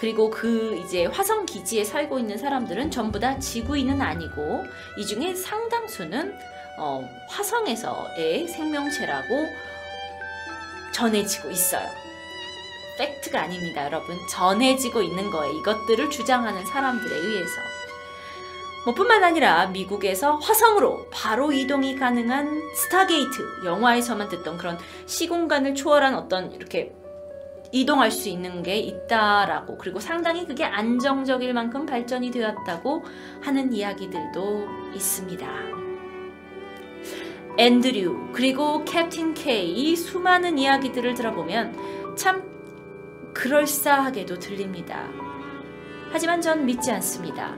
[0.00, 4.64] 그리고 그 이제 화성 기지에 살고 있는 사람들은 전부 다 지구인은 아니고
[4.96, 6.34] 이 중에 상당수는
[6.78, 9.46] 어, 화성에서의 생명체라고
[10.92, 11.86] 전해지고 있어요.
[12.96, 14.16] 팩트가 아닙니다, 여러분.
[14.30, 15.52] 전해지고 있는 거예요.
[15.58, 17.60] 이것들을 주장하는 사람들에 의해서.
[18.86, 26.52] 뭐 뿐만 아니라 미국에서 화성으로 바로 이동이 가능한 스타게이트 영화에서만 듣던 그런 시공간을 초월한 어떤
[26.52, 26.90] 이렇게
[27.72, 33.04] 이동할 수 있는 게 있다라고 그리고 상당히 그게 안정적일 만큼 발전이 되었다고
[33.40, 35.46] 하는 이야기들도 있습니다.
[37.58, 42.42] 앤드류 그리고 캡틴 K 이 수많은 이야기들을 들어보면 참
[43.34, 45.08] 그럴싸하게도 들립니다.
[46.12, 47.56] 하지만 전 믿지 않습니다.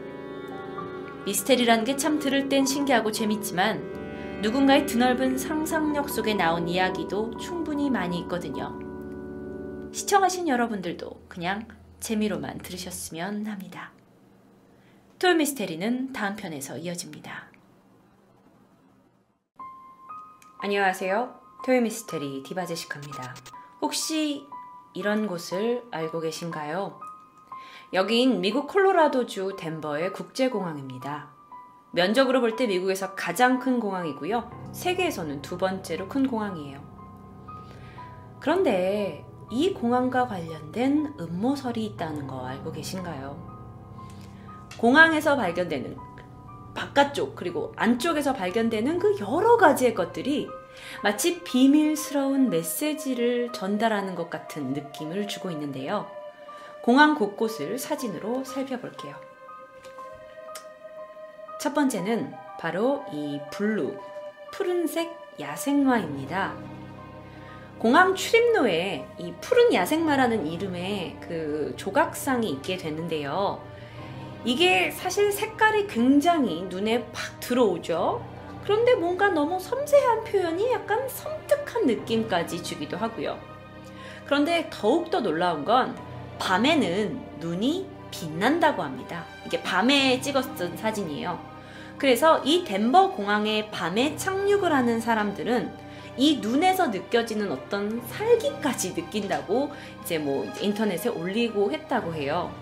[1.24, 8.18] 미스테리라는 게 참 들을 땐 신기하고 재밌지만 누군가의 드넓은 상상력 속에 나온 이야기도 충분히 많이
[8.20, 8.81] 있거든요.
[9.92, 11.68] 시청하신 여러분들도 그냥
[12.00, 13.92] 재미로만 들으셨으면 합니다.
[15.18, 17.50] 톨미스테리는 다음 편에서 이어집니다.
[20.60, 21.40] 안녕하세요.
[21.64, 23.34] 토요미스테리 디바제시카입니다.
[23.82, 24.46] 혹시
[24.94, 26.98] 이런 곳을 알고 계신가요?
[27.92, 31.30] 여긴 미국 콜로라도주 덴버의 국제공항입니다.
[31.92, 34.70] 면적으로 볼 때 미국에서 가장 큰 공항이고요.
[34.72, 36.80] 세계에서는 두 번째로 큰 공항이에요.
[38.40, 43.36] 그런데 이 공항과 관련된 음모설이 있다는 거 알고 계신가요?
[44.78, 45.94] 공항에서 발견되는
[46.74, 50.48] 바깥쪽 그리고 안쪽에서 발견되는 그 여러 가지의 것들이
[51.02, 56.06] 마치 비밀스러운 메시지를 전달하는 것 같은 느낌을 주고 있는데요.
[56.82, 59.14] 공항 곳곳을 사진으로 살펴볼게요.
[61.60, 63.98] 첫 번째는 바로 이 blue,
[64.50, 66.71] 푸른색 야생마입니다.
[67.82, 73.60] 공항 출입로에 이 푸른 야생마라는 이름의 그 조각상이 있게 되는데요.
[74.44, 78.24] 이게 사실 색깔이 굉장히 눈에 팍 들어오죠.
[78.62, 83.36] 그런데 뭔가 너무 섬세한 표현이 약간 섬뜩한 느낌까지 주기도 하고요.
[84.26, 85.96] 그런데 더욱더 놀라운 건
[86.38, 89.24] 밤에는 눈이 빛난다고 합니다.
[89.44, 91.36] 이게 밤에 찍었던 사진이에요.
[91.98, 95.81] 그래서 이 덴버 공항에 밤에 착륙을 하는 사람들은
[96.16, 99.70] 이 눈에서 느껴지는 어떤 살기까지 느낀다고
[100.02, 102.52] 이제 뭐 인터넷에 올리고 했다고 해요.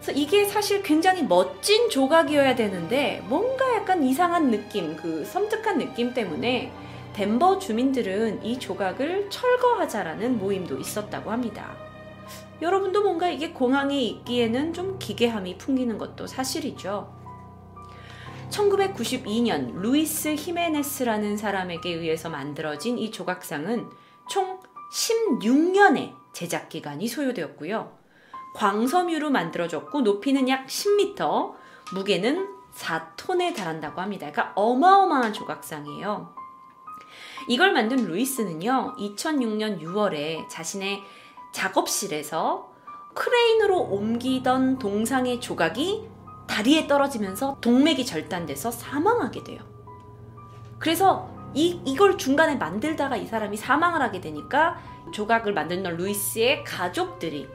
[0.00, 6.72] 그래서 이게 사실 굉장히 멋진 조각이어야 되는데 뭔가 약간 이상한 느낌, 그 섬뜩한 느낌 때문에
[7.12, 11.76] 덴버 주민들은 이 조각을 철거하자라는 모임도 있었다고 합니다.
[12.62, 17.19] 여러분도 뭔가 이게 공항에 있기에는 좀 기괴함이 풍기는 것도 사실이죠.
[18.50, 23.88] 1992년 루이스 히메네스라는 사람에게 의해서 만들어진 이 조각상은
[24.28, 24.60] 총
[24.92, 27.96] 16년의 제작 기간이 소요되었고요.
[28.54, 31.54] 광섬유로 만들어졌고 높이는 약 10m,
[31.94, 34.30] 무게는 4톤에 달한다고 합니다.
[34.30, 36.34] 그러니까 어마어마한 조각상이에요.
[37.48, 41.02] 이걸 만든 루이스는요, 2006년 6월에 자신의
[41.52, 42.70] 작업실에서
[43.14, 46.08] 크레인으로 옮기던 동상의 조각이
[46.50, 49.60] 다리에 떨어지면서 동맥이 절단돼서 사망하게 돼요.
[50.78, 54.78] 그래서 이, 이걸 중간에 만들다가 이 사람이 사망을 하게 되니까
[55.12, 57.48] 조각을 만드는 루이스의 가족들이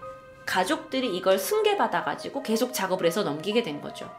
[0.45, 4.09] 가족들이 이걸 승계받아가지고 계속 작업을 해서 넘기게 된 거죠.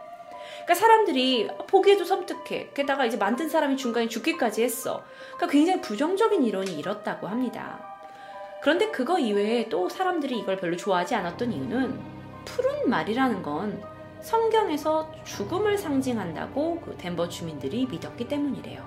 [0.64, 2.70] 그러니까 사람들이 보기에도 섬뜩해.
[2.74, 5.04] 게다가 이제 만든 사람이 중간에 죽기까지 했어.
[5.36, 7.78] 그러니까 굉장히 부정적인 이론이 일었다고 합니다.
[8.60, 12.00] 그런데 그거 이외에 또 사람들이 이걸 별로 좋아하지 않았던 이유는
[12.44, 13.95] 푸른 말이라는 건
[14.26, 18.84] 성경에서 죽음을 상징한다고 그 덴버 주민들이 믿었기 때문이래요.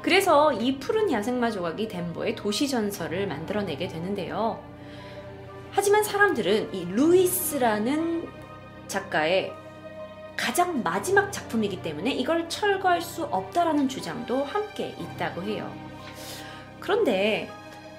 [0.00, 4.64] 그래서 이 푸른 야생마 조각이 덴버의 도시 전설을 만들어내게 되는데요.
[5.72, 8.28] 하지만 사람들은 이 루이스라는
[8.88, 9.52] 작가의
[10.38, 15.70] 가장 마지막 작품이기 때문에 이걸 철거할 수 없다라는 주장도 함께 있다고 해요.
[16.80, 17.50] 그런데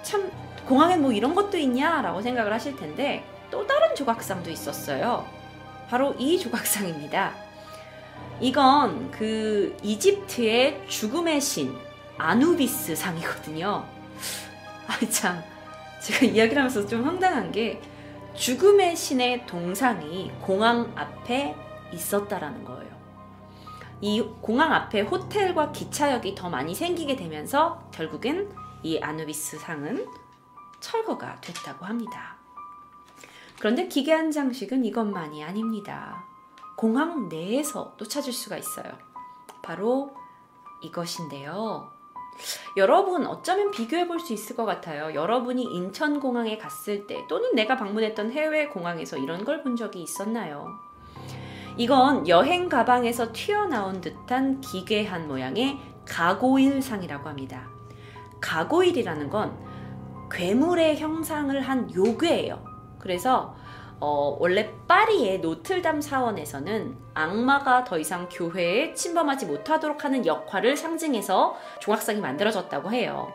[0.01, 0.31] 참
[0.67, 5.42] 공항엔 뭐 이런 것도 있냐라고 생각을 하실 텐데 또 다른 조각상도 있었어요.
[5.89, 7.33] 바로 이 조각상입니다.
[8.39, 11.75] 이건 그 이집트의 죽음의 신
[12.17, 13.85] 아누비스 상이거든요.
[14.87, 15.41] 아, 참.
[16.01, 17.81] 제가 이야기를 하면서 좀 황당한 게
[18.35, 21.55] 죽음의 신의 동상이 공항 앞에
[21.93, 22.91] 있었다라는 거예요.
[24.01, 28.53] 이 공항 앞에 호텔과 기차역이 더 많이 생기게 되면서 결국엔
[28.83, 30.05] 이 아누비스 상은
[30.81, 32.42] 철거가 됐다고 합니다.
[33.63, 36.25] 그런데 기괴한 장식은 이것만이 아닙니다.
[36.75, 38.91] 공항 내에서 또 찾을 수가 있어요.
[39.63, 40.11] 바로
[40.81, 41.89] 이것인데요.
[42.75, 45.13] 여러분 어쩌면 비교해 볼 수 있을 것 같아요.
[45.13, 50.67] 여러분이 인천공항에 갔을 때 또는 내가 방문했던 해외 공항에서 이런 걸 본 적이 있었나요?
[51.77, 57.69] 이건 여행 가방에서 튀어나온 듯한 기괴한 모양의 가고일상이라고 합니다.
[58.41, 59.57] 가고일이라는 건
[60.29, 62.72] 괴물의 형상을 한 요괴예요.
[63.03, 63.53] 그래서
[63.99, 72.21] 어, 원래 파리의 노틀담 사원에서는 악마가 더 이상 교회에 침범하지 못하도록 하는 역할을 상징해서 조각상이
[72.21, 73.33] 만들어졌다고 해요.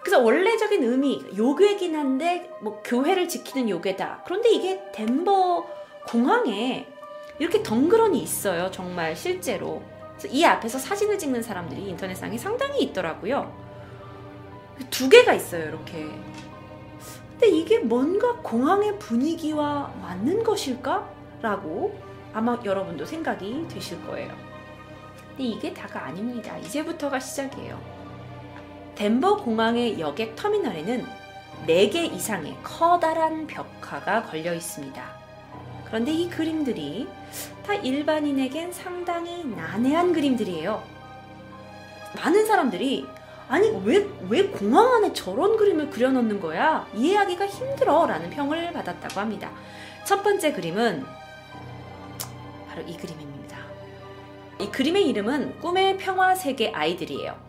[0.00, 4.22] 그래서 원래적인 의미, 요괴긴 한데 뭐 교회를 지키는 요괴다.
[4.26, 5.66] 그런데 이게 덴버
[6.06, 6.86] 공항에
[7.38, 8.70] 이렇게 덩그러니 있어요.
[8.70, 9.82] 정말 실제로.
[10.28, 13.50] 이 앞에서 사진을 찍는 사람들이 인터넷상에 상당히 있더라고요.
[14.90, 15.68] 두 개가 있어요.
[15.68, 16.06] 이렇게.
[17.38, 21.06] 근데 이게 뭔가 공항의 분위기와 맞는 것일까?
[21.42, 21.94] 라고
[22.32, 24.32] 아마 여러분도 생각이 되실 거예요.
[25.28, 26.56] 근데 이게 다가 아닙니다.
[26.56, 27.78] 이제부터가 시작이에요.
[28.94, 31.04] 덴버 공항의 여객 터미널에는
[31.66, 35.02] 4개 이상의 커다란 벽화가 걸려 있습니다.
[35.84, 37.06] 그런데 이 그림들이
[37.66, 40.82] 다 일반인에겐 상당히 난해한 그림들이에요.
[42.16, 43.06] 많은 사람들이
[43.48, 46.86] 아니 왜, 왜 공항 안에 저런 그림을 그려놓는 거야?
[46.94, 49.50] 이해하기가 힘들어 라는 평을 받았다고 합니다.
[50.04, 51.04] 첫 번째 그림은
[52.68, 53.56] 바로 이 그림입니다.
[54.60, 57.46] 이 그림의 이름은 꿈의 평화 세계 아이들이에요.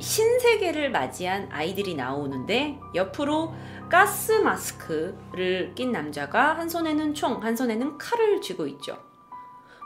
[0.00, 3.52] 신세계를 맞이한 아이들이 나오는데 옆으로
[3.90, 8.98] 가스 마스크를 낀 남자가 한 손에는 총, 한 손에는 칼을 쥐고 있죠.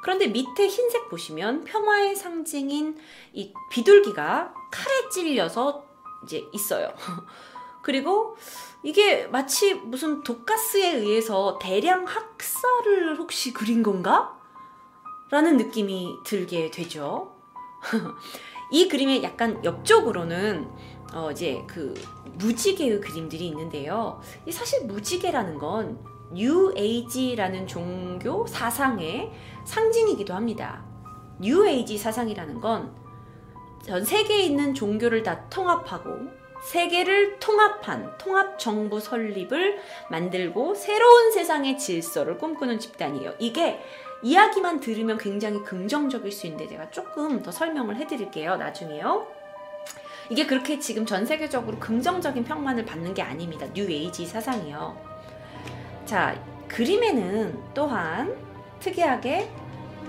[0.03, 2.97] 그런데 밑에 흰색 보시면 평화의 상징인
[3.33, 5.85] 이 비둘기가 칼에 찔려서
[6.25, 6.93] 이제 있어요.
[7.83, 8.37] 그리고
[8.83, 14.37] 이게 마치 무슨 독가스에 의해서 대량 학살을 혹시 그린 건가?
[15.31, 17.33] 라는 느낌이 들게 되죠.
[18.71, 20.69] 이 그림의 약간 옆쪽으로는
[21.13, 21.95] 어 이제 그
[22.35, 24.21] 무지개의 그림들이 있는데요.
[24.45, 25.99] 이 사실 무지개라는 건
[26.77, 29.33] Age라는 종교 사상의
[29.65, 30.85] 상징이기도 합니다.
[31.43, 33.06] Age 사상이라는 건
[33.87, 36.19] 전 세계에 있는 종교를 다 통합하고
[36.65, 39.79] 세계를 통합한 통합 정부 설립을
[40.11, 43.35] 만들고 새로운 세상의 질서를 꿈꾸는 집단이에요.
[43.39, 43.81] 이게
[44.23, 48.57] 이야기만 들으면 굉장히 긍정적일 수 있는데 제가 조금 더 설명을 해드릴게요.
[48.57, 49.29] 나중에요.
[50.31, 53.67] 이게 그렇게 지금 전 세계적으로 긍정적인 평만을 받는 게 아닙니다.
[53.73, 54.97] New Age 사상이요.
[56.07, 58.37] 자, 그림에는 또한
[58.81, 59.49] 특이하게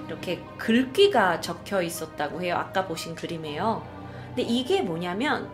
[0.08, 2.56] 이렇게 글귀가 적혀 있었다고 해요.
[2.58, 3.86] 아까 보신 그림에요.
[4.30, 5.50] 근데 이게 뭐냐면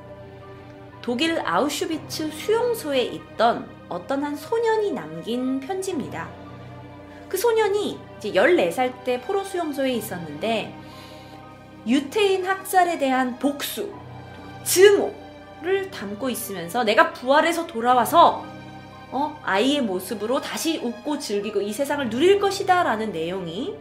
[1.02, 6.30] 독일 아우슈비츠 수용소에 있던 어떤 한 소년이 남긴 편지입니다.
[7.28, 10.74] 그 소년이 이제 14살 때 포로 수용소에 있었는데
[11.86, 13.92] 유태인 학살에 대한 복수,
[14.64, 18.46] 증오를 담고 있으면서 내가 부활해서 돌아와서
[19.12, 23.76] 어, 아이의 모습으로 다시 웃고 즐기고 이 세상을 누릴 것이다 라는 내용이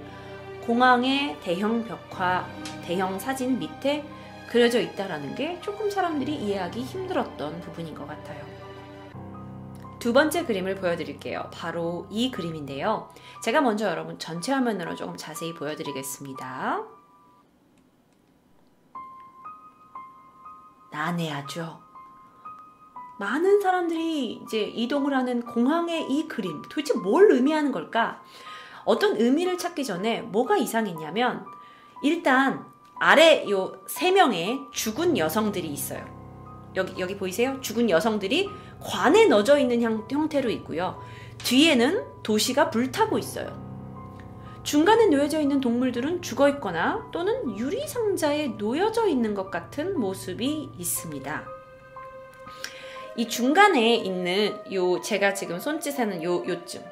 [0.67, 2.47] 공항의 대형 벽화,
[2.85, 4.05] 대형 사진 밑에
[4.49, 8.45] 그려져 있다라는 게 조금 사람들이 이해하기 힘들었던 부분인 것 같아요.
[9.99, 11.49] 두 번째 그림을 보여드릴게요.
[11.53, 13.09] 바로 이 그림인데요.
[13.43, 16.83] 제가 먼저 여러분 전체 화면으로 조금 자세히 보여드리겠습니다.
[20.91, 21.81] 난해하죠.
[23.19, 28.21] 많은 사람들이 이제 이동을 하는 공항의 이 그림 도대체 뭘 의미하는 걸까?
[28.85, 31.45] 어떤 의미를 찾기 전에 뭐가 이상했냐면
[32.03, 32.65] 일단
[32.99, 36.05] 아래 요 세 명의 죽은 여성들이 있어요.
[36.75, 37.61] 여기 여기 보이세요?
[37.61, 38.49] 죽은 여성들이
[38.81, 41.01] 관에 넣어져 있는 형, 형태로 있고요.
[41.39, 43.61] 뒤에는 도시가 불타고 있어요.
[44.63, 51.45] 중간에 놓여져 있는 동물들은 죽어 있거나 또는 유리 상자에 놓여져 있는 것 같은 모습이 있습니다.
[53.17, 56.83] 이 중간에 있는 요 제가 지금 손짓하는 요 요쯤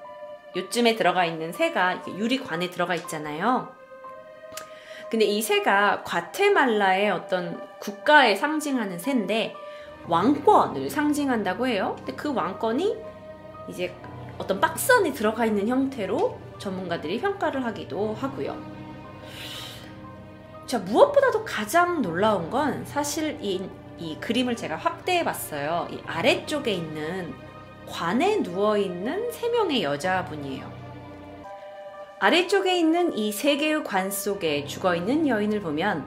[0.57, 3.69] 요쯤에 들어가 있는 새가 유리관에 들어가 있잖아요.
[5.11, 9.55] 근데 이 새가 과테말라의 어떤 국가에 상징하는 새인데
[10.07, 11.95] 왕권을 상징한다고 해요.
[11.99, 12.97] 근데 그 왕권이
[13.69, 13.95] 이제
[14.39, 18.57] 어떤 박스 안에 들어가 있는 형태로 전문가들이 평가를 하기도 하고요.
[20.67, 25.89] 자, 무엇보다도 가장 놀라운 건 사실 이, 이 그림을 제가 확대해 봤어요.
[25.91, 27.35] 이 아래쪽에 있는
[27.91, 30.71] 관에 누워 있는 세 명의 여자분이에요.
[32.19, 36.05] 아래쪽에 있는 이 세 개의 관 속에 죽어 있는 여인을 보면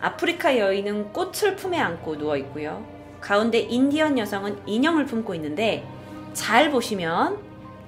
[0.00, 2.84] 아프리카 여인은 꽃을 품에 안고 누워 있고요.
[3.20, 5.86] 가운데 인디언 여성은 인형을 품고 있는데
[6.34, 7.38] 잘 보시면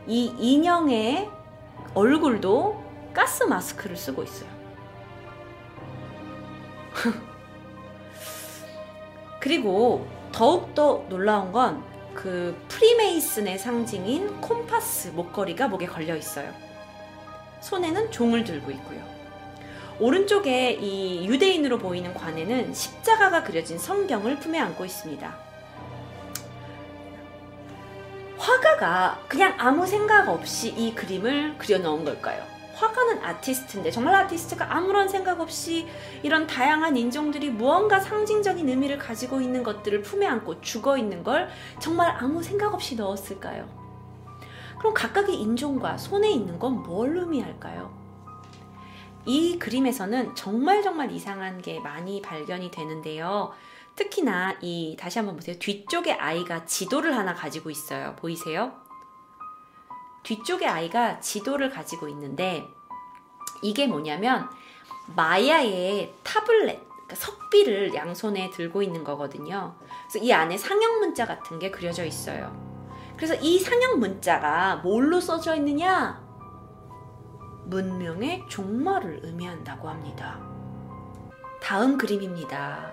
[0.06, 1.28] 이 인형의
[1.94, 4.48] 얼굴도 가스 마스크를 쓰고 있어요.
[9.40, 11.82] 그리고 더욱더 놀라운 건
[12.22, 16.52] 그 프리메이슨의 상징인 콤파스 목걸이가 목에 걸려 있어요.
[17.62, 19.02] 손에는 종을 들고 있고요.
[19.98, 25.34] 오른쪽에 이 유대인으로 보이는 관에는 십자가가 그려진 성경을 품에 안고 있습니다.
[28.36, 32.49] 화가가 그냥 아무 생각 없이 이 그림을 그려 넣은 걸까요?
[32.80, 35.86] 화가는 아티스트인데 정말 아티스트가 아무런 생각 없이
[36.22, 42.16] 이런 다양한 인종들이 무언가 상징적인 의미를 가지고 있는 것들을 품에 안고 죽어 있는 걸 정말
[42.18, 43.68] 아무 생각 없이 넣었을까요?
[44.78, 48.00] 그럼 각각의 인종과 손에 있는 건 뭘 의미할까요?
[49.26, 53.52] 이 그림에서는 정말 정말 이상한 게 많이 발견이 되는데요.
[53.94, 55.56] 특히나 이 다시 한번 보세요.
[55.58, 58.16] 뒤쪽에 아이가 지도를 하나 가지고 있어요.
[58.16, 58.79] 보이세요?
[60.22, 62.68] 뒤쪽에 아이가 지도를 가지고 있는데
[63.62, 64.48] 이게 뭐냐면
[65.16, 69.74] 마야의 타블렛, 그러니까 석비를 양손에 들고 있는 거거든요.
[70.08, 72.54] 그래서 이 안에 상형 문자 같은 게 그려져 있어요.
[73.16, 76.22] 그래서 이 상형 문자가 뭘로 써져 있느냐?
[77.66, 80.40] 문명의 종말을 의미한다고 합니다.
[81.62, 82.89] 다음 그림입니다.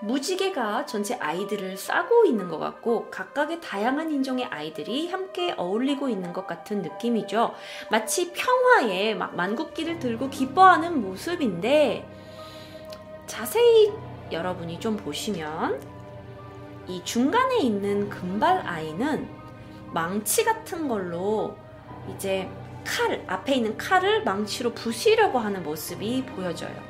[0.00, 6.46] 무지개가 전체 아이들을 싸고 있는 것 같고 각각의 다양한 인종의 아이들이 함께 어울리고 있는 것
[6.46, 7.54] 같은 느낌이죠.
[7.90, 12.08] 마치 평화에 막 만국기를 들고 기뻐하는 모습인데
[13.26, 13.92] 자세히
[14.30, 15.80] 여러분이 좀 보시면
[16.86, 19.28] 이 중간에 있는 금발 아이는
[19.92, 21.56] 망치 같은 걸로
[22.14, 22.48] 이제
[22.84, 26.87] 칼 앞에 있는 칼을 망치로 부시려고 하는 모습이 보여져요.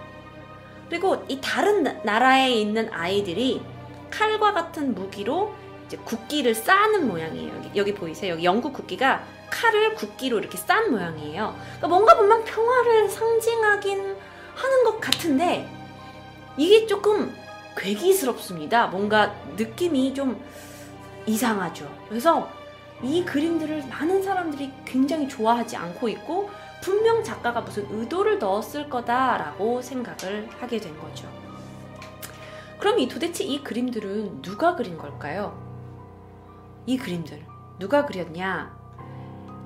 [0.89, 3.63] 그리고 이 다른 나라에 있는 아이들이
[4.11, 5.53] 칼과 같은 무기로
[6.05, 7.55] 국기를 쌓는 모양이에요.
[7.57, 8.35] 여기, 여기 보이세요?
[8.35, 11.55] 여기 영국 국기가 칼을 국기로 이렇게 싼 모양이에요.
[11.61, 14.17] 그러니까 뭔가 보면 평화를 상징하긴
[14.55, 15.69] 하는 것 같은데
[16.57, 17.35] 이게 조금
[17.77, 18.89] 괴기스럽습니다.
[18.89, 20.43] 뭔가 느낌이 좀
[21.27, 21.91] 이상하죠.
[22.09, 22.51] 그래서
[23.03, 26.51] 이 그림들을 많은 사람들이 굉장히 좋아하지 않고 있고
[26.83, 31.29] 분명 작가가 무슨 의도를 넣었을 거다라고 생각을 하게 된 거죠.
[32.79, 35.61] 그럼 이 도대체 이 그림들은 누가 그린 걸까요?
[36.87, 37.45] 이 그림들
[37.79, 38.77] 누가 그렸냐?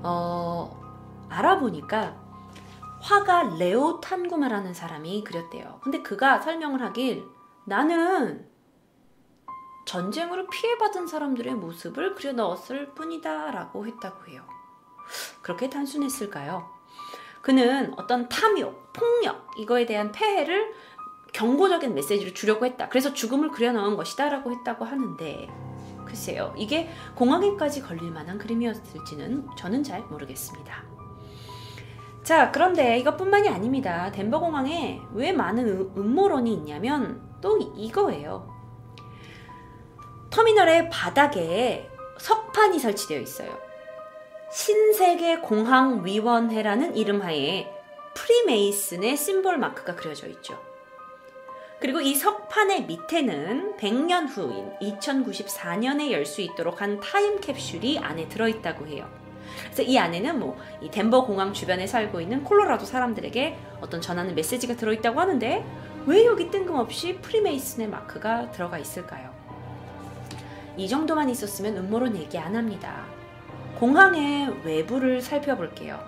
[0.02, 0.81] 어,
[1.28, 2.16] 알아보니까
[3.00, 5.81] 화가 레오 탄구마라는 사람이 그렸대요.
[5.82, 7.24] 근데 그가 설명을 하길
[7.65, 8.49] 나는
[9.84, 14.44] 전쟁으로 피해받은 사람들의 모습을 그려 넣었을 뿐이다 라고 했다고 해요.
[15.42, 16.72] 그렇게 단순했을까요?
[17.43, 20.73] 그는 어떤 탐욕, 폭력, 이거에 대한 폐해를
[21.33, 22.89] 경고적인 메시지를 주려고 했다.
[22.89, 25.49] 그래서 죽음을 그려 넣은 것이다 라고 했다고 하는데,
[26.05, 26.55] 글쎄요.
[26.57, 30.85] 이게 공황에까지 걸릴 만한 그림이었을지는 저는 잘 모르겠습니다.
[32.23, 34.12] 자, 그런데 이것뿐만이 아닙니다.
[34.12, 38.49] 덴버 공항에 왜 많은 음, 음모론이 있냐면 또 이거예요.
[40.31, 43.72] 터미널의 바닥에 석판이 설치되어 있어요.
[44.52, 47.72] 신세계 공항 위원회라는 이름하에
[48.14, 50.60] 프리메이슨의 심볼 마크가 그려져 있죠.
[51.81, 59.08] 그리고 이 석판의 밑에는 100년 후인 2094년에 열 수 있도록 한 타임캡슐이 안에 들어있다고 해요.
[59.64, 64.76] 그래서 이 안에는 뭐 이 덴버 공항 주변에 살고 있는 콜로라도 사람들에게 어떤 전하는 메시지가
[64.76, 65.64] 들어있다고 하는데
[66.06, 69.32] 왜 여기 뜬금없이 프리메이슨의 마크가 들어가 있을까요?
[70.76, 73.06] 이 정도만 있었으면 음모론 얘기 안 합니다.
[73.83, 75.99] 공항의 외부를 살펴볼게요.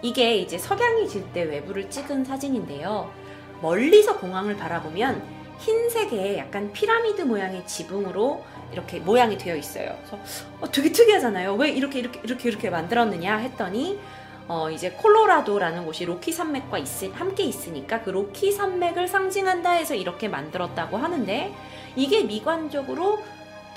[0.00, 3.12] 이게 이제 석양이 질 때 외부를 찍은 사진인데요.
[3.60, 5.22] 멀리서 공항을 바라보면
[5.58, 8.42] 흰색의 약간 피라미드 모양의 지붕으로
[8.72, 9.98] 이렇게 모양이 되어 있어요.
[9.98, 10.18] 그래서
[10.62, 11.56] 어, 되게 특이하잖아요.
[11.56, 14.00] 왜 이렇게 이렇게 이렇게 이렇게 만들었느냐 했더니
[14.46, 20.26] 어, 이제 콜로라도라는 곳이 로키 산맥과 있, 함께 있으니까 그 로키 산맥을 상징한다 해서 이렇게
[20.28, 21.54] 만들었다고 하는데
[21.96, 23.18] 이게 미관적으로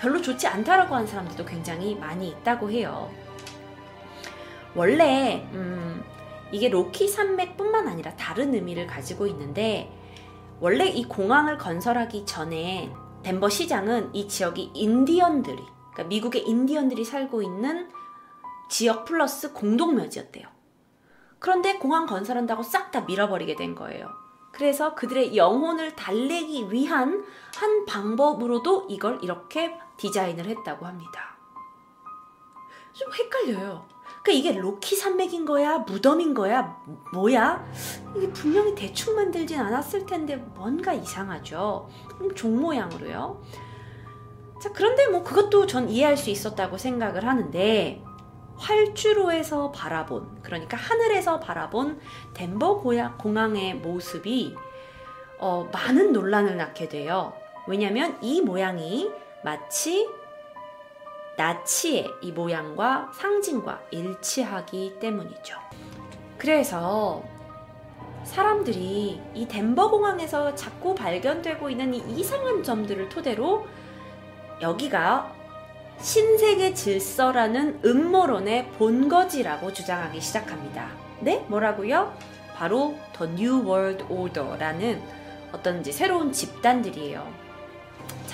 [0.01, 3.11] 별로 좋지 않다라고 하는 사람들도 굉장히 많이 있다고 해요.
[4.73, 6.03] 원래 음,
[6.51, 9.95] 이게 로키 산맥뿐만 아니라 다른 의미를 가지고 있는데
[10.59, 15.61] 원래 이 공항을 건설하기 전에 덴버 시장은 이 지역이 인디언들이
[15.93, 17.87] 그러니까 미국의 인디언들이 살고 있는
[18.69, 20.47] 지역 플러스 공동묘지였대요.
[21.37, 24.07] 그런데 공항 건설한다고 싹 다 밀어버리게 된 거예요.
[24.51, 27.23] 그래서 그들의 영혼을 달래기 위한
[27.55, 31.37] 한 방법으로도 이걸 이렇게 디자인을 했다고 합니다.
[32.91, 33.85] 좀 헷갈려요.
[34.23, 35.77] 그러니까 이게 로키 산맥인 거야?
[35.77, 36.75] 무덤인 거야?
[37.13, 37.63] 뭐야?
[38.15, 41.87] 이게 분명히 대충 만들진 않았을 텐데 뭔가 이상하죠.
[42.35, 43.41] 종 모양으로요.
[44.59, 48.03] 자, 그런데 뭐 그것도 전 이해할 수 있었다고 생각을 하는데
[48.57, 51.99] 활주로에서 바라본 그러니까 하늘에서 바라본
[52.33, 52.81] 덴버
[53.17, 54.55] 공항의 모습이
[55.39, 57.33] 어, 많은 논란을 낳게 돼요.
[57.67, 59.11] 왜냐하면 이 모양이
[59.43, 60.07] 마치
[61.37, 65.55] 나치의 이 모양과 상징과 일치하기 때문이죠.
[66.37, 67.23] 그래서
[68.23, 73.65] 사람들이 이 덴버 공항에서 자꾸 발견되고 있는 이 이상한 점들을 토대로
[74.61, 75.33] 여기가
[75.99, 80.89] 신세계 질서라는 음모론의 본거지라고 주장하기 시작합니다.
[81.19, 81.45] 네?
[81.47, 82.15] 뭐라고요?
[82.55, 85.01] 바로 The New World Order라는
[85.51, 87.40] 어떤 이제 새로운 집단들이에요.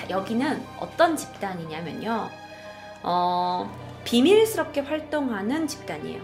[0.07, 2.29] 자, 여기는 어떤 집단이냐면요.
[3.03, 3.69] 어,
[4.03, 6.21] 비밀스럽게 활동하는 집단이에요.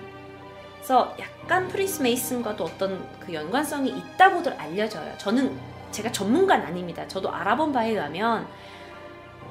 [0.75, 5.17] 그래서 약간 프리메이슨과도 어떤 그 연관성이 있다고들 알려져요.
[5.17, 5.57] 저는
[5.91, 7.07] 제가 전문가는 아닙니다.
[7.07, 8.47] 저도 알아본 바에 의하면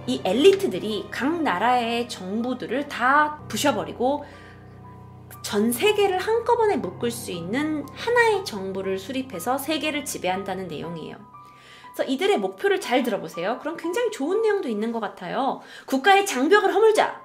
[0.07, 4.25] 이 엘리트들이 각 나라의 정부들을 다 부셔버리고
[5.43, 11.32] 전 세계를 한꺼번에 묶을 수 있는 하나의 정부를 수립해서 세계를 지배한다는 내용이에요.
[11.95, 13.59] 그래서 이들의 목표를 잘 들어보세요.
[13.61, 15.61] 그럼 굉장히 좋은 내용도 있는 것 같아요.
[15.87, 17.21] 국가의 장벽을 허물자.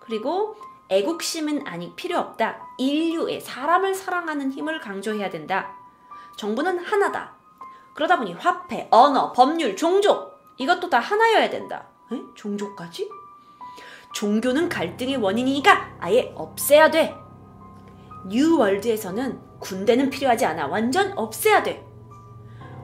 [0.00, 0.56] 그리고
[0.88, 2.58] 애국심은 아니 필요 없다.
[2.78, 5.74] 인류의 사람을 사랑하는 힘을 강조해야 된다.
[6.36, 7.34] 정부는 하나다.
[7.94, 11.86] 그러다 보니 화폐, 언어, 법률, 종족 이것도 다 하나여야 된다.
[12.12, 12.20] 에?
[12.34, 13.10] 종족까지?
[14.14, 17.14] 종교는 갈등의 원인이니까 아예 없애야 돼.
[18.26, 20.66] 뉴월드에서는 군대는 필요하지 않아.
[20.66, 21.85] 완전 없애야 돼.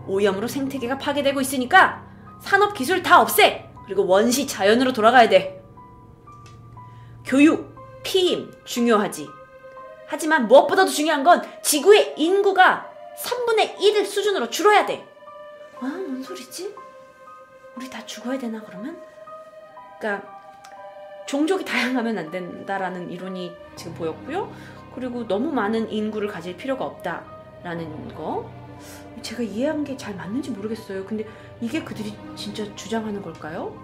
[0.06, 2.04] 오염으로 생태계가 파괴되고 있으니까
[2.40, 3.70] 산업 기술 다 없애.
[3.84, 5.62] 그리고 원시 자연으로 돌아가야 돼.
[7.24, 9.28] 교육, 피임 중요하지.
[10.06, 15.06] 하지만 무엇보다도 중요한 건 지구의 인구가 3분의 1 수준으로 줄어야 돼.
[15.80, 16.74] 아, 뭔 소리지?
[17.76, 19.00] 우리 다 죽어야 되나 그러면?
[19.98, 20.28] 그러니까
[21.26, 24.52] 종족이 다양하면 안 된다라는 이론이 지금 보였고요.
[24.94, 28.50] 그리고 너무 많은 인구를 가질 필요가 없다라는 거.
[29.20, 31.04] 제가 이해한 게 잘 맞는지 모르겠어요.
[31.04, 31.24] 근데
[31.60, 33.76] 이게 그들이 진짜 주장하는 걸까요?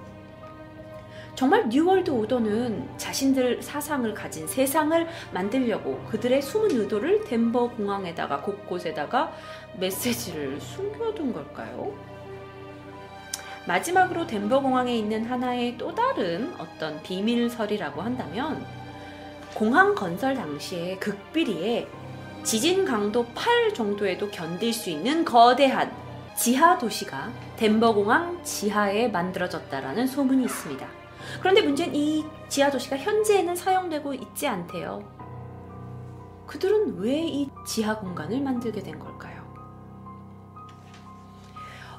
[1.35, 9.33] 정말 뉴월드 오더는 자신들 사상을 가진 세상을 만들려고 그들의 숨은 의도를 덴버 공항에다가 곳곳에다가
[9.79, 11.93] 메시지를 숨겨둔 걸까요?
[13.69, 18.65] 마지막으로 덴버 공항에 있는 하나의 또 다른 어떤 비밀설이라고 한다면
[19.55, 21.87] 공항 건설 당시에 극비리에
[22.49, 25.93] 지진 강도 8 정도에도 견딜 수 있는 거대한
[26.35, 30.89] 지하 도시가 덴버 공항 지하에 만들어졌다라는 소문이 있습니다.
[31.41, 35.03] 그런데 문제는 이 지하 도시가 현재에는 사용되고 있지 않대요.
[36.47, 39.47] 그들은 왜 이 지하 공간을 만들게 된 걸까요?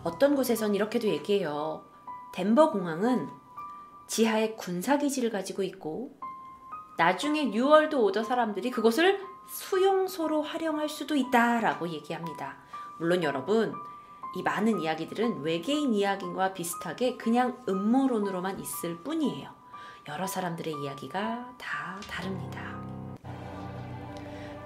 [0.03, 1.83] 어떤 곳에선 이렇게도 얘기해요.
[2.33, 3.29] 덴버 공항은
[4.07, 6.17] 지하에 군사 기지를 가지고 있고
[6.97, 12.57] 나중에 New World Order 사람들이 그곳을 수용소로 활용할 수도 있다라고 얘기합니다.
[12.99, 13.73] 물론 여러분,
[14.35, 19.49] 이 많은 이야기들은 외계인 이야기와 비슷하게 그냥 음모론으로만 있을 뿐이에요.
[20.07, 22.79] 여러 사람들의 이야기가 다 다릅니다.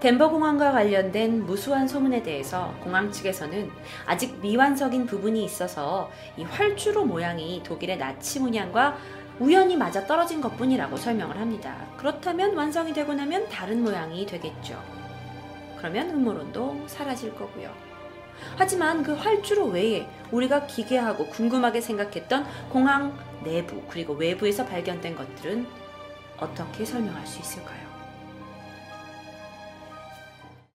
[0.02, 3.72] 덴버 공항과 관련된 무수한 소문에 대해서 공항 측에서는
[4.06, 8.98] 아직 미완성인 부분이 있어서 이 활주로 모양이 독일의 나치 문양과
[9.44, 11.76] 우연히 맞아 떨어진 것 뿐이라고 설명을 합니다.
[11.98, 14.82] 그렇다면 완성이 되고 나면 다른 모양이 되겠죠.
[15.78, 17.70] 그러면 음모론도 사라질 거고요.
[18.56, 25.68] 하지만 그 활주로 외에 우리가 기괴하고 궁금하게 생각했던 공항 내부 그리고 외부에서 발견된 것들은
[26.38, 27.83] 어떻게 설명할 수 있을까요?